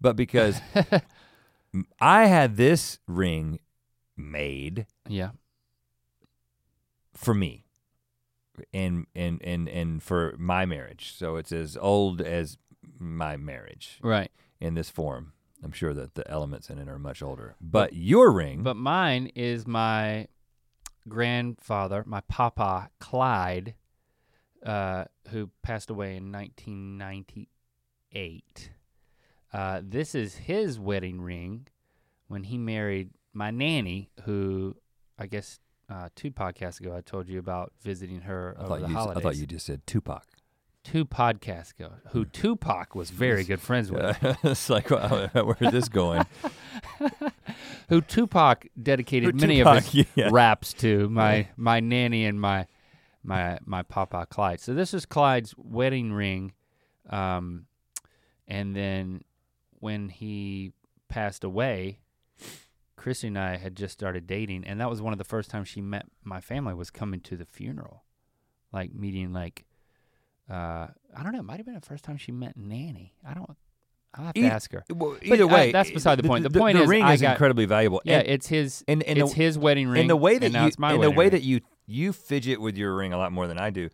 but 0.00 0.16
because 0.16 0.60
I 2.00 2.26
had 2.26 2.56
this 2.56 2.98
ring 3.06 3.60
made 4.20 4.86
yeah, 5.08 5.30
for 7.14 7.34
me 7.34 7.64
and 8.72 9.06
and 9.14 9.40
and 9.42 9.68
and 9.68 10.02
for 10.02 10.34
my 10.38 10.66
marriage. 10.66 11.14
So 11.16 11.36
it's 11.36 11.52
as 11.52 11.76
old 11.76 12.20
as 12.20 12.58
my 12.98 13.36
marriage 13.36 13.98
right. 14.02 14.30
in 14.60 14.74
this 14.74 14.90
form. 14.90 15.32
I'm 15.62 15.70
sure 15.72 15.94
that 15.94 16.14
the 16.14 16.28
elements 16.30 16.70
in 16.70 16.78
it 16.78 16.88
are 16.88 16.98
much 16.98 17.22
older. 17.22 17.54
But 17.60 17.92
your 17.92 18.32
ring, 18.32 18.62
But 18.62 18.76
mine 18.76 19.30
is 19.34 19.66
my 19.66 20.28
grandfather, 21.08 22.02
my 22.06 22.20
papa 22.22 22.88
Clyde, 22.98 23.74
uh, 24.64 25.04
who 25.28 25.50
passed 25.62 25.90
away 25.90 26.16
in 26.16 26.32
1998. 26.32 28.70
Uh, 29.52 29.82
this 29.84 30.14
is 30.14 30.36
his 30.36 30.78
wedding 30.78 31.20
ring 31.20 31.66
when 32.28 32.44
he 32.44 32.56
married 32.56 33.10
my 33.32 33.50
nanny, 33.50 34.10
who 34.24 34.76
I 35.18 35.26
guess 35.26 35.60
uh, 35.88 36.08
two 36.14 36.30
podcasts 36.30 36.80
ago 36.80 36.94
I 36.96 37.00
told 37.00 37.28
you 37.28 37.38
about 37.38 37.72
visiting 37.82 38.22
her 38.22 38.54
I 38.58 38.60
over 38.60 38.68
thought 38.68 38.80
the 38.80 38.88
you 38.88 38.94
holidays. 38.94 39.16
I 39.16 39.22
thought 39.22 39.36
you 39.36 39.46
just 39.46 39.66
said 39.66 39.86
Tupac. 39.86 40.24
two 40.84 41.04
podcasts 41.04 41.72
ago, 41.78 41.92
who 42.12 42.24
Tupac 42.24 42.94
was 42.94 43.10
very 43.10 43.44
good 43.44 43.60
friends 43.60 43.90
with. 43.90 44.16
it's 44.44 44.70
like 44.70 44.90
wow, 44.90 45.28
where's 45.34 45.72
this 45.72 45.88
going? 45.88 46.24
who 47.88 48.00
Tupac 48.00 48.68
dedicated 48.80 49.34
Who 49.34 49.40
many 49.40 49.58
Tupac, 49.58 49.78
of 49.78 49.86
his 49.86 50.06
yeah. 50.14 50.28
raps 50.30 50.72
to 50.74 51.08
my 51.08 51.48
my 51.56 51.80
nanny 51.80 52.24
and 52.24 52.40
my 52.40 52.66
my 53.22 53.58
my 53.64 53.82
papa 53.82 54.26
Clyde. 54.30 54.60
So 54.60 54.74
this 54.74 54.94
is 54.94 55.06
Clyde's 55.06 55.54
wedding 55.56 56.12
ring, 56.12 56.52
um, 57.08 57.66
and 58.48 58.74
then 58.74 59.22
when 59.80 60.08
he 60.08 60.72
passed 61.08 61.44
away, 61.44 61.98
Chrissy 63.00 63.28
and 63.28 63.38
I 63.38 63.56
had 63.56 63.76
just 63.76 63.94
started 63.94 64.26
dating, 64.26 64.64
and 64.64 64.78
that 64.78 64.90
was 64.90 65.00
one 65.00 65.14
of 65.14 65.18
the 65.18 65.24
first 65.24 65.48
times 65.48 65.68
she 65.68 65.80
met 65.80 66.04
my 66.22 66.38
family 66.38 66.74
was 66.74 66.90
coming 66.90 67.20
to 67.20 67.36
the 67.36 67.46
funeral, 67.46 68.04
like 68.72 68.92
meeting 68.94 69.32
like. 69.32 69.64
Uh, 70.50 70.88
I 71.16 71.22
don't 71.22 71.32
know. 71.32 71.38
It 71.38 71.44
might 71.44 71.56
have 71.56 71.64
been 71.64 71.76
the 71.76 71.80
first 71.80 72.04
time 72.04 72.18
she 72.18 72.30
met 72.30 72.58
Nanny. 72.58 73.14
I 73.26 73.32
don't. 73.32 73.56
I'll 74.12 74.26
have 74.26 74.34
to 74.34 74.44
ask 74.44 74.70
her. 74.72 74.84
Well, 74.90 75.16
But, 75.18 75.26
either 75.26 75.44
uh, 75.44 75.46
way, 75.46 75.72
that's 75.72 75.90
beside 75.90 76.18
the 76.18 76.24
point. 76.24 76.42
The 76.42 76.50
point 76.50 76.76
the 76.76 76.82
is 76.82 76.88
ring 76.90 77.02
I 77.02 77.14
is 77.14 77.22
got- 77.22 77.30
incredibly 77.30 77.64
valuable. 77.64 78.02
Yeah, 78.04 78.18
and, 78.18 78.28
it's 78.28 78.48
his. 78.48 78.84
and, 78.86 79.02
and 79.04 79.18
it's 79.18 79.30
the, 79.32 79.36
his 79.36 79.56
wedding 79.56 79.88
ring. 79.88 80.02
and 80.02 80.10
the 80.10 80.16
way 80.16 80.36
that 80.36 80.52
you 80.52 80.70
and 80.86 81.02
the 81.02 81.10
way 81.10 81.26
ring. 81.26 81.30
that 81.30 81.42
you 81.42 81.60
you 81.86 82.12
fidget 82.12 82.60
with 82.60 82.76
your 82.76 82.94
ring 82.94 83.14
a 83.14 83.18
lot 83.18 83.32
more 83.32 83.46
than 83.46 83.58
I 83.58 83.70
do. 83.70 83.88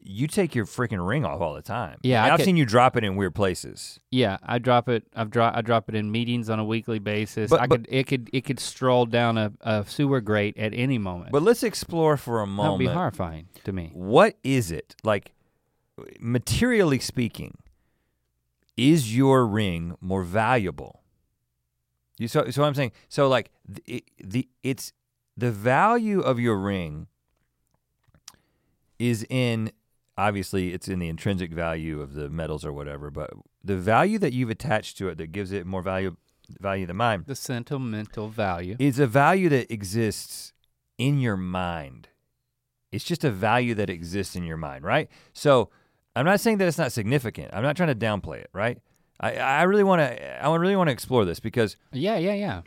You 0.00 0.26
take 0.26 0.54
your 0.54 0.64
freaking 0.64 1.06
ring 1.06 1.24
off 1.24 1.40
all 1.40 1.54
the 1.54 1.62
time. 1.62 1.98
Yeah, 2.02 2.24
I 2.24 2.30
I've 2.30 2.36
could- 2.38 2.44
seen 2.46 2.56
you 2.56 2.64
drop 2.64 2.96
it 2.96 3.04
in 3.04 3.16
weird 3.16 3.34
places. 3.34 3.98
Yeah, 4.10 4.38
I 4.42 4.58
drop 4.58 4.88
it. 4.88 5.04
I've 5.14 5.30
drop. 5.30 5.56
I 5.56 5.60
drop 5.60 5.88
it 5.88 5.94
in 5.94 6.10
meetings 6.10 6.48
on 6.48 6.58
a 6.58 6.64
weekly 6.64 6.98
basis. 6.98 7.50
But- 7.50 7.60
I 7.60 7.66
but- 7.66 7.80
could. 7.84 7.88
It 7.90 8.06
could. 8.06 8.30
It 8.32 8.42
could 8.44 8.60
stroll 8.60 9.06
down 9.06 9.36
a, 9.36 9.52
a 9.60 9.84
sewer 9.86 10.20
grate 10.20 10.56
at 10.56 10.72
any 10.74 10.98
moment. 10.98 11.32
But 11.32 11.42
let's 11.42 11.62
explore 11.62 12.16
for 12.16 12.40
a 12.40 12.46
moment. 12.46 12.64
that 12.66 12.72
would 12.72 12.78
be 12.90 12.94
horrifying 12.94 13.48
to 13.64 13.72
me. 13.72 13.90
What 13.92 14.36
is 14.44 14.70
it 14.70 14.94
like, 15.02 15.32
materially 16.20 17.00
speaking? 17.00 17.58
Is 18.76 19.16
your 19.16 19.44
ring 19.46 19.96
more 20.00 20.22
valuable? 20.22 21.02
You 22.18 22.28
so 22.28 22.48
so 22.50 22.62
what 22.62 22.68
I'm 22.68 22.74
saying. 22.74 22.92
So 23.08 23.28
like 23.28 23.50
the, 23.68 24.04
the 24.22 24.48
it's 24.62 24.92
the 25.36 25.50
value 25.50 26.20
of 26.20 26.38
your 26.38 26.56
ring 26.56 27.08
is 28.98 29.24
in 29.28 29.70
obviously 30.18 30.74
it's 30.74 30.88
in 30.88 30.98
the 30.98 31.08
intrinsic 31.08 31.52
value 31.52 32.02
of 32.02 32.12
the 32.12 32.28
metals 32.28 32.64
or 32.64 32.72
whatever, 32.72 33.10
but 33.10 33.30
the 33.64 33.76
value 33.76 34.18
that 34.18 34.32
you've 34.34 34.50
attached 34.50 34.98
to 34.98 35.08
it 35.08 35.16
that 35.18 35.32
gives 35.32 35.52
it 35.52 35.64
more 35.64 35.80
value 35.80 36.16
value 36.60 36.86
than 36.86 36.96
mine 36.96 37.24
The 37.26 37.34
sentimental 37.36 38.28
value. 38.28 38.74
is 38.78 38.98
a 38.98 39.06
value 39.06 39.48
that 39.50 39.70
exists 39.72 40.52
in 40.98 41.20
your 41.20 41.36
mind. 41.36 42.08
It's 42.90 43.04
just 43.04 43.22
a 43.22 43.30
value 43.30 43.74
that 43.74 43.90
exists 43.90 44.34
in 44.34 44.44
your 44.44 44.56
mind, 44.56 44.82
right? 44.84 45.08
So 45.34 45.68
I'm 46.16 46.24
not 46.24 46.40
saying 46.40 46.56
that 46.58 46.66
it's 46.68 46.78
not 46.78 46.90
significant. 46.90 47.50
I'm 47.52 47.62
not 47.62 47.76
trying 47.76 47.90
to 47.90 47.94
downplay 47.94 48.38
it, 48.40 48.50
right? 48.54 48.78
I, 49.20 49.34
I 49.36 49.62
really 49.64 49.84
want 49.84 50.00
to 50.00 50.44
I 50.44 50.54
really 50.56 50.74
want 50.76 50.88
to 50.88 50.92
explore 50.92 51.24
this 51.24 51.38
because 51.40 51.76
yeah, 51.92 52.16
yeah, 52.16 52.34
yeah. 52.34 52.62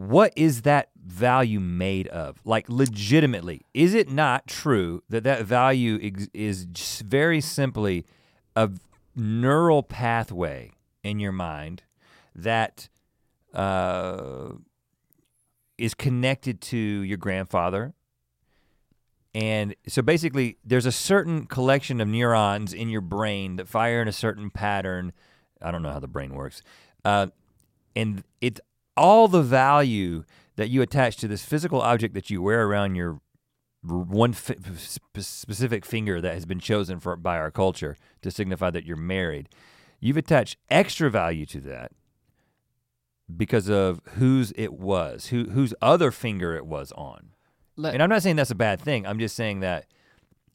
What 0.00 0.32
is 0.34 0.62
that 0.62 0.88
value 0.96 1.60
made 1.60 2.08
of? 2.08 2.40
Like 2.46 2.70
legitimately, 2.70 3.66
is 3.74 3.92
it 3.92 4.10
not 4.10 4.46
true 4.46 5.02
that 5.10 5.24
that 5.24 5.44
value 5.44 5.98
ex- 6.02 6.28
is 6.32 6.64
very 7.04 7.42
simply 7.42 8.06
a 8.56 8.70
neural 9.14 9.82
pathway 9.82 10.72
in 11.04 11.20
your 11.20 11.32
mind 11.32 11.82
that 12.34 12.88
uh, 13.52 14.52
is 15.76 15.92
connected 15.92 16.62
to 16.62 16.78
your 16.78 17.18
grandfather? 17.18 17.92
And 19.34 19.76
so 19.86 20.00
basically, 20.00 20.56
there's 20.64 20.86
a 20.86 20.92
certain 20.92 21.44
collection 21.44 22.00
of 22.00 22.08
neurons 22.08 22.72
in 22.72 22.88
your 22.88 23.02
brain 23.02 23.56
that 23.56 23.68
fire 23.68 24.00
in 24.00 24.08
a 24.08 24.12
certain 24.12 24.48
pattern. 24.48 25.12
I 25.60 25.70
don't 25.70 25.82
know 25.82 25.92
how 25.92 26.00
the 26.00 26.08
brain 26.08 26.34
works. 26.34 26.62
Uh, 27.04 27.26
and 27.94 28.24
it's 28.40 28.60
all 28.96 29.28
the 29.28 29.42
value 29.42 30.24
that 30.56 30.68
you 30.70 30.82
attach 30.82 31.16
to 31.18 31.28
this 31.28 31.44
physical 31.44 31.80
object 31.80 32.14
that 32.14 32.30
you 32.30 32.42
wear 32.42 32.66
around 32.66 32.94
your 32.94 33.20
one 33.82 34.32
fi- 34.34 34.56
specific 35.16 35.86
finger 35.86 36.20
that 36.20 36.34
has 36.34 36.44
been 36.44 36.60
chosen 36.60 37.00
for 37.00 37.16
by 37.16 37.38
our 37.38 37.50
culture 37.50 37.96
to 38.20 38.30
signify 38.30 38.68
that 38.70 38.84
you're 38.84 38.96
married. 38.96 39.48
You've 40.00 40.18
attached 40.18 40.56
extra 40.68 41.08
value 41.10 41.46
to 41.46 41.60
that 41.62 41.92
because 43.34 43.70
of 43.70 44.00
whose 44.16 44.52
it 44.56 44.72
was, 44.74 45.28
who 45.28 45.44
whose 45.50 45.72
other 45.80 46.10
finger 46.10 46.54
it 46.56 46.66
was 46.66 46.92
on. 46.92 47.30
Let- 47.76 47.94
And 47.94 48.02
I'm 48.02 48.10
not 48.10 48.22
saying 48.22 48.36
that's 48.36 48.50
a 48.50 48.54
bad 48.56 48.80
thing. 48.80 49.06
I'm 49.06 49.18
just 49.18 49.36
saying 49.36 49.60
that 49.60 49.86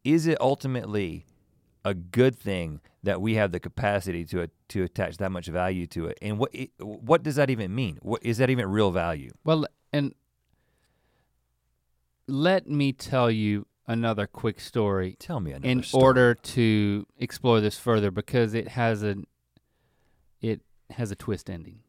is 0.03 0.27
it 0.27 0.39
ultimately 0.39 1.25
a 1.83 1.93
good 1.93 2.35
thing 2.35 2.81
that 3.05 3.21
we 3.21 3.35
have 3.35 3.51
the 3.51 3.59
capacity 3.59 4.25
to 4.25 4.49
to 4.69 4.83
attach 4.83 5.17
that 5.17 5.31
much 5.31 5.47
value 5.47 5.87
to 5.87 6.07
it? 6.07 6.17
And 6.21 6.37
what 6.37 6.53
what 6.79 7.23
does 7.23 7.35
that 7.37 7.49
even 7.49 7.73
mean? 7.73 7.97
What 8.01 8.21
is 8.23 8.37
that 8.39 8.49
even 8.49 8.69
real 8.69 8.91
value? 8.91 9.31
Well, 9.43 9.65
and 9.93 10.13
let 12.27 12.67
me 12.67 12.91
tell 12.91 13.29
you 13.31 13.67
another 13.87 14.25
quick 14.27 14.59
story 14.59 15.15
Tell 15.19 15.39
me 15.39 15.51
another 15.51 15.69
in 15.69 15.83
story. 15.83 16.03
order 16.03 16.33
to 16.33 17.05
explore 17.19 17.61
this 17.61 17.77
further 17.77 18.09
because 18.11 18.53
it 18.53 18.69
has 18.69 19.03
a 19.03 19.15
it 20.41 20.61
has 20.89 21.11
a 21.11 21.15
twist 21.15 21.49
ending, 21.49 21.79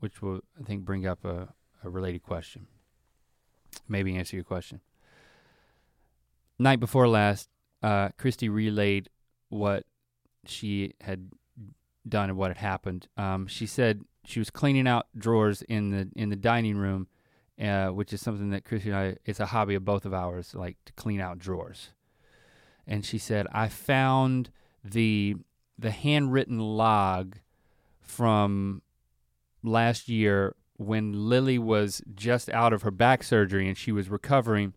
which 0.00 0.20
will 0.20 0.40
I 0.60 0.64
think 0.64 0.84
bring 0.84 1.06
up 1.06 1.24
a, 1.24 1.48
a 1.84 1.88
related 1.88 2.22
question. 2.22 2.66
Maybe 3.88 4.16
answer 4.16 4.36
your 4.36 4.44
question. 4.44 4.80
Night 6.58 6.78
before 6.80 7.08
last, 7.08 7.48
uh, 7.82 8.10
Christy 8.18 8.48
relayed 8.48 9.08
what 9.48 9.84
she 10.46 10.94
had 11.00 11.30
done 12.08 12.30
and 12.30 12.38
what 12.38 12.50
had 12.50 12.58
happened. 12.58 13.08
Um, 13.16 13.46
she 13.46 13.66
said 13.66 14.02
she 14.24 14.38
was 14.38 14.50
cleaning 14.50 14.86
out 14.86 15.06
drawers 15.16 15.62
in 15.62 15.90
the 15.90 16.08
in 16.16 16.28
the 16.28 16.36
dining 16.36 16.76
room, 16.76 17.08
uh, 17.60 17.88
which 17.88 18.12
is 18.12 18.20
something 18.20 18.50
that 18.50 18.64
Christy 18.64 18.90
and 18.90 18.98
I 18.98 19.16
it's 19.24 19.40
a 19.40 19.46
hobby 19.46 19.74
of 19.74 19.84
both 19.84 20.04
of 20.04 20.14
ours, 20.14 20.54
like 20.54 20.76
to 20.86 20.92
clean 20.94 21.20
out 21.20 21.38
drawers. 21.38 21.90
And 22.86 23.04
she 23.04 23.18
said, 23.18 23.46
I 23.52 23.68
found 23.68 24.50
the 24.84 25.36
the 25.78 25.90
handwritten 25.90 26.58
log 26.58 27.36
from 28.00 28.82
last 29.62 30.08
year 30.08 30.54
when 30.76 31.28
Lily 31.28 31.58
was 31.58 32.02
just 32.14 32.50
out 32.50 32.72
of 32.72 32.82
her 32.82 32.90
back 32.90 33.22
surgery 33.22 33.68
and 33.68 33.76
she 33.76 33.92
was 33.92 34.08
recovering 34.08 34.74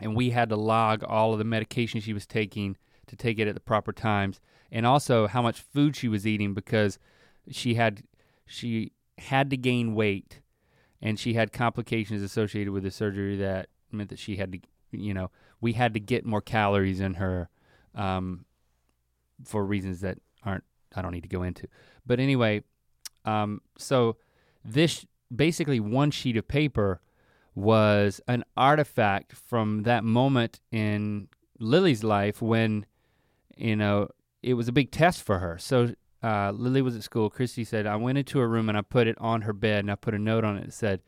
and 0.00 0.16
we 0.16 0.30
had 0.30 0.48
to 0.48 0.56
log 0.56 1.04
all 1.04 1.32
of 1.32 1.38
the 1.38 1.44
medication 1.44 2.00
she 2.00 2.14
was 2.14 2.26
taking 2.26 2.76
to 3.06 3.16
take 3.16 3.38
it 3.38 3.46
at 3.46 3.54
the 3.54 3.60
proper 3.60 3.92
times 3.92 4.40
and 4.72 4.86
also 4.86 5.28
how 5.28 5.42
much 5.42 5.60
food 5.60 5.94
she 5.94 6.08
was 6.08 6.26
eating 6.26 6.54
because 6.54 6.98
she 7.50 7.74
had 7.74 8.02
she 8.46 8.92
had 9.18 9.50
to 9.50 9.56
gain 9.56 9.94
weight 9.94 10.40
and 11.00 11.20
she 11.20 11.34
had 11.34 11.52
complications 11.52 12.22
associated 12.22 12.72
with 12.72 12.82
the 12.82 12.90
surgery 12.90 13.36
that 13.36 13.68
meant 13.92 14.08
that 14.08 14.18
she 14.18 14.36
had 14.36 14.50
to 14.50 14.58
you 14.90 15.12
know 15.12 15.30
we 15.60 15.74
had 15.74 15.94
to 15.94 16.00
get 16.00 16.24
more 16.24 16.40
calories 16.40 16.98
in 16.98 17.14
her 17.14 17.48
um, 17.94 18.46
for 19.44 19.64
reasons 19.64 20.00
that 20.00 20.18
aren't 20.44 20.64
I 20.94 21.00
don't 21.00 21.12
need 21.12 21.22
to 21.22 21.28
go 21.28 21.42
into. 21.42 21.68
But 22.06 22.18
anyway 22.18 22.64
um, 23.24 23.60
so 23.76 24.16
this 24.64 25.04
basically 25.34 25.78
one 25.78 26.10
sheet 26.10 26.36
of 26.36 26.48
paper 26.48 27.00
was 27.54 28.20
an 28.26 28.42
artifact 28.56 29.34
from 29.34 29.82
that 29.82 30.02
moment 30.02 30.60
in 30.70 31.28
Lily's 31.58 32.02
life 32.02 32.40
when 32.40 32.86
you 33.56 33.76
know 33.76 34.08
it 34.42 34.54
was 34.54 34.68
a 34.68 34.72
big 34.72 34.90
test 34.90 35.22
for 35.22 35.38
her. 35.38 35.56
So 35.58 35.94
uh, 36.22 36.52
Lily 36.52 36.82
was 36.82 36.96
at 36.96 37.02
school. 37.02 37.30
Christy 37.30 37.64
said, 37.64 37.86
I 37.86 37.96
went 37.96 38.18
into 38.18 38.38
her 38.38 38.48
room 38.48 38.68
and 38.68 38.78
I 38.78 38.82
put 38.82 39.06
it 39.06 39.16
on 39.18 39.42
her 39.42 39.52
bed 39.52 39.80
and 39.80 39.90
I 39.90 39.94
put 39.94 40.14
a 40.14 40.18
note 40.18 40.44
on 40.44 40.56
it 40.56 40.66
that 40.66 40.72
said, 40.72 41.00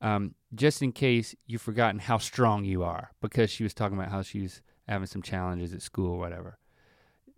um, 0.00 0.34
just 0.54 0.82
in 0.82 0.92
case 0.92 1.34
you've 1.46 1.62
forgotten 1.62 2.00
how 2.00 2.18
strong 2.18 2.64
you 2.64 2.82
are, 2.82 3.12
because 3.20 3.50
she 3.50 3.62
was 3.62 3.72
talking 3.72 3.96
about 3.96 4.10
how 4.10 4.22
she 4.22 4.40
was 4.40 4.60
having 4.88 5.06
some 5.06 5.22
challenges 5.22 5.72
at 5.72 5.80
school 5.82 6.12
or 6.12 6.18
whatever. 6.18 6.58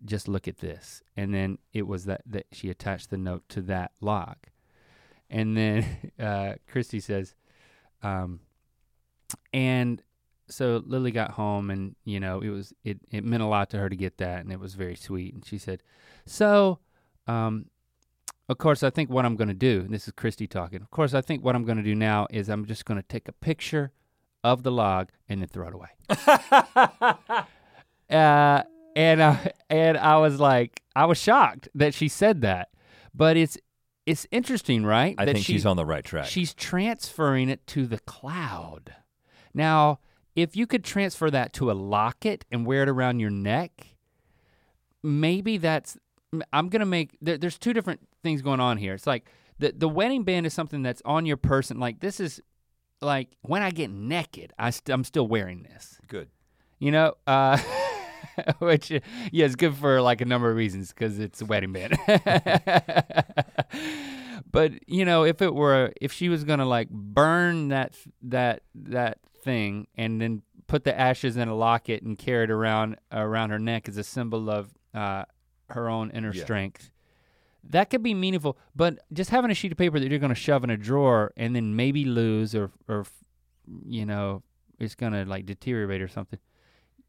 Just 0.05 0.29
look 0.29 0.49
at 0.49 0.59
this. 0.59 1.03
And 1.17 1.33
then 1.33 1.59
it 1.73 1.87
was 1.87 2.07
that, 2.07 2.23
that 2.27 2.47
she 2.53 2.71
attached 2.71 3.11
the 3.11 3.19
note 3.19 3.49
to 3.51 3.61
that 3.63 3.93
lock. 4.01 4.51
And 5.31 5.57
then 5.57 5.87
uh, 6.19 6.55
Christy 6.71 7.01
says, 7.01 7.35
um, 8.03 8.41
and 9.53 10.03
so 10.49 10.83
Lily 10.87 11.11
got 11.11 11.33
home 11.33 11.71
and 11.71 11.95
you 12.05 12.21
know 12.21 12.41
it 12.41 12.51
was 12.51 12.73
it, 12.85 12.99
it 13.11 13.25
meant 13.25 13.43
a 13.43 13.47
lot 13.47 13.71
to 13.71 13.79
her 13.79 13.89
to 13.89 13.97
get 13.97 14.19
that 14.19 14.41
and 14.41 14.53
it 14.53 14.61
was 14.61 14.75
very 14.75 14.97
sweet 14.97 15.35
and 15.35 15.45
she 15.45 15.59
said 15.59 15.83
so 16.27 16.79
um, 17.27 17.67
of 18.49 18.59
course 18.59 18.83
i 18.83 18.91
think 18.91 19.09
what 19.09 19.25
i'm 19.25 19.37
going 19.37 19.49
to 19.49 19.55
do 19.55 19.81
and 19.81 19.95
this 19.95 20.07
is 20.07 20.13
christy 20.15 20.47
talking 20.47 20.83
of 20.83 20.91
course 20.91 21.15
i 21.15 21.21
think 21.21 21.43
what 21.43 21.55
i'm 21.55 21.65
going 21.65 21.79
to 21.79 21.83
do 21.83 21.95
now 21.95 22.27
is 22.31 22.49
i'm 22.49 22.67
just 22.67 22.85
going 22.85 23.01
to 23.01 23.07
take 23.09 23.27
a 23.29 23.33
picture 23.33 23.93
of 24.43 24.63
the 24.63 24.71
log 24.71 25.09
and 25.29 25.41
then 25.41 25.49
throw 25.49 25.69
it 25.69 25.75
away 25.75 25.89
uh, 28.11 28.63
and 28.95 29.21
uh, 29.21 29.37
and 29.71 29.97
i 29.97 30.19
was 30.19 30.39
like 30.39 30.83
i 30.95 31.07
was 31.07 31.17
shocked 31.17 31.69
that 31.75 31.95
she 31.95 32.07
said 32.07 32.43
that 32.43 32.69
but 33.15 33.37
it's 33.37 33.57
it's 34.07 34.27
interesting 34.31 34.85
right 34.85 35.15
I 35.17 35.25
that 35.25 35.35
think 35.35 35.47
she, 35.47 35.55
she's 35.55 35.67
on 35.67 35.77
the 35.77 35.85
right 35.87 36.05
track. 36.05 36.27
She's 36.27 36.53
transferring 36.53 37.49
it 37.49 37.67
to 37.69 37.87
the 37.87 37.99
cloud. 38.01 38.95
Now, 39.55 40.01
if 40.37 40.57
you 40.57 40.67
could 40.67 40.85
transfer 40.85 41.31
that 41.31 41.53
to 41.55 41.71
a 41.71 41.75
locket 41.75 42.45
and 42.51 42.67
wear 42.67 42.83
it 42.83 42.89
around 42.89 43.21
your 43.21 43.31
neck, 43.31 43.97
maybe 45.03 45.59
that's. 45.59 45.97
I'm 46.53 46.69
gonna 46.69 46.87
make. 46.87 47.17
There, 47.21 47.39
there's 47.39 47.59
two 47.59 47.73
different 47.73 48.01
things 48.23 48.43
going 48.43 48.61
on 48.61 48.77
here. 48.77 48.95
It's 48.95 49.07
like 49.07 49.29
the 49.59 49.73
the 49.77 49.89
wedding 49.89 50.25
band 50.25 50.47
is 50.47 50.55
something 50.55 50.83
that's 50.83 51.03
on 51.05 51.27
your 51.27 51.37
person. 51.37 51.79
Like 51.79 52.01
this 52.01 52.19
is, 52.19 52.41
like 53.01 53.29
when 53.43 53.63
I 53.63 53.71
get 53.71 53.91
naked, 53.91 54.53
I 54.59 54.71
st- 54.71 54.93
I'm 54.93 55.05
still 55.05 55.29
wearing 55.29 55.63
this. 55.63 56.01
Good. 56.09 56.29
You 56.81 56.91
know, 56.91 57.15
uh, 57.27 57.59
which 58.59 58.91
yeah, 58.91 59.01
it's 59.33 59.55
good 59.55 59.77
for 59.77 60.01
like 60.03 60.21
a 60.21 60.25
number 60.25 60.51
of 60.51 60.57
reasons 60.57 60.89
because 60.93 61.21
it's 61.21 61.41
a 61.41 61.47
wedding 61.47 61.73
band. 61.73 61.97
but 64.51 64.73
you 64.89 65.05
know, 65.05 65.25
if 65.25 65.41
it 65.41 65.55
were, 65.55 65.93
if 66.01 66.13
she 66.13 66.29
was 66.29 66.43
gonna 66.43 66.67
like 66.67 66.91
burn 66.91 67.69
that 67.69 67.95
that 68.23 68.63
that 68.75 69.19
thing 69.45 69.87
and 69.95 70.21
then 70.21 70.43
put 70.67 70.85
the 70.85 70.99
ashes 70.99 71.37
in 71.37 71.49
a 71.49 71.55
locket 71.55 72.03
and 72.03 72.19
carry 72.19 72.45
it 72.45 72.51
around 72.51 72.97
around 73.13 73.51
her 73.51 73.59
neck 73.59 73.89
as 73.89 73.97
a 73.97 74.03
symbol 74.05 74.51
of 74.51 74.73
uh, 74.95 75.25
her 75.71 75.89
own 75.89 76.11
inner 76.11 76.33
Yeah. 76.35 76.43
strength. 76.45 76.91
That 77.71 77.89
could 77.91 78.03
be 78.03 78.13
meaningful, 78.15 78.59
but 78.77 78.99
just 79.13 79.31
having 79.31 79.51
a 79.51 79.55
sheet 79.55 79.73
of 79.73 79.79
paper 79.79 79.99
that 79.99 80.11
you're 80.11 80.19
going 80.19 80.29
to 80.35 80.35
shove 80.35 80.65
in 80.65 80.71
a 80.71 80.77
drawer 80.77 81.33
and 81.37 81.55
then 81.57 81.77
maybe 81.77 82.05
lose 82.05 82.55
or 82.55 82.71
or 82.89 83.07
you 83.87 84.05
know 84.05 84.43
it's 84.79 84.95
going 84.95 85.13
to 85.13 85.25
like 85.25 85.47
deteriorate 85.47 86.03
or 86.03 86.09
something 86.09 86.39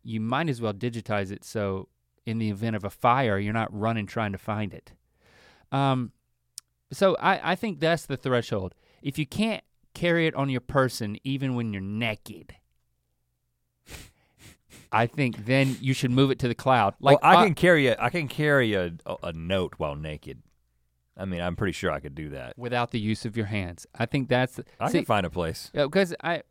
you 0.03 0.21
might 0.21 0.47
as 0.47 0.61
well 0.61 0.73
digitize 0.73 1.31
it 1.31 1.43
so 1.43 1.89
in 2.25 2.37
the 2.39 2.49
event 2.49 2.75
of 2.75 2.83
a 2.83 2.89
fire, 2.89 3.37
you're 3.37 3.53
not 3.53 3.71
running 3.77 4.05
trying 4.07 4.31
to 4.31 4.37
find 4.37 4.73
it. 4.73 4.93
Um, 5.71 6.11
so 6.91 7.15
I, 7.19 7.51
I 7.51 7.55
think 7.55 7.79
that's 7.79 8.05
the 8.05 8.17
threshold. 8.17 8.73
If 9.01 9.19
you 9.19 9.25
can't 9.27 9.63
carry 9.95 10.27
it 10.27 10.35
on 10.35 10.49
your 10.49 10.61
person 10.61 11.17
even 11.23 11.55
when 11.55 11.73
you're 11.73 11.81
naked, 11.81 12.55
I 14.91 15.07
think 15.07 15.45
then 15.45 15.77
you 15.81 15.93
should 15.93 16.11
move 16.11 16.31
it 16.31 16.39
to 16.39 16.47
the 16.47 16.55
cloud. 16.55 16.93
Like 16.99 17.21
well, 17.21 17.31
I 17.31 17.41
uh, 17.41 17.43
can 17.45 17.55
carry 17.55 17.87
a 17.87 17.97
I 17.99 18.09
can 18.09 18.27
carry 18.27 18.73
a, 18.75 18.93
a 19.23 19.33
note 19.33 19.73
while 19.77 19.95
naked. 19.95 20.41
I 21.17 21.25
mean, 21.25 21.41
I'm 21.41 21.55
pretty 21.55 21.71
sure 21.71 21.91
I 21.91 21.99
could 21.99 22.15
do 22.15 22.29
that 22.29 22.57
without 22.57 22.91
the 22.91 22.99
use 22.99 23.25
of 23.25 23.37
your 23.37 23.45
hands. 23.45 23.87
I 23.97 24.05
think 24.05 24.27
that's. 24.29 24.59
I 24.79 24.89
see, 24.89 24.99
can 24.99 25.05
find 25.05 25.25
a 25.25 25.29
place. 25.29 25.71
Because 25.73 26.13
I. 26.21 26.43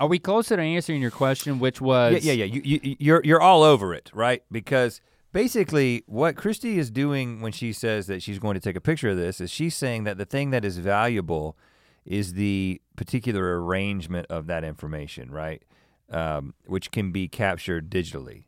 Are 0.00 0.08
we 0.08 0.18
closer 0.18 0.56
to 0.56 0.62
answering 0.62 1.00
your 1.00 1.12
question, 1.12 1.60
which 1.60 1.80
was? 1.80 2.24
Yeah, 2.24 2.32
yeah, 2.32 2.44
yeah. 2.44 2.54
You, 2.54 2.78
you, 2.82 2.96
you're 2.98 3.22
you're 3.24 3.40
all 3.40 3.62
over 3.62 3.94
it, 3.94 4.10
right? 4.12 4.42
Because 4.50 5.00
basically, 5.34 6.02
what 6.06 6.36
Christy 6.36 6.78
is 6.78 6.90
doing 6.90 7.42
when 7.42 7.52
she 7.52 7.74
says 7.74 8.06
that 8.06 8.22
she's 8.22 8.38
going 8.38 8.54
to 8.54 8.60
take 8.60 8.76
a 8.76 8.80
picture 8.80 9.10
of 9.10 9.18
this 9.18 9.38
is 9.38 9.50
she's 9.50 9.76
saying 9.76 10.04
that 10.04 10.16
the 10.16 10.24
thing 10.24 10.48
that 10.50 10.64
is 10.64 10.78
valuable 10.78 11.58
is 12.06 12.32
the 12.32 12.80
particular 12.96 13.62
arrangement 13.62 14.26
of 14.30 14.46
that 14.46 14.64
information, 14.64 15.30
right? 15.30 15.62
Um, 16.10 16.54
which 16.64 16.90
can 16.90 17.12
be 17.12 17.28
captured 17.28 17.90
digitally 17.90 18.44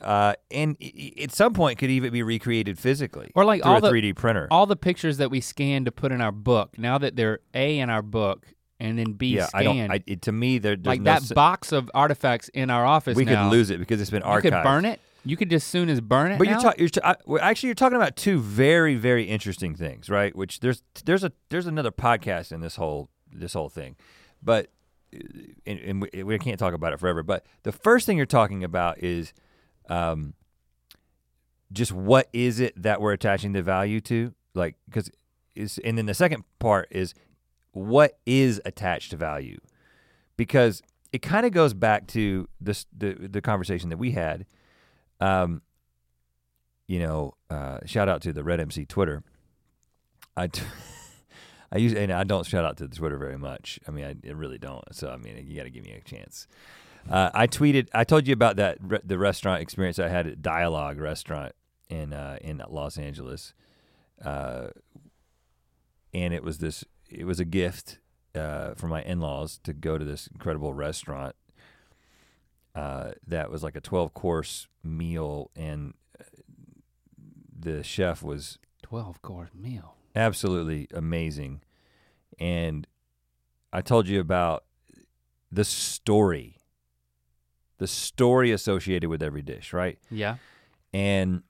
uh, 0.00 0.34
and 0.50 0.76
at 1.20 1.32
some 1.32 1.52
point 1.52 1.78
could 1.78 1.90
even 1.90 2.12
be 2.12 2.22
recreated 2.22 2.78
physically 2.78 3.30
or 3.34 3.44
like 3.44 3.62
through 3.62 3.72
all 3.72 3.78
a 3.78 3.80
the, 3.80 3.90
3D 3.90 4.16
printer. 4.16 4.46
All 4.50 4.66
the 4.66 4.76
pictures 4.76 5.16
that 5.18 5.30
we 5.30 5.40
scan 5.40 5.84
to 5.86 5.92
put 5.92 6.12
in 6.12 6.20
our 6.20 6.32
book, 6.32 6.78
now 6.78 6.98
that 6.98 7.16
they're 7.16 7.40
A 7.54 7.78
in 7.78 7.88
our 7.88 8.02
book 8.02 8.46
and 8.78 8.98
then 8.98 9.12
B 9.12 9.36
yeah, 9.36 9.46
scanned. 9.46 9.68
I 9.68 9.86
don't, 9.86 9.90
I, 9.90 10.04
it, 10.06 10.22
to 10.22 10.32
me, 10.32 10.58
they're 10.58 10.76
like 10.76 11.00
no 11.00 11.18
that 11.18 11.34
box 11.34 11.72
of 11.72 11.90
artifacts 11.94 12.50
in 12.50 12.68
our 12.68 12.84
office. 12.84 13.16
We 13.16 13.24
now, 13.24 13.44
could 13.44 13.56
lose 13.56 13.70
it 13.70 13.78
because 13.78 14.00
it's 14.00 14.10
been 14.10 14.22
archived. 14.22 14.44
You 14.44 14.50
could 14.50 14.62
burn 14.62 14.84
it. 14.84 15.00
You 15.26 15.36
could 15.36 15.50
just 15.50 15.68
soon 15.68 15.88
as 15.88 16.00
burn 16.00 16.32
it. 16.32 16.38
But 16.38 16.46
now? 16.46 16.52
you're, 16.52 16.60
ta- 16.60 16.74
you're 16.78 16.88
ta- 16.88 17.16
I, 17.28 17.38
actually 17.40 17.68
you're 17.68 17.74
talking 17.74 17.96
about 17.96 18.16
two 18.16 18.38
very 18.38 18.94
very 18.94 19.24
interesting 19.24 19.74
things, 19.74 20.08
right? 20.08 20.34
Which 20.34 20.60
there's 20.60 20.82
there's 21.04 21.24
a 21.24 21.32
there's 21.50 21.66
another 21.66 21.90
podcast 21.90 22.52
in 22.52 22.60
this 22.60 22.76
whole 22.76 23.10
this 23.32 23.52
whole 23.54 23.68
thing, 23.68 23.96
but 24.42 24.68
uh, 25.14 25.18
and, 25.66 25.78
and 25.80 26.02
we, 26.02 26.22
we, 26.22 26.38
can't 26.38 26.58
talk 26.58 26.74
about 26.74 26.92
it 26.92 27.00
forever. 27.00 27.22
But 27.22 27.44
the 27.64 27.72
first 27.72 28.06
thing 28.06 28.16
you're 28.16 28.26
talking 28.26 28.62
about 28.62 29.02
is 29.02 29.32
um, 29.88 30.34
just 31.72 31.92
what 31.92 32.28
is 32.32 32.60
it 32.60 32.80
that 32.80 33.00
we're 33.00 33.12
attaching 33.12 33.52
the 33.52 33.62
value 33.62 34.00
to? 34.02 34.32
Like, 34.54 34.76
because 34.88 35.10
is 35.54 35.78
and 35.84 35.98
then 35.98 36.06
the 36.06 36.14
second 36.14 36.44
part 36.58 36.88
is 36.90 37.14
what 37.72 38.18
is 38.26 38.60
attached 38.64 39.10
to 39.10 39.16
value, 39.16 39.58
because 40.36 40.82
it 41.12 41.22
kind 41.22 41.46
of 41.46 41.52
goes 41.52 41.74
back 41.74 42.06
to 42.08 42.48
this 42.60 42.86
the 42.96 43.14
the 43.14 43.40
conversation 43.40 43.90
that 43.90 43.98
we 43.98 44.12
had. 44.12 44.46
Um, 45.20 45.62
you 46.86 47.00
know, 47.00 47.34
uh, 47.50 47.78
shout 47.86 48.08
out 48.08 48.22
to 48.22 48.32
the 48.32 48.42
RhettMC 48.42 48.88
Twitter. 48.88 49.22
I. 50.36 50.48
T- 50.48 50.62
I 51.72 51.78
use 51.78 51.94
and 51.94 52.12
I 52.12 52.22
don't 52.22 52.46
shout 52.46 52.64
out 52.64 52.76
to 52.76 52.86
the 52.86 52.94
Twitter 52.94 53.18
very 53.18 53.36
much. 53.36 53.80
I 53.88 53.90
mean, 53.90 54.04
I, 54.04 54.14
I 54.28 54.32
really 54.32 54.56
don't. 54.56 54.84
So 54.94 55.10
I 55.10 55.16
mean, 55.16 55.44
you 55.46 55.56
got 55.56 55.64
to 55.64 55.70
give 55.70 55.84
me 55.84 55.92
a 55.92 56.00
chance. 56.00 56.46
Uh, 57.10 57.30
I 57.34 57.46
tweeted. 57.46 57.88
I 57.92 58.04
told 58.04 58.26
you 58.26 58.32
about 58.32 58.56
that 58.56 58.78
re- 58.80 59.00
the 59.04 59.18
restaurant 59.18 59.62
experience 59.62 59.98
I 59.98 60.08
had 60.08 60.26
at 60.26 60.42
Dialogue 60.42 60.98
Restaurant 60.98 61.52
in 61.88 62.12
uh, 62.12 62.38
in 62.40 62.62
Los 62.68 62.98
Angeles, 62.98 63.54
uh, 64.24 64.68
and 66.12 66.34
it 66.34 66.42
was 66.42 66.58
this. 66.58 66.84
It 67.08 67.24
was 67.24 67.38
a 67.38 67.44
gift 67.44 67.98
uh, 68.34 68.74
for 68.74 68.88
my 68.88 69.02
in 69.02 69.20
laws 69.20 69.58
to 69.64 69.72
go 69.72 69.98
to 69.98 70.04
this 70.04 70.28
incredible 70.28 70.72
restaurant. 70.72 71.36
Uh, 72.76 73.12
that 73.26 73.50
was 73.50 73.62
like 73.62 73.74
a 73.74 73.80
twelve 73.80 74.12
course 74.14 74.68
meal, 74.84 75.50
and 75.56 75.94
uh, 76.20 76.24
the 77.58 77.82
chef 77.82 78.22
was 78.22 78.58
twelve 78.82 79.22
course 79.22 79.50
meal. 79.54 79.94
Absolutely 80.14 80.86
amazing, 80.92 81.62
and 82.38 82.86
I 83.72 83.80
told 83.80 84.08
you 84.08 84.20
about 84.20 84.64
the 85.50 85.64
story 85.64 86.56
the 87.78 87.86
story 87.86 88.52
associated 88.52 89.08
with 89.08 89.22
every 89.22 89.42
dish, 89.42 89.72
right? 89.72 89.98
Yeah. 90.10 90.36
And 90.92 91.42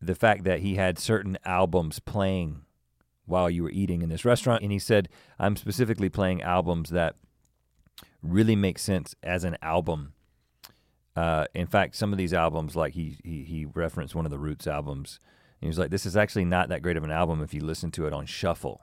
the 0.00 0.14
fact 0.14 0.44
that 0.44 0.60
he 0.60 0.76
had 0.76 0.98
certain 0.98 1.38
albums 1.44 1.98
playing 2.00 2.62
while 3.26 3.50
you 3.50 3.62
were 3.62 3.70
eating 3.70 4.02
in 4.02 4.08
this 4.08 4.24
restaurant. 4.24 4.62
And 4.62 4.72
he 4.72 4.78
said, 4.78 5.08
I'm 5.38 5.56
specifically 5.56 6.08
playing 6.08 6.42
albums 6.42 6.90
that 6.90 7.16
really 8.22 8.56
make 8.56 8.78
sense 8.78 9.14
as 9.22 9.44
an 9.44 9.56
album. 9.62 10.14
Uh, 11.16 11.46
in 11.54 11.66
fact, 11.66 11.96
some 11.96 12.12
of 12.12 12.18
these 12.18 12.32
albums, 12.32 12.76
like 12.76 12.94
he, 12.94 13.18
he 13.24 13.44
he 13.44 13.64
referenced 13.64 14.14
one 14.14 14.24
of 14.24 14.30
the 14.30 14.38
Roots 14.38 14.66
albums, 14.66 15.18
and 15.60 15.66
he 15.66 15.68
was 15.68 15.78
like, 15.78 15.90
"This 15.90 16.06
is 16.06 16.16
actually 16.16 16.44
not 16.44 16.68
that 16.68 16.82
great 16.82 16.96
of 16.96 17.04
an 17.04 17.10
album 17.10 17.42
if 17.42 17.52
you 17.52 17.60
listen 17.60 17.90
to 17.92 18.06
it 18.06 18.12
on 18.12 18.26
shuffle." 18.26 18.82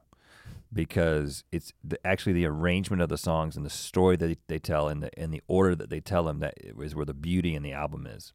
because 0.73 1.43
it's 1.51 1.71
the, 1.83 1.97
actually 2.05 2.33
the 2.33 2.45
arrangement 2.45 3.01
of 3.01 3.09
the 3.09 3.17
songs 3.17 3.55
and 3.55 3.65
the 3.65 3.69
story 3.69 4.15
that 4.17 4.37
they, 4.47 4.59
tell 4.59 4.87
and 4.87 5.01
the 5.01 5.19
and 5.19 5.33
the 5.33 5.41
order 5.47 5.75
that 5.75 5.89
they 5.89 5.99
tell 5.99 6.23
them 6.23 6.39
that 6.39 6.55
is 6.57 6.95
where 6.95 7.05
the 7.05 7.13
beauty 7.13 7.55
in 7.55 7.63
the 7.63 7.71
album 7.71 8.05
is. 8.05 8.33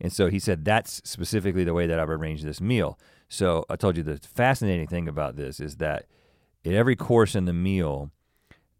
And 0.00 0.12
so 0.12 0.28
he 0.28 0.38
said 0.38 0.64
that's 0.64 1.00
specifically 1.04 1.64
the 1.64 1.74
way 1.74 1.86
that 1.86 1.98
I've 1.98 2.10
arranged 2.10 2.44
this 2.44 2.60
meal. 2.60 2.98
So 3.28 3.64
I 3.68 3.76
told 3.76 3.96
you 3.96 4.02
the 4.02 4.18
fascinating 4.18 4.86
thing 4.86 5.08
about 5.08 5.36
this 5.36 5.60
is 5.60 5.76
that 5.76 6.06
in 6.62 6.74
every 6.74 6.96
course 6.96 7.34
in 7.34 7.44
the 7.46 7.52
meal, 7.52 8.10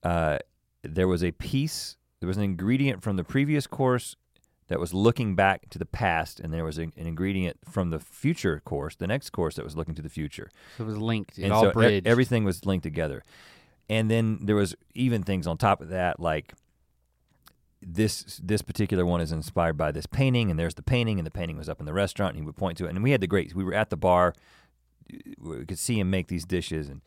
uh, 0.02 0.38
there 0.82 1.08
was 1.08 1.24
a 1.24 1.32
piece, 1.32 1.96
there 2.24 2.28
was 2.28 2.38
an 2.38 2.42
ingredient 2.42 3.02
from 3.02 3.16
the 3.16 3.22
previous 3.22 3.66
course 3.66 4.16
that 4.68 4.80
was 4.80 4.94
looking 4.94 5.34
back 5.34 5.68
to 5.68 5.78
the 5.78 5.84
past, 5.84 6.40
and 6.40 6.54
there 6.54 6.64
was 6.64 6.78
an, 6.78 6.90
an, 6.96 7.06
ingredient 7.06 7.58
from 7.68 7.90
the 7.90 7.98
future 7.98 8.62
course, 8.64 8.96
the 8.96 9.06
next 9.06 9.28
course 9.28 9.56
that 9.56 9.64
was 9.64 9.76
looking 9.76 9.94
to 9.94 10.00
the 10.00 10.08
future. 10.08 10.50
So 10.78 10.84
it 10.84 10.86
was 10.86 10.96
linked. 10.96 11.38
It 11.38 11.44
and 11.44 11.52
all 11.52 11.64
so 11.64 11.72
bridged. 11.72 12.06
E- 12.06 12.10
everything 12.10 12.42
was 12.42 12.64
linked 12.64 12.82
together, 12.82 13.22
and 13.90 14.10
then 14.10 14.38
there 14.40 14.56
was 14.56 14.74
even 14.94 15.22
things 15.22 15.46
on 15.46 15.58
top 15.58 15.82
of 15.82 15.90
that, 15.90 16.18
like 16.18 16.54
this 17.82 18.40
this 18.42 18.62
particular 18.62 19.04
one 19.04 19.20
is 19.20 19.30
inspired 19.30 19.76
by 19.76 19.92
this 19.92 20.06
painting, 20.06 20.50
and 20.50 20.58
there's 20.58 20.76
the 20.76 20.82
painting, 20.82 21.18
and 21.18 21.26
the 21.26 21.30
painting 21.30 21.58
was 21.58 21.68
up 21.68 21.78
in 21.78 21.84
the 21.84 21.92
restaurant, 21.92 22.36
and 22.36 22.42
he 22.42 22.46
would 22.46 22.56
point 22.56 22.78
to 22.78 22.86
it, 22.86 22.88
and 22.88 23.02
we 23.02 23.10
had 23.10 23.20
the 23.20 23.26
great. 23.26 23.54
We 23.54 23.64
were 23.64 23.74
at 23.74 23.90
the 23.90 23.98
bar, 23.98 24.32
uh, 25.12 25.16
we 25.38 25.66
could 25.66 25.78
see 25.78 26.00
him 26.00 26.08
make 26.08 26.28
these 26.28 26.46
dishes, 26.46 26.88
and 26.88 27.02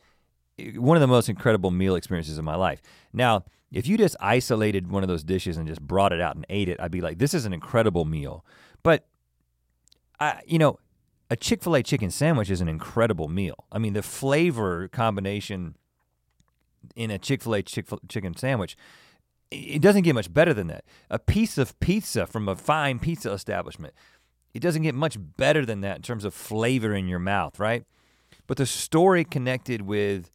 uh, 0.60 0.80
one 0.80 0.96
of 0.96 1.00
the 1.00 1.08
most 1.08 1.28
incredible 1.28 1.72
meal 1.72 1.96
experiences 1.96 2.38
of 2.38 2.44
my 2.44 2.54
life. 2.54 2.80
Now 3.12 3.42
if 3.72 3.86
you 3.86 3.98
just 3.98 4.16
isolated 4.20 4.90
one 4.90 5.02
of 5.02 5.08
those 5.08 5.24
dishes 5.24 5.56
and 5.56 5.66
just 5.66 5.80
brought 5.80 6.12
it 6.12 6.20
out 6.20 6.36
and 6.36 6.46
ate 6.48 6.68
it, 6.68 6.80
I'd 6.80 6.90
be 6.90 7.00
like, 7.00 7.18
this 7.18 7.34
is 7.34 7.44
an 7.44 7.52
incredible 7.52 8.04
meal. 8.04 8.44
But 8.82 9.06
I, 10.18 10.40
you 10.46 10.58
know, 10.58 10.78
a 11.30 11.36
Chick-fil-A 11.36 11.82
chicken 11.82 12.10
sandwich 12.10 12.50
is 12.50 12.60
an 12.60 12.68
incredible 12.68 13.28
meal. 13.28 13.66
I 13.70 13.78
mean, 13.78 13.92
the 13.92 14.02
flavor 14.02 14.88
combination 14.88 15.74
in 16.96 17.10
a 17.10 17.18
Chick-fil-A 17.18 17.62
chicken 17.62 18.36
sandwich, 18.36 18.76
it 19.50 19.82
doesn't 19.82 20.02
get 20.02 20.14
much 20.14 20.32
better 20.32 20.54
than 20.54 20.68
that. 20.68 20.84
A 21.10 21.18
piece 21.18 21.58
of 21.58 21.78
pizza 21.80 22.26
from 22.26 22.48
a 22.48 22.56
fine 22.56 22.98
pizza 22.98 23.30
establishment, 23.32 23.92
it 24.54 24.60
doesn't 24.60 24.82
get 24.82 24.94
much 24.94 25.18
better 25.18 25.66
than 25.66 25.82
that 25.82 25.96
in 25.96 26.02
terms 26.02 26.24
of 26.24 26.32
flavor 26.32 26.94
in 26.94 27.08
your 27.08 27.18
mouth, 27.18 27.58
right? 27.58 27.84
But 28.46 28.56
the 28.56 28.66
story 28.66 29.24
connected 29.24 29.82
with 29.82 30.30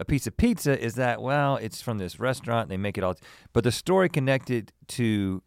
a 0.00 0.04
piece 0.04 0.26
of 0.26 0.36
pizza 0.36 0.78
is 0.82 0.94
that 0.94 1.22
well 1.22 1.56
it's 1.56 1.80
from 1.80 1.98
this 1.98 2.18
restaurant 2.18 2.68
they 2.68 2.76
make 2.76 2.98
it 2.98 3.04
all 3.04 3.14
but 3.52 3.62
the 3.62 3.72
story 3.72 4.08
connected 4.08 4.72
to 4.88 5.42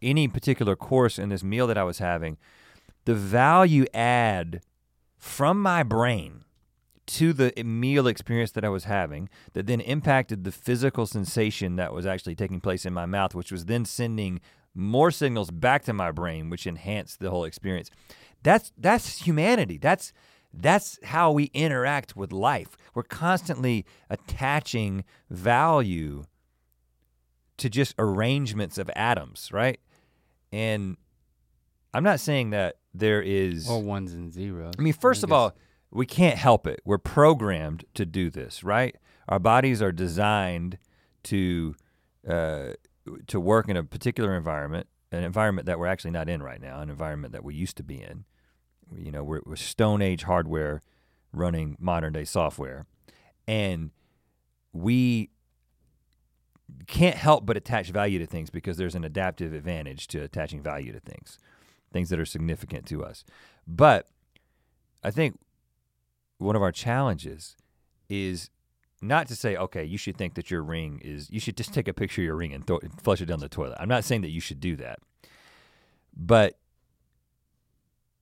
any 0.00 0.28
particular 0.28 0.76
course 0.76 1.18
in 1.18 1.28
this 1.28 1.42
meal 1.42 1.66
that 1.66 1.76
i 1.76 1.82
was 1.82 1.98
having 1.98 2.38
the 3.04 3.14
value 3.14 3.84
add 3.92 4.62
from 5.16 5.60
my 5.60 5.82
brain 5.82 6.44
to 7.06 7.32
the 7.32 7.52
meal 7.64 8.06
experience 8.06 8.52
that 8.52 8.64
i 8.64 8.68
was 8.68 8.84
having 8.84 9.28
that 9.52 9.66
then 9.66 9.80
impacted 9.80 10.44
the 10.44 10.52
physical 10.52 11.04
sensation 11.06 11.76
that 11.76 11.92
was 11.92 12.06
actually 12.06 12.34
taking 12.34 12.60
place 12.60 12.86
in 12.86 12.94
my 12.94 13.06
mouth 13.06 13.34
which 13.34 13.50
was 13.50 13.64
then 13.64 13.84
sending 13.84 14.40
more 14.78 15.10
signals 15.10 15.50
back 15.50 15.82
to 15.84 15.92
my 15.92 16.12
brain 16.12 16.48
which 16.48 16.66
enhanced 16.66 17.18
the 17.18 17.30
whole 17.30 17.44
experience. 17.44 17.90
That's 18.42 18.72
that's 18.78 19.22
humanity. 19.22 19.76
That's 19.76 20.12
that's 20.52 20.98
how 21.04 21.32
we 21.32 21.44
interact 21.54 22.16
with 22.16 22.32
life. 22.32 22.76
We're 22.94 23.02
constantly 23.02 23.84
attaching 24.08 25.04
value 25.30 26.24
to 27.58 27.68
just 27.68 27.94
arrangements 27.98 28.78
of 28.78 28.90
atoms, 28.96 29.50
right? 29.52 29.80
And 30.52 30.96
I'm 31.92 32.04
not 32.04 32.20
saying 32.20 32.50
that 32.50 32.76
there 32.94 33.20
is 33.20 33.68
or 33.68 33.82
ones 33.82 34.12
and 34.12 34.32
zeros. 34.32 34.74
I 34.78 34.82
mean, 34.82 34.92
first 34.92 35.24
I 35.24 35.26
of 35.26 35.32
all, 35.32 35.56
we 35.90 36.06
can't 36.06 36.38
help 36.38 36.66
it. 36.66 36.80
We're 36.84 36.98
programmed 36.98 37.84
to 37.94 38.06
do 38.06 38.30
this, 38.30 38.62
right? 38.62 38.96
Our 39.28 39.38
bodies 39.38 39.82
are 39.82 39.92
designed 39.92 40.78
to 41.24 41.74
uh, 42.28 42.70
to 43.26 43.40
work 43.40 43.68
in 43.68 43.76
a 43.76 43.84
particular 43.84 44.36
environment, 44.36 44.86
an 45.12 45.24
environment 45.24 45.66
that 45.66 45.78
we're 45.78 45.86
actually 45.86 46.10
not 46.10 46.28
in 46.28 46.42
right 46.42 46.60
now, 46.60 46.80
an 46.80 46.90
environment 46.90 47.32
that 47.32 47.44
we 47.44 47.54
used 47.54 47.76
to 47.78 47.82
be 47.82 48.00
in 48.00 48.24
you 48.96 49.10
know, 49.10 49.22
we're, 49.22 49.40
we're 49.44 49.56
Stone 49.56 50.02
Age 50.02 50.24
hardware 50.24 50.82
running 51.32 51.76
modern 51.78 52.12
day 52.12 52.24
software, 52.24 52.86
and 53.46 53.90
we 54.72 55.30
can't 56.86 57.16
help 57.16 57.46
but 57.46 57.56
attach 57.56 57.90
value 57.90 58.18
to 58.18 58.26
things 58.26 58.50
because 58.50 58.76
there's 58.76 58.94
an 58.94 59.04
adaptive 59.04 59.52
advantage 59.52 60.06
to 60.08 60.20
attaching 60.20 60.62
value 60.62 60.92
to 60.92 61.00
things, 61.00 61.38
things 61.92 62.10
that 62.10 62.18
are 62.18 62.26
significant 62.26 62.86
to 62.86 63.04
us. 63.04 63.24
But 63.66 64.06
I 65.02 65.10
think 65.10 65.38
one 66.38 66.56
of 66.56 66.62
our 66.62 66.72
challenges 66.72 67.56
is 68.08 68.50
not 69.00 69.28
to 69.28 69.36
say, 69.36 69.56
okay, 69.56 69.84
you 69.84 69.98
should 69.98 70.16
think 70.16 70.34
that 70.34 70.50
your 70.50 70.62
ring 70.62 71.00
is, 71.04 71.30
you 71.30 71.40
should 71.40 71.56
just 71.56 71.72
take 71.72 71.88
a 71.88 71.92
picture 71.92 72.22
of 72.22 72.26
your 72.26 72.36
ring 72.36 72.52
and 72.52 72.66
throw, 72.66 72.80
flush 73.02 73.20
it 73.20 73.26
down 73.26 73.40
the 73.40 73.48
toilet. 73.48 73.76
I'm 73.78 73.88
not 73.88 74.04
saying 74.04 74.22
that 74.22 74.30
you 74.30 74.40
should 74.40 74.60
do 74.60 74.76
that. 74.76 74.98
But 76.16 76.58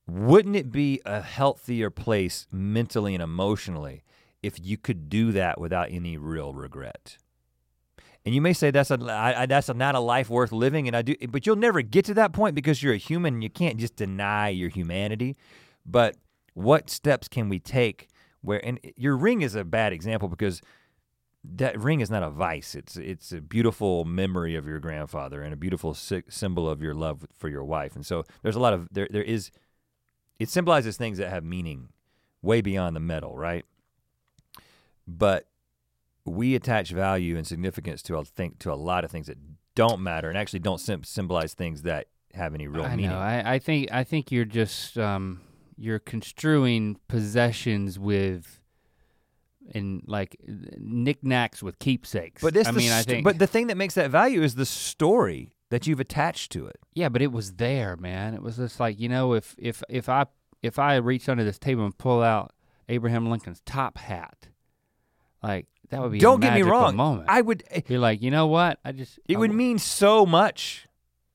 wouldn't 0.07 0.57
it 0.57 0.71
be 0.71 1.01
a 1.05 1.21
healthier 1.21 1.91
place 1.91 2.47
mentally 2.53 3.15
and 3.15 3.23
emotionally 3.23 4.03
if 4.43 4.59
you 4.63 4.77
could 4.77 5.09
do 5.09 5.33
that 5.33 5.61
without 5.61 5.89
any 5.91 6.17
real 6.17 6.55
regret? 6.55 7.19
And 8.25 8.35
you 8.35 8.41
may 8.41 8.53
say 8.53 8.71
that's 8.71 8.91
a 8.91 8.99
I, 9.01 9.43
I, 9.43 9.47
that's 9.47 9.69
a, 9.69 9.75
not 9.75 9.95
a 9.95 10.01
life 10.01 10.29
worth 10.29 10.51
living, 10.51 10.89
and 10.89 10.97
I 10.97 11.03
do, 11.03 11.15
but 11.29 11.47
you'll 11.47 11.57
never 11.57 11.81
get 11.81 12.05
to 12.07 12.15
that 12.15 12.33
point 12.33 12.57
because 12.57 12.83
you're 12.83 12.95
a 12.95 12.99
human. 12.99 13.35
and 13.35 13.43
You 13.43 13.51
can't 13.51 13.79
just 13.79 13.95
deny 13.95 14.49
your 14.49 14.69
humanity. 14.69 15.37
But 15.85 16.17
what 16.55 16.91
steps 16.91 17.29
can 17.29 17.49
we 17.49 17.61
take 17.61 18.09
where? 18.41 18.65
And 18.65 18.81
your 18.97 19.17
ring 19.17 19.43
is 19.43 19.55
a 19.55 19.65
bad 19.65 19.93
example 19.93 20.29
because 20.29 20.61
that 21.45 21.79
ring 21.81 22.01
is 22.01 22.11
not 22.11 22.25
a 22.25 22.31
vice. 22.31 22.75
It's 22.75 22.97
it's 22.97 23.31
a 23.31 23.41
beautiful 23.41 24.05
memory 24.05 24.57
of 24.57 24.67
your 24.67 24.81
grandfather 24.81 25.43
and 25.43 25.53
a 25.55 25.57
beautiful 25.57 25.95
symbol 25.95 26.69
of 26.69 26.83
your 26.83 26.95
love 26.95 27.25
for 27.39 27.49
your 27.49 27.65
wife. 27.65 27.95
And 27.95 28.05
so 28.05 28.25
there's 28.43 28.57
a 28.57 28.61
lot 28.61 28.73
of 28.73 28.89
there 28.91 29.09
there 29.11 29.23
is. 29.23 29.51
It 30.39 30.49
symbolizes 30.49 30.97
things 30.97 31.19
that 31.19 31.31
have 31.31 31.45
meaning, 31.45 31.89
way 32.43 32.61
beyond 32.61 32.95
the 32.95 33.01
metal, 33.01 33.37
right? 33.37 33.65
But 35.07 35.47
we 36.25 36.55
attach 36.55 36.91
value 36.91 37.37
and 37.37 37.47
significance 37.47 38.03
to 38.03 38.17
a 38.17 38.25
think 38.25 38.59
to 38.61 38.73
a 38.73 38.75
lot 38.75 39.05
of 39.05 39.11
things 39.11 39.29
that 39.29 39.39
don't 39.75 40.01
matter 40.01 40.29
and 40.29 40.37
actually 40.37 40.59
don't 40.59 40.81
sim- 40.81 41.05
symbolize 41.05 41.55
things 41.55 41.83
that 41.83 42.09
have 42.35 42.55
any 42.55 42.67
real 42.67 42.85
I 42.85 42.97
meaning. 42.97 43.11
Know. 43.11 43.19
I, 43.19 43.55
I 43.55 43.59
think 43.59 43.93
I 43.93 44.05
think 44.05 44.33
you're 44.33 44.45
just 44.45 44.99
um, 44.99 45.41
you're 45.77 45.99
construing 45.99 46.99
possessions 47.09 47.99
with 47.99 48.61
and 49.75 50.03
like 50.07 50.37
knickknacks 50.47 51.63
with 51.63 51.79
keepsakes. 51.79 52.43
But 52.43 52.55
this, 52.55 52.69
I 52.69 52.73
mean, 52.73 52.89
st- 52.89 52.93
I 52.93 53.03
think. 53.03 53.25
But 53.25 53.39
the 53.39 53.47
thing 53.47 53.69
that 53.69 53.77
makes 53.77 53.95
that 53.95 54.11
value 54.11 54.43
is 54.43 54.55
the 54.55 54.67
story 54.67 55.56
that 55.71 55.87
you've 55.87 56.01
attached 56.01 56.53
to 56.53 56.67
it. 56.67 56.79
Yeah, 56.95 57.09
but 57.09 57.23
it 57.23 57.33
was 57.33 57.55
there, 57.55 57.97
man. 57.97 58.35
It 58.35 58.43
was 58.43 58.57
just 58.57 58.79
like 58.81 58.99
you 59.01 59.09
know, 59.09 59.33
if 59.33 59.55
if 59.59 59.83
if 59.89 60.09
I 60.09 60.27
if 60.63 60.79
I 60.79 60.97
reach 60.97 61.29
under 61.29 61.45
this 61.45 61.59
table 61.59 61.85
and 61.85 61.97
pull 61.97 62.23
out 62.23 62.53
Abraham 62.89 63.29
Lincoln's 63.29 63.61
top 63.65 63.99
hat, 63.99 64.49
like 65.43 65.67
that 65.91 66.03
would 66.03 66.13
be 66.13 66.19
don't 66.19 66.41
get 66.41 66.55
me 66.55 66.63
wrong. 66.63 66.97
Moment. 66.97 67.27
I 67.29 67.41
would 67.41 67.65
be 67.87 67.99
like, 67.99 68.23
you 68.23 68.31
know 68.31 68.47
what? 68.47 68.79
I 68.85 68.93
just 68.93 69.19
it 69.29 69.37
I 69.37 69.41
would 69.41 69.53
mean 69.53 69.79
so 69.79 70.27
much. 70.27 70.87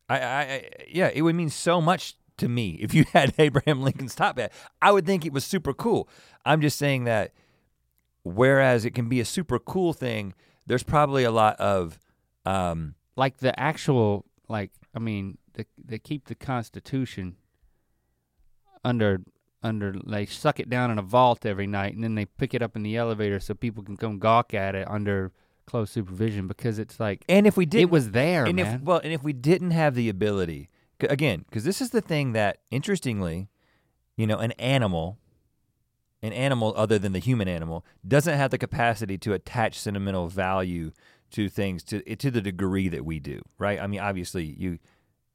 I, 0.10 0.20
I, 0.20 0.42
I, 0.42 0.70
yeah, 0.90 1.10
it 1.14 1.22
would 1.22 1.36
mean 1.36 1.50
so 1.50 1.80
much 1.80 2.16
to 2.38 2.50
me 2.50 2.72
if 2.82 2.94
you 2.94 3.06
had 3.14 3.34
Abraham 3.40 3.82
Lincoln's 3.82 4.16
top 4.16 4.38
hat. 4.38 4.52
I 4.82 4.92
would 4.92 5.06
think 5.06 5.26
it 5.26 5.34
was 5.34 5.46
super 5.46 5.74
cool. 5.74 6.08
I'm 6.46 6.62
just 6.62 6.78
saying 6.78 7.06
that. 7.06 7.34
Whereas 8.24 8.86
it 8.86 8.92
can 8.92 9.10
be 9.10 9.20
a 9.20 9.26
super 9.26 9.58
cool 9.58 9.94
thing, 9.94 10.36
there's 10.68 10.84
probably 10.84 11.24
a 11.24 11.32
lot 11.32 11.60
of 11.60 12.00
um, 12.46 12.94
like 13.22 13.38
the 13.38 13.58
actual 13.60 14.26
like 14.50 14.72
I 14.96 15.00
mean 15.00 15.38
the, 15.54 15.68
they 15.78 16.00
keep 16.00 16.26
the 16.26 16.34
Constitution 16.34 17.36
under 18.84 19.22
under 19.62 19.94
they 20.08 20.26
suck 20.26 20.60
it 20.60 20.72
down 20.72 20.90
in 20.90 20.98
a 20.98 21.04
vault 21.04 21.46
every 21.46 21.68
night 21.68 21.94
and 21.94 22.04
then 22.04 22.16
they 22.16 22.26
pick 22.26 22.56
it 22.56 22.64
up 22.64 22.76
in 22.76 22.82
the 22.82 22.98
elevator 22.98 23.40
so 23.40 23.54
people 23.54 23.84
can 23.84 23.96
come 23.96 24.18
gawk 24.18 24.56
at 24.56 24.74
it 24.74 24.90
under 24.90 25.32
close 25.68 25.92
supervision 25.92 26.48
because 26.48 26.80
it's 26.80 27.00
like 27.00 27.24
and 27.30 27.46
if 27.46 27.56
we 27.56 27.68
did 27.68 27.82
it 27.82 27.92
was 27.92 28.10
there 28.10 28.46
and 28.46 28.56
man. 28.56 28.78
if 28.78 28.82
well 28.82 29.00
and 29.04 29.14
if 29.14 29.22
we 29.22 29.34
didn't 29.34 29.70
have 29.70 29.94
the 29.94 30.10
ability 30.10 30.68
again 31.02 31.46
because 31.48 31.64
this 31.64 31.80
is 31.80 31.92
the 31.92 32.02
thing 32.02 32.34
that 32.34 32.58
interestingly 32.72 33.50
you 34.18 34.26
know 34.26 34.40
an 34.40 34.52
animal 34.54 35.20
an 36.24 36.34
animal 36.34 36.74
other 36.76 36.98
than 36.98 37.14
the 37.14 37.20
human 37.20 37.48
animal 37.48 37.86
doesn't 38.08 38.36
have 38.36 38.50
the 38.50 38.58
capacity 38.58 39.16
to 39.20 39.32
attach 39.32 39.78
sentimental 39.78 40.28
value 40.28 40.92
to 41.32 41.50
things 41.50 41.84
to 41.84 42.02
to 42.16 42.30
the 42.32 42.42
degree 42.42 42.88
that 42.90 43.04
we 43.06 43.20
do 43.20 43.42
right 43.58 43.80
i 43.82 43.88
mean 43.88 44.00
obviously 44.00 44.44
you 44.46 44.78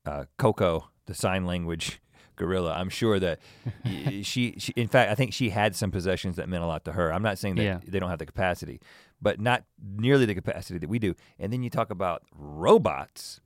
uh, 0.06 0.24
Koko 0.38 0.88
the 1.06 1.14
sign 1.14 1.46
language 1.46 2.00
gorilla. 2.36 2.74
I'm 2.74 2.90
sure 2.90 3.18
that 3.18 3.38
she, 4.22 4.54
she, 4.58 4.72
in 4.76 4.88
fact, 4.88 5.10
I 5.10 5.14
think 5.14 5.32
she 5.32 5.48
had 5.50 5.74
some 5.74 5.90
possessions 5.90 6.36
that 6.36 6.48
meant 6.50 6.62
a 6.62 6.66
lot 6.66 6.84
to 6.84 6.92
her. 6.92 7.10
I'm 7.12 7.22
not 7.22 7.38
saying 7.38 7.54
that 7.56 7.64
Yeah. 7.64 7.80
they 7.86 7.98
don't 7.98 8.10
have 8.10 8.18
the 8.18 8.26
capacity, 8.26 8.78
but 9.22 9.40
not 9.40 9.64
nearly 9.82 10.26
the 10.26 10.34
capacity 10.34 10.78
that 10.78 10.88
we 10.88 10.98
do. 10.98 11.14
And 11.38 11.50
then 11.52 11.62
you 11.62 11.70
talk 11.70 11.90
about 11.90 12.22
robots. 12.36 13.40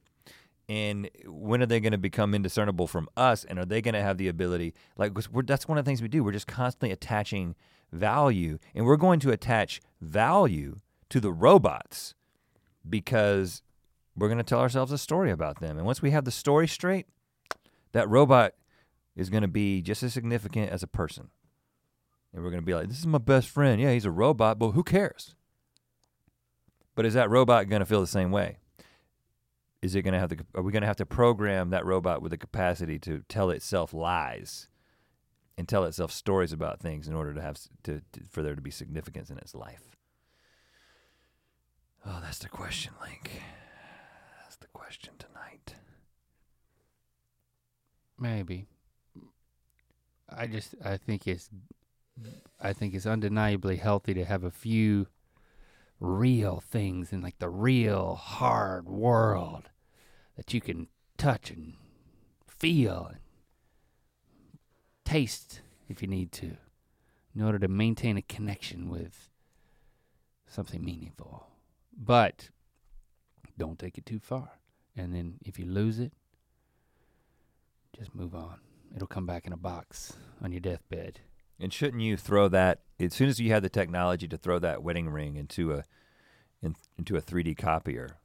And 0.69 1.09
when 1.27 1.63
are 1.63 1.67
they 1.67 1.81
going 1.81 1.93
to 1.93 1.99
become 1.99 2.35
indiscernible 2.35 2.87
from 2.89 3.09
us? 3.17 3.45
And 3.45 3.59
are 3.59 3.65
they 3.65 3.81
going 3.81 3.95
to 3.95 4.03
have 4.03 4.19
the 4.19 4.29
ability? 4.29 4.75
Like, 4.97 5.13
we're, 5.33 5.43
that's 5.43 5.67
one 5.69 5.79
of 5.79 5.85
the 5.85 5.89
things 5.89 6.03
we 6.03 6.09
do. 6.09 6.23
We're 6.25 6.33
just 6.33 6.47
constantly 6.47 6.91
attaching 6.91 7.55
value, 7.93 8.59
and 8.75 8.87
we're 8.87 8.97
going 8.97 9.21
to 9.21 9.31
attach 9.31 9.81
value 10.01 10.77
to 11.11 11.21
the 11.21 11.33
robots 11.33 12.15
because 12.89 13.62
we're 14.16 14.28
going 14.28 14.39
to 14.39 14.44
tell 14.44 14.61
ourselves 14.61 14.93
a 14.93 14.98
story 14.98 15.31
about 15.31 15.61
them. 15.61 15.77
And 15.77 15.86
once 15.86 16.02
we 16.02 16.11
have 16.11 16.24
the 16.24 16.31
story 16.31 16.69
straight, 16.69 17.07
that 17.93 18.09
robot 18.09 18.55
is 19.16 19.31
going 19.31 19.43
to 19.43 19.48
be 19.48 19.82
just 19.82 20.02
as 20.02 20.12
significant 20.12 20.70
as 20.70 20.82
a 20.82 20.86
person. 20.86 21.28
And 22.32 22.43
we're 22.43 22.51
going 22.51 22.62
to 22.62 22.66
be 22.66 22.74
like, 22.74 22.89
this 22.89 22.98
is 22.98 23.07
my 23.07 23.19
best 23.19 23.48
friend. 23.48 23.81
Yeah, 23.81 23.93
he's 23.93 24.05
a 24.05 24.11
robot, 24.11 24.59
but 24.59 24.70
who 24.70 24.82
cares? 24.82 25.35
But 26.94 27.07
is 27.07 27.15
that 27.15 27.31
robot 27.31 27.69
going 27.69 27.81
to 27.81 27.86
feel 27.86 28.01
the 28.01 28.07
same 28.07 28.31
way? 28.31 28.59
Is 29.82 29.94
it 29.94 30.02
going 30.02 30.12
to 30.15 30.20
have 30.20 30.28
the, 30.28 30.44
are 30.55 30.62
we 30.62 30.73
going 30.73 30.82
to 30.82 30.86
have 30.86 30.97
to 30.97 31.07
program 31.07 31.70
that 31.70 31.86
robot 31.86 32.20
with 32.20 32.31
the 32.31 32.36
capacity 32.36 32.98
to 33.01 33.24
tell 33.28 33.51
itself 33.51 33.94
lies 33.94 34.69
and 35.57 35.66
tell 35.66 35.85
itself 35.85 36.12
stories 36.12 36.52
about 36.52 36.81
things 36.81 37.09
in 37.09 37.15
order 37.15 37.32
to 37.32 37.40
have, 37.40 37.59
to, 37.85 38.02
to 38.12 38.20
for 38.28 38.43
there 38.43 38.55
to 38.55 38.61
be 38.61 38.70
significance 38.70 39.31
in 39.31 39.39
its 39.39 39.55
life? 39.55 39.90
Oh, 42.05 42.21
that's 42.23 42.39
the 42.39 42.49
question, 42.49 42.93
Link. 43.03 43.31
That's 44.43 44.57
the 44.57 44.67
question 44.69 45.13
tonight. 45.19 45.75
Maybe. 48.19 48.67
I 50.29 50.47
just 50.47 50.75
I 50.85 50.97
think 50.97 51.27
it's 51.27 51.51
I 52.61 52.73
think 52.73 52.95
it's 52.95 53.07
undeniably 53.07 53.77
healthy 53.77 54.15
to 54.15 54.25
have 54.25 54.45
a 54.45 54.51
few 54.51 55.07
real 55.99 56.61
things 56.61 57.13
in 57.13 57.21
like 57.21 57.39
the 57.39 57.49
real 57.49 58.15
hard 58.15 58.89
world 58.89 59.69
that 60.37 60.55
you 60.55 60.61
can 60.61 60.89
touch 61.19 61.51
and 61.51 61.75
feel 62.47 63.09
and 63.11 63.19
taste 65.05 65.61
if 65.89 66.01
you 66.01 66.09
need 66.09 66.33
to 66.33 66.57
in 67.35 67.43
order 67.43 67.59
to 67.59 67.69
maintain 67.69 68.17
a 68.17 68.23
connection 68.23 68.89
with 68.89 69.29
something 70.47 70.85
meaningful. 70.85 71.50
But 72.03 72.49
don't 73.59 73.79
take 73.79 73.99
it 73.99 74.07
too 74.07 74.19
far. 74.19 74.53
And 74.97 75.15
then 75.15 75.35
if 75.45 75.59
you 75.59 75.67
lose 75.67 75.99
it, 75.99 76.13
just 77.97 78.15
move 78.15 78.35
on. 78.35 78.59
It'll 78.97 79.07
come 79.07 79.27
back 79.27 79.47
in 79.47 79.53
a 79.53 79.59
box 79.59 80.15
on 80.43 80.51
your 80.51 80.63
deathbed. 80.63 81.21
And 81.61 81.73
shouldn't 81.73 82.03
you 82.03 82.17
throw 82.17 82.49
that 82.49 82.81
as 82.99 83.13
soon 83.13 83.29
as 83.29 83.39
you 83.39 83.53
have 83.53 83.63
the 83.63 83.69
technology 83.69 84.27
to 84.29 84.39
throw 84.39 84.59
that 84.61 84.83
wedding 84.83 85.11
ring 85.11 85.37
into 85.37 85.75
a 85.75 85.85
in, 86.63 86.75
into 86.97 87.17
a 87.17 87.21
3D 87.21 87.57
copier? 87.59 88.17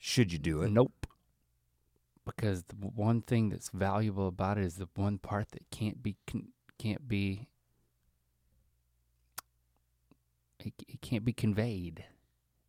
Should 0.00 0.32
you 0.32 0.38
do 0.38 0.62
it? 0.62 0.70
Nope. 0.70 1.06
Because 2.26 2.64
the 2.64 2.74
one 2.74 3.22
thing 3.22 3.50
that's 3.50 3.70
valuable 3.70 4.26
about 4.26 4.58
it 4.58 4.64
is 4.64 4.76
the 4.76 4.88
one 4.96 5.18
part 5.18 5.52
that 5.52 5.70
can't 5.70 6.02
be 6.02 6.16
con- 6.26 6.48
can't 6.78 7.06
be 7.06 7.46
it, 10.58 10.74
it 10.88 11.00
can't 11.00 11.24
be 11.24 11.32
conveyed. 11.32 12.04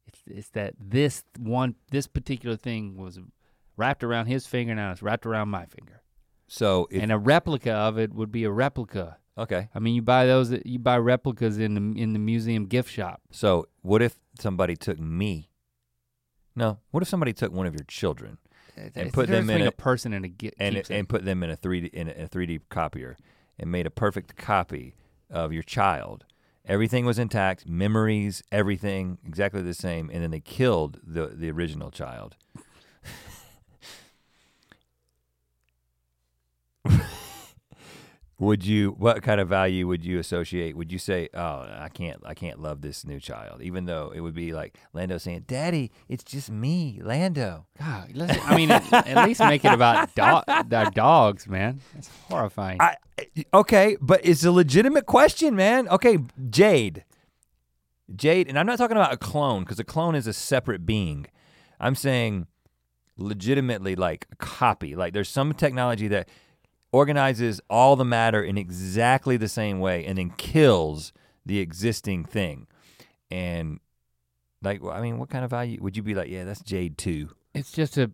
It's 0.08 0.22
it's 0.28 0.50
that 0.52 0.74
this 0.80 1.24
one 1.38 1.76
this 1.92 2.08
particular 2.08 2.56
thing 2.56 2.98
was 2.98 3.20
wrapped 3.78 4.04
around 4.04 4.28
his 4.28 4.48
finger 4.48 4.74
now 4.76 4.92
it's 4.92 5.02
wrapped 5.02 5.26
around 5.26 5.50
my 5.50 5.66
finger. 5.66 6.02
So 6.48 6.88
if, 6.92 7.02
and 7.02 7.12
a 7.12 7.18
replica 7.18 7.72
of 7.74 7.98
it 7.98 8.14
would 8.14 8.32
be 8.32 8.44
a 8.44 8.52
replica. 8.52 9.18
okay. 9.38 9.70
I 9.74 9.80
mean, 9.80 9.96
you 9.96 10.02
buy 10.02 10.26
those 10.28 10.54
you 10.66 10.80
buy 10.80 10.98
replicas 10.98 11.58
in 11.58 11.74
the 11.74 12.02
in 12.02 12.14
the 12.14 12.20
museum 12.20 12.66
gift 12.68 12.92
shop. 12.92 13.22
So 13.32 13.68
what 13.82 14.02
if 14.02 14.20
somebody 14.40 14.76
took 14.76 15.00
me? 15.00 15.50
No. 16.56 16.80
What 16.92 17.04
if 17.04 17.10
somebody 17.10 17.34
took 17.34 17.52
one 17.52 17.66
of 17.68 17.74
your 17.74 17.84
children 17.88 18.38
It's 18.78 19.12
put 19.14 19.28
them 19.28 19.50
in 19.50 19.62
a- 19.64 19.68
a 19.68 19.72
person 19.72 20.14
and 20.14 20.24
a 20.26 20.30
and 20.60 20.76
keepsake. 20.76 20.90
and 20.98 21.10
put 21.10 21.26
them 21.26 21.44
in 21.44 21.50
a 21.50 21.58
3D 21.58 21.88
in 21.94 22.08
a 22.10 22.28
3D 22.28 22.62
copier 22.70 23.18
and 23.60 23.72
made 23.72 23.86
a 23.86 23.92
perfect 23.92 24.36
copy 24.38 24.96
of 25.30 25.52
your 25.52 25.64
child? 25.64 26.26
Everything 26.68 27.06
was 27.06 27.20
intact, 27.20 27.68
memories, 27.68 28.42
everything 28.52 29.20
exactly 29.26 29.62
the 29.62 29.74
same, 29.74 30.10
and 30.12 30.24
then 30.24 30.32
they 30.32 30.40
killed 30.40 31.00
the 31.06 31.28
the 31.28 31.52
original 31.52 31.92
child. 31.92 32.36
Would 38.38 38.66
you 38.66 38.92
what 38.98 39.24
kind 39.24 39.40
of 39.40 39.48
value 39.48 39.88
would 39.88 40.04
you 40.04 40.20
associate? 40.20 40.76
Would 40.76 40.92
you 40.92 41.00
say 41.00 41.30
oh 41.34 41.68
i 41.80 41.90
can't 41.94 42.22
i 42.26 42.34
can't 42.34 42.62
love 42.62 42.82
this 42.82 43.06
new 43.06 43.20
child 43.20 43.62
even 43.62 43.86
though 43.86 44.12
it 44.14 44.20
would 44.20 44.34
be 44.34 44.54
like 44.54 44.78
lando 44.94 45.18
saying 45.18 45.46
daddy 45.48 45.92
it's 46.10 46.24
just 46.24 46.50
me 46.50 47.00
lando. 47.02 47.66
God, 47.80 48.12
I 48.18 48.56
mean, 48.56 48.72
at, 48.72 48.92
at 49.08 49.26
least 49.28 49.40
make 49.40 49.64
it 49.64 49.72
about 49.74 50.14
do- 50.16 50.64
their 50.68 50.90
dogs, 50.92 51.48
man. 51.48 51.82
That's 51.94 52.10
horrifying. 52.30 52.82
I, 52.82 52.98
okay 53.54 53.98
but 54.02 54.20
it's 54.24 54.44
a 54.44 54.52
legitimate 54.52 55.06
question 55.06 55.56
man. 55.56 55.88
Okay 55.90 56.18
jade. 56.50 57.06
Jade 58.16 58.50
and 58.50 58.60
i'm 58.60 58.66
not 58.66 58.78
talking 58.78 58.98
about 58.98 59.14
a 59.14 59.18
clone 59.18 59.64
because 59.64 59.80
a 59.80 59.86
clone 59.86 60.16
is 60.16 60.28
a 60.28 60.34
separate 60.34 60.86
being. 60.86 61.28
I'm 61.80 61.96
saying 61.96 62.48
legitimately 63.18 63.96
like 63.96 64.28
a 64.32 64.36
copy. 64.36 64.96
Like 64.96 65.14
there's 65.14 65.30
some 65.30 65.54
technology 65.54 66.08
that 66.10 66.28
organizes 67.00 67.60
all 67.70 67.96
the 67.96 68.06
matter 68.06 68.42
in 68.44 68.58
exactly 68.58 69.38
the 69.38 69.48
same 69.50 69.80
way 69.80 70.06
and 70.06 70.18
then 70.18 70.30
kills 70.38 71.12
the 71.46 71.60
existing 71.60 72.26
thing. 72.26 72.68
And 73.30 73.80
like, 74.62 74.80
I 74.84 75.02
mean, 75.02 75.18
what 75.20 75.30
kind 75.30 75.44
of 75.44 75.52
value 75.52 75.78
would 75.82 75.98
you 75.98 76.04
be 76.04 76.16
like? 76.16 76.30
Yeah, 76.30 76.46
that's 76.46 76.62
Jade 76.62 76.98
too. 76.98 77.30
it's 77.54 77.72
just 77.72 77.98
a 77.98 78.12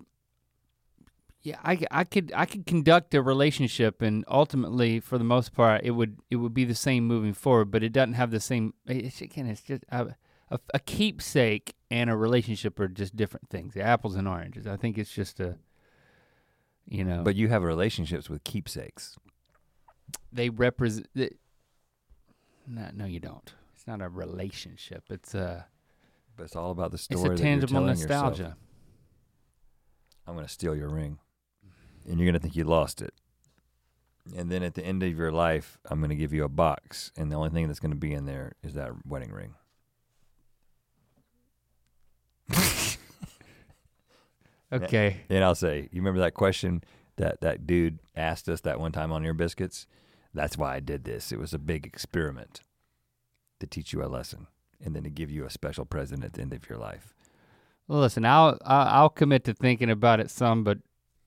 yeah 1.43 1.57
I, 1.63 1.79
I 1.89 2.03
could 2.03 2.31
i 2.35 2.45
could 2.45 2.65
conduct 2.67 3.15
a 3.15 3.21
relationship 3.21 4.01
and 4.01 4.23
ultimately 4.27 4.99
for 4.99 5.17
the 5.17 5.23
most 5.35 5.53
part 5.53 5.81
it 5.83 5.91
would 5.91 6.13
it 6.29 6.35
would 6.35 6.53
be 6.53 6.65
the 6.65 6.75
same 6.75 7.07
moving 7.07 7.33
forward 7.33 7.71
but 7.71 7.81
it 7.81 7.91
doesn't 7.91 8.13
have 8.13 8.29
the 8.29 8.39
same 8.39 8.73
it's, 8.85 9.21
again 9.21 9.47
it's 9.47 9.61
just 9.61 9.83
a, 9.89 10.15
a, 10.51 10.59
a 10.75 10.79
keepsake 10.79 11.73
and 11.89 12.09
a 12.11 12.15
relationship 12.15 12.79
are 12.79 12.87
just 12.87 13.15
different 13.15 13.49
things 13.49 13.73
They're 13.73 13.93
apples 13.95 14.15
and 14.15 14.27
oranges 14.27 14.67
i 14.67 14.77
think 14.77 14.99
it's 14.99 15.11
just 15.21 15.39
a 15.39 15.57
you 16.91 17.03
know 17.05 17.23
But 17.23 17.35
you 17.35 17.47
have 17.47 17.63
relationships 17.63 18.29
with 18.29 18.43
keepsakes. 18.43 19.17
they 20.31 20.49
represent 20.49 21.07
no, 22.67 22.89
no 22.93 23.05
you 23.05 23.19
don't 23.19 23.53
it's 23.73 23.87
not 23.87 24.01
a 24.01 24.09
relationship 24.09 25.03
it's 25.09 25.33
a 25.33 25.65
But 26.35 26.43
it's 26.43 26.55
all 26.55 26.71
about 26.71 26.91
the 26.91 26.97
story. 26.99 27.31
it's 27.31 27.41
a 27.41 27.43
tangible 27.43 27.81
nostalgia 27.81 28.43
yourself. 28.43 28.57
I'm 30.27 30.35
gonna 30.35 30.47
steal 30.47 30.75
your 30.75 30.89
ring, 30.89 31.17
and 32.07 32.19
you're 32.19 32.27
gonna 32.27 32.39
think 32.39 32.55
you 32.55 32.63
lost 32.63 33.01
it. 33.01 33.13
And 34.37 34.51
then 34.51 34.61
at 34.63 34.75
the 34.75 34.85
end 34.85 35.01
of 35.01 35.17
your 35.17 35.31
life, 35.31 35.79
I'm 35.89 35.99
gonna 35.99 36.15
give 36.15 36.31
you 36.31 36.43
a 36.43 36.49
box, 36.49 37.11
and 37.17 37.31
the 37.31 37.35
only 37.35 37.49
thing 37.49 37.67
that's 37.67 37.79
gonna 37.79 37.95
be 37.95 38.13
in 38.13 38.25
there 38.25 38.53
is 38.63 38.73
that 38.75 38.91
wedding 39.05 39.31
ring. 39.31 39.55
Okay 44.71 45.21
And 45.29 45.43
I'll 45.43 45.55
say, 45.55 45.89
you 45.91 46.01
remember 46.01 46.21
that 46.21 46.33
question 46.33 46.83
that 47.17 47.41
that 47.41 47.67
dude 47.67 47.99
asked 48.15 48.47
us 48.49 48.61
that 48.61 48.79
one 48.79 48.91
time 48.91 49.11
on 49.11 49.25
Ear 49.25 49.33
Biscuits? 49.33 49.87
That's 50.33 50.57
why 50.57 50.75
I 50.75 50.79
did 50.79 51.03
this. 51.03 51.31
It 51.31 51.39
was 51.39 51.53
a 51.53 51.59
big 51.59 51.85
experiment 51.85 52.61
to 53.59 53.67
teach 53.67 53.93
you 53.93 54.03
a 54.03 54.07
lesson, 54.07 54.47
and 54.83 54.95
then 54.95 55.03
to 55.03 55.09
give 55.09 55.29
you 55.29 55.45
a 55.45 55.49
special 55.49 55.85
present 55.85 56.23
at 56.23 56.33
the 56.33 56.41
end 56.41 56.53
of 56.53 56.67
your 56.69 56.79
life. 56.79 57.13
Well, 57.87 57.99
listen, 57.99 58.25
I'll 58.25 58.57
I'll 58.65 58.87
I'll 58.87 59.09
commit 59.09 59.43
to 59.45 59.53
thinking 59.53 59.89
about 59.89 60.19
it 60.19 60.31
some, 60.31 60.63
but 60.63 60.79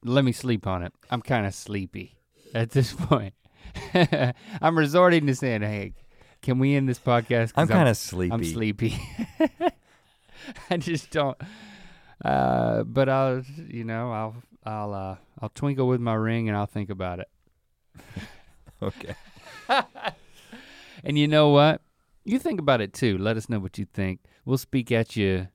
let 0.02 0.24
me 0.24 0.32
sleep 0.32 0.66
on 0.66 0.82
it. 0.82 0.92
I'm 1.10 1.20
kind 1.22 1.46
of 1.46 1.54
sleepy 1.54 2.16
at 2.54 2.70
this 2.70 2.92
point. 2.98 3.34
I'm 4.62 4.78
resorting 4.78 5.26
to 5.26 5.34
saying, 5.34 5.62
"Hey, 5.62 5.92
can 6.42 6.58
we 6.58 6.74
end 6.74 6.88
this 6.88 6.98
podcast?" 6.98 7.52
I'm 7.56 7.68
kind 7.68 7.88
of 7.88 7.96
sleepy. 7.96 8.32
I'm 8.32 8.44
sleepy. 8.44 8.98
I 10.70 10.76
just 10.76 11.10
don't. 11.10 11.36
Uh, 12.24 12.84
but 12.84 13.08
I'll, 13.08 13.42
you 13.68 13.84
know, 13.84 14.10
I'll 14.10 14.36
I'll 14.64 14.94
uh, 14.94 15.16
I'll 15.40 15.50
twinkle 15.50 15.86
with 15.86 16.00
my 16.00 16.14
ring 16.14 16.48
and 16.48 16.56
I'll 16.56 16.66
think 16.66 16.90
about 16.90 17.20
it. 17.20 17.28
Okay. 18.82 19.14
And 21.04 21.18
you 21.18 21.28
know 21.28 21.50
what? 21.50 21.82
You 22.24 22.38
think 22.38 22.58
about 22.58 22.80
it 22.80 22.94
too. 22.94 23.18
Let 23.18 23.36
us 23.36 23.50
know 23.50 23.58
what 23.58 23.76
you 23.76 23.84
think. 23.84 24.20
We'll 24.46 24.58
speak 24.58 24.90
at 24.90 25.16
you 25.16 25.48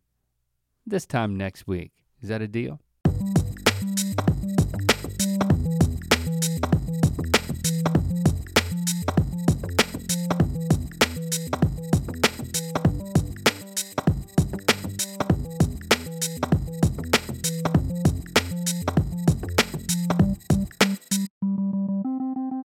this 0.85 1.07
time 1.07 1.35
next 1.35 1.67
week. 1.67 1.91
Is 2.21 2.29
that 2.29 2.41
a 2.41 2.47
deal? 2.47 2.79